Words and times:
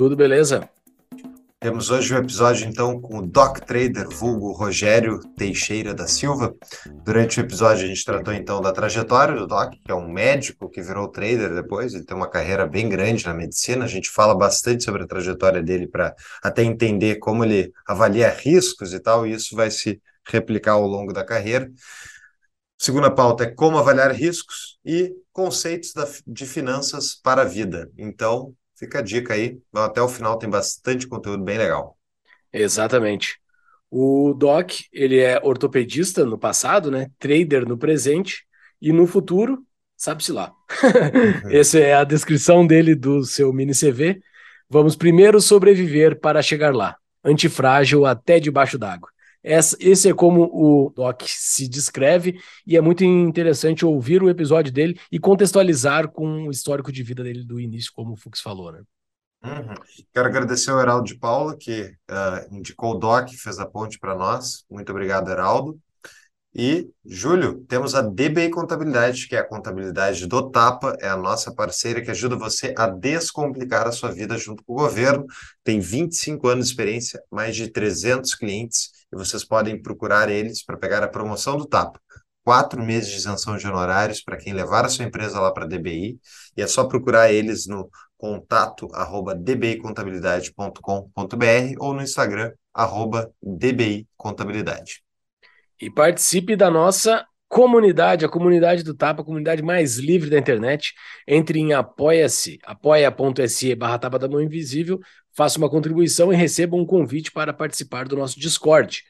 Tudo 0.00 0.16
beleza. 0.16 0.66
Temos 1.60 1.90
hoje 1.90 2.14
um 2.14 2.16
episódio, 2.16 2.66
então, 2.66 2.98
com 2.98 3.18
o 3.18 3.26
Doc 3.26 3.58
Trader, 3.58 4.08
vulgo 4.08 4.50
Rogério 4.50 5.20
Teixeira 5.36 5.92
da 5.92 6.06
Silva. 6.06 6.54
Durante 7.04 7.38
o 7.38 7.42
episódio, 7.42 7.84
a 7.84 7.86
gente 7.86 8.02
tratou, 8.02 8.32
então, 8.32 8.62
da 8.62 8.72
trajetória 8.72 9.34
do 9.34 9.46
Doc, 9.46 9.74
que 9.74 9.92
é 9.92 9.94
um 9.94 10.10
médico 10.10 10.70
que 10.70 10.80
virou 10.80 11.06
trader 11.06 11.54
depois. 11.54 11.92
Ele 11.92 12.06
tem 12.06 12.16
uma 12.16 12.30
carreira 12.30 12.66
bem 12.66 12.88
grande 12.88 13.26
na 13.26 13.34
medicina. 13.34 13.84
A 13.84 13.88
gente 13.88 14.08
fala 14.08 14.34
bastante 14.34 14.84
sobre 14.84 15.02
a 15.02 15.06
trajetória 15.06 15.62
dele 15.62 15.86
para 15.86 16.14
até 16.42 16.62
entender 16.62 17.16
como 17.16 17.44
ele 17.44 17.70
avalia 17.86 18.30
riscos 18.30 18.94
e 18.94 19.00
tal, 19.00 19.26
e 19.26 19.34
isso 19.34 19.54
vai 19.54 19.70
se 19.70 20.00
replicar 20.26 20.72
ao 20.72 20.86
longo 20.86 21.12
da 21.12 21.26
carreira. 21.26 21.70
Segunda 22.78 23.10
pauta 23.10 23.44
é 23.44 23.50
como 23.50 23.76
avaliar 23.76 24.12
riscos 24.12 24.78
e 24.82 25.12
conceitos 25.30 25.92
da, 25.92 26.08
de 26.26 26.46
finanças 26.46 27.14
para 27.14 27.42
a 27.42 27.44
vida. 27.44 27.90
Então, 27.98 28.54
Fica 28.80 29.00
a 29.00 29.02
dica 29.02 29.34
aí. 29.34 29.58
Até 29.74 30.00
o 30.00 30.08
final 30.08 30.38
tem 30.38 30.48
bastante 30.48 31.06
conteúdo 31.06 31.44
bem 31.44 31.58
legal. 31.58 31.98
Exatamente. 32.50 33.38
O 33.90 34.32
Doc, 34.32 34.70
ele 34.90 35.18
é 35.18 35.38
ortopedista 35.42 36.24
no 36.24 36.38
passado, 36.38 36.90
né? 36.90 37.08
Trader 37.18 37.68
no 37.68 37.76
presente 37.76 38.46
e 38.80 38.90
no 38.90 39.06
futuro, 39.06 39.62
sabe-se 39.98 40.32
lá. 40.32 40.50
Uhum. 40.82 41.50
Essa 41.52 41.78
é 41.78 41.92
a 41.92 42.04
descrição 42.04 42.66
dele 42.66 42.94
do 42.94 43.22
seu 43.22 43.52
mini 43.52 43.72
CV. 43.74 44.18
Vamos 44.66 44.96
primeiro 44.96 45.42
sobreviver 45.42 46.18
para 46.18 46.40
chegar 46.40 46.74
lá. 46.74 46.96
Antifrágil 47.22 48.06
até 48.06 48.40
debaixo 48.40 48.78
d'água. 48.78 49.10
Esse 49.42 50.08
é 50.08 50.14
como 50.14 50.42
o 50.44 50.90
Doc 50.90 51.22
se 51.24 51.66
descreve, 51.68 52.38
e 52.66 52.76
é 52.76 52.80
muito 52.80 53.04
interessante 53.04 53.84
ouvir 53.84 54.22
o 54.22 54.28
episódio 54.28 54.72
dele 54.72 54.98
e 55.10 55.18
contextualizar 55.18 56.08
com 56.08 56.46
o 56.46 56.50
histórico 56.50 56.92
de 56.92 57.02
vida 57.02 57.22
dele 57.22 57.44
do 57.44 57.58
início, 57.58 57.90
como 57.94 58.12
o 58.12 58.16
Fux 58.16 58.40
falou, 58.40 58.70
né? 58.72 58.82
Uhum. 59.42 59.74
Quero 60.12 60.28
agradecer 60.28 60.70
ao 60.70 60.80
Heraldo 60.80 61.06
de 61.06 61.16
Paula, 61.16 61.56
que 61.56 61.84
uh, 62.10 62.54
indicou 62.54 62.92
o 62.94 62.98
Doc, 62.98 63.30
fez 63.30 63.58
a 63.58 63.66
ponte 63.66 63.98
para 63.98 64.14
nós. 64.14 64.64
Muito 64.70 64.90
obrigado, 64.90 65.30
Heraldo. 65.30 65.80
E, 66.52 66.90
Júlio, 67.04 67.64
temos 67.68 67.94
a 67.94 68.02
DBI 68.02 68.50
Contabilidade, 68.50 69.28
que 69.28 69.36
é 69.36 69.38
a 69.38 69.46
contabilidade 69.46 70.26
do 70.26 70.50
Tapa, 70.50 70.96
é 71.00 71.08
a 71.08 71.16
nossa 71.16 71.54
parceira 71.54 72.02
que 72.02 72.10
ajuda 72.10 72.34
você 72.34 72.74
a 72.76 72.88
descomplicar 72.88 73.86
a 73.86 73.92
sua 73.92 74.10
vida 74.10 74.36
junto 74.36 74.64
com 74.64 74.72
o 74.72 74.76
governo. 74.76 75.24
Tem 75.62 75.78
25 75.78 76.48
anos 76.48 76.66
de 76.66 76.72
experiência, 76.72 77.22
mais 77.30 77.54
de 77.54 77.68
300 77.68 78.34
clientes, 78.34 78.90
e 79.12 79.16
vocês 79.16 79.44
podem 79.44 79.80
procurar 79.80 80.28
eles 80.28 80.64
para 80.64 80.76
pegar 80.76 81.04
a 81.04 81.08
promoção 81.08 81.56
do 81.56 81.66
Tapa. 81.66 82.00
Quatro 82.42 82.82
meses 82.82 83.10
de 83.10 83.18
isenção 83.18 83.56
de 83.56 83.68
honorários 83.68 84.20
para 84.20 84.36
quem 84.36 84.52
levar 84.52 84.84
a 84.84 84.88
sua 84.88 85.04
empresa 85.04 85.38
lá 85.38 85.52
para 85.52 85.66
a 85.66 85.68
DBI, 85.68 86.18
e 86.56 86.62
é 86.62 86.66
só 86.66 86.82
procurar 86.84 87.32
eles 87.32 87.68
no 87.68 87.88
contato 88.18 88.88
arroba 88.92 89.36
dbicontabilidade.com.br 89.36 91.74
ou 91.78 91.94
no 91.94 92.02
Instagram 92.02 92.50
arroba 92.74 93.30
dbicontabilidade 93.40 95.04
e 95.80 95.90
participe 95.90 96.56
da 96.56 96.70
nossa 96.70 97.24
comunidade, 97.48 98.24
a 98.24 98.28
comunidade 98.28 98.84
do 98.84 98.94
Tapa, 98.94 99.22
a 99.22 99.24
comunidade 99.24 99.62
mais 99.62 99.96
livre 99.96 100.30
da 100.30 100.38
internet. 100.38 100.94
Entre 101.26 101.58
em 101.58 101.72
apoia-se, 101.72 102.58
apoia.se 102.64 103.74
barra 103.74 103.98
Tapa 103.98 104.18
da 104.18 104.28
Mão 104.28 104.40
Invisível, 104.40 105.00
faça 105.36 105.58
uma 105.58 105.68
contribuição 105.68 106.32
e 106.32 106.36
receba 106.36 106.76
um 106.76 106.86
convite 106.86 107.32
para 107.32 107.52
participar 107.52 108.06
do 108.06 108.16
nosso 108.16 108.38
Discord. 108.38 109.02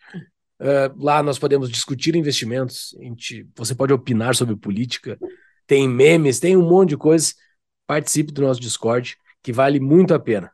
Uh, 0.61 1.03
lá 1.03 1.22
nós 1.22 1.39
podemos 1.39 1.71
discutir 1.71 2.15
investimentos, 2.17 2.94
gente, 3.00 3.47
você 3.56 3.75
pode 3.75 3.93
opinar 3.93 4.34
sobre 4.34 4.56
política, 4.56 5.19
tem 5.67 5.89
memes, 5.89 6.41
tem 6.41 6.56
um 6.56 6.69
monte 6.69 6.91
de 6.91 6.97
coisas. 6.97 7.34
Participe 7.87 8.33
do 8.33 8.43
nosso 8.43 8.61
Discord, 8.61 9.17
que 9.43 9.53
vale 9.53 9.81
muito 9.81 10.15
a 10.15 10.19
pena. 10.19 10.50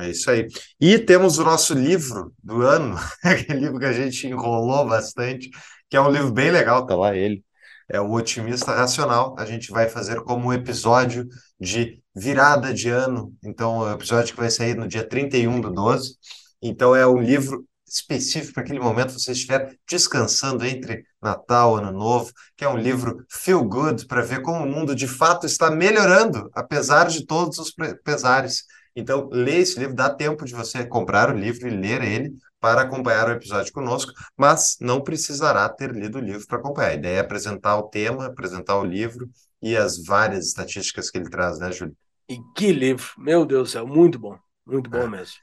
É 0.00 0.10
isso 0.10 0.30
aí. 0.30 0.48
E 0.80 0.98
temos 0.98 1.38
o 1.38 1.44
nosso 1.44 1.74
livro 1.74 2.34
do 2.42 2.62
ano, 2.62 2.96
aquele 3.22 3.60
livro 3.60 3.78
que 3.78 3.84
a 3.84 3.92
gente 3.92 4.26
enrolou 4.26 4.86
bastante, 4.86 5.50
que 5.88 5.96
é 5.96 6.00
um 6.00 6.10
livro 6.10 6.32
bem 6.32 6.50
legal, 6.50 6.86
tá 6.86 6.96
lá 6.96 7.14
ele. 7.16 7.44
É 7.88 8.00
o 8.00 8.10
Otimista 8.12 8.74
Racional. 8.74 9.34
A 9.38 9.44
gente 9.44 9.70
vai 9.70 9.88
fazer 9.88 10.22
como 10.22 10.48
um 10.48 10.52
episódio 10.52 11.28
de 11.60 12.00
virada 12.14 12.72
de 12.72 12.88
ano. 12.88 13.34
Então, 13.44 13.86
é 13.86 13.92
o 13.92 13.94
episódio 13.94 14.34
que 14.34 14.40
vai 14.40 14.50
sair 14.50 14.74
no 14.74 14.88
dia 14.88 15.06
31 15.06 15.60
do 15.60 15.70
12. 15.70 16.16
Então, 16.62 16.96
é 16.96 17.06
um 17.06 17.20
livro 17.20 17.66
específico 17.86 18.54
para 18.54 18.62
aquele 18.62 18.80
momento 18.80 19.12
você 19.12 19.32
estiver 19.32 19.76
descansando 19.88 20.64
entre 20.64 21.04
Natal, 21.20 21.76
Ano 21.76 21.92
Novo, 21.92 22.32
que 22.56 22.64
é 22.64 22.68
um 22.68 22.78
livro 22.78 23.24
feel 23.30 23.62
good 23.62 24.06
para 24.06 24.22
ver 24.22 24.40
como 24.40 24.64
o 24.64 24.68
mundo 24.68 24.94
de 24.94 25.06
fato 25.06 25.44
está 25.44 25.70
melhorando, 25.70 26.50
apesar 26.54 27.08
de 27.08 27.26
todos 27.26 27.58
os 27.58 27.74
pesares. 28.02 28.64
Então, 28.94 29.28
lê 29.32 29.58
esse 29.58 29.78
livro, 29.78 29.94
dá 29.94 30.10
tempo 30.10 30.44
de 30.44 30.54
você 30.54 30.84
comprar 30.84 31.30
o 31.30 31.38
livro 31.38 31.66
e 31.66 31.70
ler 31.70 32.02
ele 32.02 32.36
para 32.60 32.82
acompanhar 32.82 33.28
o 33.28 33.32
episódio 33.32 33.72
conosco, 33.72 34.12
mas 34.36 34.76
não 34.80 35.00
precisará 35.00 35.68
ter 35.68 35.90
lido 35.92 36.18
o 36.18 36.20
livro 36.20 36.46
para 36.46 36.58
acompanhar. 36.58 36.90
A 36.90 36.94
ideia 36.94 37.16
é 37.16 37.20
apresentar 37.20 37.76
o 37.76 37.88
tema, 37.88 38.26
apresentar 38.26 38.78
o 38.78 38.84
livro 38.84 39.28
e 39.60 39.76
as 39.76 40.04
várias 40.04 40.46
estatísticas 40.46 41.10
que 41.10 41.18
ele 41.18 41.30
traz, 41.30 41.58
né, 41.58 41.72
Júlio? 41.72 41.96
E 42.28 42.38
que 42.54 42.72
livro! 42.72 43.06
Meu 43.18 43.44
Deus 43.44 43.68
do 43.68 43.72
céu, 43.72 43.86
muito 43.86 44.18
bom, 44.18 44.38
muito 44.66 44.88
bom 44.88 45.02
é. 45.02 45.08
mesmo. 45.08 45.36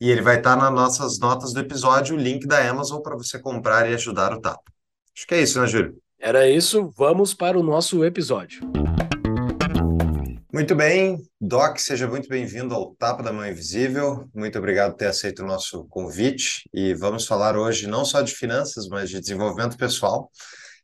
E 0.00 0.10
ele 0.10 0.20
vai 0.20 0.36
estar 0.36 0.56
nas 0.56 0.72
nossas 0.72 1.18
notas 1.18 1.54
do 1.54 1.60
episódio, 1.60 2.14
o 2.14 2.18
link 2.18 2.46
da 2.46 2.68
Amazon 2.68 3.00
para 3.00 3.16
você 3.16 3.38
comprar 3.38 3.90
e 3.90 3.94
ajudar 3.94 4.32
o 4.32 4.40
Tapa. 4.40 4.70
Acho 5.16 5.26
que 5.26 5.34
é 5.34 5.42
isso, 5.42 5.58
né, 5.58 5.66
Júlio? 5.66 5.96
Era 6.18 6.48
isso, 6.48 6.90
vamos 6.96 7.32
para 7.32 7.58
o 7.58 7.62
nosso 7.62 8.04
episódio. 8.04 8.60
Muito 10.56 10.74
bem, 10.74 11.18
Doc, 11.38 11.76
seja 11.76 12.08
muito 12.08 12.30
bem-vindo 12.30 12.74
ao 12.74 12.94
Tapa 12.94 13.22
da 13.22 13.30
Mão 13.30 13.46
Invisível. 13.46 14.26
Muito 14.34 14.56
obrigado 14.56 14.92
por 14.92 14.96
ter 14.96 15.08
aceito 15.08 15.42
o 15.42 15.46
nosso 15.46 15.84
convite. 15.84 16.66
E 16.72 16.94
vamos 16.94 17.26
falar 17.26 17.58
hoje 17.58 17.86
não 17.86 18.06
só 18.06 18.22
de 18.22 18.34
finanças, 18.34 18.88
mas 18.88 19.10
de 19.10 19.20
desenvolvimento 19.20 19.76
pessoal. 19.76 20.30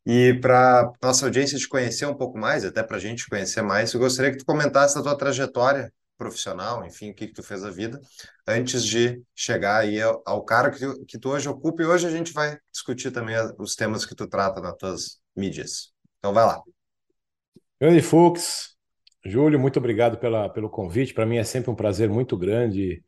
E 0.04 0.34
para 0.42 0.92
nossa 1.02 1.24
audiência 1.24 1.56
te 1.56 1.66
conhecer 1.66 2.04
um 2.04 2.14
pouco 2.14 2.36
mais, 2.36 2.66
até 2.66 2.82
para 2.82 2.98
a 2.98 3.00
gente 3.00 3.26
conhecer 3.26 3.62
mais, 3.62 3.94
eu 3.94 3.98
gostaria 4.00 4.30
que 4.30 4.36
tu 4.36 4.44
comentasse 4.44 4.98
a 4.98 5.02
tua 5.02 5.16
trajetória 5.16 5.90
profissional, 6.18 6.84
enfim, 6.84 7.12
o 7.12 7.14
que, 7.14 7.28
que 7.28 7.32
tu 7.32 7.42
fez 7.42 7.64
a 7.64 7.70
vida, 7.70 7.98
antes 8.46 8.84
de 8.84 9.22
chegar 9.34 9.78
aí 9.78 10.02
ao, 10.02 10.22
ao 10.26 10.44
cargo 10.44 10.76
que 10.76 10.84
tu, 10.84 11.04
que 11.06 11.18
tu 11.18 11.30
hoje 11.30 11.48
ocupa. 11.48 11.82
E 11.82 11.86
hoje 11.86 12.06
a 12.06 12.10
gente 12.10 12.34
vai 12.34 12.58
discutir 12.70 13.10
também 13.10 13.36
os 13.58 13.74
temas 13.74 14.04
que 14.04 14.14
tu 14.14 14.26
trata 14.26 14.60
nas 14.60 14.76
tuas 14.76 15.18
mídias. 15.34 15.94
Então 16.18 16.34
vai 16.34 16.44
lá. 16.44 16.60
Grande 17.80 18.02
Fux, 18.02 18.71
Júlio, 19.24 19.58
muito 19.58 19.78
obrigado 19.78 20.18
pela, 20.18 20.48
pelo 20.48 20.68
convite. 20.68 21.14
Para 21.14 21.26
mim 21.26 21.36
é 21.36 21.44
sempre 21.44 21.70
um 21.70 21.74
prazer 21.74 22.08
muito 22.08 22.36
grande 22.36 23.02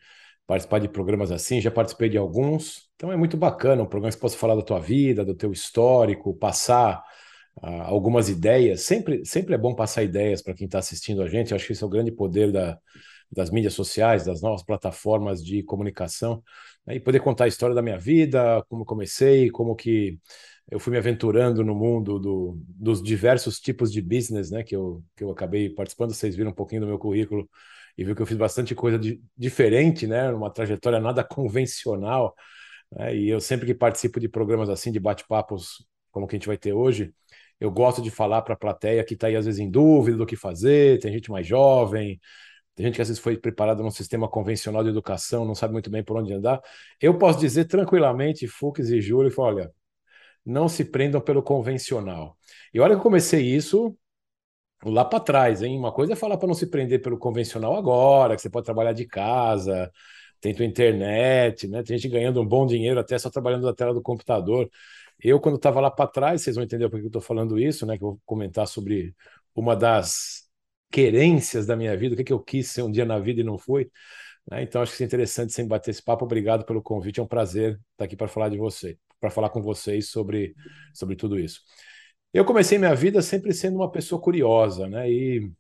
participar 0.47 0.79
de 0.79 0.89
programas 0.89 1.33
assim. 1.33 1.61
Já 1.61 1.71
participei 1.71 2.09
de 2.09 2.17
alguns, 2.19 2.89
então 2.95 3.11
é 3.11 3.17
muito 3.17 3.37
bacana 3.37 3.83
um 3.83 3.87
programa 3.87 4.13
que 4.15 4.21
possa 4.21 4.37
falar 4.37 4.55
da 4.55 4.63
tua 4.63 4.79
vida, 4.79 5.25
do 5.25 5.35
teu 5.35 5.51
histórico, 5.53 6.35
passar 6.35 7.03
uh, 7.63 7.83
algumas 7.83 8.29
ideias. 8.29 8.83
Sempre, 8.83 9.25
sempre 9.25 9.55
é 9.55 9.59
bom 9.59 9.75
passar 9.75 10.03
ideias 10.03 10.43
para 10.43 10.55
quem 10.55 10.67
está 10.67 10.79
assistindo 10.79 11.23
a 11.23 11.29
gente. 11.29 11.51
Eu 11.51 11.57
acho 11.57 11.67
que 11.67 11.73
esse 11.73 11.83
é 11.83 11.87
o 11.87 11.91
grande 11.91 12.13
poder 12.13 12.53
da, 12.53 12.79
das 13.31 13.51
mídias 13.51 13.75
sociais, 13.75 14.25
das 14.25 14.41
novas 14.41 14.63
plataformas 14.63 15.45
de 15.45 15.63
comunicação, 15.65 16.43
né? 16.87 16.95
e 16.97 17.01
poder 17.01 17.21
contar 17.21 17.45
a 17.45 17.49
história 17.49 17.75
da 17.75 17.83
minha 17.83 17.99
vida, 17.99 18.65
como 18.69 18.85
comecei, 18.85 19.51
como 19.51 19.75
que 19.75 20.19
eu 20.71 20.81
fui 20.81 20.91
me 20.93 20.99
aventurando 20.99 21.65
no 21.65 21.75
mundo 21.75 22.19
do, 22.19 22.59
dos 22.69 23.03
diversos 23.03 23.61
tipos 23.61 23.93
de 23.93 24.01
business, 24.01 24.51
né, 24.51 24.63
que 24.63 24.75
eu, 24.75 25.05
que 25.17 25.23
eu 25.25 25.31
acabei 25.31 25.71
participando. 25.71 26.13
Vocês 26.15 26.35
viram 26.35 26.51
um 26.51 26.55
pouquinho 26.55 26.83
do 26.83 26.87
meu 26.87 26.99
currículo 26.99 27.49
e 27.97 28.05
viu 28.05 28.15
que 28.15 28.23
eu 28.23 28.27
fiz 28.27 28.37
bastante 28.37 28.75
coisa 28.75 28.99
de, 28.99 29.23
diferente, 29.37 30.07
né, 30.07 30.31
uma 30.33 30.51
trajetória 30.51 31.01
nada 31.01 31.23
convencional. 31.25 32.35
Né, 32.91 33.17
e 33.17 33.29
eu 33.29 33.41
sempre 33.41 33.67
que 33.67 33.75
participo 33.75 34.19
de 34.21 34.29
programas 34.29 34.69
assim, 34.69 34.91
de 34.91 35.01
bate-papos 35.01 35.87
como 36.11 36.27
que 36.29 36.37
a 36.37 36.39
gente 36.39 36.47
vai 36.47 36.57
ter 36.57 36.73
hoje, 36.73 37.13
eu 37.61 37.71
gosto 37.71 38.01
de 38.01 38.11
falar 38.11 38.43
para 38.43 38.55
a 38.55 38.57
plateia 38.57 39.05
que 39.05 39.15
está 39.15 39.27
aí 39.27 39.37
às 39.37 39.47
vezes 39.47 39.61
em 39.61 39.69
dúvida 39.69 40.17
do 40.17 40.27
que 40.27 40.37
fazer, 40.37 41.01
tem 41.01 41.13
gente 41.13 41.31
mais 41.31 41.47
jovem, 41.47 42.21
tem 42.75 42.87
gente 42.87 42.97
que 42.97 43.03
às 43.03 43.09
vezes 43.09 43.23
foi 43.23 43.37
preparada 43.37 43.83
num 43.83 43.91
sistema 43.91 44.29
convencional 44.29 44.83
de 44.83 44.91
educação, 44.91 45.45
não 45.45 45.55
sabe 45.55 45.73
muito 45.73 45.91
bem 45.91 46.05
por 46.05 46.17
onde 46.17 46.33
andar. 46.33 46.61
Eu 47.01 47.19
posso 47.19 47.39
dizer 47.41 47.67
tranquilamente, 47.67 48.47
Fux 48.47 48.91
e 48.91 49.01
Júlio, 49.01 49.33
olha, 49.39 49.71
não 50.45 50.69
se 50.69 50.85
prendam 50.85 51.21
pelo 51.21 51.43
convencional. 51.43 52.37
E 52.73 52.81
olha 52.81 52.95
que 52.95 52.99
eu 52.99 53.03
comecei 53.03 53.43
isso 53.43 53.97
lá 54.85 55.05
para 55.05 55.21
trás, 55.21 55.63
hein? 55.63 55.79
Uma 55.79 55.93
coisa 55.93 56.13
é 56.13 56.17
falar 56.17 56.37
para 56.37 56.47
não 56.49 56.55
se 56.55 56.67
prender 56.67 57.03
pelo 57.03 57.19
convencional 57.19 57.77
agora, 57.77 58.37
que 58.37 58.43
você 58.43 58.51
pode 58.51 58.65
trabalhar 58.67 58.93
de 58.93 59.07
casa, 59.07 59.91
tem 60.41 60.55
tua 60.55 60.65
internet, 60.65 61.67
né? 61.69 61.83
Tem 61.83 61.97
gente 61.97 62.13
ganhando 62.13 62.41
um 62.41 62.47
bom 62.47 62.67
dinheiro 62.67 63.01
até 63.01 63.19
só 63.19 63.31
trabalhando 63.31 63.65
na 63.67 63.75
tela 63.75 63.95
do 63.95 64.03
computador. 64.03 64.69
Eu, 65.23 65.41
quando 65.41 65.57
estava 65.57 65.81
lá 65.81 65.91
para 65.91 66.07
trás, 66.11 66.43
vocês 66.43 66.57
vão 66.57 66.65
entender 66.65 66.89
por 66.89 66.99
que 66.99 67.05
eu 67.05 67.09
estou 67.09 67.23
falando 67.23 67.59
isso, 67.59 67.87
né? 67.87 67.97
Que 67.97 68.05
eu 68.05 68.09
vou 68.11 68.21
comentar 68.27 68.67
sobre 68.67 69.15
uma 69.55 69.75
das 69.77 70.45
querências 70.91 71.67
da 71.67 71.77
minha 71.77 71.97
vida, 71.97 72.15
o 72.15 72.17
que, 72.17 72.25
que 72.25 72.33
eu 72.33 72.41
quis 72.41 72.69
ser 72.69 72.83
um 72.83 72.91
dia 72.91 73.05
na 73.05 73.19
vida 73.19 73.41
e 73.41 73.45
não 73.45 73.59
fui. 73.59 73.91
Né? 74.51 74.63
Então, 74.63 74.83
acho 74.83 74.97
que 74.97 75.03
é 75.03 75.07
interessante 75.07 75.53
sempre 75.53 75.71
bater 75.71 75.91
esse 75.91 76.03
papo. 76.03 76.25
Obrigado 76.25 76.65
pelo 76.65 76.83
convite, 76.83 77.21
é 77.21 77.23
um 77.23 77.27
prazer 77.27 77.81
estar 77.93 78.05
aqui 78.05 78.17
para 78.17 78.29
falar 78.29 78.49
de 78.49 78.59
você, 78.59 78.99
para 79.25 79.31
falar 79.31 79.49
com 79.51 79.63
vocês 79.63 80.11
sobre, 80.11 80.55
sobre 80.93 81.17
tudo 81.17 81.39
isso. 81.39 81.63
Eu 82.33 82.45
comecei 82.45 82.79
minha 82.79 82.95
vida 82.95 83.23
sempre 83.23 83.55
sendo 83.55 83.77
uma 83.77 83.91
pessoa 83.91 84.21
curiosa, 84.21 84.87
né? 84.87 85.11
E 85.11 85.51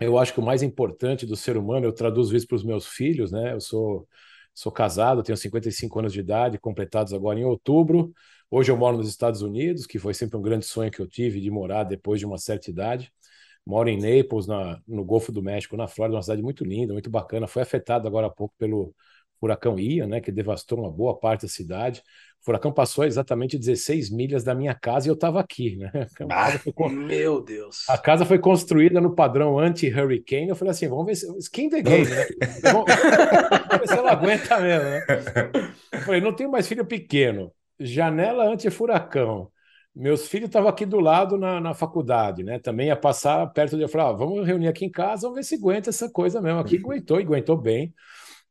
eu 0.00 0.18
acho 0.18 0.32
que 0.34 0.40
o 0.40 0.42
mais 0.42 0.62
importante 0.62 1.24
do 1.26 1.36
ser 1.36 1.56
humano, 1.56 1.86
eu 1.86 1.92
traduzo 1.92 2.34
isso 2.36 2.48
para 2.48 2.56
os 2.56 2.64
meus 2.64 2.86
filhos, 2.86 3.30
né? 3.30 3.52
Eu 3.52 3.60
sou, 3.60 4.08
sou 4.54 4.72
casado, 4.72 5.22
tenho 5.22 5.36
55 5.36 5.98
anos 6.00 6.12
de 6.12 6.20
idade, 6.20 6.58
completados 6.58 7.12
agora 7.12 7.38
em 7.38 7.44
outubro. 7.44 8.12
Hoje 8.50 8.72
eu 8.72 8.76
moro 8.76 8.96
nos 8.96 9.08
Estados 9.08 9.42
Unidos, 9.42 9.86
que 9.86 9.98
foi 9.98 10.14
sempre 10.14 10.36
um 10.36 10.42
grande 10.42 10.66
sonho 10.66 10.90
que 10.90 11.00
eu 11.00 11.06
tive 11.06 11.40
de 11.40 11.50
morar 11.50 11.84
depois 11.84 12.18
de 12.18 12.26
uma 12.26 12.38
certa 12.38 12.70
idade. 12.70 13.12
Moro 13.64 13.88
em 13.88 13.96
Naples, 13.98 14.46
na, 14.48 14.80
no 14.88 15.04
Golfo 15.04 15.30
do 15.30 15.42
México, 15.42 15.76
na 15.76 15.86
Flórida, 15.86 16.16
uma 16.16 16.22
cidade 16.22 16.42
muito 16.42 16.64
linda, 16.64 16.92
muito 16.92 17.10
bacana. 17.10 17.46
Foi 17.46 17.62
afetado 17.62 18.08
agora 18.08 18.26
há 18.26 18.30
pouco 18.30 18.54
pelo 18.58 18.94
furacão 19.40 19.78
Ian, 19.78 20.06
né, 20.06 20.20
que 20.20 20.30
devastou 20.30 20.78
uma 20.78 20.90
boa 20.90 21.18
parte 21.18 21.42
da 21.42 21.48
cidade. 21.48 22.02
O 22.40 22.44
furacão 22.44 22.72
passou 22.72 23.04
exatamente 23.04 23.58
16 23.58 24.10
milhas 24.10 24.44
da 24.44 24.54
minha 24.54 24.74
casa 24.74 25.08
e 25.08 25.10
eu 25.10 25.14
estava 25.14 25.40
aqui, 25.40 25.76
né? 25.76 25.90
Ah, 26.30 26.50
foi... 26.58 26.88
Meu 26.90 27.42
Deus! 27.42 27.88
A 27.88 27.98
casa 27.98 28.24
foi 28.24 28.38
construída 28.38 29.00
no 29.00 29.14
padrão 29.14 29.58
anti-hurricane. 29.58 30.48
Eu 30.48 30.56
falei 30.56 30.72
assim, 30.72 30.88
vamos 30.88 31.06
ver 31.06 31.14
se 31.16 31.38
skin 31.38 31.68
the 31.68 31.82
game, 31.82 32.08
né? 32.08 32.26
vamos 32.62 32.86
ver 32.86 33.88
se 33.88 33.94
ela 33.94 34.12
aguenta 34.12 34.60
mesmo, 34.60 34.84
né? 34.84 35.04
Eu 35.92 36.00
falei, 36.00 36.20
não 36.20 36.32
tenho 36.32 36.50
mais 36.50 36.68
filho 36.68 36.84
pequeno. 36.84 37.52
Janela 37.78 38.44
anti-furacão 38.44 39.50
meus 39.94 40.28
filhos 40.28 40.46
estavam 40.46 40.68
aqui 40.68 40.86
do 40.86 41.00
lado 41.00 41.36
na, 41.36 41.60
na 41.60 41.74
faculdade, 41.74 42.42
né? 42.42 42.58
Também 42.58 42.86
ia 42.88 42.96
passar 42.96 43.46
perto 43.48 43.76
de 43.76 43.82
eu 43.82 43.88
falar, 43.88 44.10
ah, 44.10 44.12
vamos 44.12 44.46
reunir 44.46 44.68
aqui 44.68 44.84
em 44.84 44.90
casa, 44.90 45.22
vamos 45.22 45.36
ver 45.36 45.42
se 45.42 45.56
aguenta 45.56 45.90
essa 45.90 46.08
coisa 46.08 46.40
mesmo. 46.40 46.60
Aqui 46.60 46.76
aguentou 46.76 47.20
e 47.20 47.24
aguentou 47.24 47.56
bem. 47.56 47.92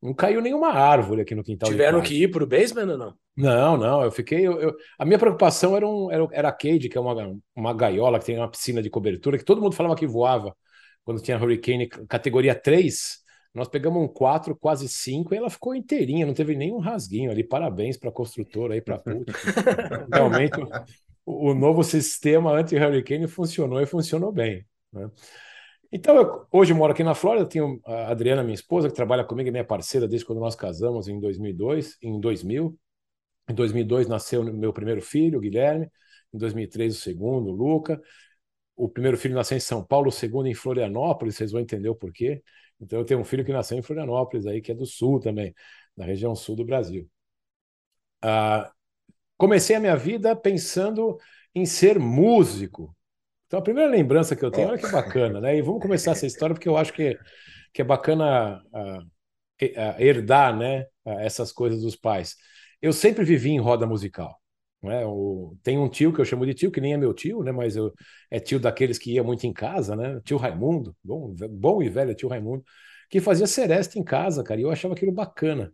Não 0.02 0.14
caiu 0.14 0.42
nenhuma 0.42 0.70
árvore 0.70 1.22
aqui 1.22 1.36
no 1.36 1.44
quintal. 1.44 1.70
Tiveram 1.70 2.02
que 2.02 2.24
ir 2.24 2.30
para 2.30 2.44
o 2.44 2.48
basement 2.48 2.92
ou 2.92 2.98
não? 2.98 3.14
Não, 3.36 3.78
não. 3.78 4.04
Eu 4.04 4.12
fiquei. 4.12 4.48
Eu, 4.48 4.60
eu, 4.60 4.76
a 4.98 5.06
minha 5.06 5.20
preocupação 5.20 5.76
era, 5.76 5.86
um, 5.86 6.10
era, 6.12 6.28
era 6.32 6.50
a 6.50 6.54
cage, 6.54 6.88
que 6.88 6.98
é 6.98 7.02
uma, 7.02 7.38
uma 7.56 7.74
gaiola 7.74 8.20
que 8.20 8.26
tem 8.26 8.38
uma 8.38 8.50
piscina 8.50 8.82
de 8.82 8.90
cobertura, 8.90 9.38
que 9.38 9.44
todo 9.44 9.62
mundo 9.62 9.76
falava 9.76 9.96
que 9.96 10.08
voava 10.08 10.56
quando 11.04 11.22
tinha 11.22 11.38
Hurricane 11.38 11.88
categoria 11.88 12.56
3. 12.56 13.20
Nós 13.54 13.68
pegamos 13.68 14.02
um 14.02 14.08
4, 14.08 14.56
quase 14.56 14.88
5, 14.88 15.34
e 15.34 15.38
ela 15.38 15.50
ficou 15.50 15.74
inteirinha, 15.74 16.26
não 16.26 16.36
teve 16.36 16.56
nenhum 16.56 16.78
rasguinho 16.78 17.32
ali. 17.32 17.44
Parabéns 17.44 17.98
para 17.98 18.10
a 18.10 18.14
construtora 18.14 18.76
aí, 18.76 18.82
para 18.82 18.96
a 18.96 19.00
PUT. 19.00 19.26
Realmente, 20.14 20.62
o 21.26 21.54
novo 21.54 21.84
sistema 21.84 22.52
anti-hurricane 22.54 23.28
funcionou 23.28 23.82
e 23.82 23.88
funcionou 23.88 24.32
bem. 24.32 24.66
Né? 24.94 25.10
Então, 25.92 26.16
eu, 26.18 26.48
hoje 26.52 26.72
eu 26.72 26.78
moro 26.78 26.94
aqui 26.94 27.04
na 27.04 27.16
Flórida, 27.16 27.48
tenho 27.48 27.80
a 27.86 28.12
Adriana, 28.12 28.44
minha 28.44 28.54
esposa, 28.54 28.88
que 28.90 28.94
trabalha 28.96 29.24
comigo, 29.24 29.50
é 29.50 29.52
minha 29.52 29.64
parceira 29.66 30.08
desde 30.08 30.26
quando 30.26 30.40
nós 30.40 30.56
casamos 30.56 31.08
em 31.08 31.20
2002, 31.20 31.98
em 32.02 32.20
2000. 32.20 32.78
Em 33.50 33.54
2002 33.56 34.08
nasceu 34.08 34.44
meu 34.44 34.72
primeiro 34.72 35.02
filho, 35.02 35.40
o 35.40 35.42
Guilherme. 35.42 35.90
Em 36.34 36.38
2003 36.38 36.96
o 36.96 37.00
segundo, 37.00 37.50
o 37.50 37.52
Luca. 37.52 38.00
O 38.76 38.90
primeiro 38.90 39.18
filho 39.18 39.36
nasceu 39.36 39.58
em 39.58 39.62
São 39.62 39.84
Paulo, 39.86 40.10
o 40.10 40.12
segundo 40.12 40.48
em 40.48 40.56
Florianópolis, 40.56 41.36
vocês 41.38 41.52
vão 41.52 41.62
entender 41.62 41.90
o 41.90 41.96
porquê. 41.96 42.44
Então 42.82 43.00
eu 43.00 43.06
tenho 43.06 43.20
um 43.22 43.26
filho 43.26 43.46
que 43.46 43.54
nasceu 43.54 43.78
em 43.78 43.82
Florianópolis, 43.82 44.48
aí 44.48 44.62
que 44.62 44.72
é 44.72 44.76
do 44.76 44.86
sul 44.86 45.20
também, 45.20 45.54
na 45.98 46.06
região 46.06 46.36
sul 46.36 46.56
do 46.56 46.66
Brasil. 46.66 47.10
Ah, 48.22 48.72
comecei 49.38 49.76
a 49.78 49.80
minha 49.80 49.98
vida 49.98 50.36
pensando 50.36 51.18
em 51.56 51.66
ser 51.66 52.00
músico. 52.00 52.96
Então, 53.50 53.58
a 53.58 53.64
primeira 53.64 53.90
lembrança 53.90 54.36
que 54.36 54.46
eu 54.46 54.52
tenho, 54.52 54.70
olha 54.70 54.78
que 54.78 54.92
bacana, 54.92 55.42
né? 55.42 55.58
E 55.58 55.62
vamos 55.64 55.82
começar 55.82 56.12
essa 56.12 56.28
história 56.28 56.54
porque 56.54 56.70
eu 56.70 56.78
acho 56.78 56.94
que, 56.94 57.18
que 57.74 57.82
é 57.82 57.84
bacana 57.84 58.62
uh, 58.72 59.00
uh, 59.00 59.96
herdar 59.98 60.56
né, 60.56 60.84
uh, 61.04 61.18
essas 61.20 61.52
coisas 61.52 61.82
dos 61.82 61.96
pais. 61.96 62.36
Eu 62.80 62.94
sempre 62.94 63.26
vivi 63.26 63.50
em 63.50 63.60
roda 63.60 63.88
musical. 63.88 64.40
Né? 64.84 65.04
O, 65.04 65.58
tem 65.64 65.80
um 65.80 65.90
tio 65.90 66.14
que 66.14 66.22
eu 66.22 66.26
chamo 66.26 66.46
de 66.46 66.54
tio, 66.54 66.70
que 66.70 66.80
nem 66.80 66.94
é 66.94 66.98
meu 66.98 67.12
tio, 67.12 67.42
né? 67.42 67.52
mas 67.52 67.76
eu, 67.76 67.92
é 68.30 68.40
tio 68.40 68.60
daqueles 68.60 69.00
que 69.00 69.14
ia 69.14 69.24
muito 69.24 69.48
em 69.48 69.52
casa, 69.52 69.96
né? 69.96 70.22
tio 70.24 70.38
Raimundo, 70.38 70.96
bom, 71.04 71.34
bom 71.50 71.82
e 71.82 71.90
velho 71.90 72.14
tio 72.14 72.30
Raimundo, 72.30 72.64
que 73.10 73.20
fazia 73.20 73.48
seresta 73.48 73.98
em 73.98 74.04
casa, 74.04 74.44
cara, 74.44 74.60
e 74.62 74.64
eu 74.64 74.70
achava 74.70 74.94
aquilo 74.94 75.12
bacana. 75.12 75.74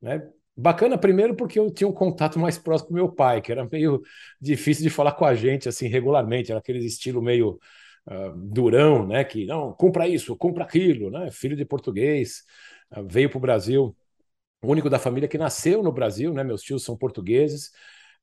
Né? 0.00 0.22
Bacana, 0.56 0.96
primeiro, 0.96 1.36
porque 1.36 1.58
eu 1.58 1.70
tinha 1.70 1.86
um 1.86 1.92
contato 1.92 2.38
mais 2.38 2.56
próximo 2.56 2.88
com 2.88 2.94
meu 2.94 3.12
pai, 3.12 3.42
que 3.42 3.52
era 3.52 3.68
meio 3.70 4.02
difícil 4.40 4.82
de 4.82 4.88
falar 4.90 5.12
com 5.12 5.26
a 5.26 5.34
gente 5.34 5.68
assim 5.68 5.86
regularmente, 5.86 6.50
era 6.50 6.58
aquele 6.58 6.78
estilo 6.84 7.20
meio 7.20 7.60
uh, 8.06 8.32
durão, 8.34 9.06
né? 9.06 9.22
Que 9.22 9.44
não, 9.44 9.72
compra 9.74 10.08
isso, 10.08 10.34
compra 10.36 10.64
aquilo, 10.64 11.10
né? 11.10 11.30
Filho 11.30 11.56
de 11.56 11.64
português, 11.66 12.42
uh, 12.96 13.06
veio 13.06 13.28
para 13.28 13.36
o 13.38 13.40
Brasil, 13.40 13.94
único 14.62 14.88
da 14.90 14.98
família 14.98 15.28
que 15.28 15.38
nasceu 15.38 15.82
no 15.82 15.92
Brasil, 15.92 16.32
né? 16.32 16.42
Meus 16.42 16.62
tios 16.62 16.84
são 16.84 16.96
portugueses. 16.96 17.70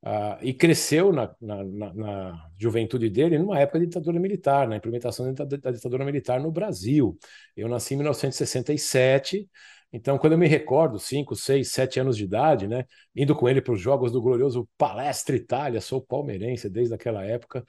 Uh, 0.01 0.36
e 0.41 0.53
cresceu 0.53 1.13
na, 1.13 1.33
na, 1.39 1.63
na, 1.63 1.94
na, 1.94 2.50
juventude 2.57 3.09
dele 3.09 3.39
numa 3.39 3.57
época 3.57 3.79
de 3.79 3.86
ditadura 3.86 4.19
militar, 4.19 4.68
na 4.68 4.75
implementação 4.75 5.33
da 5.33 5.45
ditadura 5.71 6.03
militar 6.03 6.41
no 6.41 6.51
Brasil. 6.51 7.18
Eu 7.56 7.69
nasci 7.69 7.94
em 7.94 7.97
1967, 7.97 9.50
então, 9.93 10.17
quando 10.17 10.33
eu 10.33 10.39
me 10.39 10.47
recordo, 10.47 10.97
5, 10.97 11.35
6, 11.35 11.71
7 11.71 11.99
anos 11.99 12.17
de 12.17 12.23
idade, 12.23 12.67
né, 12.67 12.83
indo 13.15 13.35
com 13.35 13.47
ele 13.47 13.61
para 13.61 13.73
os 13.73 13.79
jogos 13.79 14.11
do 14.11 14.19
glorioso 14.19 14.67
Palestra 14.75 15.35
Itália, 15.35 15.79
sou 15.79 16.01
palmeirense 16.01 16.67
desde 16.67 16.95
aquela 16.95 17.23
época, 17.23 17.63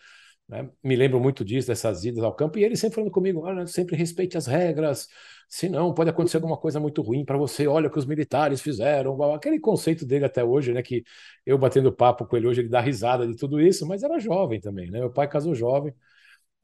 né, 0.48 0.70
me 0.82 0.96
lembro 0.96 1.20
muito 1.20 1.44
disso, 1.44 1.68
dessas 1.68 2.04
idas 2.04 2.24
ao 2.24 2.34
campo, 2.34 2.58
e 2.58 2.64
ele 2.64 2.76
sempre 2.76 2.96
falando 2.96 3.10
comigo: 3.10 3.42
sempre 3.66 3.94
respeite 3.96 4.38
as 4.38 4.46
regras, 4.46 5.06
senão 5.48 5.92
pode 5.92 6.10
acontecer 6.10 6.38
alguma 6.38 6.56
coisa 6.56 6.80
muito 6.80 7.02
ruim 7.02 7.24
para 7.26 7.36
você, 7.36 7.66
olha 7.66 7.88
o 7.88 7.90
que 7.90 7.98
os 7.98 8.06
militares 8.06 8.60
fizeram, 8.62 9.22
aquele 9.34 9.60
conceito 9.60 10.06
dele 10.06 10.24
até 10.24 10.42
hoje, 10.42 10.72
né, 10.72 10.82
que 10.82 11.04
eu 11.44 11.58
batendo 11.58 11.92
papo 11.92 12.26
com 12.26 12.36
ele 12.36 12.46
hoje, 12.46 12.62
ele 12.62 12.68
dá 12.70 12.80
risada 12.80 13.26
de 13.26 13.36
tudo 13.36 13.60
isso, 13.60 13.86
mas 13.86 14.02
era 14.02 14.18
jovem 14.18 14.60
também, 14.60 14.90
né, 14.90 15.00
meu 15.00 15.12
pai 15.12 15.28
casou 15.28 15.54
jovem, 15.54 15.94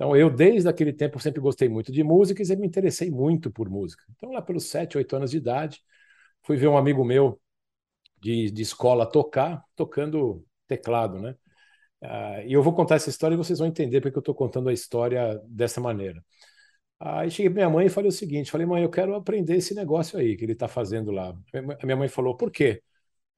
então, 0.01 0.17
eu, 0.17 0.31
desde 0.31 0.67
aquele 0.67 0.95
tempo, 0.95 1.21
sempre 1.21 1.43
gostei 1.43 1.69
muito 1.69 1.93
de 1.93 2.03
música 2.03 2.41
e 2.41 2.47
sempre 2.47 2.63
me 2.63 2.67
interessei 2.69 3.11
muito 3.11 3.51
por 3.51 3.69
música. 3.69 4.03
Então, 4.17 4.33
lá 4.33 4.41
pelos 4.41 4.65
7, 4.65 4.97
8 4.97 5.15
anos 5.15 5.31
de 5.31 5.37
idade, 5.37 5.79
fui 6.43 6.57
ver 6.57 6.69
um 6.69 6.79
amigo 6.79 7.05
meu 7.05 7.39
de, 8.19 8.51
de 8.51 8.63
escola 8.63 9.05
tocar, 9.05 9.63
tocando 9.77 10.43
teclado, 10.67 11.21
né? 11.21 11.37
Uh, 12.03 12.47
e 12.47 12.53
eu 12.55 12.63
vou 12.63 12.73
contar 12.75 12.95
essa 12.95 13.11
história 13.11 13.35
e 13.35 13.37
vocês 13.37 13.59
vão 13.59 13.69
entender 13.69 14.01
porque 14.01 14.17
eu 14.17 14.21
estou 14.21 14.35
contando 14.35 14.71
a 14.71 14.73
história 14.73 15.39
dessa 15.47 15.83
maneira. 15.83 16.25
Aí 16.99 17.31
cheguei 17.31 17.51
para 17.51 17.57
minha 17.57 17.71
mãe 17.71 17.87
e 17.87 17.91
falei 17.91 18.09
o 18.09 18.13
seguinte: 18.13 18.51
falei, 18.51 18.67
mãe, 18.67 18.83
eu 18.83 18.91
quero 18.91 19.15
aprender 19.15 19.57
esse 19.57 19.75
negócio 19.75 20.19
aí 20.19 20.35
que 20.35 20.47
ele 20.47 20.55
está 20.55 20.67
fazendo 20.67 21.11
lá. 21.11 21.37
A 21.79 21.85
minha 21.85 21.97
mãe 21.97 22.09
falou, 22.09 22.35
por 22.35 22.51
quê? 22.51 22.83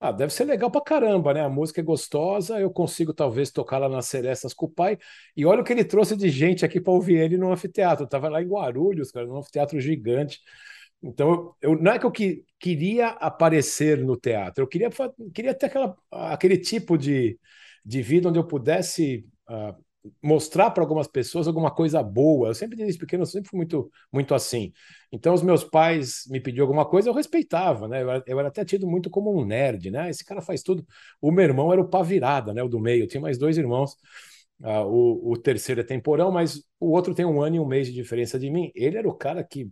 Ah, 0.05 0.11
deve 0.11 0.33
ser 0.33 0.45
legal 0.47 0.69
pra 0.69 0.81
caramba, 0.81 1.33
né? 1.33 1.43
A 1.43 1.49
música 1.49 1.81
é 1.81 1.85
gostosa, 1.85 2.59
eu 2.59 2.73
consigo 2.73 3.15
talvez 3.15 3.53
tocar 3.53 3.79
lá 3.79 3.89
nas 3.89 4.07
Serestas 4.07 4.53
com 4.53 4.67
o 4.67 4.69
pai. 4.69 4.99
E 5.37 5.47
olha 5.47 5.61
o 5.61 5.65
que 5.65 5.73
ele 5.73 5.85
trouxe 5.85 6.17
de 6.17 6.29
gente 6.29 6.65
aqui 6.65 6.81
para 6.81 6.93
ouvir 6.93 7.19
ele 7.19 7.39
no 7.39 7.53
anfiteatro. 7.53 8.05
Eu 8.05 8.09
tava 8.09 8.29
lá 8.29 8.43
em 8.43 8.49
Guarulhos, 8.49 9.13
cara, 9.13 9.27
num 9.27 9.37
anfiteatro 9.37 9.79
gigante. 9.81 10.41
Então, 11.01 11.55
eu, 11.63 11.77
não 11.81 11.93
é 11.93 12.01
que 12.01 12.07
eu 12.07 12.11
que, 12.11 12.45
queria 12.59 13.11
aparecer 13.11 13.99
no 13.99 14.17
teatro, 14.17 14.65
eu 14.65 14.69
queria, 14.69 14.91
queria 15.33 15.55
ter 15.55 15.67
aquela, 15.67 15.97
aquele 16.11 16.59
tipo 16.59 16.99
de, 16.99 17.39
de 17.85 18.03
vida 18.03 18.29
onde 18.29 18.39
eu 18.41 18.47
pudesse 18.47 19.25
uh, 19.49 19.75
mostrar 20.23 20.71
para 20.71 20.83
algumas 20.83 21.07
pessoas 21.07 21.47
alguma 21.47 21.71
coisa 21.71 22.03
boa. 22.03 22.49
Eu 22.49 22.55
sempre 22.55 22.77
desde 22.77 22.99
pequeno, 22.99 23.23
eu 23.23 23.27
sempre 23.27 23.49
fui 23.51 23.57
muito, 23.57 23.91
muito 24.13 24.35
assim. 24.35 24.73
Então, 25.11 25.35
os 25.35 25.43
meus 25.43 25.63
pais 25.65 26.25
me 26.29 26.41
pediam 26.41 26.65
alguma 26.65 26.85
coisa, 26.85 27.09
eu 27.09 27.15
respeitava, 27.15 27.87
né? 27.89 28.03
Eu 28.03 28.11
era, 28.11 28.25
eu 28.27 28.39
era, 28.39 28.49
até 28.49 28.65
tido 28.65 28.87
muito 28.87 29.11
como 29.11 29.39
um 29.39 29.45
nerd, 29.45 29.91
né? 29.91 30.11
Esse 30.11 30.25
cara 30.25 30.41
faz 30.41 30.63
tudo. 30.63 30.85
O 31.21 31.31
meu 31.31 31.45
irmão 31.45 31.73
era 31.73 31.81
o 31.81 31.89
pá 31.89 32.03
virada, 32.03 32.53
né? 32.53 32.63
O 32.63 32.69
do 32.69 32.81
meio. 32.81 33.05
Eu 33.05 33.09
tinha 33.09 33.21
mais 33.21 33.39
dois 33.39 33.57
irmãos. 33.59 33.97
Uh, 34.61 34.87
o, 34.87 35.33
o, 35.33 35.37
terceiro 35.37 35.81
é 35.81 35.85
temporão, 35.85 36.31
mas 36.31 36.63
o 36.79 36.93
outro 36.93 37.15
tem 37.15 37.25
um 37.25 37.43
ano 37.43 37.57
e 37.57 37.61
um 37.61 37.67
mês 37.67 37.89
de 37.89 37.93
diferença 37.93 38.39
de 38.39 38.51
mim. 38.51 38.71
Ele 38.75 38.97
era 38.97 39.09
o 39.09 39.15
cara 39.15 39.43
que, 39.43 39.71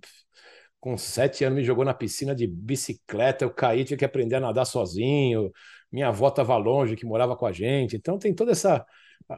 com 0.80 0.96
sete 0.96 1.44
anos, 1.44 1.58
me 1.58 1.64
jogou 1.64 1.84
na 1.84 1.94
piscina 1.94 2.34
de 2.34 2.46
bicicleta. 2.46 3.44
Eu 3.44 3.50
caí, 3.50 3.84
tinha 3.84 3.96
que 3.96 4.04
aprender 4.04 4.36
a 4.36 4.40
nadar 4.40 4.64
sozinho. 4.64 5.50
Minha 5.92 6.08
avó 6.08 6.28
estava 6.28 6.56
longe, 6.56 6.96
que 6.96 7.06
morava 7.06 7.36
com 7.36 7.46
a 7.46 7.52
gente. 7.52 7.96
Então, 7.96 8.18
tem 8.18 8.34
toda 8.34 8.52
essa 8.52 8.84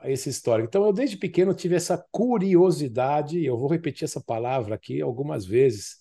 esse 0.04 0.28
histórico. 0.30 0.68
Então, 0.68 0.84
eu 0.86 0.92
desde 0.92 1.16
pequeno 1.16 1.54
tive 1.54 1.74
essa 1.76 1.98
curiosidade, 2.10 3.44
eu 3.44 3.56
vou 3.58 3.68
repetir 3.68 4.04
essa 4.04 4.20
palavra 4.20 4.74
aqui 4.74 5.00
algumas 5.00 5.44
vezes, 5.46 5.96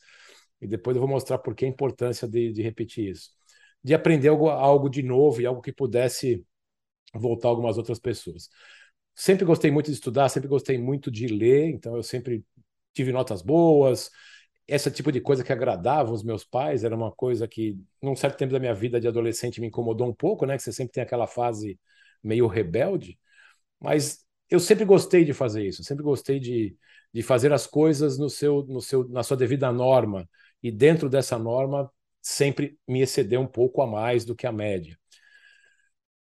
e 0.61 0.67
depois 0.67 0.95
eu 0.95 1.01
vou 1.01 1.09
mostrar 1.09 1.39
por 1.39 1.55
que 1.55 1.65
a 1.65 1.67
importância 1.67 2.27
de, 2.27 2.51
de 2.53 2.61
repetir 2.61 3.09
isso. 3.11 3.31
De 3.83 3.93
aprender 3.93 4.29
algo, 4.29 4.49
algo 4.49 4.89
de 4.89 5.03
novo 5.03 5.41
e 5.41 5.45
algo 5.45 5.61
que 5.61 5.73
pudesse 5.73 6.45
voltar 7.13 7.49
algumas 7.49 7.77
outras 7.77 7.99
pessoas. 7.99 8.49
sempre 9.15 9.45
gostei 9.45 9.71
muito 9.71 9.87
de 9.87 9.93
estudar, 9.93 10.29
sempre 10.29 10.49
gostei 10.49 10.77
muito 10.77 11.11
de 11.11 11.27
ler, 11.27 11.69
então 11.69 11.95
eu 11.95 12.03
sempre 12.03 12.45
tive 12.93 13.11
notas 13.11 13.41
boas. 13.41 14.09
Esse 14.67 14.91
tipo 14.91 15.11
de 15.11 15.21
coisa 15.21 15.43
que 15.43 15.51
agradava 15.53 16.11
os 16.13 16.23
meus 16.23 16.45
pais 16.45 16.83
era 16.83 16.95
uma 16.95 17.11
coisa 17.11 17.47
que, 17.47 17.79
num 18.01 18.15
certo 18.15 18.37
tempo 18.37 18.53
da 18.53 18.59
minha 18.59 18.73
vida 18.73 18.99
de 19.01 19.07
adolescente, 19.07 19.61
me 19.61 19.67
incomodou 19.67 20.07
um 20.09 20.13
pouco, 20.13 20.45
né? 20.45 20.57
Que 20.57 20.63
você 20.63 20.73
sempre 20.73 20.93
tem 20.93 21.03
aquela 21.03 21.27
fase 21.27 21.79
meio 22.23 22.47
rebelde. 22.47 23.19
Mas 23.81 24.19
eu 24.49 24.59
sempre 24.59 24.85
gostei 24.85 25.25
de 25.25 25.33
fazer 25.33 25.65
isso, 25.65 25.83
sempre 25.83 26.03
gostei 26.03 26.39
de, 26.39 26.75
de 27.13 27.23
fazer 27.23 27.51
as 27.53 27.65
coisas 27.65 28.17
no 28.17 28.29
seu, 28.29 28.63
no 28.67 28.81
seu, 28.81 29.07
na 29.09 29.23
sua 29.23 29.37
devida 29.37 29.71
norma. 29.71 30.29
E 30.61 30.71
dentro 30.71 31.09
dessa 31.09 31.37
norma, 31.39 31.91
sempre 32.21 32.77
me 32.87 33.01
exceder 33.01 33.39
um 33.39 33.47
pouco 33.47 33.81
a 33.81 33.87
mais 33.87 34.25
do 34.25 34.35
que 34.35 34.45
a 34.45 34.51
média. 34.51 34.97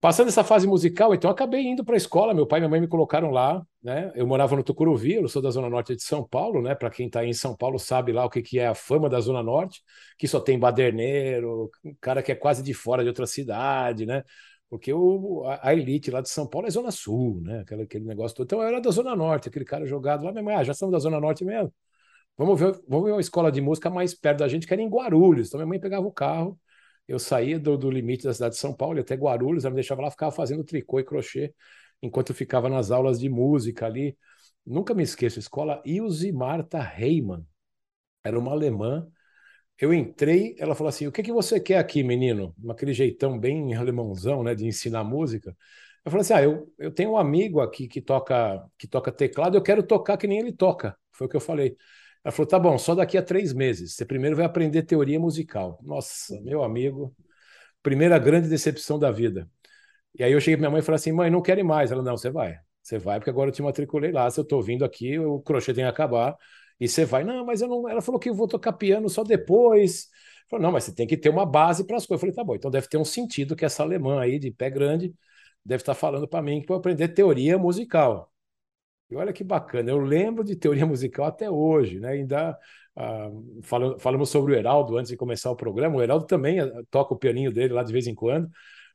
Passando 0.02 0.30
essa 0.30 0.46
fase 0.46 0.66
musical, 0.66 1.14
então 1.14 1.30
acabei 1.30 1.62
indo 1.68 1.84
para 1.84 1.94
a 1.94 1.98
escola. 1.98 2.34
Meu 2.34 2.48
pai 2.48 2.60
e 2.60 2.62
minha 2.62 2.70
mãe 2.70 2.80
me 2.80 2.88
colocaram 2.88 3.32
lá, 3.32 3.62
né? 3.84 4.10
Eu 4.16 4.26
morava 4.26 4.56
no 4.56 4.64
Tucuruvi, 4.64 5.16
eu 5.16 5.28
sou 5.28 5.42
da 5.42 5.50
zona 5.52 5.70
norte 5.70 5.94
de 5.94 6.02
São 6.02 6.26
Paulo, 6.26 6.62
né? 6.62 6.74
Para 6.74 6.90
quem 6.90 7.08
está 7.08 7.26
em 7.26 7.34
São 7.34 7.54
Paulo 7.54 7.78
sabe 7.78 8.14
lá 8.14 8.24
o 8.24 8.30
que, 8.30 8.42
que 8.42 8.60
é 8.60 8.68
a 8.68 8.74
fama 8.74 9.10
da 9.10 9.20
zona 9.20 9.44
norte, 9.44 9.82
que 10.18 10.26
só 10.26 10.40
tem 10.40 10.58
baderneiro, 10.58 11.70
cara 12.00 12.24
que 12.24 12.32
é 12.32 12.36
quase 12.36 12.64
de 12.64 12.74
fora 12.74 13.04
de 13.04 13.10
outra 13.10 13.28
cidade, 13.28 14.06
né? 14.06 14.24
Porque 14.70 14.94
o, 14.94 15.46
a, 15.48 15.74
elite 15.74 16.12
lá 16.12 16.22
de 16.22 16.30
São 16.30 16.48
Paulo 16.48 16.68
é 16.68 16.70
zona 16.72 16.92
sul, 16.92 17.42
né? 17.42 17.62
Aquele, 17.62 17.84
aquele 17.84 18.06
negócio 18.06 18.38
todo. 18.38 18.46
Então 18.46 18.62
eu 18.62 18.68
era 18.68 18.80
da 18.80 18.92
zona 18.92 19.16
norte, 19.16 19.50
aquele 19.50 19.66
cara 19.66 19.86
jogado 19.86 20.24
lá, 20.24 20.32
mãe, 20.44 20.56
ah, 20.56 20.64
já 20.64 20.74
estamos 20.74 20.94
da 20.94 21.00
zona 21.00 21.20
norte 21.20 21.44
mesmo. 21.44 21.74
Vamos 22.38 22.60
ver, 22.60 22.74
vamos 22.88 23.06
ver 23.06 23.12
uma 23.14 23.22
escola 23.22 23.52
de 23.52 23.62
música 23.62 23.90
mais 23.90 24.14
perto 24.16 24.40
da 24.40 24.48
gente, 24.48 24.68
que 24.68 24.74
era 24.74 24.82
em 24.82 24.90
Guarulhos. 24.90 25.48
Então 25.48 25.60
minha 25.60 25.68
mãe 25.68 25.80
pegava 25.80 26.06
o 26.08 26.12
carro, 26.12 26.60
eu 27.08 27.20
saía 27.20 27.60
do, 27.60 27.78
do 27.78 27.90
limite 27.92 28.24
da 28.26 28.34
cidade 28.34 28.56
de 28.56 28.62
São 28.62 28.74
Paulo 28.74 29.00
até 29.00 29.16
Guarulhos, 29.16 29.66
ela 29.66 29.72
me 29.72 29.78
deixava 29.78 30.02
lá, 30.04 30.12
ficava 30.12 30.32
fazendo 30.32 30.64
tricô 30.64 31.00
e 31.00 31.04
crochê, 31.04 31.54
enquanto 32.02 32.30
eu 32.32 32.36
ficava 32.36 32.70
nas 32.70 32.92
aulas 32.92 33.20
de 33.20 33.30
música 33.30 33.86
ali. 33.88 34.18
Nunca 34.66 34.94
me 34.94 35.04
esqueço, 35.04 35.40
escola 35.40 35.82
Ilse 35.86 36.32
Marta 36.32 36.80
Reimann. 36.82 37.46
Era 38.24 38.38
uma 38.40 38.52
alemã. 38.52 39.08
Eu 39.80 39.94
entrei, 39.94 40.56
ela 40.60 40.76
falou 40.76 40.90
assim: 40.90 41.08
O 41.08 41.12
que, 41.12 41.24
que 41.24 41.32
você 41.32 41.60
quer 41.60 41.78
aqui, 41.78 42.04
menino? 42.04 42.54
Aquele 42.70 42.94
jeitão 42.94 43.40
bem 43.40 43.74
alemãozão, 43.76 44.44
né, 44.44 44.54
de 44.54 44.66
ensinar 44.66 45.04
música. 45.04 45.56
Eu 46.04 46.12
falei 46.12 46.22
assim: 46.22 46.34
Ah, 46.34 46.44
eu, 46.44 46.74
eu 46.78 46.92
tenho 46.92 47.12
um 47.12 47.18
amigo 47.18 47.62
aqui 47.62 47.88
que 47.88 48.02
toca, 48.02 48.64
que 48.78 48.88
toca 48.88 49.12
teclado, 49.12 49.56
eu 49.58 49.62
quero 49.64 49.82
tocar 49.84 50.18
que 50.18 50.28
nem 50.28 50.40
ele 50.40 50.52
toca. 50.52 50.98
Foi 51.12 51.28
o 51.28 51.30
que 51.30 51.36
eu 51.36 51.42
falei. 51.42 51.78
Ela 52.24 52.32
falou: 52.32 52.48
tá 52.48 52.60
bom, 52.60 52.78
só 52.78 52.94
daqui 52.96 53.18
a 53.18 53.24
três 53.24 53.54
meses. 53.54 53.96
Você 53.96 54.06
primeiro 54.06 54.36
vai 54.36 54.46
aprender 54.46 54.84
teoria 54.84 55.20
musical. 55.20 55.80
Nossa, 55.84 56.40
meu 56.42 56.64
amigo, 56.64 57.16
primeira 57.84 58.20
grande 58.20 58.50
decepção 58.50 59.00
da 59.00 59.12
vida. 59.12 59.50
E 60.18 60.24
aí 60.24 60.32
eu 60.32 60.42
cheguei 60.42 60.58
para 60.58 60.62
minha 60.62 60.72
mãe 60.72 60.80
e 60.82 60.84
falei 60.84 60.98
assim: 60.98 61.12
mãe, 61.12 61.30
não 61.30 61.42
quero 61.42 61.60
ir 61.62 61.64
mais. 61.64 61.92
Ela: 61.92 62.04
não, 62.04 62.18
você 62.18 62.30
vai. 62.30 62.58
Você 62.82 62.98
vai, 62.98 63.20
porque 63.20 63.30
agora 63.30 63.50
eu 63.50 63.54
te 63.54 63.62
matriculei 63.62 64.12
lá. 64.12 64.30
Se 64.32 64.40
eu 64.40 64.44
estou 64.44 64.62
vindo 64.62 64.86
aqui, 64.86 65.20
o 65.20 65.40
crochê 65.42 65.74
tem 65.74 65.84
que 65.84 65.90
acabar. 65.90 66.36
E 66.80 66.88
você 66.88 67.06
vai. 67.06 67.24
Não, 67.24 67.46
mas 67.46 67.62
eu 67.62 67.68
não. 67.68 67.88
Ela 67.90 68.02
falou 68.02 68.20
que 68.20 68.30
eu 68.30 68.34
vou 68.34 68.48
tocar 68.48 68.74
piano 68.74 69.10
só 69.10 69.24
depois. 69.24 70.08
Falou, 70.50 70.64
não, 70.64 70.72
mas 70.72 70.86
você 70.86 70.96
tem 70.96 71.06
que 71.08 71.18
ter 71.18 71.30
uma 71.30 71.46
base 71.46 71.86
para 71.86 71.98
as 71.98 72.06
coisas. 72.06 72.20
Eu 72.20 72.20
falei, 72.20 72.36
tá 72.36 72.44
bom, 72.44 72.56
então 72.56 72.72
deve 72.72 72.88
ter 72.88 72.98
um 72.98 73.06
sentido 73.06 73.56
que 73.56 73.66
essa 73.66 73.84
alemã 73.84 74.20
aí 74.22 74.40
de 74.40 74.52
pé 74.52 74.70
grande 74.70 75.14
deve 75.64 75.82
estar 75.82 75.94
falando 75.94 76.28
para 76.28 76.42
mim 76.42 76.62
que 76.62 76.68
vou 76.68 76.78
aprender 76.78 77.10
teoria 77.10 77.58
musical. 77.58 78.32
E 79.10 79.16
olha 79.16 79.34
que 79.34 79.44
bacana, 79.44 79.90
eu 79.90 80.00
lembro 80.00 80.44
de 80.44 80.56
teoria 80.56 80.86
musical 80.86 81.26
até 81.26 81.50
hoje, 81.50 82.00
né? 82.00 82.10
Ainda 82.10 82.58
uh, 82.96 83.62
falamos, 84.00 84.30
sobre 84.30 84.54
o 84.54 84.56
Heraldo 84.56 84.98
antes 84.98 85.10
de 85.10 85.18
começar 85.18 85.50
o 85.52 85.56
programa. 85.56 85.98
O 85.98 86.02
Heraldo 86.02 86.26
também 86.26 86.62
uh, 86.62 86.86
toca 86.92 87.14
o 87.14 87.18
pianinho 87.18 87.52
dele 87.52 87.74
lá 87.74 87.84
de 87.84 87.92
vez 87.92 88.08
em 88.08 88.16
quando. 88.16 88.50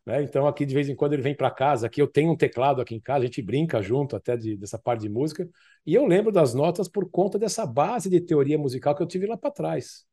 Né? 0.06 0.22
Então, 0.22 0.46
aqui 0.46 0.66
de 0.66 0.74
vez 0.74 0.88
em 0.88 0.94
quando 0.94 1.14
ele 1.14 1.22
vem 1.22 1.34
para 1.34 1.50
casa. 1.50 1.86
Aqui 1.86 2.00
eu 2.00 2.06
tenho 2.06 2.32
um 2.32 2.36
teclado 2.36 2.80
aqui 2.80 2.94
em 2.94 3.00
casa, 3.00 3.20
a 3.24 3.26
gente 3.26 3.42
brinca 3.42 3.80
junto 3.82 4.16
até 4.16 4.36
de, 4.36 4.56
dessa 4.56 4.78
parte 4.78 5.02
de 5.02 5.08
música. 5.08 5.48
E 5.86 5.94
eu 5.94 6.06
lembro 6.06 6.30
das 6.30 6.54
notas 6.54 6.88
por 6.88 7.10
conta 7.10 7.38
dessa 7.38 7.66
base 7.66 8.10
de 8.10 8.20
teoria 8.20 8.58
musical 8.58 8.94
que 8.94 9.02
eu 9.02 9.06
tive 9.06 9.26
lá 9.26 9.36
para 9.36 9.50
trás. 9.50 10.04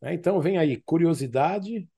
Né? 0.00 0.14
Então, 0.14 0.40
vem 0.40 0.58
aí 0.58 0.80
curiosidade 0.82 1.88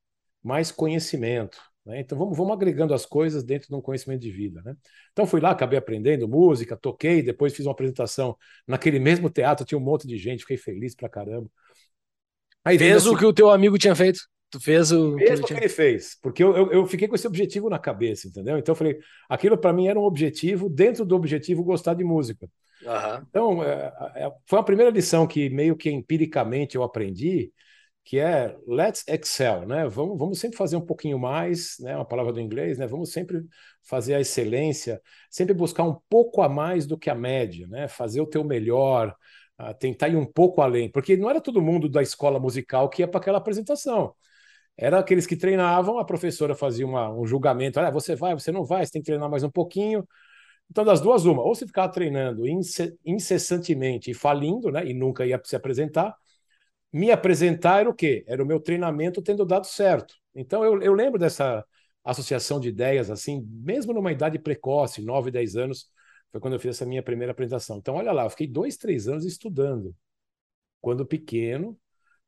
mais 0.43 0.71
conhecimento. 0.71 1.59
Né? 1.85 2.01
Então 2.01 2.17
vamos, 2.17 2.37
vamos 2.37 2.53
agregando 2.53 2.95
as 2.95 3.05
coisas 3.05 3.43
dentro 3.43 3.69
de 3.69 3.75
um 3.75 3.81
conhecimento 3.81 4.21
de 4.21 4.31
vida. 4.31 4.63
Né? 4.65 4.75
Então 5.13 5.27
fui 5.27 5.41
lá, 5.41 5.51
acabei 5.51 5.79
aprendendo 5.79 6.29
música, 6.29 6.77
toquei, 6.77 7.23
depois 7.23 7.55
fiz 7.55 7.67
uma 7.67 7.73
apresentação 7.73 8.37
naquele 8.67 8.99
mesmo 8.99 9.29
teatro, 9.31 9.65
tinha 9.65 9.79
um 9.79 9.83
monte 9.83 10.07
de 10.07 10.17
gente, 10.17 10.41
fiquei 10.41 10.57
feliz 10.57 10.95
pra 10.95 11.09
caramba. 11.09 11.51
Aí 12.65 12.79
fez 12.79 13.07
o 13.07 13.17
que 13.17 13.27
o 13.27 13.33
teu 13.33 13.51
amigo 13.51 13.77
tinha 13.77 13.95
feito. 13.95 14.21
Tu 14.55 14.61
fez 14.61 14.93
o 14.93 15.19
fez 15.19 15.27
que, 15.27 15.33
ele, 15.33 15.43
o 15.43 15.47
que 15.47 15.55
ele 15.55 15.69
fez, 15.69 16.17
porque 16.23 16.45
eu, 16.45 16.57
eu, 16.57 16.73
eu, 16.73 16.87
fiquei 16.87 17.09
com 17.09 17.17
esse 17.17 17.27
objetivo 17.27 17.69
na 17.69 17.77
cabeça, 17.77 18.29
entendeu? 18.29 18.57
Então 18.57 18.73
eu 18.73 18.77
falei, 18.77 19.01
aquilo 19.29 19.59
para 19.59 19.73
mim 19.73 19.89
era 19.89 19.99
um 19.99 20.05
objetivo, 20.05 20.69
dentro 20.69 21.05
do 21.05 21.17
objetivo 21.17 21.65
gostar 21.65 21.95
de 21.95 22.05
música. 22.05 22.49
Uhum. 22.83 23.27
Então 23.29 23.65
é, 23.65 23.93
é, 24.15 24.33
foi 24.47 24.61
a 24.61 24.63
primeira 24.63 24.93
lição 24.93 25.27
que 25.27 25.51
meio 25.51 25.75
que 25.75 25.91
empiricamente 25.91 26.77
eu 26.77 26.85
aprendi, 26.85 27.53
que 28.05 28.21
é 28.21 28.57
let's 28.65 29.03
excel, 29.09 29.67
né? 29.67 29.89
Vamos, 29.89 30.17
vamos 30.17 30.39
sempre 30.39 30.57
fazer 30.57 30.77
um 30.77 30.87
pouquinho 30.87 31.19
mais, 31.19 31.75
né? 31.81 31.97
Uma 31.97 32.05
palavra 32.05 32.33
do 32.33 32.41
inglês, 32.41 32.79
né? 32.79 32.87
Vamos 32.87 33.11
sempre 33.11 33.43
fazer 33.83 34.15
a 34.15 34.21
excelência, 34.21 35.03
sempre 35.29 35.53
buscar 35.53 35.83
um 35.83 35.99
pouco 36.09 36.43
a 36.43 36.49
mais 36.49 36.87
do 36.87 36.97
que 36.97 37.11
a 37.11 37.15
média, 37.17 37.67
né? 37.67 37.89
Fazer 37.89 38.21
o 38.21 38.27
teu 38.27 38.45
melhor, 38.45 39.17
uh, 39.61 39.75
tentar 39.77 40.11
ir 40.11 40.17
um 40.17 40.25
pouco 40.25 40.61
além, 40.61 40.89
porque 40.89 41.17
não 41.17 41.29
era 41.29 41.41
todo 41.41 41.61
mundo 41.61 41.89
da 41.89 42.03
escola 42.03 42.39
musical 42.39 42.89
que 42.89 43.03
ia 43.03 43.09
para 43.09 43.19
aquela 43.19 43.39
apresentação. 43.39 44.15
Era 44.77 44.99
aqueles 44.99 45.27
que 45.27 45.37
treinavam, 45.37 45.99
a 45.99 46.05
professora 46.05 46.55
fazia 46.55 46.87
uma, 46.87 47.11
um 47.13 47.27
julgamento, 47.27 47.79
ah, 47.81 47.91
você 47.91 48.17
vai, 48.17 48.35
você 48.35 48.51
não 48.51 48.65
vai, 48.65 48.85
você 48.85 48.93
tem 48.93 49.03
que 49.03 49.07
treinar 49.07 49.31
mais 49.31 49.45
um 49.45 49.51
pouquinho. 49.51 50.07
Então, 50.71 50.85
das 50.85 51.01
duas, 51.01 51.25
uma, 51.27 51.43
ou 51.43 51.55
você 51.55 51.67
ficava 51.67 51.93
treinando 51.93 52.45
incessantemente 53.05 54.11
e 54.11 54.15
falindo, 54.15 54.71
né? 54.71 54.87
E 54.87 54.95
nunca 54.95 55.27
ia 55.27 55.41
se 55.45 55.57
apresentar, 55.57 56.15
me 56.93 57.11
apresentar 57.11 57.81
era 57.81 57.91
o 57.91 57.95
quê? 57.95 58.25
Era 58.27 58.43
o 58.43 58.47
meu 58.47 58.61
treinamento 58.61 59.23
tendo 59.23 59.45
dado 59.45 59.67
certo. 59.67 60.15
Então 60.35 60.65
eu, 60.65 60.81
eu 60.83 60.93
lembro 60.95 61.19
dessa 61.19 61.65
associação 62.05 62.61
de 62.61 62.69
ideias, 62.69 63.11
assim, 63.11 63.43
mesmo 63.51 63.93
numa 63.93 64.13
idade 64.13 64.39
precoce, 64.39 65.03
9, 65.03 65.31
10 65.31 65.57
anos, 65.57 65.91
foi 66.31 66.41
quando 66.41 66.55
eu 66.55 66.61
fiz 66.61 66.77
essa 66.77 66.87
minha 66.87 67.03
primeira 67.03 67.33
apresentação. 67.33 67.79
Então, 67.79 67.95
olha 67.97 68.13
lá, 68.13 68.25
eu 68.25 68.31
fiquei 68.31 68.47
dois, 68.47 68.77
três 68.77 69.09
anos 69.09 69.25
estudando, 69.25 69.95
quando 70.81 71.07
pequeno, 71.07 71.79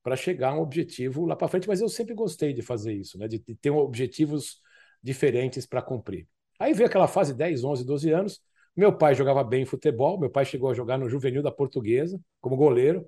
para 0.06 0.14
chegar 0.14 0.50
a 0.50 0.54
um 0.54 0.60
objetivo 0.60 1.26
lá 1.26 1.34
para 1.34 1.48
frente, 1.48 1.66
mas 1.66 1.80
eu 1.80 1.88
sempre 1.88 2.14
gostei 2.14 2.52
de 2.52 2.62
fazer 2.62 2.92
isso, 2.92 3.18
né? 3.18 3.26
de, 3.26 3.40
de 3.40 3.56
ter 3.56 3.70
objetivos 3.70 4.60
diferentes 5.02 5.66
para 5.66 5.82
cumprir. 5.82 6.28
Aí 6.60 6.72
veio 6.72 6.86
aquela 6.86 7.08
fase 7.08 7.34
10, 7.34 7.64
11, 7.64 7.84
12 7.84 8.10
anos. 8.12 8.40
Meu 8.76 8.96
pai 8.96 9.16
jogava 9.16 9.42
bem 9.42 9.64
futebol, 9.64 10.16
meu 10.16 10.30
pai 10.30 10.44
chegou 10.44 10.70
a 10.70 10.74
jogar 10.74 10.96
no 10.96 11.08
juvenil 11.08 11.42
da 11.42 11.50
Portuguesa, 11.50 12.20
como 12.40 12.56
goleiro. 12.56 13.04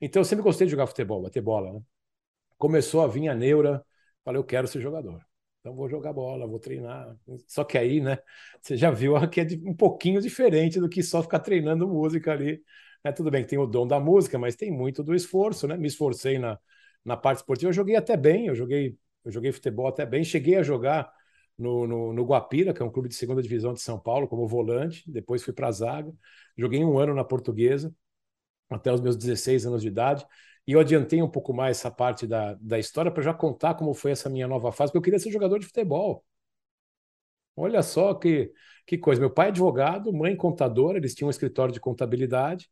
Então 0.00 0.18
eu 0.18 0.24
sempre 0.24 0.42
gostei 0.42 0.66
de 0.66 0.72
jogar 0.72 0.88
futebol, 0.88 1.22
bater 1.22 1.40
bola, 1.40 1.74
né? 1.74 1.80
Começou 2.58 3.02
a 3.02 3.06
vir 3.06 3.28
a 3.28 3.36
neura, 3.36 3.80
falei, 4.24 4.40
eu 4.40 4.44
quero 4.44 4.66
ser 4.66 4.80
jogador. 4.80 5.24
Então 5.60 5.76
vou 5.76 5.88
jogar 5.88 6.12
bola, 6.12 6.44
vou 6.44 6.58
treinar. 6.58 7.16
Só 7.46 7.62
que 7.62 7.78
aí, 7.78 8.00
né, 8.00 8.18
você 8.60 8.76
já 8.76 8.90
viu 8.90 9.14
que 9.30 9.42
é 9.42 9.46
um 9.64 9.76
pouquinho 9.76 10.20
diferente 10.20 10.80
do 10.80 10.88
que 10.88 11.04
só 11.04 11.22
ficar 11.22 11.38
treinando 11.38 11.86
música 11.86 12.32
ali. 12.32 12.60
É, 13.04 13.10
tudo 13.10 13.30
bem 13.30 13.42
que 13.42 13.48
tem 13.50 13.58
o 13.58 13.66
dom 13.66 13.86
da 13.86 13.98
música, 13.98 14.38
mas 14.38 14.54
tem 14.54 14.70
muito 14.70 15.02
do 15.02 15.14
esforço, 15.14 15.66
né? 15.66 15.76
Me 15.76 15.88
esforcei 15.88 16.38
na, 16.38 16.58
na 17.04 17.16
parte 17.16 17.38
esportiva. 17.38 17.68
Eu 17.70 17.72
joguei 17.72 17.96
até 17.96 18.16
bem, 18.16 18.46
eu 18.46 18.54
joguei, 18.54 18.96
eu 19.24 19.32
joguei 19.32 19.50
futebol 19.50 19.88
até 19.88 20.06
bem. 20.06 20.22
Cheguei 20.22 20.56
a 20.56 20.62
jogar 20.62 21.12
no, 21.58 21.86
no, 21.86 22.12
no 22.12 22.24
Guapira, 22.24 22.72
que 22.72 22.80
é 22.80 22.84
um 22.84 22.90
clube 22.90 23.08
de 23.08 23.16
segunda 23.16 23.42
divisão 23.42 23.72
de 23.74 23.80
São 23.80 23.98
Paulo, 23.98 24.28
como 24.28 24.46
volante. 24.46 25.02
Depois 25.10 25.42
fui 25.42 25.52
para 25.52 25.68
a 25.68 25.72
zaga. 25.72 26.12
Joguei 26.56 26.84
um 26.84 26.96
ano 26.98 27.14
na 27.14 27.24
portuguesa 27.24 27.92
até 28.70 28.92
os 28.92 29.00
meus 29.00 29.16
16 29.16 29.66
anos 29.66 29.82
de 29.82 29.88
idade. 29.88 30.26
E 30.66 30.72
eu 30.72 30.80
adiantei 30.80 31.22
um 31.22 31.28
pouco 31.30 31.52
mais 31.54 31.78
essa 31.78 31.90
parte 31.90 32.26
da, 32.26 32.54
da 32.54 32.78
história 32.78 33.10
para 33.10 33.22
já 33.22 33.34
contar 33.34 33.74
como 33.74 33.94
foi 33.94 34.12
essa 34.12 34.30
minha 34.30 34.48
nova 34.48 34.72
fase, 34.72 34.90
porque 34.92 34.98
eu 34.98 35.02
queria 35.02 35.18
ser 35.18 35.30
jogador 35.32 35.58
de 35.58 35.66
futebol. 35.66 36.24
Olha 37.56 37.82
só 37.82 38.14
que, 38.14 38.52
que 38.86 38.96
coisa. 38.98 39.20
Meu 39.20 39.30
pai 39.30 39.46
é 39.46 39.48
advogado, 39.50 40.12
mãe 40.12 40.34
contadora, 40.36 40.98
eles 40.98 41.14
tinham 41.14 41.28
um 41.28 41.30
escritório 41.30 41.72
de 41.74 41.80
contabilidade 41.80 42.70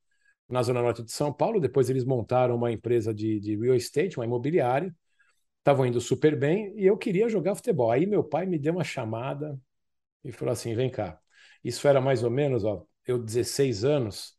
na 0.50 0.62
Zona 0.62 0.82
Norte 0.82 1.02
de 1.02 1.12
São 1.12 1.32
Paulo. 1.32 1.60
Depois 1.60 1.88
eles 1.88 2.04
montaram 2.04 2.56
uma 2.56 2.72
empresa 2.72 3.14
de, 3.14 3.40
de 3.40 3.56
real 3.56 3.76
estate, 3.76 4.18
uma 4.18 4.24
imobiliária. 4.26 4.94
Estavam 5.58 5.86
indo 5.86 6.00
super 6.00 6.36
bem 6.38 6.74
e 6.76 6.86
eu 6.86 6.96
queria 6.96 7.28
jogar 7.28 7.54
futebol. 7.54 7.90
Aí 7.90 8.06
meu 8.06 8.24
pai 8.24 8.46
me 8.46 8.58
deu 8.58 8.74
uma 8.74 8.84
chamada 8.84 9.58
e 10.24 10.32
falou 10.32 10.52
assim: 10.52 10.74
vem 10.74 10.90
cá. 10.90 11.20
Isso 11.64 11.86
era 11.88 12.00
mais 12.00 12.22
ou 12.22 12.30
menos, 12.30 12.64
ó, 12.64 12.84
eu 13.06 13.18
16 13.18 13.84
anos 13.84 14.34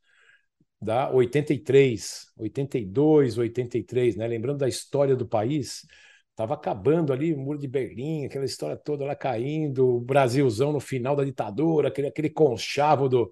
da 0.81 1.11
83, 1.11 2.31
82, 2.37 3.37
83, 3.37 4.15
né? 4.15 4.27
Lembrando 4.27 4.59
da 4.59 4.67
história 4.67 5.15
do 5.15 5.27
país, 5.27 5.85
estava 6.31 6.55
acabando 6.55 7.13
ali 7.13 7.33
o 7.33 7.37
Muro 7.37 7.59
de 7.59 7.67
Berlim, 7.67 8.25
aquela 8.25 8.45
história 8.45 8.75
toda 8.75 9.05
lá 9.05 9.15
caindo, 9.15 9.97
o 9.97 10.01
Brasilzão 10.01 10.73
no 10.73 10.79
final 10.79 11.15
da 11.15 11.23
ditadura, 11.23 11.89
aquele, 11.89 12.07
aquele 12.07 12.29
conchavo 12.31 13.07
do, 13.07 13.31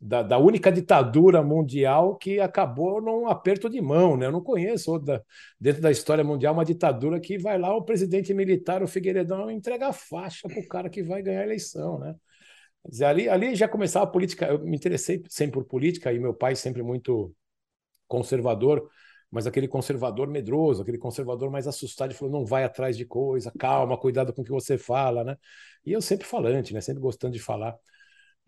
da, 0.00 0.22
da, 0.22 0.38
única 0.38 0.70
ditadura 0.70 1.42
mundial 1.42 2.16
que 2.16 2.38
acabou 2.38 3.00
num 3.02 3.26
aperto 3.28 3.68
de 3.68 3.80
mão, 3.80 4.16
né? 4.16 4.26
Eu 4.26 4.32
não 4.32 4.40
conheço 4.42 4.92
outra, 4.92 5.24
dentro 5.60 5.82
da 5.82 5.90
história 5.90 6.22
mundial 6.22 6.54
uma 6.54 6.64
ditadura 6.64 7.18
que 7.20 7.38
vai 7.38 7.58
lá 7.58 7.74
o 7.74 7.82
presidente 7.84 8.32
militar, 8.32 8.82
o 8.82 8.86
Figueiredão, 8.88 9.50
entrega 9.50 9.88
a 9.88 9.92
faixa 9.92 10.48
para 10.48 10.60
o 10.60 10.68
cara 10.68 10.88
que 10.88 11.02
vai 11.02 11.22
ganhar 11.22 11.40
a 11.40 11.44
eleição, 11.44 11.98
né? 11.98 12.14
dizer, 12.88 13.04
ali, 13.04 13.28
ali 13.28 13.54
já 13.54 13.68
começava 13.68 14.04
a 14.04 14.08
política. 14.08 14.46
Eu 14.46 14.60
me 14.60 14.76
interessei 14.76 15.22
sempre 15.28 15.60
por 15.60 15.64
política 15.64 16.12
e 16.12 16.18
meu 16.18 16.34
pai 16.34 16.54
sempre 16.56 16.82
muito 16.82 17.34
conservador, 18.06 18.88
mas 19.30 19.46
aquele 19.46 19.68
conservador 19.68 20.28
medroso, 20.28 20.82
aquele 20.82 20.98
conservador 20.98 21.50
mais 21.50 21.66
assustado, 21.66 22.14
falou: 22.14 22.32
não 22.32 22.46
vai 22.46 22.64
atrás 22.64 22.96
de 22.96 23.04
coisa, 23.04 23.52
calma, 23.58 23.98
cuidado 23.98 24.32
com 24.32 24.42
o 24.42 24.44
que 24.44 24.50
você 24.50 24.78
fala, 24.78 25.24
né? 25.24 25.36
E 25.84 25.92
eu 25.92 26.00
sempre 26.02 26.26
falante, 26.26 26.72
né? 26.74 26.80
Sempre 26.80 27.02
gostando 27.02 27.34
de 27.34 27.40
falar. 27.40 27.76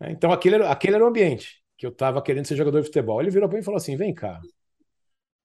Então 0.09 0.31
aquele 0.31 0.55
era, 0.55 0.71
aquele 0.71 0.95
era 0.95 1.03
o 1.03 1.07
ambiente 1.07 1.61
que 1.77 1.85
eu 1.85 1.91
estava 1.91 2.21
querendo 2.21 2.45
ser 2.45 2.55
jogador 2.55 2.79
de 2.81 2.87
futebol. 2.87 3.21
Ele 3.21 3.31
virou 3.31 3.47
para 3.49 3.57
mim 3.57 3.61
e 3.61 3.65
falou 3.65 3.77
assim: 3.77 3.95
vem 3.95 4.13
cá, 4.13 4.39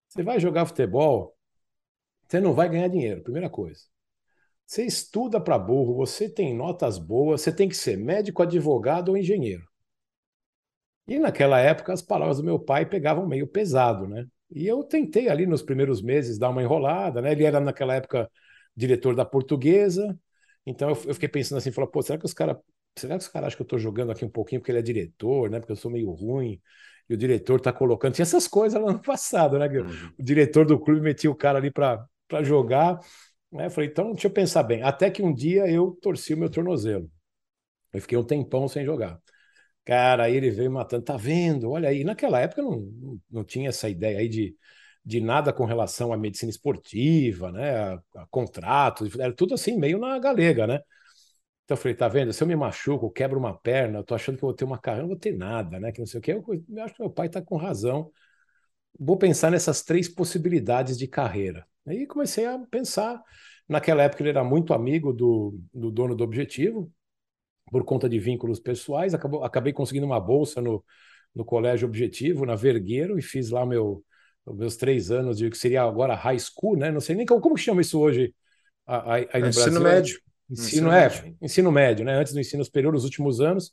você 0.08 0.22
vai 0.22 0.40
jogar 0.40 0.66
futebol, 0.66 1.36
você 2.28 2.40
não 2.40 2.54
vai 2.54 2.68
ganhar 2.68 2.88
dinheiro, 2.88 3.22
primeira 3.22 3.50
coisa. 3.50 3.80
Você 4.66 4.84
estuda 4.84 5.40
para 5.40 5.58
burro, 5.58 5.94
você 5.94 6.28
tem 6.28 6.54
notas 6.54 6.98
boas, 6.98 7.42
você 7.42 7.52
tem 7.52 7.68
que 7.68 7.76
ser 7.76 7.96
médico, 7.96 8.42
advogado 8.42 9.10
ou 9.10 9.16
engenheiro. 9.16 9.64
E 11.06 11.18
naquela 11.18 11.60
época 11.60 11.92
as 11.92 12.02
palavras 12.02 12.38
do 12.38 12.44
meu 12.44 12.58
pai 12.58 12.84
pegavam 12.86 13.26
meio 13.26 13.46
pesado, 13.46 14.08
né? 14.08 14.26
E 14.50 14.66
eu 14.66 14.82
tentei 14.84 15.28
ali 15.28 15.46
nos 15.46 15.62
primeiros 15.62 16.02
meses 16.02 16.38
dar 16.38 16.50
uma 16.50 16.62
enrolada, 16.62 17.20
né? 17.20 17.32
Ele 17.32 17.44
era 17.44 17.60
naquela 17.60 17.94
época 17.94 18.30
diretor 18.74 19.14
da 19.14 19.24
Portuguesa, 19.24 20.18
então 20.66 20.90
eu, 20.90 20.96
fiquei 20.96 21.28
pensando 21.28 21.58
assim, 21.58 21.70
falou, 21.70 21.90
pô, 21.90 22.02
será 22.02 22.18
que 22.18 22.26
os 22.26 22.34
caras, 22.34 22.56
será 22.96 23.16
que 23.16 23.24
os 23.24 23.28
caras 23.28 23.48
acham 23.48 23.56
que 23.56 23.62
eu 23.62 23.66
estou 23.66 23.78
jogando 23.78 24.12
aqui 24.12 24.24
um 24.24 24.30
pouquinho 24.30 24.60
porque 24.60 24.72
ele 24.72 24.78
é 24.78 24.82
diretor, 24.82 25.50
né? 25.50 25.58
Porque 25.60 25.72
eu 25.72 25.76
sou 25.76 25.90
meio 25.90 26.10
ruim 26.10 26.60
e 27.08 27.14
o 27.14 27.16
diretor 27.16 27.58
está 27.58 27.72
colocando, 27.72 28.14
tinha 28.14 28.24
essas 28.24 28.48
coisas 28.48 28.80
lá 28.80 28.92
no 28.92 29.00
passado, 29.02 29.58
né? 29.58 29.66
Uhum. 29.68 30.12
O 30.18 30.22
diretor 30.22 30.66
do 30.66 30.78
clube 30.78 31.00
metia 31.00 31.30
o 31.30 31.34
cara 31.34 31.58
ali 31.58 31.70
para 31.70 32.08
jogar 32.42 32.98
né? 33.52 33.66
Eu 33.66 33.70
falei, 33.70 33.90
então 33.90 34.12
deixa 34.12 34.26
eu 34.28 34.30
pensar 34.32 34.62
bem. 34.62 34.82
Até 34.82 35.10
que 35.10 35.22
um 35.22 35.32
dia 35.32 35.66
eu 35.68 35.98
torci 36.02 36.34
o 36.34 36.36
meu 36.36 36.50
tornozelo. 36.50 37.10
Eu 37.92 38.00
fiquei 38.00 38.18
um 38.18 38.24
tempão 38.24 38.68
sem 38.68 38.84
jogar. 38.84 39.20
Cara, 39.84 40.24
aí 40.24 40.36
ele 40.36 40.50
veio 40.50 40.70
matando, 40.70 41.04
tá 41.04 41.16
vendo? 41.16 41.70
Olha 41.70 41.88
aí, 41.88 42.04
naquela 42.04 42.40
época 42.40 42.62
não, 42.62 42.80
não, 42.80 43.20
não 43.30 43.44
tinha 43.44 43.68
essa 43.70 43.88
ideia 43.88 44.18
aí 44.18 44.28
de, 44.28 44.56
de 45.04 45.20
nada 45.20 45.52
com 45.52 45.64
relação 45.64 46.12
à 46.12 46.16
medicina 46.16 46.50
esportiva, 46.50 47.52
né? 47.52 47.76
A, 47.76 48.02
a 48.16 48.26
contratos, 48.30 49.18
era 49.18 49.32
tudo 49.32 49.54
assim, 49.54 49.78
meio 49.78 49.98
na 49.98 50.18
galega, 50.18 50.66
né? 50.66 50.80
Então 51.66 51.76
eu 51.76 51.80
falei, 51.82 51.96
tá 51.96 52.06
vendo? 52.06 52.32
Se 52.32 52.40
eu 52.44 52.46
me 52.46 52.54
machuco, 52.54 53.10
quebro 53.10 53.40
uma 53.40 53.52
perna, 53.52 53.98
eu 53.98 54.04
tô 54.04 54.14
achando 54.14 54.38
que 54.38 54.44
eu 54.44 54.48
vou 54.48 54.54
ter 54.54 54.64
uma 54.64 54.78
carreira, 54.78 55.02
não 55.02 55.08
vou 55.08 55.18
ter 55.18 55.36
nada, 55.36 55.80
né? 55.80 55.90
Que 55.90 55.98
não 55.98 56.06
sei 56.06 56.20
o 56.20 56.22
quê. 56.22 56.32
Eu, 56.32 56.44
eu 56.68 56.84
acho 56.84 56.94
que 56.94 57.00
meu 57.02 57.10
pai 57.10 57.28
tá 57.28 57.42
com 57.42 57.56
razão. 57.56 58.12
Vou 58.96 59.18
pensar 59.18 59.50
nessas 59.50 59.82
três 59.82 60.08
possibilidades 60.08 60.96
de 60.96 61.08
carreira. 61.08 61.66
Aí 61.84 62.06
comecei 62.06 62.46
a 62.46 62.56
pensar. 62.70 63.20
Naquela 63.68 64.04
época 64.04 64.22
ele 64.22 64.30
era 64.30 64.44
muito 64.44 64.72
amigo 64.72 65.12
do, 65.12 65.58
do 65.74 65.90
dono 65.90 66.14
do 66.14 66.22
Objetivo, 66.22 66.88
por 67.68 67.84
conta 67.84 68.08
de 68.08 68.20
vínculos 68.20 68.60
pessoais. 68.60 69.12
Acabou, 69.12 69.42
acabei 69.42 69.72
conseguindo 69.72 70.06
uma 70.06 70.20
bolsa 70.20 70.60
no, 70.60 70.84
no 71.34 71.44
Colégio 71.44 71.88
Objetivo, 71.88 72.46
na 72.46 72.54
Vergueiro, 72.54 73.18
e 73.18 73.22
fiz 73.22 73.50
lá 73.50 73.66
meu, 73.66 74.04
meus 74.46 74.76
três 74.76 75.10
anos 75.10 75.36
de 75.38 75.50
que 75.50 75.58
seria 75.58 75.82
agora 75.82 76.14
high 76.14 76.38
school, 76.38 76.76
né? 76.76 76.92
Não 76.92 77.00
sei 77.00 77.16
nem 77.16 77.26
como, 77.26 77.40
como 77.40 77.56
chama 77.56 77.80
isso 77.80 77.98
hoje 77.98 78.32
aí 78.86 79.42
no 79.42 79.48
ensino 79.48 79.80
Brasil. 79.80 79.82
médio. 79.82 80.26
Ensino, 80.50 80.88
ensino 80.88 80.92
é, 80.92 81.08
médio. 81.08 81.36
ensino 81.40 81.72
médio, 81.72 82.04
né? 82.04 82.14
Antes 82.14 82.32
do 82.32 82.40
ensino 82.40 82.64
superior, 82.64 82.92
nos 82.92 83.04
últimos 83.04 83.40
anos, 83.40 83.72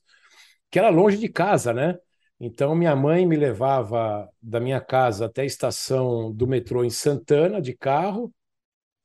que 0.72 0.80
era 0.80 0.90
longe 0.90 1.18
de 1.18 1.30
casa, 1.30 1.74
né? 1.74 1.98
Então, 2.40 2.76
minha 2.76 2.96
mãe 2.96 3.26
me 3.26 3.36
levava 3.36 4.28
da 4.42 4.60
minha 4.60 4.82
casa 4.82 5.26
até 5.26 5.44
a 5.44 5.46
estação 5.46 6.32
do 6.34 6.48
metrô 6.48 6.84
em 6.84 6.90
Santana, 6.90 7.62
de 7.62 7.74
carro, 7.74 8.34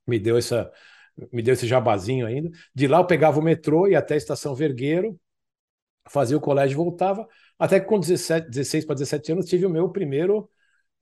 me 0.06 0.18
deu 0.18 0.36
essa 0.38 0.70
me 1.32 1.42
deu 1.42 1.54
esse 1.54 1.66
jabazinho 1.66 2.26
ainda. 2.26 2.50
De 2.72 2.86
lá 2.86 2.98
eu 2.98 3.06
pegava 3.06 3.40
o 3.40 3.42
metrô 3.42 3.88
e 3.88 3.96
até 3.96 4.14
a 4.14 4.16
estação 4.16 4.54
Vergueiro, 4.54 5.18
fazia 6.08 6.36
o 6.36 6.40
colégio 6.40 6.74
e 6.74 6.76
voltava, 6.76 7.26
até 7.58 7.80
que 7.80 7.86
com 7.86 7.98
17, 7.98 8.48
16 8.48 8.84
para 8.84 8.94
17 8.94 9.32
anos 9.32 9.46
tive 9.46 9.66
o 9.66 9.70
meu 9.70 9.88
primeiro 9.90 10.48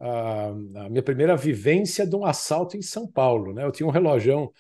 a, 0.00 0.48
a 0.48 0.90
minha 0.90 1.02
primeira 1.02 1.36
vivência 1.36 2.06
de 2.06 2.16
um 2.16 2.24
assalto 2.24 2.76
em 2.76 2.82
São 2.82 3.10
Paulo, 3.10 3.52
né? 3.52 3.64
Eu 3.64 3.72
tinha 3.72 3.86
um 3.86 3.90
relojão 3.90 4.52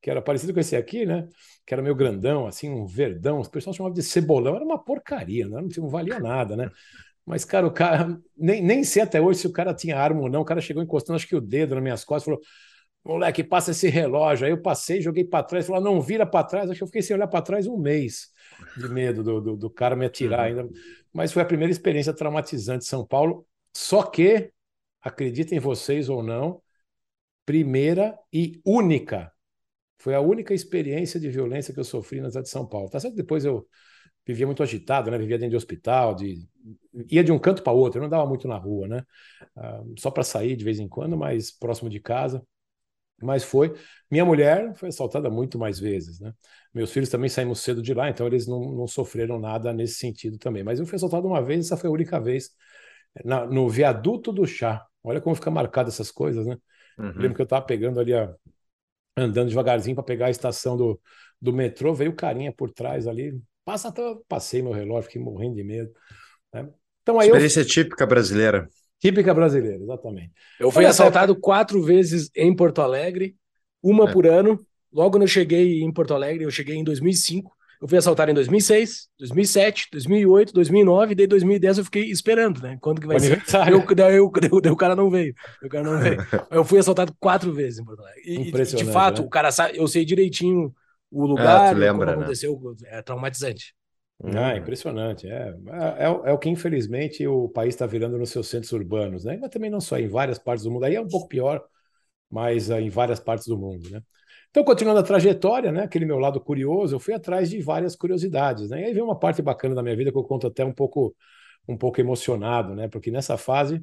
que 0.00 0.10
era 0.10 0.22
parecido 0.22 0.54
com 0.54 0.60
esse 0.60 0.76
aqui, 0.76 1.04
né? 1.04 1.28
Que 1.66 1.74
era 1.74 1.82
meio 1.82 1.94
grandão, 1.94 2.46
assim, 2.46 2.70
um 2.70 2.86
verdão. 2.86 3.40
O 3.40 3.50
pessoal 3.50 3.74
chamava 3.74 3.94
de 3.94 4.02
cebolão, 4.02 4.54
era 4.54 4.64
uma 4.64 4.82
porcaria, 4.82 5.48
né? 5.48 5.60
não, 5.60 5.68
não 5.68 5.88
valia 5.88 6.20
nada, 6.20 6.56
né? 6.56 6.70
Mas, 7.28 7.44
cara, 7.44 7.66
o 7.66 7.70
cara, 7.70 8.18
nem, 8.36 8.62
nem 8.62 8.82
sei 8.82 9.02
até 9.02 9.20
hoje 9.20 9.40
se 9.40 9.46
o 9.46 9.52
cara 9.52 9.74
tinha 9.74 9.98
arma 9.98 10.22
ou 10.22 10.30
não. 10.30 10.40
O 10.40 10.44
cara 10.46 10.62
chegou 10.62 10.82
encostando, 10.82 11.16
acho 11.16 11.28
que 11.28 11.36
o 11.36 11.40
dedo 11.40 11.74
nas 11.74 11.82
minhas 11.82 12.04
costas, 12.04 12.24
falou: 12.24 12.40
moleque, 13.04 13.44
passa 13.44 13.72
esse 13.72 13.88
relógio. 13.88 14.46
Aí 14.46 14.52
eu 14.52 14.62
passei, 14.62 15.02
joguei 15.02 15.24
para 15.24 15.44
trás, 15.44 15.66
falou: 15.66 15.82
não 15.82 16.00
vira 16.00 16.24
para 16.24 16.46
trás. 16.46 16.70
Acho 16.70 16.78
que 16.78 16.82
eu 16.84 16.88
fiquei 16.88 17.02
sem 17.02 17.14
olhar 17.14 17.28
para 17.28 17.42
trás 17.42 17.66
um 17.66 17.76
mês 17.76 18.30
de 18.76 18.88
medo 18.88 19.22
do, 19.22 19.40
do, 19.40 19.56
do 19.56 19.70
cara 19.70 19.94
me 19.94 20.06
atirar 20.06 20.40
uhum. 20.40 20.60
ainda. 20.60 20.68
Mas 21.12 21.32
foi 21.32 21.42
a 21.42 21.46
primeira 21.46 21.70
experiência 21.70 22.14
traumatizante 22.14 22.84
de 22.84 22.86
São 22.88 23.06
Paulo. 23.06 23.46
Só 23.76 24.02
que, 24.02 24.50
acreditem 25.02 25.58
vocês 25.58 26.08
ou 26.08 26.22
não, 26.22 26.62
primeira 27.44 28.18
e 28.32 28.60
única. 28.64 29.30
Foi 29.98 30.14
a 30.14 30.20
única 30.20 30.54
experiência 30.54 31.18
de 31.18 31.28
violência 31.28 31.74
que 31.74 31.80
eu 31.80 31.84
sofri 31.84 32.20
na 32.20 32.28
cidade 32.28 32.46
de 32.46 32.50
São 32.50 32.66
Paulo. 32.66 32.88
Tá 32.88 33.00
certo 33.00 33.14
que 33.14 33.22
depois 33.22 33.44
eu 33.44 33.66
vivia 34.26 34.46
muito 34.46 34.62
agitado, 34.62 35.10
né? 35.10 35.18
Vivia 35.18 35.38
dentro 35.38 35.50
de 35.50 35.56
hospital, 35.56 36.14
de... 36.14 36.46
ia 37.10 37.24
de 37.24 37.32
um 37.32 37.38
canto 37.38 37.62
para 37.62 37.72
outro, 37.72 37.98
eu 37.98 38.02
não 38.02 38.10
dava 38.10 38.26
muito 38.26 38.46
na 38.46 38.56
rua, 38.56 38.86
né? 38.86 39.02
Uh, 39.56 39.94
só 39.98 40.10
para 40.10 40.22
sair 40.22 40.54
de 40.54 40.64
vez 40.64 40.78
em 40.78 40.88
quando, 40.88 41.16
mas 41.16 41.50
próximo 41.50 41.88
de 41.90 41.98
casa. 41.98 42.42
Mas 43.20 43.42
foi. 43.42 43.74
Minha 44.10 44.24
mulher 44.24 44.74
foi 44.76 44.90
assaltada 44.90 45.28
muito 45.28 45.58
mais 45.58 45.80
vezes, 45.80 46.20
né? 46.20 46.32
Meus 46.72 46.92
filhos 46.92 47.08
também 47.08 47.28
saímos 47.28 47.60
cedo 47.60 47.82
de 47.82 47.92
lá, 47.92 48.08
então 48.08 48.26
eles 48.26 48.46
não, 48.46 48.60
não 48.72 48.86
sofreram 48.86 49.40
nada 49.40 49.72
nesse 49.72 49.94
sentido 49.94 50.38
também. 50.38 50.62
Mas 50.62 50.78
eu 50.78 50.86
fui 50.86 50.96
assaltado 50.96 51.26
uma 51.26 51.42
vez, 51.42 51.66
essa 51.66 51.76
foi 51.76 51.90
a 51.90 51.92
única 51.92 52.20
vez, 52.20 52.50
na, 53.24 53.46
no 53.46 53.68
viaduto 53.68 54.32
do 54.32 54.46
chá. 54.46 54.86
Olha 55.02 55.20
como 55.20 55.34
fica 55.34 55.50
marcado 55.50 55.88
essas 55.88 56.10
coisas, 56.10 56.46
né? 56.46 56.56
Uhum. 56.98 57.12
lembro 57.16 57.34
que 57.34 57.40
eu 57.40 57.44
estava 57.44 57.64
pegando 57.64 57.98
ali, 57.98 58.12
a, 58.12 58.32
andando 59.22 59.48
devagarzinho 59.48 59.94
para 59.94 60.04
pegar 60.04 60.26
a 60.26 60.30
estação 60.30 60.76
do, 60.76 61.00
do 61.40 61.52
metrô, 61.52 61.94
veio 61.94 62.10
o 62.10 62.16
carinha 62.16 62.52
por 62.52 62.70
trás 62.70 63.06
ali, 63.06 63.38
Passa, 63.68 63.92
passei 64.26 64.62
meu 64.62 64.72
relógio, 64.72 65.10
fiquei 65.10 65.20
morrendo 65.20 65.56
de 65.56 65.62
medo. 65.62 65.90
Né? 66.54 66.66
Então, 67.02 67.20
aí 67.20 67.26
Experiência 67.28 67.60
eu... 67.60 67.66
típica 67.66 68.06
brasileira. 68.06 68.66
Típica 68.98 69.34
brasileira, 69.34 69.82
exatamente. 69.82 70.32
Eu 70.58 70.70
fui 70.70 70.84
Olha, 70.84 70.88
assaltado 70.88 71.34
é... 71.34 71.36
quatro 71.38 71.82
vezes 71.82 72.30
em 72.34 72.56
Porto 72.56 72.80
Alegre, 72.80 73.36
uma 73.82 74.08
é. 74.08 74.12
por 74.12 74.26
ano. 74.26 74.58
Logo 74.90 75.10
quando 75.10 75.24
eu 75.24 75.28
cheguei 75.28 75.82
em 75.82 75.92
Porto 75.92 76.14
Alegre, 76.14 76.44
eu 76.44 76.50
cheguei 76.50 76.76
em 76.76 76.82
2005. 76.82 77.54
Eu 77.80 77.86
fui 77.86 77.96
assaltado 77.96 78.30
em 78.30 78.34
2006, 78.34 79.08
2007, 79.18 79.88
2008, 79.92 80.52
2009, 80.52 81.12
e 81.12 81.14
daí 81.14 81.26
2010 81.28 81.78
eu 81.78 81.84
fiquei 81.84 82.10
esperando, 82.10 82.60
né? 82.60 82.76
Quando 82.80 83.00
que 83.00 83.06
vai 83.06 83.20
ser? 83.20 83.42
Eu, 83.70 83.94
daí, 83.94 84.16
eu, 84.16 84.30
daí, 84.30 84.72
o 84.72 84.76
cara 84.76 84.96
não 84.96 85.08
veio. 85.08 85.32
O 85.62 85.68
cara 85.68 85.84
não 85.84 85.98
veio. 85.98 86.18
Eu 86.50 86.64
fui 86.64 86.78
assaltado 86.78 87.14
quatro 87.20 87.52
vezes 87.52 87.78
em 87.78 87.84
Porto 87.84 88.00
Alegre. 88.00 88.22
E, 88.24 88.50
de 88.50 88.84
fato, 88.86 89.20
né? 89.22 89.26
o 89.26 89.30
cara 89.30 89.52
sabe, 89.52 89.78
eu 89.78 89.86
sei 89.86 90.04
direitinho 90.04 90.74
o 91.10 91.24
ah, 91.24 91.28
lugar, 91.28 91.68
ah, 91.68 91.70
lembra, 91.70 91.92
como 91.92 92.04
né? 92.06 92.12
aconteceu, 92.24 92.76
é 92.86 93.02
traumatizante. 93.02 93.74
Ah, 94.24 94.56
impressionante. 94.56 95.28
É, 95.28 95.54
é, 95.98 96.30
é, 96.30 96.32
o 96.32 96.38
que, 96.38 96.48
infelizmente, 96.48 97.26
o 97.26 97.48
país 97.48 97.74
está 97.74 97.86
virando 97.86 98.18
nos 98.18 98.30
seus 98.30 98.48
centros 98.48 98.72
urbanos, 98.72 99.24
né? 99.24 99.38
Mas 99.40 99.50
também 99.50 99.70
não 99.70 99.80
só, 99.80 99.96
em 99.96 100.08
várias 100.08 100.38
partes 100.38 100.64
do 100.64 100.70
mundo. 100.70 100.84
Aí 100.84 100.96
é 100.96 101.00
um 101.00 101.06
pouco 101.06 101.28
pior, 101.28 101.62
mas 102.28 102.68
uh, 102.68 102.74
em 102.74 102.90
várias 102.90 103.20
partes 103.20 103.46
do 103.46 103.56
mundo, 103.56 103.88
né? 103.90 104.02
Então, 104.58 104.64
continuando 104.64 104.98
a 104.98 105.04
trajetória, 105.04 105.70
né? 105.70 105.84
Aquele 105.84 106.04
meu 106.04 106.18
lado 106.18 106.40
curioso, 106.40 106.96
eu 106.96 106.98
fui 106.98 107.14
atrás 107.14 107.48
de 107.48 107.62
várias 107.62 107.94
curiosidades, 107.94 108.70
né? 108.70 108.80
E 108.80 108.84
aí 108.86 108.92
vem 108.92 109.04
uma 109.04 109.16
parte 109.16 109.40
bacana 109.40 109.72
da 109.72 109.84
minha 109.84 109.94
vida 109.94 110.10
que 110.10 110.18
eu 110.18 110.24
conto 110.24 110.48
até 110.48 110.64
um 110.64 110.72
pouco, 110.72 111.14
um 111.68 111.76
pouco 111.78 112.00
emocionado, 112.00 112.74
né? 112.74 112.88
Porque 112.88 113.08
nessa 113.08 113.36
fase, 113.38 113.80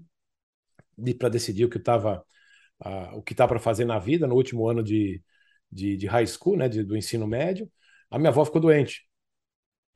de, 0.97 1.13
para 1.13 1.29
decidir 1.29 1.63
o 1.63 1.69
que 1.69 1.77
estava, 1.77 2.25
uh, 2.85 3.17
o 3.17 3.23
que 3.23 3.33
tá 3.33 3.47
para 3.47 3.57
fazer 3.57 3.85
na 3.85 3.99
vida, 3.99 4.27
no 4.27 4.35
último 4.35 4.67
ano 4.67 4.83
de, 4.83 5.23
de, 5.71 5.95
de 5.95 6.07
high 6.07 6.27
school, 6.27 6.57
né, 6.57 6.67
de, 6.67 6.83
do 6.83 6.97
ensino 6.97 7.25
médio, 7.25 7.71
a 8.11 8.19
minha 8.19 8.29
avó 8.29 8.43
ficou 8.43 8.59
doente. 8.59 9.07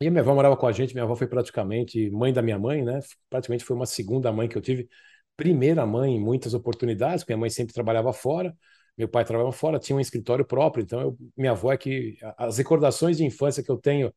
E 0.01 0.07
a 0.07 0.11
minha 0.11 0.21
avó 0.21 0.33
morava 0.33 0.55
com 0.57 0.67
a 0.67 0.71
gente, 0.71 0.93
minha 0.93 1.03
avó 1.03 1.15
foi 1.15 1.27
praticamente 1.27 2.09
mãe 2.11 2.31
da 2.33 2.41
minha 2.41 2.57
mãe, 2.57 2.85
né? 2.85 2.99
Praticamente 3.29 3.65
foi 3.65 3.75
uma 3.75 3.85
segunda 3.85 4.31
mãe 4.31 4.47
que 4.47 4.57
eu 4.57 4.61
tive. 4.61 4.89
Primeira 5.35 5.85
mãe 5.85 6.15
em 6.15 6.21
muitas 6.21 6.53
oportunidades, 6.53 7.23
porque 7.23 7.33
minha 7.33 7.41
mãe 7.41 7.49
sempre 7.49 7.73
trabalhava 7.73 8.13
fora, 8.13 8.55
meu 8.99 9.07
pai 9.07 9.23
trabalhava 9.23 9.53
fora, 9.53 9.79
tinha 9.79 9.95
um 9.95 9.99
escritório 9.99 10.43
próprio, 10.43 10.83
então 10.83 10.99
eu, 10.99 11.17
minha 11.37 11.51
avó 11.51 11.71
é 11.71 11.77
que 11.77 12.17
as 12.37 12.57
recordações 12.57 13.15
de 13.15 13.23
infância 13.23 13.63
que 13.63 13.71
eu 13.71 13.77
tenho 13.77 14.13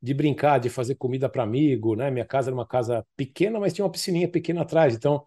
de 0.00 0.12
brincar, 0.12 0.58
de 0.58 0.68
fazer 0.68 0.94
comida 0.96 1.26
para 1.26 1.42
amigo, 1.42 1.96
né? 1.96 2.10
Minha 2.10 2.26
casa 2.26 2.50
era 2.50 2.54
uma 2.54 2.66
casa 2.66 3.02
pequena, 3.16 3.58
mas 3.58 3.72
tinha 3.72 3.82
uma 3.82 3.90
piscininha 3.90 4.28
pequena 4.28 4.60
atrás, 4.60 4.94
então 4.94 5.24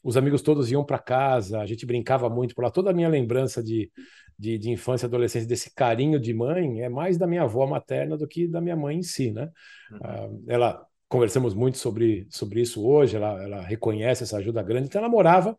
os 0.00 0.16
amigos 0.16 0.42
todos 0.42 0.70
iam 0.70 0.84
para 0.84 1.00
casa, 1.00 1.60
a 1.60 1.66
gente 1.66 1.84
brincava 1.84 2.30
muito 2.30 2.54
por 2.54 2.62
lá. 2.62 2.70
Toda 2.70 2.90
a 2.90 2.94
minha 2.94 3.08
lembrança 3.08 3.60
de, 3.60 3.90
de, 4.38 4.56
de, 4.58 4.70
infância 4.70 5.06
e 5.06 5.08
adolescência, 5.08 5.48
desse 5.48 5.74
carinho 5.74 6.20
de 6.20 6.32
mãe, 6.32 6.82
é 6.82 6.88
mais 6.88 7.18
da 7.18 7.26
minha 7.26 7.42
avó 7.42 7.66
materna 7.66 8.16
do 8.16 8.28
que 8.28 8.46
da 8.46 8.60
minha 8.60 8.76
mãe 8.76 8.98
em 8.98 9.02
si, 9.02 9.32
né? 9.32 9.50
Uhum. 9.90 9.98
Uh, 9.98 10.44
ela, 10.46 10.86
conversamos 11.08 11.52
muito 11.52 11.78
sobre, 11.78 12.28
sobre 12.30 12.60
isso 12.60 12.86
hoje, 12.86 13.16
ela, 13.16 13.42
ela 13.42 13.60
reconhece 13.60 14.22
essa 14.22 14.36
ajuda 14.38 14.62
grande, 14.62 14.86
então 14.86 15.00
ela 15.00 15.10
morava, 15.10 15.58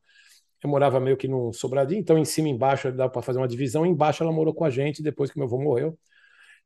eu 0.65 0.69
morava 0.69 0.99
meio 0.99 1.17
que 1.17 1.28
num 1.28 1.52
sobradinho, 1.54 1.99
então 1.99 2.17
em 2.17 2.26
cima 2.26 2.47
e 2.47 2.52
embaixo 2.52 2.91
dava 2.91 3.12
para 3.12 3.21
fazer 3.21 3.39
uma 3.39 3.47
divisão, 3.47 3.86
embaixo 3.86 4.23
ela 4.23 4.32
morou 4.32 4.54
com 4.54 4.65
a 4.65 4.69
gente 4.69 5.02
depois 5.04 5.32
que 5.32 5.38
meu 5.38 5.47
avô 5.47 5.60
morreu, 5.60 5.97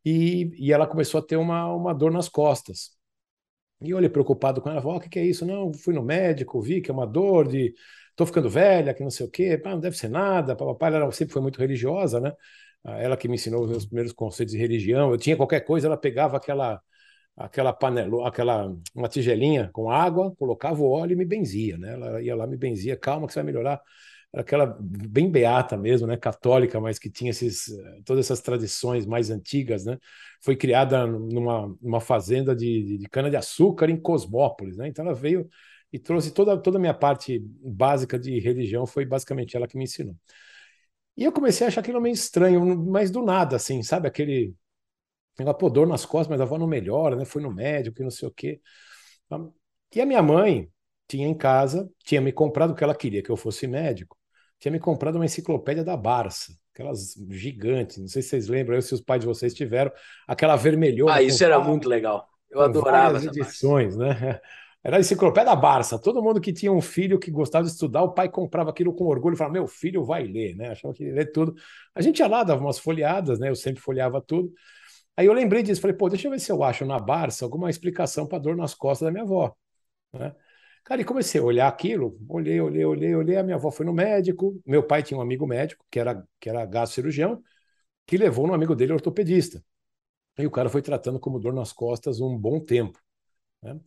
e, 0.05 0.51
e 0.57 0.73
ela 0.73 0.87
começou 0.87 1.19
a 1.19 1.23
ter 1.23 1.37
uma, 1.37 1.73
uma 1.73 1.93
dor 1.93 2.11
nas 2.11 2.29
costas. 2.29 2.91
E 3.81 3.91
eu 3.91 3.97
olhei 3.97 4.09
preocupado 4.09 4.61
com 4.61 4.69
ela, 4.69 4.81
falei, 4.81 4.97
o 4.97 5.01
que, 5.01 5.09
que 5.09 5.19
é 5.19 5.25
isso? 5.25 5.45
Não, 5.45 5.71
fui 5.73 5.93
no 5.93 6.03
médico, 6.03 6.61
vi 6.61 6.81
que 6.81 6.89
é 6.89 6.93
uma 6.93 7.05
dor 7.05 7.47
de 7.47 7.73
tô 8.15 8.25
ficando 8.25 8.49
velha, 8.49 8.93
que 8.93 9.03
não 9.03 9.11
sei 9.11 9.25
o 9.27 9.29
quê, 9.29 9.61
ah, 9.63 9.69
não 9.69 9.79
deve 9.79 9.95
ser 9.97 10.09
nada. 10.09 10.55
Papai, 10.55 10.93
ela 10.95 11.11
sempre 11.11 11.33
foi 11.33 11.41
muito 11.41 11.59
religiosa, 11.59 12.19
né? 12.19 12.33
Ah, 12.83 12.97
ela 12.99 13.15
que 13.17 13.27
me 13.27 13.35
ensinou 13.35 13.65
os 13.65 13.85
primeiros 13.85 14.11
conceitos 14.13 14.53
de 14.53 14.59
religião. 14.59 15.11
Eu 15.11 15.17
tinha 15.17 15.37
qualquer 15.37 15.61
coisa, 15.61 15.87
ela 15.87 15.97
pegava 15.97 16.37
aquela 16.37 16.81
aquela 17.37 17.71
panela, 17.73 18.27
aquela 18.27 18.75
uma 18.95 19.07
tigelinha 19.07 19.69
com 19.73 19.89
água, 19.91 20.35
colocava 20.37 20.81
o 20.81 20.89
óleo 20.89 21.13
e 21.13 21.15
me 21.15 21.25
benzia, 21.25 21.77
né? 21.77 21.93
Ela 21.93 22.21
ia 22.21 22.35
lá 22.35 22.47
me 22.47 22.57
benzia, 22.57 22.97
calma 22.97 23.27
que 23.27 23.33
você 23.33 23.39
vai 23.39 23.45
melhorar. 23.45 23.81
Aquela 24.33 24.77
bem 24.79 25.31
beata 25.31 25.77
mesmo, 25.77 26.07
né? 26.07 26.17
Católica, 26.17 26.79
mas 26.81 26.99
que 26.99 27.09
tinha 27.09 27.31
esses 27.31 27.67
todas 28.05 28.25
essas 28.25 28.41
tradições 28.41 29.05
mais 29.05 29.29
antigas, 29.29 29.85
né? 29.85 29.97
Foi 30.43 30.55
criada 30.55 31.05
numa, 31.07 31.73
numa 31.81 32.01
fazenda 32.01 32.55
de, 32.55 32.97
de 32.97 33.09
cana 33.09 33.29
de 33.29 33.37
açúcar 33.37 33.89
em 33.89 33.97
Cosmópolis, 33.99 34.77
né? 34.77 34.87
Então 34.87 35.05
ela 35.05 35.13
veio 35.15 35.47
e 35.91 35.97
trouxe 35.99 36.31
toda, 36.33 36.57
toda 36.57 36.77
a 36.77 36.81
minha 36.81 36.93
parte 36.93 37.39
básica 37.63 38.19
de 38.19 38.39
religião, 38.39 38.85
foi 38.85 39.05
basicamente 39.05 39.55
ela 39.55 39.67
que 39.67 39.77
me 39.77 39.85
ensinou. 39.85 40.15
E 41.15 41.23
eu 41.23 41.31
comecei 41.31 41.65
a 41.65 41.69
achar 41.69 41.81
aquilo 41.81 41.99
meio 42.01 42.13
estranho, 42.13 42.63
mas 42.77 43.09
do 43.11 43.23
nada, 43.23 43.55
assim, 43.55 43.81
sabe? 43.83 44.07
Aquele. 44.07 44.53
Pô, 45.59 45.69
dor 45.69 45.87
nas 45.87 46.05
costas, 46.05 46.27
mas 46.27 46.41
a 46.41 46.43
avó 46.43 46.57
não 46.57 46.67
melhora, 46.67 47.15
né? 47.15 47.25
Foi 47.25 47.41
no 47.41 47.53
médico 47.53 48.01
e 48.01 48.03
não 48.03 48.11
sei 48.11 48.27
o 48.27 48.31
quê. 48.31 48.59
E 49.95 50.01
a 50.01 50.05
minha 50.05 50.21
mãe 50.21 50.69
tinha 51.07 51.27
em 51.27 51.33
casa, 51.33 51.89
tinha 52.03 52.19
me 52.19 52.31
comprado 52.31 52.71
o 52.71 52.75
que 52.75 52.83
ela 52.83 52.95
queria 52.95 53.23
que 53.23 53.29
eu 53.29 53.37
fosse 53.37 53.67
médico, 53.67 54.17
tinha 54.59 54.71
me 54.71 54.79
comprado 54.79 55.15
uma 55.15 55.25
enciclopédia 55.25 55.83
da 55.83 55.95
Barça, 55.95 56.53
aquelas 56.73 57.13
gigantes, 57.29 57.97
não 57.97 58.07
sei 58.07 58.21
se 58.21 58.29
vocês 58.29 58.47
lembram, 58.47 58.79
se 58.81 58.93
os 58.93 59.01
pais 59.01 59.21
de 59.21 59.27
vocês 59.27 59.53
tiveram, 59.53 59.91
aquela 60.27 60.55
vermelhona. 60.55 61.13
Ah, 61.13 61.21
isso 61.21 61.43
era 61.43 61.59
muito 61.59 61.87
legal. 61.87 62.27
Eu 62.49 62.61
adorava 62.61 63.17
as 63.17 63.25
edições, 63.25 63.95
né? 63.95 64.39
Era 64.83 64.97
a 64.97 64.99
enciclopédia 65.01 65.53
Barça. 65.53 65.99
Todo 65.99 66.21
mundo 66.23 66.39
que 66.39 66.53
tinha 66.53 66.71
um 66.71 66.79
filho 66.79 67.19
que 67.19 67.29
gostava 67.29 67.65
de 67.65 67.71
estudar, 67.71 68.03
o 68.03 68.13
pai 68.13 68.29
comprava 68.29 68.69
aquilo 68.69 68.93
com 68.93 69.05
orgulho 69.05 69.33
e 69.33 69.37
falava: 69.37 69.53
Meu 69.53 69.67
filho 69.67 70.05
vai 70.05 70.23
ler, 70.23 70.55
né? 70.55 70.69
Achava 70.69 70.93
que 70.93 71.03
ia 71.03 71.13
ler 71.13 71.31
tudo. 71.33 71.53
A 71.93 72.01
gente 72.01 72.19
ia 72.19 72.27
lá, 72.27 72.41
dava 72.41 72.61
umas 72.61 72.79
folheadas, 72.79 73.37
né? 73.37 73.49
Eu 73.49 73.55
sempre 73.55 73.81
folheava 73.81 74.21
tudo. 74.21 74.49
Aí 75.17 75.25
eu 75.25 75.33
lembrei 75.33 75.63
disso, 75.63 75.81
falei: 75.81 75.97
Pô, 75.97 76.09
deixa 76.09 76.27
eu 76.27 76.31
ver 76.31 76.39
se 76.39 76.51
eu 76.51 76.63
acho 76.63 76.85
na 76.85 76.99
Barça 76.99 77.43
alguma 77.43 77.69
explicação 77.69 78.27
para 78.27 78.39
dor 78.39 78.55
nas 78.55 78.75
costas 78.75 79.07
da 79.07 79.11
minha 79.11 79.23
avó. 79.23 79.55
Né? 80.13 80.35
Cara, 80.85 81.01
e 81.01 81.05
comecei 81.05 81.41
a 81.41 81.43
olhar 81.43 81.67
aquilo, 81.67 82.17
olhei, 82.29 82.61
olhei, 82.61 82.85
olhei, 82.85 83.15
olhei. 83.15 83.37
A 83.37 83.43
minha 83.43 83.57
avó 83.57 83.71
foi 83.71 83.85
no 83.85 83.93
médico. 83.93 84.61
Meu 84.65 84.83
pai 84.83 85.03
tinha 85.03 85.17
um 85.17 85.21
amigo 85.21 85.45
médico, 85.47 85.85
que 85.91 85.99
era, 85.99 86.23
que 86.39 86.49
era 86.49 86.65
gastro-cirurgião, 86.65 87.41
que 88.05 88.17
levou 88.17 88.47
um 88.47 88.53
amigo 88.53 88.75
dele 88.75 88.93
ortopedista. 88.93 89.63
E 90.37 90.45
o 90.45 90.51
cara 90.51 90.69
foi 90.69 90.81
tratando 90.81 91.19
como 91.19 91.39
dor 91.39 91.53
nas 91.53 91.73
costas 91.73 92.21
um 92.21 92.37
bom 92.37 92.59
tempo. 92.59 92.99
Né? 93.61 93.79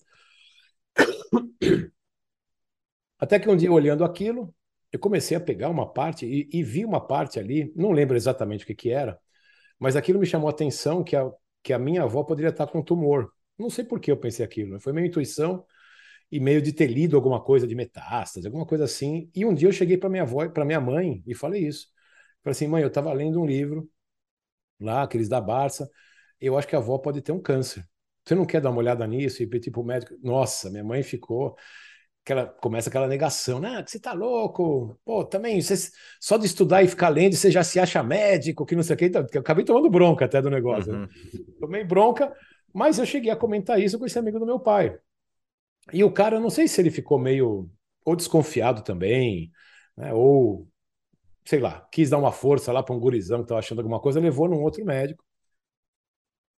Até 3.18 3.38
que 3.38 3.48
um 3.48 3.56
dia, 3.56 3.70
olhando 3.72 4.04
aquilo, 4.04 4.54
eu 4.92 4.98
comecei 4.98 5.36
a 5.36 5.40
pegar 5.40 5.68
uma 5.68 5.90
parte 5.92 6.26
e, 6.26 6.48
e, 6.52 6.62
vi 6.62 6.84
uma 6.84 7.00
parte 7.06 7.38
ali, 7.38 7.72
não 7.76 7.92
lembro 7.92 8.16
exatamente 8.16 8.64
o 8.64 8.66
que, 8.66 8.74
que 8.74 8.90
era, 8.90 9.18
mas 9.80 9.96
aquilo 9.96 10.20
me 10.20 10.26
chamou 10.26 10.48
a 10.48 10.52
atenção 10.52 11.04
que 11.04 11.16
a, 11.16 11.30
que 11.64 11.72
a 11.72 11.80
minha 11.80 12.04
avó 12.04 12.24
poderia 12.24 12.50
estar 12.50 12.68
com 12.68 12.82
tumor. 12.82 13.32
Não 13.58 13.70
sei 13.70 13.84
por 13.84 14.00
que 14.00 14.12
eu 14.12 14.18
pensei 14.18 14.44
aquilo, 14.44 14.80
foi 14.80 14.92
minha 14.92 15.06
intuição 15.08 15.64
e 16.32 16.40
meio 16.40 16.62
de 16.62 16.72
ter 16.72 16.86
lido 16.88 17.16
alguma 17.16 17.42
coisa 17.42 17.66
de 17.66 17.74
metástase, 17.74 18.46
alguma 18.46 18.66
coisa 18.66 18.84
assim. 18.84 19.30
E 19.34 19.44
um 19.44 19.54
dia 19.54 19.68
eu 19.68 19.72
cheguei 19.72 19.98
para 19.98 20.08
minha 20.10 20.22
avó, 20.22 20.48
para 20.48 20.64
minha 20.64 20.80
mãe 20.80 21.22
e 21.26 21.34
falei 21.34 21.66
isso. 21.66 21.88
Falei 22.42 22.52
assim, 22.52 22.68
mãe, 22.68 22.82
eu 22.82 22.88
estava 22.88 23.12
lendo 23.12 23.40
um 23.40 23.46
livro 23.46 23.90
lá, 24.80 25.02
aqueles 25.02 25.28
da 25.28 25.40
Barça, 25.40 25.90
eu 26.40 26.56
acho 26.58 26.66
que 26.68 26.74
a 26.74 26.78
avó 26.78 26.98
pode 26.98 27.22
ter 27.22 27.32
um 27.32 27.40
câncer. 27.40 27.86
Você 28.24 28.34
não 28.34 28.46
quer 28.46 28.60
dar 28.60 28.70
uma 28.70 28.78
olhada 28.78 29.06
nisso 29.06 29.42
e 29.42 29.46
pedir 29.46 29.70
para 29.70 29.80
o 29.80 29.84
médico? 29.84 30.14
Nossa, 30.22 30.70
minha 30.70 30.84
mãe 30.84 31.02
ficou. 31.02 31.56
Aquela, 32.30 32.46
começa 32.46 32.88
aquela 32.88 33.08
negação, 33.08 33.58
né? 33.58 33.82
Você 33.84 33.98
tá 33.98 34.12
louco? 34.12 34.96
Pô, 35.04 35.24
também, 35.24 35.60
você, 35.60 35.74
só 36.20 36.36
de 36.36 36.46
estudar 36.46 36.80
e 36.82 36.88
ficar 36.88 37.08
lendo, 37.08 37.34
você 37.34 37.50
já 37.50 37.64
se 37.64 37.80
acha 37.80 38.02
médico, 38.04 38.64
que 38.64 38.76
não 38.76 38.84
sei 38.84 38.94
o 38.94 38.96
que. 38.96 39.06
Então, 39.06 39.26
eu 39.32 39.40
acabei 39.40 39.64
tomando 39.64 39.90
bronca 39.90 40.26
até 40.26 40.40
do 40.40 40.48
negócio. 40.48 40.94
Uhum. 40.94 41.08
Tomei 41.58 41.82
bronca, 41.82 42.32
mas 42.72 42.98
eu 43.00 43.06
cheguei 43.06 43.32
a 43.32 43.36
comentar 43.36 43.80
isso 43.80 43.98
com 43.98 44.06
esse 44.06 44.16
amigo 44.16 44.38
do 44.38 44.46
meu 44.46 44.60
pai. 44.60 44.96
E 45.92 46.04
o 46.04 46.12
cara, 46.12 46.38
não 46.38 46.50
sei 46.50 46.68
se 46.68 46.80
ele 46.80 46.90
ficou 46.90 47.18
meio 47.18 47.68
ou 48.04 48.14
desconfiado 48.14 48.82
também, 48.82 49.50
né? 49.96 50.12
ou 50.12 50.68
sei 51.44 51.58
lá, 51.58 51.84
quis 51.90 52.10
dar 52.10 52.18
uma 52.18 52.30
força 52.30 52.72
lá 52.72 52.80
para 52.80 52.94
um 52.94 53.00
gurizão 53.00 53.38
que 53.38 53.46
estava 53.46 53.58
achando 53.58 53.80
alguma 53.80 54.00
coisa, 54.00 54.20
levou 54.20 54.48
num 54.48 54.62
outro 54.62 54.84
médico. 54.84 55.24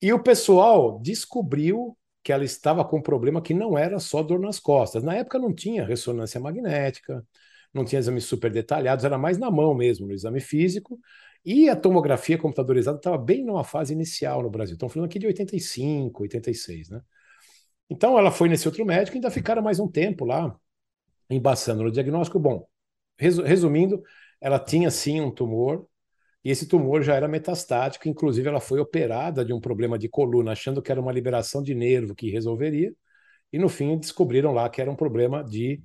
E 0.02 0.12
o 0.12 0.22
pessoal 0.22 1.00
descobriu 1.00 1.98
que 2.24 2.32
ela 2.32 2.44
estava 2.44 2.86
com 2.86 2.98
um 2.98 3.02
problema 3.02 3.42
que 3.42 3.54
não 3.54 3.78
era 3.78 4.00
só 4.00 4.22
dor 4.22 4.40
nas 4.40 4.60
costas. 4.60 5.04
Na 5.04 5.16
época 5.16 5.40
não 5.40 5.54
tinha 5.54 5.86
ressonância 5.86 6.40
magnética, 6.40 7.26
não 7.74 7.86
tinha 7.86 8.00
exames 8.00 8.26
super 8.26 8.52
detalhados, 8.52 9.06
era 9.06 9.18
mais 9.18 9.38
na 9.38 9.50
mão 9.50 9.74
mesmo, 9.74 10.08
no 10.08 10.14
exame 10.14 10.40
físico. 10.40 11.00
E 11.44 11.70
a 11.70 11.76
tomografia 11.76 12.38
computadorizada 12.38 12.98
estava 12.98 13.18
bem 13.18 13.44
numa 13.44 13.64
fase 13.64 13.94
inicial 13.94 14.44
no 14.44 14.50
Brasil. 14.50 14.74
Estão 14.74 14.90
falando 14.90 15.08
aqui 15.10 15.18
de 15.18 15.26
85, 15.28 16.24
86, 16.24 16.90
né? 16.90 17.02
Então 17.90 18.18
ela 18.18 18.32
foi 18.32 18.48
nesse 18.48 18.68
outro 18.68 18.86
médico 18.86 19.18
e 19.18 19.20
ainda 19.20 19.32
ficaram 19.32 19.62
mais 19.62 19.80
um 19.80 19.88
tempo 19.88 20.24
lá, 20.24 20.56
embaçando 21.30 21.84
no 21.84 21.92
diagnóstico. 21.92 22.40
Bom, 22.40 22.66
resumindo, 23.18 24.02
ela 24.40 24.60
tinha 24.60 24.90
sim 24.92 25.20
um 25.20 25.32
tumor 25.32 25.88
e 26.44 26.50
esse 26.50 26.68
tumor 26.68 27.04
já 27.04 27.16
era 27.16 27.28
metastático, 27.28 28.08
inclusive 28.10 28.48
ela 28.48 28.60
foi 28.60 28.80
operada 28.80 29.46
de 29.46 29.54
um 29.54 29.60
problema 29.60 29.98
de 29.98 30.10
coluna, 30.10 30.52
achando 30.54 30.82
que 30.82 30.92
era 30.92 31.00
uma 31.02 31.12
liberação 31.12 31.62
de 31.62 31.76
nervo 31.76 32.16
que 32.16 32.30
resolveria, 32.30 32.94
e 33.54 33.60
no 33.60 33.70
fim 33.70 33.98
descobriram 33.98 34.52
lá 34.54 34.70
que 34.70 34.82
era 34.82 34.90
um 34.90 34.96
problema 34.96 35.44
de 35.44 35.82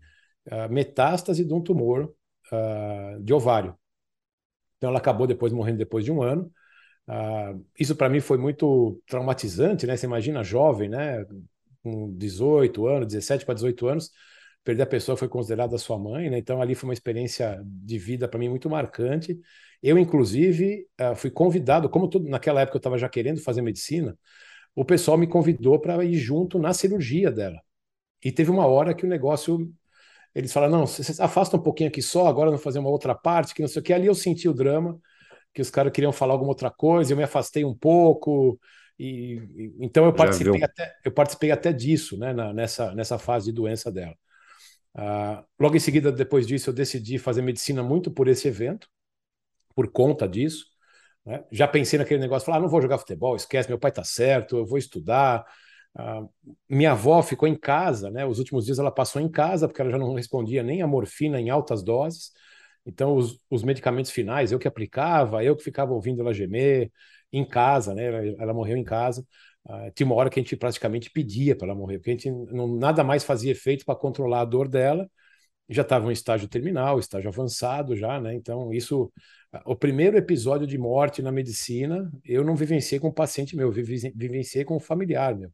uh, 0.47 0.73
metástase 0.73 1.45
de 1.45 1.53
um 1.53 1.61
tumor 1.61 2.15
uh, 2.53 3.23
de 3.23 3.35
ovário. 3.35 3.77
Então 4.77 4.91
ela 4.91 4.99
acabou 4.99 5.27
depois 5.27 5.53
morrendo 5.53 5.79
depois 5.79 6.05
de 6.05 6.13
um 6.13 6.23
ano. 6.23 6.51
Uh, 7.09 7.65
isso 7.79 7.95
para 7.97 8.09
mim 8.09 8.21
foi 8.21 8.39
muito 8.39 9.01
traumatizante, 9.07 9.87
né? 9.87 9.97
Você 9.97 10.07
imagina 10.07 10.43
jovem, 10.45 10.89
né? 10.89 11.25
Com 11.83 12.13
18 12.17 12.87
anos, 12.87 13.09
17 13.09 13.45
para 13.45 13.55
18 13.55 13.87
anos, 13.89 14.11
perder 14.65 14.83
a 14.83 14.87
pessoa 14.87 15.17
que 15.17 15.21
foi 15.21 15.29
considerada 15.29 15.79
sua 15.79 15.99
mãe, 15.99 16.31
né? 16.31 16.39
Então 16.39 16.61
ali 16.61 16.75
foi 16.75 16.89
uma 16.89 16.95
experiência 16.95 17.61
de 17.65 17.99
vida 17.99 18.29
para 18.29 18.39
mim 18.39 18.49
muito 18.49 18.69
marcante. 18.69 19.39
Eu, 19.87 19.97
inclusive, 19.97 20.85
eh, 20.99 21.15
fui 21.15 21.31
convidado, 21.31 21.89
como 21.89 22.09
tudo, 22.09 22.29
naquela 22.29 22.61
época 22.61 22.77
eu 22.77 22.81
estava 22.81 22.99
já 22.99 23.09
querendo 23.09 23.41
fazer 23.41 23.63
medicina, 23.63 24.19
o 24.75 24.85
pessoal 24.85 25.17
me 25.17 25.29
convidou 25.29 25.79
para 25.79 26.05
ir 26.05 26.17
junto 26.17 26.59
na 26.59 26.75
cirurgia 26.75 27.31
dela. 27.31 27.61
E 28.25 28.33
teve 28.33 28.51
uma 28.51 28.67
hora 28.67 28.93
que 28.93 29.07
o 29.07 29.09
negócio. 29.09 29.73
Eles 30.35 30.53
falaram: 30.53 30.79
não, 30.81 30.87
você 30.89 31.23
afasta 31.23 31.57
um 31.57 31.63
pouquinho 31.63 31.89
aqui 31.89 32.03
só, 32.03 32.27
agora 32.27 32.51
não 32.51 32.59
fazer 32.59 32.81
uma 32.81 32.91
outra 32.91 33.15
parte, 33.15 33.55
que 33.55 33.63
não 33.63 33.69
sei 33.69 33.81
o 33.81 33.85
que. 33.85 33.93
Ali 33.93 34.09
eu 34.09 34.15
senti 34.17 34.49
o 34.49 34.53
drama, 34.53 34.99
que 35.55 35.63
os 35.63 35.71
caras 35.71 35.93
queriam 35.93 36.13
falar 36.13 36.33
alguma 36.35 36.51
outra 36.51 36.69
coisa, 36.71 37.13
eu 37.13 37.17
me 37.17 37.23
afastei 37.23 37.65
um 37.65 37.75
pouco. 37.75 38.59
E, 38.99 39.37
e 39.55 39.77
então 39.79 40.05
eu 40.05 40.13
participei, 40.13 40.65
até, 40.65 40.95
eu 41.05 41.13
participei 41.13 41.53
até 41.53 41.73
disso, 41.73 42.19
né, 42.19 42.33
na, 42.33 42.53
nessa, 42.53 42.93
nessa 42.93 43.19
fase 43.19 43.47
de 43.47 43.53
doença 43.53 43.93
dela. 43.93 44.17
Uh, 44.97 45.45
logo 45.61 45.77
em 45.77 45.81
seguida, 45.81 46.11
depois 46.11 46.45
disso, 46.45 46.71
eu 46.71 46.75
decidi 46.75 47.19
fazer 47.19 47.43
medicina 47.43 47.85
muito 47.85 48.11
por 48.11 48.27
esse 48.27 48.49
evento 48.49 48.89
por 49.77 49.93
conta 49.93 50.29
disso. 50.29 50.67
Né? 51.25 51.45
Já 51.53 51.69
pensei 51.69 51.99
naquele 51.99 52.21
negócio, 52.21 52.47
falar, 52.47 52.59
ah, 52.59 52.61
não 52.61 52.69
vou 52.69 52.83
jogar 52.83 52.99
futebol, 52.99 53.37
esquece, 53.37 53.69
meu 53.69 53.79
pai 53.79 53.91
está 53.91 54.05
certo, 54.05 54.57
eu 54.57 54.67
vou 54.67 54.79
estudar. 54.79 55.45
Uh, 55.99 56.29
minha 56.69 56.93
avó 56.93 57.23
ficou 57.23 57.49
em 57.49 57.57
casa, 57.59 58.11
né? 58.11 58.27
Os 58.27 58.39
últimos 58.39 58.67
dias 58.67 58.79
ela 58.79 58.91
passou 58.91 59.21
em 59.21 59.31
casa, 59.31 59.67
porque 59.69 59.81
ela 59.81 59.91
já 59.91 59.99
não 59.99 60.15
respondia 60.15 60.63
nem 60.63 60.83
a 60.83 60.87
morfina 60.87 61.41
em 61.41 61.51
altas 61.51 61.83
doses. 61.83 62.33
Então, 62.85 63.17
os, 63.17 63.41
os 63.51 63.63
medicamentos 63.65 64.11
finais, 64.11 64.53
eu 64.53 64.59
que 64.59 64.69
aplicava, 64.69 65.43
eu 65.43 65.57
que 65.57 65.65
ficava 65.65 65.93
ouvindo 65.93 66.21
ela 66.21 66.33
gemer 66.35 66.91
em 67.33 67.45
casa, 67.47 67.95
né? 67.95 68.05
Ela, 68.07 68.43
ela 68.43 68.55
morreu 68.55 68.77
em 68.77 68.85
casa. 68.85 69.27
Uh, 69.65 69.91
tinha 69.95 70.07
uma 70.07 70.15
hora 70.15 70.31
que 70.31 70.39
a 70.39 70.43
gente 70.43 70.57
praticamente 70.57 71.11
pedia 71.11 71.57
para 71.57 71.67
ela 71.69 71.75
morrer, 71.75 71.99
porque 71.99 72.11
a 72.11 72.15
gente 72.15 72.31
não, 72.31 72.69
nada 72.77 73.03
mais 73.03 73.25
fazia 73.25 73.53
efeito 73.53 73.85
para 73.85 73.97
controlar 73.97 74.43
a 74.43 74.45
dor 74.45 74.69
dela. 74.69 75.11
Já 75.69 75.83
estava 75.83 76.09
em 76.09 76.13
estágio 76.13 76.49
terminal, 76.49 76.99
estágio 76.99 77.29
avançado 77.29 77.97
já, 77.97 78.21
né? 78.21 78.35
Então, 78.35 78.73
isso 78.73 79.13
o 79.65 79.77
primeiro 79.77 80.17
episódio 80.17 80.67
de 80.67 80.79
morte 80.79 81.23
na 81.23 81.33
medicina, 81.33 82.11
eu 82.25 82.45
não 82.45 82.57
vivenciei 82.57 82.99
com 83.01 83.09
um 83.09 83.13
paciente 83.13 83.57
meu, 83.57 83.69
eu 83.69 83.73
vivenciei 83.73 84.65
com 84.65 84.77
um 84.77 84.81
familiar 84.81 85.35
meu. 85.37 85.53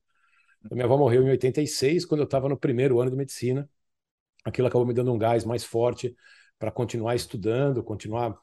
A 0.71 0.75
minha 0.75 0.85
avó 0.85 0.97
morreu 0.97 1.23
em 1.23 1.31
86, 1.31 2.05
quando 2.05 2.21
eu 2.21 2.25
estava 2.25 2.49
no 2.49 2.57
primeiro 2.57 3.01
ano 3.01 3.11
de 3.11 3.17
medicina. 3.17 3.69
Aquilo 4.45 4.69
acabou 4.69 4.87
me 4.87 4.95
dando 4.95 5.13
um 5.13 5.19
gás 5.19 5.45
mais 5.45 5.65
forte 5.65 6.17
para 6.59 6.71
continuar 6.71 7.15
estudando, 7.15 7.83
continuar 7.83 8.37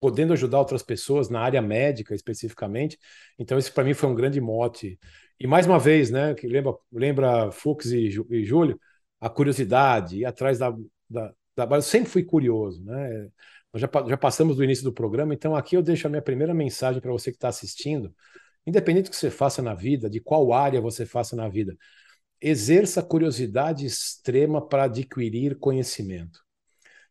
podendo 0.00 0.32
ajudar 0.34 0.58
outras 0.58 0.82
pessoas 0.82 1.30
na 1.30 1.40
área 1.40 1.62
médica 1.62 2.14
especificamente. 2.14 2.98
Então, 3.38 3.58
esse 3.58 3.72
para 3.72 3.84
mim 3.84 3.94
foi 3.94 4.08
um 4.08 4.14
grande 4.14 4.40
mote. 4.40 4.98
E 5.40 5.46
mais 5.46 5.66
uma 5.66 5.78
vez, 5.78 6.10
né, 6.10 6.34
que 6.34 6.46
lembra, 6.46 6.74
lembra 6.92 7.50
Fux 7.50 7.86
e, 7.86 8.10
e 8.30 8.44
Júlio, 8.44 8.78
a 9.20 9.30
curiosidade, 9.30 10.18
ir 10.18 10.26
atrás 10.26 10.58
da, 10.58 10.70
da, 11.08 11.32
da. 11.56 11.76
Eu 11.76 11.82
sempre 11.82 12.10
fui 12.10 12.22
curioso, 12.22 12.84
né? 12.84 13.28
Nós 13.74 13.80
já, 13.80 13.90
já 14.08 14.16
passamos 14.16 14.56
do 14.56 14.62
início 14.62 14.84
do 14.84 14.92
programa, 14.92 15.34
então 15.34 15.56
aqui 15.56 15.76
eu 15.76 15.82
deixo 15.82 16.06
a 16.06 16.10
minha 16.10 16.22
primeira 16.22 16.54
mensagem 16.54 17.00
para 17.00 17.10
você 17.10 17.32
que 17.32 17.36
está 17.36 17.48
assistindo. 17.48 18.14
Independente 18.64 19.06
do 19.06 19.10
que 19.10 19.16
você 19.16 19.32
faça 19.32 19.60
na 19.60 19.74
vida, 19.74 20.08
de 20.08 20.20
qual 20.20 20.52
área 20.52 20.80
você 20.80 21.04
faça 21.04 21.34
na 21.34 21.48
vida, 21.48 21.76
exerça 22.40 23.02
curiosidade 23.02 23.84
extrema 23.84 24.64
para 24.64 24.84
adquirir 24.84 25.58
conhecimento. 25.58 26.38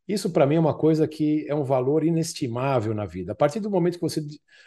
Isso, 0.08 0.30
para 0.30 0.46
mim, 0.46 0.56
é 0.56 0.60
uma 0.60 0.78
coisa 0.78 1.06
que 1.06 1.46
é 1.50 1.56
um 1.56 1.64
valor 1.66 2.04
inestimável 2.04 2.94
na 2.94 3.06
vida. 3.06 3.34
A 3.34 3.36
partir 3.36 3.60
do 3.60 3.70
momento 3.70 3.96
que 3.96 4.02
você 4.02 4.22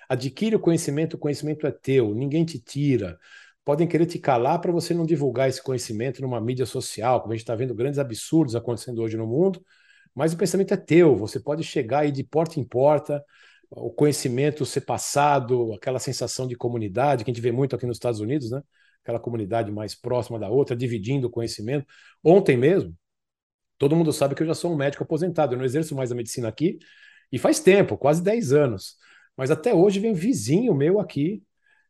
adquire 0.09 0.55
o 0.57 0.61
conhecimento, 0.61 1.15
o 1.15 1.19
conhecimento 1.19 1.67
é 1.67 1.71
teu, 1.71 2.15
ninguém 2.15 2.45
te 2.45 2.59
tira. 2.59 3.19
Podem 3.65 3.89
querer 3.89 4.07
te 4.07 4.19
calar 4.19 4.61
para 4.61 4.73
você 4.73 4.93
não 4.93 5.07
divulgar 5.07 5.49
esse 5.49 5.63
conhecimento 5.63 6.21
numa 6.21 6.41
mídia 6.41 6.67
social, 6.67 7.21
como 7.21 7.33
a 7.33 7.37
gente 7.37 7.43
está 7.43 7.55
vendo 7.55 7.75
grandes 7.75 7.99
absurdos 7.99 8.55
acontecendo 8.55 9.03
hoje 9.03 9.17
no 9.17 9.27
mundo, 9.27 9.65
mas 10.17 10.33
o 10.33 10.37
pensamento 10.39 10.73
é 10.73 10.79
teu, 10.79 11.15
você 11.15 11.39
pode 11.39 11.63
chegar 11.63 12.01
aí 12.01 12.11
de 12.11 12.25
porta 12.25 12.59
em 12.59 12.65
porta, 12.65 13.23
o 13.71 13.91
conhecimento 13.91 14.65
ser 14.65 14.81
passado, 14.81 15.75
aquela 15.75 15.99
sensação 15.99 16.49
de 16.49 16.57
comunidade 16.57 17.23
que 17.23 17.31
a 17.31 17.35
gente 17.35 17.43
vê 17.43 17.53
muito 17.53 17.77
aqui 17.77 17.85
nos 17.85 17.97
Estados 17.97 18.19
Unidos, 18.19 18.51
né? 18.51 18.63
Aquela 19.03 19.21
comunidade 19.21 19.71
mais 19.71 19.95
próxima 19.95 20.39
da 20.39 20.49
outra, 20.49 20.75
dividindo 20.75 21.27
o 21.27 21.31
conhecimento. 21.31 21.87
Ontem 22.25 22.57
mesmo, 22.57 22.97
todo 23.79 23.95
mundo 23.95 24.11
sabe 24.13 24.35
que 24.35 24.43
eu 24.43 24.47
já 24.47 24.55
sou 24.55 24.73
um 24.73 24.77
médico 24.77 25.05
aposentado, 25.05 25.55
eu 25.55 25.59
não 25.59 25.67
exerço 25.67 25.95
mais 25.95 26.11
a 26.11 26.15
medicina 26.15 26.49
aqui, 26.49 26.79
e 27.31 27.39
faz 27.39 27.61
tempo, 27.61 27.99
quase 27.99 28.23
10 28.23 28.53
anos. 28.55 28.97
Mas 29.37 29.51
até 29.51 29.75
hoje 29.75 30.01
vem 30.01 30.15
vizinho 30.15 30.75
meu 30.75 30.99
aqui, 30.99 31.43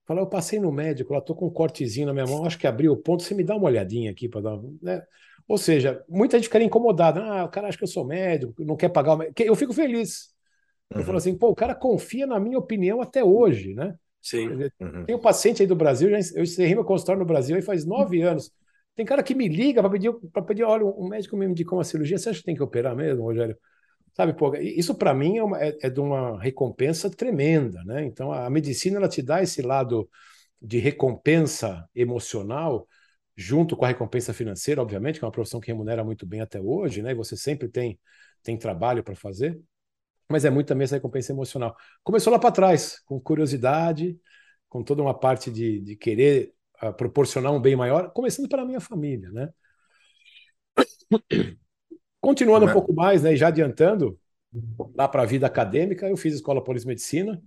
fala, 0.05 0.21
eu 0.21 0.27
passei 0.27 0.59
no 0.59 0.73
médico, 0.73 1.15
lá 1.15 1.21
tô 1.21 1.33
com 1.35 1.47
um 1.47 1.51
cortezinho 1.51 2.07
na 2.09 2.13
minha 2.13 2.27
mão, 2.27 2.45
acho 2.45 2.59
que 2.59 2.67
abriu 2.67 2.93
o 2.93 2.97
ponto, 2.97 3.23
você 3.23 3.35
me 3.35 3.45
dá 3.45 3.55
uma 3.55 3.67
olhadinha 3.67 4.11
aqui 4.11 4.29
para 4.29 4.41
dar, 4.41 4.59
né? 4.83 5.03
Ou 5.49 5.59
seja, 5.59 6.05
muita 6.09 6.37
gente 6.39 6.47
fica 6.47 6.63
incomodada, 6.63 7.23
ah, 7.23 7.45
o 7.45 7.49
cara 7.49 7.69
acha 7.69 7.79
que 7.79 7.85
eu 7.85 7.89
sou 7.89 8.05
médico, 8.05 8.65
não 8.65 8.77
quer 8.77 8.89
pagar 8.89 9.15
o 9.15 9.17
médico. 9.17 9.43
Eu 9.43 9.55
fico 9.55 9.73
feliz. 9.73 10.35
Eu 10.91 11.01
falo 11.01 11.13
uhum. 11.13 11.17
assim, 11.17 11.37
pô, 11.37 11.49
o 11.49 11.55
cara 11.55 11.75
confia 11.75 12.27
na 12.27 12.39
minha 12.39 12.59
opinião 12.59 13.01
até 13.01 13.23
hoje, 13.23 13.75
né? 13.75 13.95
Sim. 14.21 14.49
Uhum. 14.81 15.05
Tem 15.05 15.15
um 15.15 15.21
paciente 15.21 15.63
aí 15.63 15.69
do 15.69 15.77
Brasil, 15.77 16.11
eu 16.11 16.43
encerrei 16.43 16.75
meu 16.75 16.85
consultório 16.85 17.21
no 17.21 17.27
Brasil 17.27 17.55
aí 17.57 17.63
faz 17.63 17.85
nove 17.85 18.23
anos. 18.23 18.51
Tem 18.95 19.05
cara 19.05 19.23
que 19.23 19.35
me 19.35 19.47
liga 19.47 19.83
para 19.83 19.91
pedir, 19.91 20.13
pedir, 20.47 20.63
olha, 20.65 20.85
um 20.85 21.09
médico 21.09 21.37
me 21.37 21.47
indicou 21.47 21.79
uma 21.79 21.85
cirurgia, 21.85 22.19
você 22.19 22.31
acha 22.31 22.39
que 22.39 22.47
tem 22.47 22.55
que 22.55 22.63
operar 22.63 22.97
mesmo, 22.97 23.23
Rogério? 23.23 23.57
Sabe, 24.15 24.33
pô, 24.33 24.55
isso 24.57 24.95
para 24.95 25.13
mim 25.13 25.37
é, 25.37 25.45
uma, 25.45 25.63
é, 25.63 25.77
é, 25.83 25.91
de 25.91 26.01
uma 26.01 26.41
recompensa 26.41 27.11
tremenda, 27.11 27.85
né? 27.85 28.05
Então 28.05 28.33
a 28.33 28.49
medicina 28.49 28.97
ela 28.97 29.09
te 29.09 29.21
dá 29.21 29.43
esse 29.43 29.61
lado 29.61 30.09
de 30.61 30.79
recompensa 30.79 31.87
emocional 31.95 32.89
junto 33.37 33.77
com 33.77 33.85
a 33.85 33.89
recompensa 33.89 34.33
financeira, 34.33 34.81
obviamente, 34.81 35.19
que 35.19 35.25
é 35.25 35.27
uma 35.27 35.33
profissão 35.33 35.61
que 35.61 35.67
remunera 35.67 36.03
muito 36.03 36.25
bem 36.27 36.41
até 36.41 36.61
hoje, 36.61 37.03
né? 37.03 37.11
E 37.11 37.15
você 37.15 37.37
sempre 37.37 37.69
tem 37.69 37.99
tem 38.43 38.57
trabalho 38.57 39.03
para 39.03 39.17
fazer, 39.17 39.61
mas 40.31 40.45
é 40.45 40.51
muito 40.51 40.69
também 40.69 40.85
essa 40.85 40.95
recompensa 40.95 41.33
emocional. 41.33 41.77
Começou 42.05 42.33
lá 42.33 42.39
para 42.39 42.53
trás, 42.53 43.01
com 43.05 43.21
curiosidade, 43.21 44.17
com 44.69 44.85
toda 44.85 45.03
uma 45.03 45.19
parte 45.19 45.51
de, 45.51 45.81
de 45.81 45.97
querer 45.97 46.55
uh, 46.81 46.93
proporcionar 46.93 47.53
um 47.53 47.61
bem 47.61 47.75
maior, 47.75 48.13
começando 48.13 48.49
pela 48.49 48.65
minha 48.65 48.81
família, 48.81 49.31
né? 49.33 49.49
Continuando 52.21 52.67
um 52.67 52.73
pouco 52.73 52.93
mais, 52.93 53.23
né, 53.23 53.35
e 53.35 53.37
já 53.37 53.49
adiantando, 53.49 54.19
lá 54.95 55.09
para 55.09 55.23
a 55.23 55.27
vida 55.27 55.47
acadêmica, 55.47 56.09
eu 56.09 56.17
fiz 56.17 56.35
Escola 56.35 56.63
de 56.63 56.87
Medicina, 56.87 57.43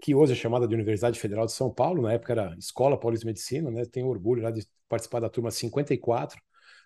que 0.00 0.14
hoje 0.14 0.32
é 0.32 0.36
chamada 0.36 0.66
de 0.66 0.74
Universidade 0.74 1.18
Federal 1.18 1.46
de 1.46 1.52
São 1.52 1.72
Paulo, 1.72 2.02
na 2.02 2.12
época 2.12 2.32
era 2.32 2.56
Escola 2.58 2.98
Paulista 2.98 3.24
de 3.24 3.26
Medicina, 3.26 3.70
né? 3.70 3.84
Tenho 3.84 4.08
orgulho 4.08 4.42
lá 4.42 4.50
de 4.50 4.66
participar 4.88 5.20
da 5.20 5.28
turma 5.28 5.50
54 5.50 6.40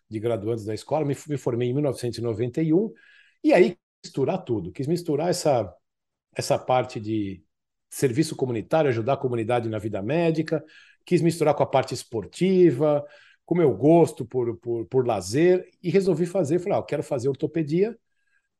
de 0.09 0.21
graduandos 0.21 0.65
da 0.65 0.75
escola, 0.75 1.05
me, 1.05 1.17
me 1.29 1.37
formei 1.37 1.71
em 1.71 1.75
1991, 1.75 2.93
e 3.43 3.53
aí 3.53 3.77
misturar 4.05 4.45
tudo, 4.45 4.71
quis 4.71 4.87
misturar 4.87 5.31
essa, 5.31 5.73
essa 6.37 6.59
parte 6.59 7.01
de 7.01 7.43
serviço 7.89 8.37
comunitário, 8.37 8.91
ajudar 8.91 9.15
a 9.15 9.17
comunidade 9.17 9.69
na 9.69 9.79
vida 9.79 10.03
médica, 10.03 10.63
quis 11.05 11.23
misturar 11.23 11.55
com 11.55 11.63
a 11.63 11.67
parte 11.67 11.95
esportiva, 11.95 13.05
com 13.47 13.55
o 13.55 13.59
meu 13.59 13.75
gosto 13.77 14.25
por, 14.27 14.57
por, 14.59 14.87
por 14.87 15.07
lazer, 15.07 15.69
e 15.83 15.91
resolvi 15.91 16.27
fazer, 16.27 16.59
falei, 16.59 16.75
ah, 16.75 16.81
eu 16.81 16.85
quero 16.85 17.03
fazer 17.03 17.29
ortopedia, 17.29 17.97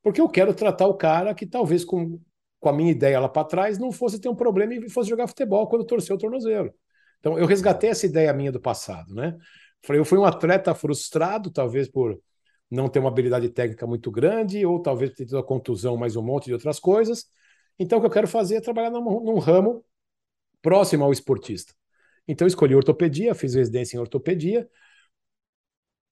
porque 0.03 0.21
eu 0.21 0.29
quero 0.29 0.55
tratar 0.55 0.87
o 0.87 0.95
cara 0.95 1.35
que 1.35 1.47
talvez 1.47 1.85
com, 1.85 2.21
com 2.65 2.71
a 2.71 2.73
minha 2.73 2.91
ideia 2.91 3.21
lá 3.21 3.29
para 3.29 3.47
trás 3.47 3.79
não 3.79 3.93
fosse 3.93 4.19
ter 4.19 4.31
um 4.31 4.35
problema 4.35 4.75
e 4.75 4.89
fosse 4.89 5.11
jogar 5.11 5.29
futebol 5.29 5.69
quando 5.69 5.85
torceu 5.85 6.17
o 6.17 6.19
tornozelo. 6.19 6.73
Então 7.21 7.39
eu 7.39 7.45
resgatei 7.45 7.91
essa 7.91 8.07
ideia 8.07 8.33
minha 8.33 8.51
do 8.51 8.59
passado, 8.59 9.15
né? 9.15 9.37
Eu 9.87 10.03
fui 10.03 10.17
um 10.17 10.25
atleta 10.25 10.75
frustrado, 10.75 11.51
talvez 11.51 11.91
por 11.91 12.19
não 12.71 12.89
ter 12.89 13.01
uma 13.01 13.11
habilidade 13.11 13.51
técnica 13.51 13.87
muito 13.87 14.11
grande, 14.11 14.65
ou 14.65 14.81
talvez 14.81 15.11
ter 15.11 15.27
tido 15.27 15.37
a 15.37 15.45
contusão, 15.45 15.95
mais 15.95 16.17
um 16.17 16.23
monte 16.23 16.47
de 16.47 16.55
outras 16.55 16.81
coisas. 16.81 17.27
Então, 17.79 17.99
o 17.99 18.01
que 18.01 18.07
eu 18.07 18.11
quero 18.11 18.27
fazer 18.27 18.57
é 18.57 18.61
trabalhar 18.63 18.89
num, 18.91 19.03
num 19.03 19.39
ramo 19.39 19.85
próximo 20.63 21.05
ao 21.05 21.13
esportista. 21.13 21.75
Então, 22.27 22.47
escolhi 22.47 22.75
ortopedia, 22.75 23.35
fiz 23.35 23.55
residência 23.55 23.99
em 23.99 24.01
ortopedia. 24.01 24.67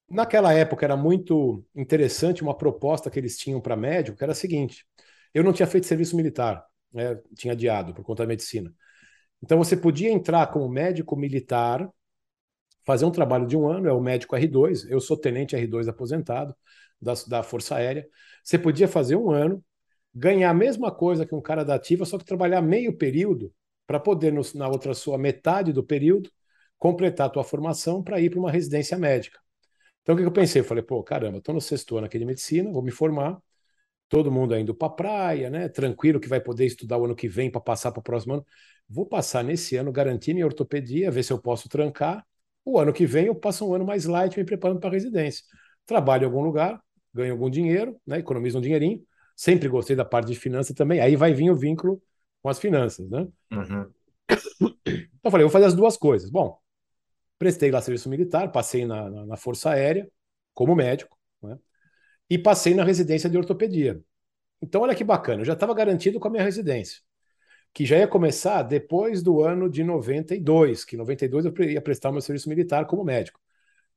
Naquela 0.07 0.53
época 0.53 0.85
era 0.85 0.99
muito 0.99 1.65
interessante 1.75 2.43
uma 2.43 2.55
proposta 2.55 3.11
que 3.11 3.19
eles 3.19 3.39
tinham 3.39 3.59
para 3.59 3.75
médico, 3.75 4.19
que 4.19 4.23
era 4.23 4.33
a 4.33 4.37
seguinte: 4.37 4.85
eu 5.35 5.45
não 5.45 5.53
tinha 5.53 5.67
feito 5.67 5.87
serviço 5.87 6.17
militar, 6.17 6.65
né, 6.93 7.21
tinha 7.37 7.53
adiado 7.53 7.95
por 7.95 8.05
conta 8.05 8.23
da 8.25 8.29
medicina. 8.29 8.73
Então, 9.43 9.59
você 9.59 9.77
podia 9.77 10.11
entrar 10.11 10.47
como 10.49 10.69
médico 10.69 11.17
militar 11.17 11.89
fazer 12.85 13.05
um 13.05 13.11
trabalho 13.11 13.47
de 13.47 13.57
um 13.57 13.69
ano, 13.69 13.89
é 13.89 13.93
o 13.93 14.01
médico 14.01 14.37
R2, 14.37 14.89
eu 14.91 15.01
sou 15.01 15.17
tenente 15.17 15.57
R2 15.57 15.89
aposentado 15.89 16.55
da, 17.01 17.15
da 17.29 17.43
Força 17.43 17.77
Aérea. 17.77 18.07
Você 18.43 18.59
podia 18.59 18.89
fazer 18.89 19.17
um 19.17 19.31
ano, 19.31 19.65
ganhar 20.15 20.51
a 20.51 20.55
mesma 20.55 20.93
coisa 20.93 21.27
que 21.27 21.35
um 21.35 21.41
cara 21.41 21.65
da 21.65 21.75
ativa, 21.75 22.05
só 22.05 22.19
que 22.19 22.25
trabalhar 22.25 22.61
meio 22.61 22.97
período 22.97 23.53
para 23.87 24.01
poder, 24.01 24.33
no, 24.33 24.43
na 24.55 24.69
outra 24.69 24.95
sua 24.95 25.19
metade 25.19 25.73
do 25.73 25.85
período, 25.85 26.31
completar 26.79 27.29
a 27.29 27.31
tua 27.31 27.45
formação 27.45 28.03
para 28.03 28.21
ir 28.21 28.31
para 28.31 28.41
uma 28.41 28.51
residência 28.51 28.99
médica. 28.99 29.39
Então, 30.03 30.15
o 30.15 30.19
que 30.19 30.25
eu 30.25 30.33
pensei? 30.33 30.61
Eu 30.61 30.65
falei, 30.65 30.83
pô, 30.83 31.03
caramba, 31.03 31.39
estou 31.39 31.55
no 31.55 31.61
sexto 31.61 31.97
ano 31.97 32.07
aqui 32.07 32.19
de 32.19 32.25
medicina, 32.25 32.73
vou 32.73 32.83
me 32.83 32.91
formar, 32.91 33.41
todo 34.13 34.31
mundo 34.31 34.55
indo 34.55 34.75
para 34.75 34.89
a 34.89 34.91
praia, 34.91 35.49
né? 35.49 35.71
Tranquilo 35.71 36.21
que 36.21 36.29
vai 36.29 36.39
poder 36.39 36.67
estudar 36.67 36.99
o 36.99 37.07
ano 37.07 37.17
que 37.17 37.27
vem 37.27 37.51
para 37.51 37.63
passar 37.63 37.91
para 37.91 38.01
o 38.01 38.03
próximo 38.03 38.35
ano. 38.35 38.47
Vou 38.87 39.07
passar 39.07 39.43
nesse 39.43 39.75
ano, 39.75 39.91
garantir 39.91 40.35
minha 40.35 40.45
ortopedia, 40.45 41.11
ver 41.11 41.23
se 41.23 41.33
eu 41.33 41.41
posso 41.41 41.67
trancar 41.67 42.23
o 42.63 42.79
ano 42.79 42.93
que 42.93 43.07
vem 43.07 43.25
eu 43.25 43.35
passo 43.35 43.67
um 43.67 43.75
ano 43.75 43.87
mais 43.87 44.05
light 44.05 44.37
me 44.37 44.45
preparando 44.45 44.79
para 44.79 44.91
a 44.91 44.93
residência. 44.93 45.43
Trabalho 45.87 46.25
em 46.25 46.27
algum 46.27 46.43
lugar, 46.43 46.79
ganho 47.13 47.33
algum 47.33 47.49
dinheiro, 47.49 47.99
né, 48.07 48.19
economizo 48.19 48.59
um 48.59 48.61
dinheirinho. 48.61 49.03
Sempre 49.35 49.67
gostei 49.67 49.97
da 49.97 50.05
parte 50.05 50.27
de 50.27 50.35
finanças 50.35 50.77
também. 50.77 51.01
Aí 51.01 51.17
vai 51.17 51.33
vir 51.33 51.51
o 51.51 51.57
vínculo 51.57 52.01
com 52.43 52.51
as 52.51 52.59
finanças, 52.59 53.09
né? 53.09 53.27
Uhum. 53.51 53.91
Então 54.61 55.25
eu 55.25 55.31
falei, 55.31 55.45
vou 55.45 55.51
fazer 55.51 55.65
as 55.65 55.75
duas 55.75 55.97
coisas. 55.97 56.29
Bom, 56.29 56.59
prestei 57.39 57.71
lá 57.71 57.81
serviço 57.81 58.11
militar, 58.11 58.53
passei 58.53 58.85
na, 58.85 59.09
na, 59.09 59.25
na 59.25 59.37
Força 59.39 59.71
Aérea 59.71 60.07
como 60.53 60.77
médico, 60.77 61.17
né? 61.43 61.57
E 62.31 62.39
passei 62.39 62.75
na 62.75 62.85
residência 62.85 63.29
de 63.29 63.37
ortopedia. 63.37 64.01
Então, 64.61 64.83
olha 64.83 64.95
que 64.95 65.05
bacana, 65.05 65.43
eu 65.43 65.45
já 65.45 65.55
estava 65.55 65.75
garantido 65.75 66.21
com 66.21 66.29
a 66.29 66.31
minha 66.31 66.45
residência 66.45 67.01
que 67.73 67.87
já 67.87 67.99
ia 67.99 68.09
começar 68.09 68.63
depois 68.63 69.23
do 69.23 69.43
ano 69.43 69.69
de 69.69 69.83
92, 69.83 70.85
que 70.85 70.95
em 70.95 70.99
92 70.99 71.47
eu 71.47 71.55
ia 71.71 71.81
prestar 71.81 72.11
o 72.11 72.13
meu 72.13 72.21
serviço 72.21 72.49
militar 72.49 72.87
como 72.87 73.05
médico. 73.05 73.41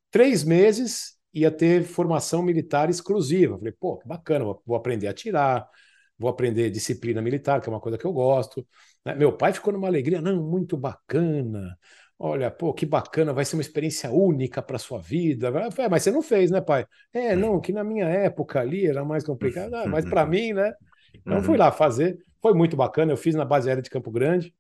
Três 0.10 0.44
meses 0.44 1.18
ia 1.34 1.52
ter 1.52 1.84
formação 1.84 2.42
militar 2.42 2.90
exclusiva. 2.90 3.58
Falei, 3.58 3.74
pô, 3.74 3.98
que 3.98 4.08
bacana, 4.08 4.46
vou 4.66 4.76
aprender 4.78 5.08
a 5.08 5.12
atirar, 5.12 5.70
vou 6.18 6.30
aprender 6.30 6.70
disciplina 6.70 7.22
militar, 7.22 7.62
que 7.62 7.68
é 7.68 7.72
uma 7.72 7.82
coisa 7.82 7.98
que 7.98 8.06
eu 8.06 8.14
gosto. 8.14 8.66
Né? 9.04 9.16
Meu 9.16 9.36
pai 9.36 9.52
ficou 9.52 9.74
numa 9.74 9.88
alegria, 9.88 10.22
não, 10.22 10.42
muito 10.42 10.78
bacana. 10.78 11.78
Olha, 12.18 12.50
pô, 12.50 12.74
que 12.74 12.86
bacana, 12.86 13.34
vai 13.34 13.44
ser 13.44 13.58
uma 13.58 13.62
experiência 13.62 14.10
única 14.10 14.62
para 14.62 14.78
sua 14.78 15.00
vida. 15.00 15.52
Falei, 15.72 15.90
mas 15.90 16.04
você 16.04 16.12
não 16.12 16.22
fez, 16.22 16.50
né, 16.50 16.62
pai? 16.62 16.86
É, 17.12 17.36
não, 17.36 17.60
que 17.60 17.74
na 17.74 17.84
minha 17.84 18.06
época 18.06 18.60
ali 18.60 18.88
era 18.88 19.04
mais 19.04 19.24
complicado, 19.24 19.74
ah, 19.74 19.86
mas 19.86 20.06
para 20.06 20.26
mim, 20.26 20.54
né? 20.54 20.74
Então 21.14 21.44
fui 21.44 21.58
lá 21.58 21.72
fazer. 21.72 22.18
Foi 22.42 22.54
muito 22.54 22.78
bacana. 22.78 23.12
Eu 23.12 23.18
fiz 23.18 23.36
na 23.36 23.44
base 23.44 23.68
aérea 23.68 23.84
de 23.84 23.90
Campo 23.90 24.12
Grande, 24.12 24.54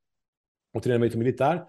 um 0.73 0.79
treinamento 0.79 1.17
militar. 1.17 1.65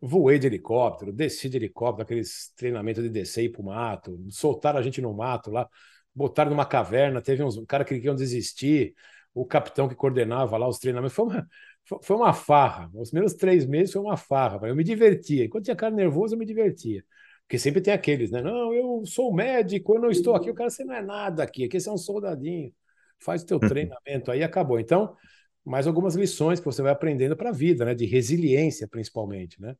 Voei 0.00 0.38
de 0.38 0.46
helicóptero, 0.46 1.12
desci 1.12 1.48
de 1.48 1.56
helicóptero, 1.58 2.02
aqueles 2.02 2.52
treinamentos 2.56 3.02
de 3.02 3.10
descer 3.10 3.42
e 3.42 3.46
ir 3.46 3.50
pro 3.50 3.62
mato, 3.62 4.18
soltaram 4.30 4.78
a 4.78 4.82
gente 4.82 5.00
no 5.00 5.12
mato 5.12 5.50
lá, 5.50 5.68
botaram 6.14 6.50
numa 6.50 6.64
caverna, 6.64 7.20
teve 7.20 7.42
uns 7.42 7.58
um 7.58 7.66
cara 7.66 7.84
que 7.84 7.94
queriam 7.94 8.14
desistir, 8.14 8.94
o 9.34 9.44
capitão 9.44 9.88
que 9.88 9.94
coordenava 9.94 10.56
lá 10.56 10.66
os 10.66 10.78
treinamentos. 10.78 11.14
Foi 11.14 11.26
uma, 11.26 11.46
foi 11.84 12.16
uma 12.16 12.32
farra. 12.32 12.90
Os 12.94 13.10
primeiros 13.10 13.34
três 13.34 13.66
meses 13.66 13.92
foi 13.92 14.02
uma 14.02 14.16
farra. 14.16 14.68
Eu 14.68 14.76
me 14.76 14.84
divertia. 14.84 15.44
Enquanto 15.44 15.64
tinha 15.64 15.76
cara 15.76 15.94
nervoso, 15.94 16.34
eu 16.34 16.38
me 16.38 16.46
divertia. 16.46 17.04
Porque 17.42 17.58
sempre 17.58 17.80
tem 17.80 17.92
aqueles, 17.92 18.30
né? 18.30 18.40
Não, 18.40 18.72
eu 18.72 19.04
sou 19.04 19.34
médico, 19.34 19.96
eu 19.96 20.00
não 20.00 20.10
estou 20.10 20.34
aqui. 20.36 20.50
O 20.50 20.54
cara, 20.54 20.70
você 20.70 20.84
não 20.84 20.94
é 20.94 21.02
nada 21.02 21.42
aqui. 21.42 21.64
Aqui 21.64 21.80
você 21.80 21.88
é 21.88 21.92
um 21.92 21.98
soldadinho. 21.98 22.72
Faz 23.18 23.42
o 23.42 23.46
teu 23.46 23.58
uhum. 23.60 23.68
treinamento 23.68 24.30
aí 24.30 24.42
acabou. 24.42 24.78
Então, 24.78 25.16
mais 25.64 25.86
algumas 25.86 26.14
lições 26.14 26.60
que 26.60 26.66
você 26.66 26.80
vai 26.80 26.92
aprendendo 26.92 27.36
para 27.36 27.50
a 27.50 27.52
vida, 27.52 27.84
né? 27.84 27.94
De 27.94 28.06
resiliência, 28.06 28.86
principalmente, 28.88 29.60
né? 29.60 29.74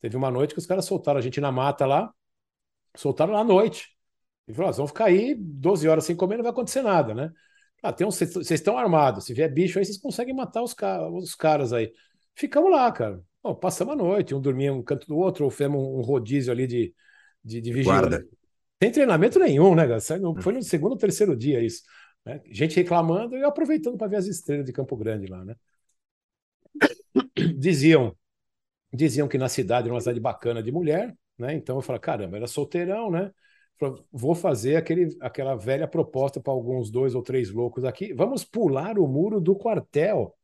Teve 0.00 0.16
uma 0.16 0.30
noite 0.32 0.52
que 0.52 0.58
os 0.58 0.66
caras 0.66 0.84
soltaram 0.84 1.18
a 1.18 1.22
gente 1.22 1.40
na 1.40 1.52
mata 1.52 1.86
lá, 1.86 2.12
soltaram 2.96 3.32
lá 3.32 3.40
à 3.40 3.44
noite. 3.44 3.88
E 4.48 4.52
falaram, 4.52 4.74
ah, 4.74 4.76
vão 4.76 4.86
ficar 4.88 5.04
aí 5.04 5.36
12 5.36 5.88
horas 5.88 6.04
sem 6.04 6.16
comer, 6.16 6.36
não 6.36 6.42
vai 6.42 6.50
acontecer 6.50 6.82
nada, 6.82 7.14
né? 7.14 7.30
Ah, 7.82 7.92
tem 7.92 8.06
vocês 8.06 8.50
estão 8.50 8.78
armados, 8.78 9.24
se 9.24 9.34
vier 9.34 9.52
bicho 9.52 9.78
aí, 9.78 9.84
vocês 9.84 9.98
conseguem 9.98 10.34
matar 10.34 10.62
os, 10.62 10.74
os 11.14 11.34
caras 11.34 11.72
aí. 11.72 11.92
Ficamos 12.34 12.70
lá, 12.70 12.90
cara. 12.92 13.20
Bom, 13.42 13.54
passamos 13.56 13.94
a 13.94 13.96
noite, 13.96 14.34
um 14.34 14.40
dormia 14.40 14.72
um 14.72 14.82
canto 14.82 15.06
do 15.06 15.16
outro, 15.16 15.44
ou 15.44 15.50
fizemos 15.50 15.82
um 15.82 16.00
rodízio 16.00 16.52
ali 16.52 16.66
de, 16.66 16.94
de, 17.44 17.60
de 17.60 17.72
vigilância. 17.72 18.24
Sem 18.80 18.92
treinamento 18.92 19.38
nenhum, 19.38 19.74
né, 19.74 19.86
Foi 20.42 20.52
no 20.52 20.62
segundo 20.62 20.92
ou 20.92 20.98
terceiro 20.98 21.36
dia 21.36 21.60
isso. 21.60 21.82
Né? 22.24 22.40
Gente 22.46 22.76
reclamando 22.76 23.36
e 23.36 23.42
aproveitando 23.42 23.96
para 23.96 24.06
ver 24.06 24.16
as 24.16 24.26
estrelas 24.26 24.64
de 24.64 24.72
Campo 24.72 24.96
Grande 24.96 25.26
lá, 25.26 25.44
né? 25.44 25.56
Diziam, 27.58 28.16
diziam 28.92 29.28
que 29.28 29.38
na 29.38 29.48
cidade 29.48 29.86
era 29.86 29.94
uma 29.94 30.00
cidade 30.00 30.20
bacana 30.20 30.62
de 30.62 30.70
mulher, 30.70 31.16
né? 31.36 31.54
Então 31.54 31.76
eu 31.76 31.82
falei, 31.82 32.00
caramba, 32.00 32.36
era 32.36 32.46
solteirão, 32.46 33.10
né? 33.10 33.32
Vou 34.10 34.34
fazer 34.34 34.76
aquele, 34.76 35.16
aquela 35.20 35.54
velha 35.54 35.86
proposta 35.88 36.40
para 36.40 36.52
alguns 36.52 36.90
dois 36.90 37.14
ou 37.14 37.22
três 37.22 37.50
loucos 37.50 37.84
aqui. 37.84 38.12
Vamos 38.12 38.44
pular 38.44 38.98
o 38.98 39.06
muro 39.06 39.40
do 39.40 39.54
quartel 39.54 40.34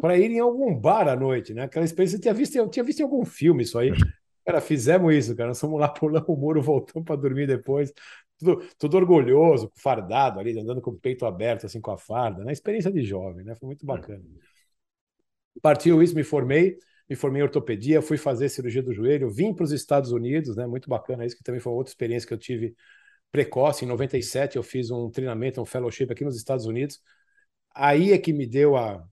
para 0.00 0.18
ir 0.18 0.30
em 0.30 0.40
algum 0.40 0.74
bar 0.74 1.08
à 1.08 1.16
noite, 1.16 1.54
né? 1.54 1.62
Aquela 1.62 1.84
experiência 1.84 2.16
eu 2.16 2.20
tinha 2.20 2.34
visto, 2.34 2.56
eu 2.56 2.68
tinha 2.68 2.84
visto 2.84 3.00
em 3.00 3.04
algum 3.04 3.24
filme 3.24 3.62
isso 3.62 3.78
aí. 3.78 3.90
Cara, 4.44 4.60
fizemos 4.60 5.14
isso, 5.14 5.34
cara. 5.34 5.48
Nós 5.48 5.60
fomos 5.60 5.80
lá 5.80 5.88
pulando 5.88 6.26
o 6.28 6.36
muro, 6.36 6.60
voltamos 6.60 7.06
para 7.06 7.16
dormir 7.16 7.46
depois. 7.46 7.90
Tudo, 8.38 8.62
tudo 8.78 8.96
orgulhoso, 8.98 9.72
fardado 9.74 10.38
ali, 10.38 10.58
andando 10.58 10.82
com 10.82 10.90
o 10.90 10.98
peito 10.98 11.24
aberto, 11.24 11.64
assim, 11.64 11.80
com 11.80 11.90
a 11.90 11.96
farda, 11.96 12.44
né? 12.44 12.52
Experiência 12.52 12.92
de 12.92 13.02
jovem, 13.02 13.42
né? 13.42 13.54
Foi 13.54 13.66
muito 13.66 13.86
bacana. 13.86 14.22
Partiu 15.62 16.02
isso, 16.02 16.14
me 16.14 16.22
formei 16.22 16.76
me 17.08 17.16
formei 17.16 17.40
em 17.40 17.44
ortopedia, 17.44 18.00
fui 18.02 18.16
fazer 18.16 18.48
cirurgia 18.48 18.82
do 18.82 18.92
joelho, 18.92 19.30
vim 19.30 19.54
para 19.54 19.64
os 19.64 19.72
Estados 19.72 20.12
Unidos, 20.12 20.56
né? 20.56 20.66
Muito 20.66 20.88
bacana 20.88 21.24
isso, 21.26 21.36
que 21.36 21.42
também 21.42 21.60
foi 21.60 21.72
outra 21.72 21.90
experiência 21.90 22.26
que 22.26 22.34
eu 22.34 22.38
tive 22.38 22.74
precoce. 23.30 23.84
Em 23.84 23.88
97 23.88 24.56
eu 24.56 24.62
fiz 24.62 24.90
um 24.90 25.10
treinamento, 25.10 25.60
um 25.60 25.66
fellowship 25.66 26.10
aqui 26.10 26.24
nos 26.24 26.36
Estados 26.36 26.66
Unidos. 26.66 27.00
Aí 27.74 28.12
é 28.12 28.18
que 28.18 28.32
me 28.32 28.46
deu 28.46 28.76
a, 28.76 29.04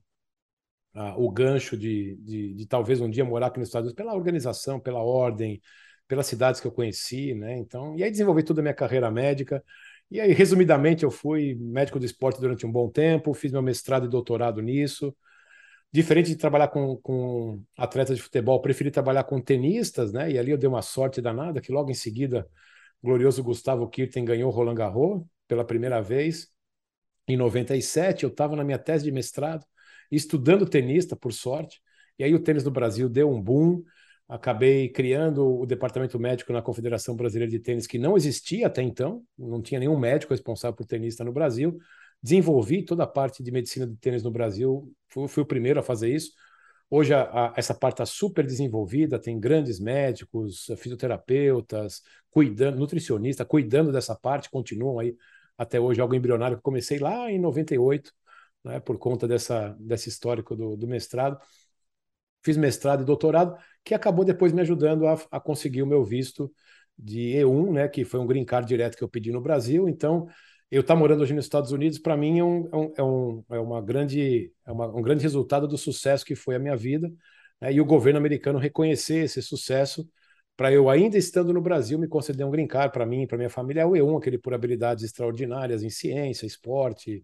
a 0.93 1.17
o 1.17 1.31
gancho 1.31 1.77
de, 1.77 2.15
de, 2.17 2.53
de, 2.53 2.67
talvez 2.67 3.01
um 3.01 3.09
dia 3.09 3.25
morar 3.25 3.47
aqui 3.47 3.59
nos 3.59 3.69
Estados 3.69 3.87
Unidos 3.87 3.97
pela 4.03 4.15
organização, 4.15 4.79
pela 4.79 4.99
ordem, 4.99 5.61
pelas 6.07 6.27
cidades 6.27 6.61
que 6.61 6.67
eu 6.67 6.71
conheci, 6.71 7.33
né? 7.33 7.57
Então, 7.57 7.97
e 7.97 8.03
aí 8.03 8.11
desenvolvi 8.11 8.43
toda 8.43 8.61
a 8.61 8.63
minha 8.63 8.73
carreira 8.73 9.09
médica. 9.11 9.63
E 10.11 10.19
aí, 10.21 10.31
resumidamente, 10.33 11.03
eu 11.03 11.11
fui 11.11 11.55
médico 11.55 11.99
do 11.99 12.05
esporte 12.05 12.39
durante 12.39 12.65
um 12.65 12.71
bom 12.71 12.89
tempo, 12.89 13.33
fiz 13.33 13.51
meu 13.51 13.61
mestrado 13.61 14.05
e 14.05 14.09
doutorado 14.09 14.61
nisso. 14.61 15.15
Diferente 15.93 16.29
de 16.29 16.35
trabalhar 16.37 16.69
com, 16.69 16.97
com 16.97 17.63
atletas 17.77 18.17
de 18.17 18.23
futebol, 18.23 18.59
preferi 18.59 18.89
trabalhar 18.89 19.25
com 19.25 19.39
tenistas, 19.39 20.11
né? 20.11 20.31
E 20.31 20.39
ali 20.39 20.49
eu 20.49 20.57
dei 20.57 20.67
uma 20.67 20.81
sorte 20.81 21.21
danada, 21.21 21.61
que 21.61 21.71
logo 21.71 21.91
em 21.91 21.93
seguida 21.93 22.49
o 22.99 23.07
glorioso 23.07 23.43
Gustavo 23.43 23.87
Kirten 23.87 24.25
ganhou 24.25 24.49
Roland 24.49 24.73
Garros 24.73 25.23
pela 25.47 25.63
primeira 25.63 26.01
vez. 26.01 26.47
Em 27.27 27.37
97, 27.37 28.23
eu 28.23 28.29
estava 28.29 28.55
na 28.55 28.63
minha 28.63 28.79
tese 28.79 29.03
de 29.03 29.11
mestrado, 29.11 29.63
estudando 30.11 30.67
tenista, 30.67 31.15
por 31.15 31.31
sorte. 31.31 31.79
E 32.17 32.23
aí 32.23 32.33
o 32.33 32.39
tênis 32.39 32.63
do 32.63 32.71
Brasil 32.71 33.07
deu 33.07 33.29
um 33.29 33.39
boom. 33.39 33.83
Acabei 34.27 34.89
criando 34.89 35.59
o 35.59 35.63
departamento 35.63 36.19
médico 36.19 36.51
na 36.51 36.61
Confederação 36.63 37.15
Brasileira 37.15 37.51
de 37.51 37.59
Tênis, 37.59 37.85
que 37.85 37.99
não 37.99 38.17
existia 38.17 38.65
até 38.65 38.81
então, 38.81 39.23
não 39.37 39.61
tinha 39.61 39.79
nenhum 39.79 39.99
médico 39.99 40.33
responsável 40.33 40.75
por 40.75 40.87
tenista 40.87 41.23
no 41.23 41.31
Brasil 41.31 41.77
desenvolvi 42.23 42.83
toda 42.83 43.03
a 43.03 43.07
parte 43.07 43.43
de 43.43 43.51
medicina 43.51 43.85
de 43.85 43.97
tênis 43.97 44.23
no 44.23 44.31
Brasil, 44.31 44.89
fui, 45.09 45.27
fui 45.27 45.43
o 45.43 45.45
primeiro 45.45 45.81
a 45.81 45.83
fazer 45.83 46.09
isso. 46.09 46.31
Hoje 46.89 47.13
a, 47.13 47.23
a, 47.23 47.53
essa 47.57 47.73
parte 47.73 47.95
está 47.95 48.05
super 48.05 48.45
desenvolvida, 48.45 49.19
tem 49.19 49.39
grandes 49.39 49.79
médicos, 49.79 50.67
fisioterapeutas, 50.77 52.01
cuidando, 52.29 52.77
nutricionista, 52.77 53.43
cuidando 53.43 53.91
dessa 53.91 54.15
parte, 54.15 54.49
continuam 54.49 54.99
aí 54.99 55.15
até 55.57 55.79
hoje, 55.79 55.99
algo 56.01 56.15
embrionário 56.15 56.55
que 56.55 56.59
eu 56.59 56.63
comecei 56.63 56.99
lá 56.99 57.29
em 57.29 57.39
98, 57.39 58.11
né, 58.63 58.79
por 58.79 58.97
conta 58.97 59.27
dessa, 59.27 59.75
desse 59.79 60.09
histórico 60.09 60.55
do, 60.55 60.77
do 60.77 60.87
mestrado. 60.87 61.37
Fiz 62.43 62.57
mestrado 62.57 63.01
e 63.03 63.05
doutorado, 63.05 63.57
que 63.83 63.93
acabou 63.93 64.25
depois 64.25 64.51
me 64.51 64.61
ajudando 64.61 65.07
a, 65.07 65.17
a 65.31 65.39
conseguir 65.39 65.81
o 65.81 65.87
meu 65.87 66.03
visto 66.03 66.51
de 66.97 67.33
E1, 67.37 67.73
né, 67.73 67.87
que 67.87 68.05
foi 68.05 68.19
um 68.19 68.27
green 68.27 68.45
card 68.45 68.67
direto 68.67 68.97
que 68.97 69.03
eu 69.03 69.09
pedi 69.09 69.31
no 69.31 69.41
Brasil. 69.41 69.89
Então, 69.89 70.27
eu 70.73 70.81
estar 70.81 70.95
tá 70.95 70.99
morando 70.99 71.21
hoje 71.21 71.35
nos 71.35 71.45
Estados 71.45 71.71
Unidos, 71.71 71.99
para 71.99 72.17
mim, 72.17 72.39
é, 72.39 72.43
um, 72.43 72.69
é, 72.97 73.03
um, 73.03 73.43
é, 73.51 73.57
é, 73.57 73.59
uma 73.59 73.79
grande, 73.79 74.51
é 74.65 74.71
uma, 74.71 74.87
um 74.87 75.03
grande 75.03 75.21
resultado 75.21 75.67
do 75.67 75.77
sucesso 75.77 76.25
que 76.25 76.35
foi 76.35 76.55
a 76.55 76.59
minha 76.59 76.75
vida. 76.75 77.13
Né? 77.61 77.73
E 77.73 77.79
o 77.79 77.85
governo 77.85 78.17
americano 78.17 78.57
reconhecer 78.57 79.25
esse 79.25 79.39
sucesso 79.39 80.09
para 80.57 80.73
eu, 80.73 80.89
ainda 80.89 81.15
estando 81.15 81.53
no 81.53 81.61
Brasil, 81.61 81.99
me 81.99 82.07
conceder 82.07 82.43
um 82.43 82.49
green 82.49 82.65
card 82.65 82.91
para 82.91 83.05
mim, 83.05 83.27
para 83.27 83.37
minha 83.37 83.51
família, 83.51 83.81
é 83.81 83.85
o 83.85 83.91
E1, 83.91 84.17
aquele 84.17 84.39
por 84.39 84.51
habilidades 84.51 85.03
extraordinárias 85.03 85.83
em 85.83 85.91
ciência, 85.91 86.47
esporte 86.47 87.23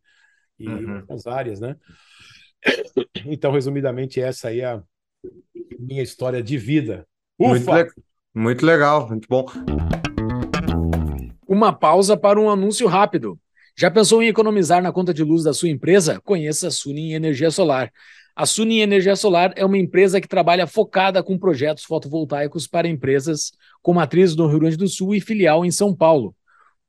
e 0.60 0.68
uhum. 0.68 0.98
outras 0.98 1.26
áreas, 1.26 1.60
né? 1.60 1.76
Então, 3.26 3.52
resumidamente, 3.52 4.22
essa 4.22 4.50
aí 4.50 4.62
é 4.62 4.66
a 4.66 4.84
minha 5.80 6.04
história 6.04 6.42
de 6.42 6.58
vida. 6.58 7.08
Ufa! 7.40 7.50
Muito, 7.50 7.72
le 7.72 7.88
muito 8.34 8.66
legal, 8.66 9.08
muito 9.08 9.28
bom. 9.28 9.46
Uma 11.50 11.74
pausa 11.74 12.16
para 12.16 12.40
um 12.40 12.48
anúncio 12.48 12.86
rápido. 12.86 13.40
Já 13.76 13.90
pensou 13.90 14.22
em 14.22 14.28
economizar 14.28 14.84
na 14.84 14.92
conta 14.92 15.12
de 15.12 15.24
luz 15.24 15.46
da 15.46 15.52
sua 15.52 15.68
empresa? 15.68 16.22
Conheça 16.24 16.68
a 16.68 16.72
Sunin 16.72 17.14
Energia 17.14 17.50
Solar. 17.50 17.92
A 18.36 18.46
Sunin 18.46 18.82
Energia 18.82 19.16
Solar 19.16 19.52
é 19.56 19.66
uma 19.66 19.80
empresa 19.80 20.22
que 20.22 20.28
trabalha 20.28 20.68
focada 20.68 21.24
com 21.24 21.40
projetos 21.40 21.86
fotovoltaicos 21.86 22.68
para 22.68 22.88
empresas 22.88 23.52
com 23.82 23.96
matriz 23.96 24.36
no 24.36 24.46
Rio 24.46 24.60
Grande 24.60 24.78
do 24.78 24.88
Sul 24.88 25.16
e 25.16 25.20
filial 25.20 25.66
em 25.66 25.72
São 25.72 25.92
Paulo. 25.92 26.36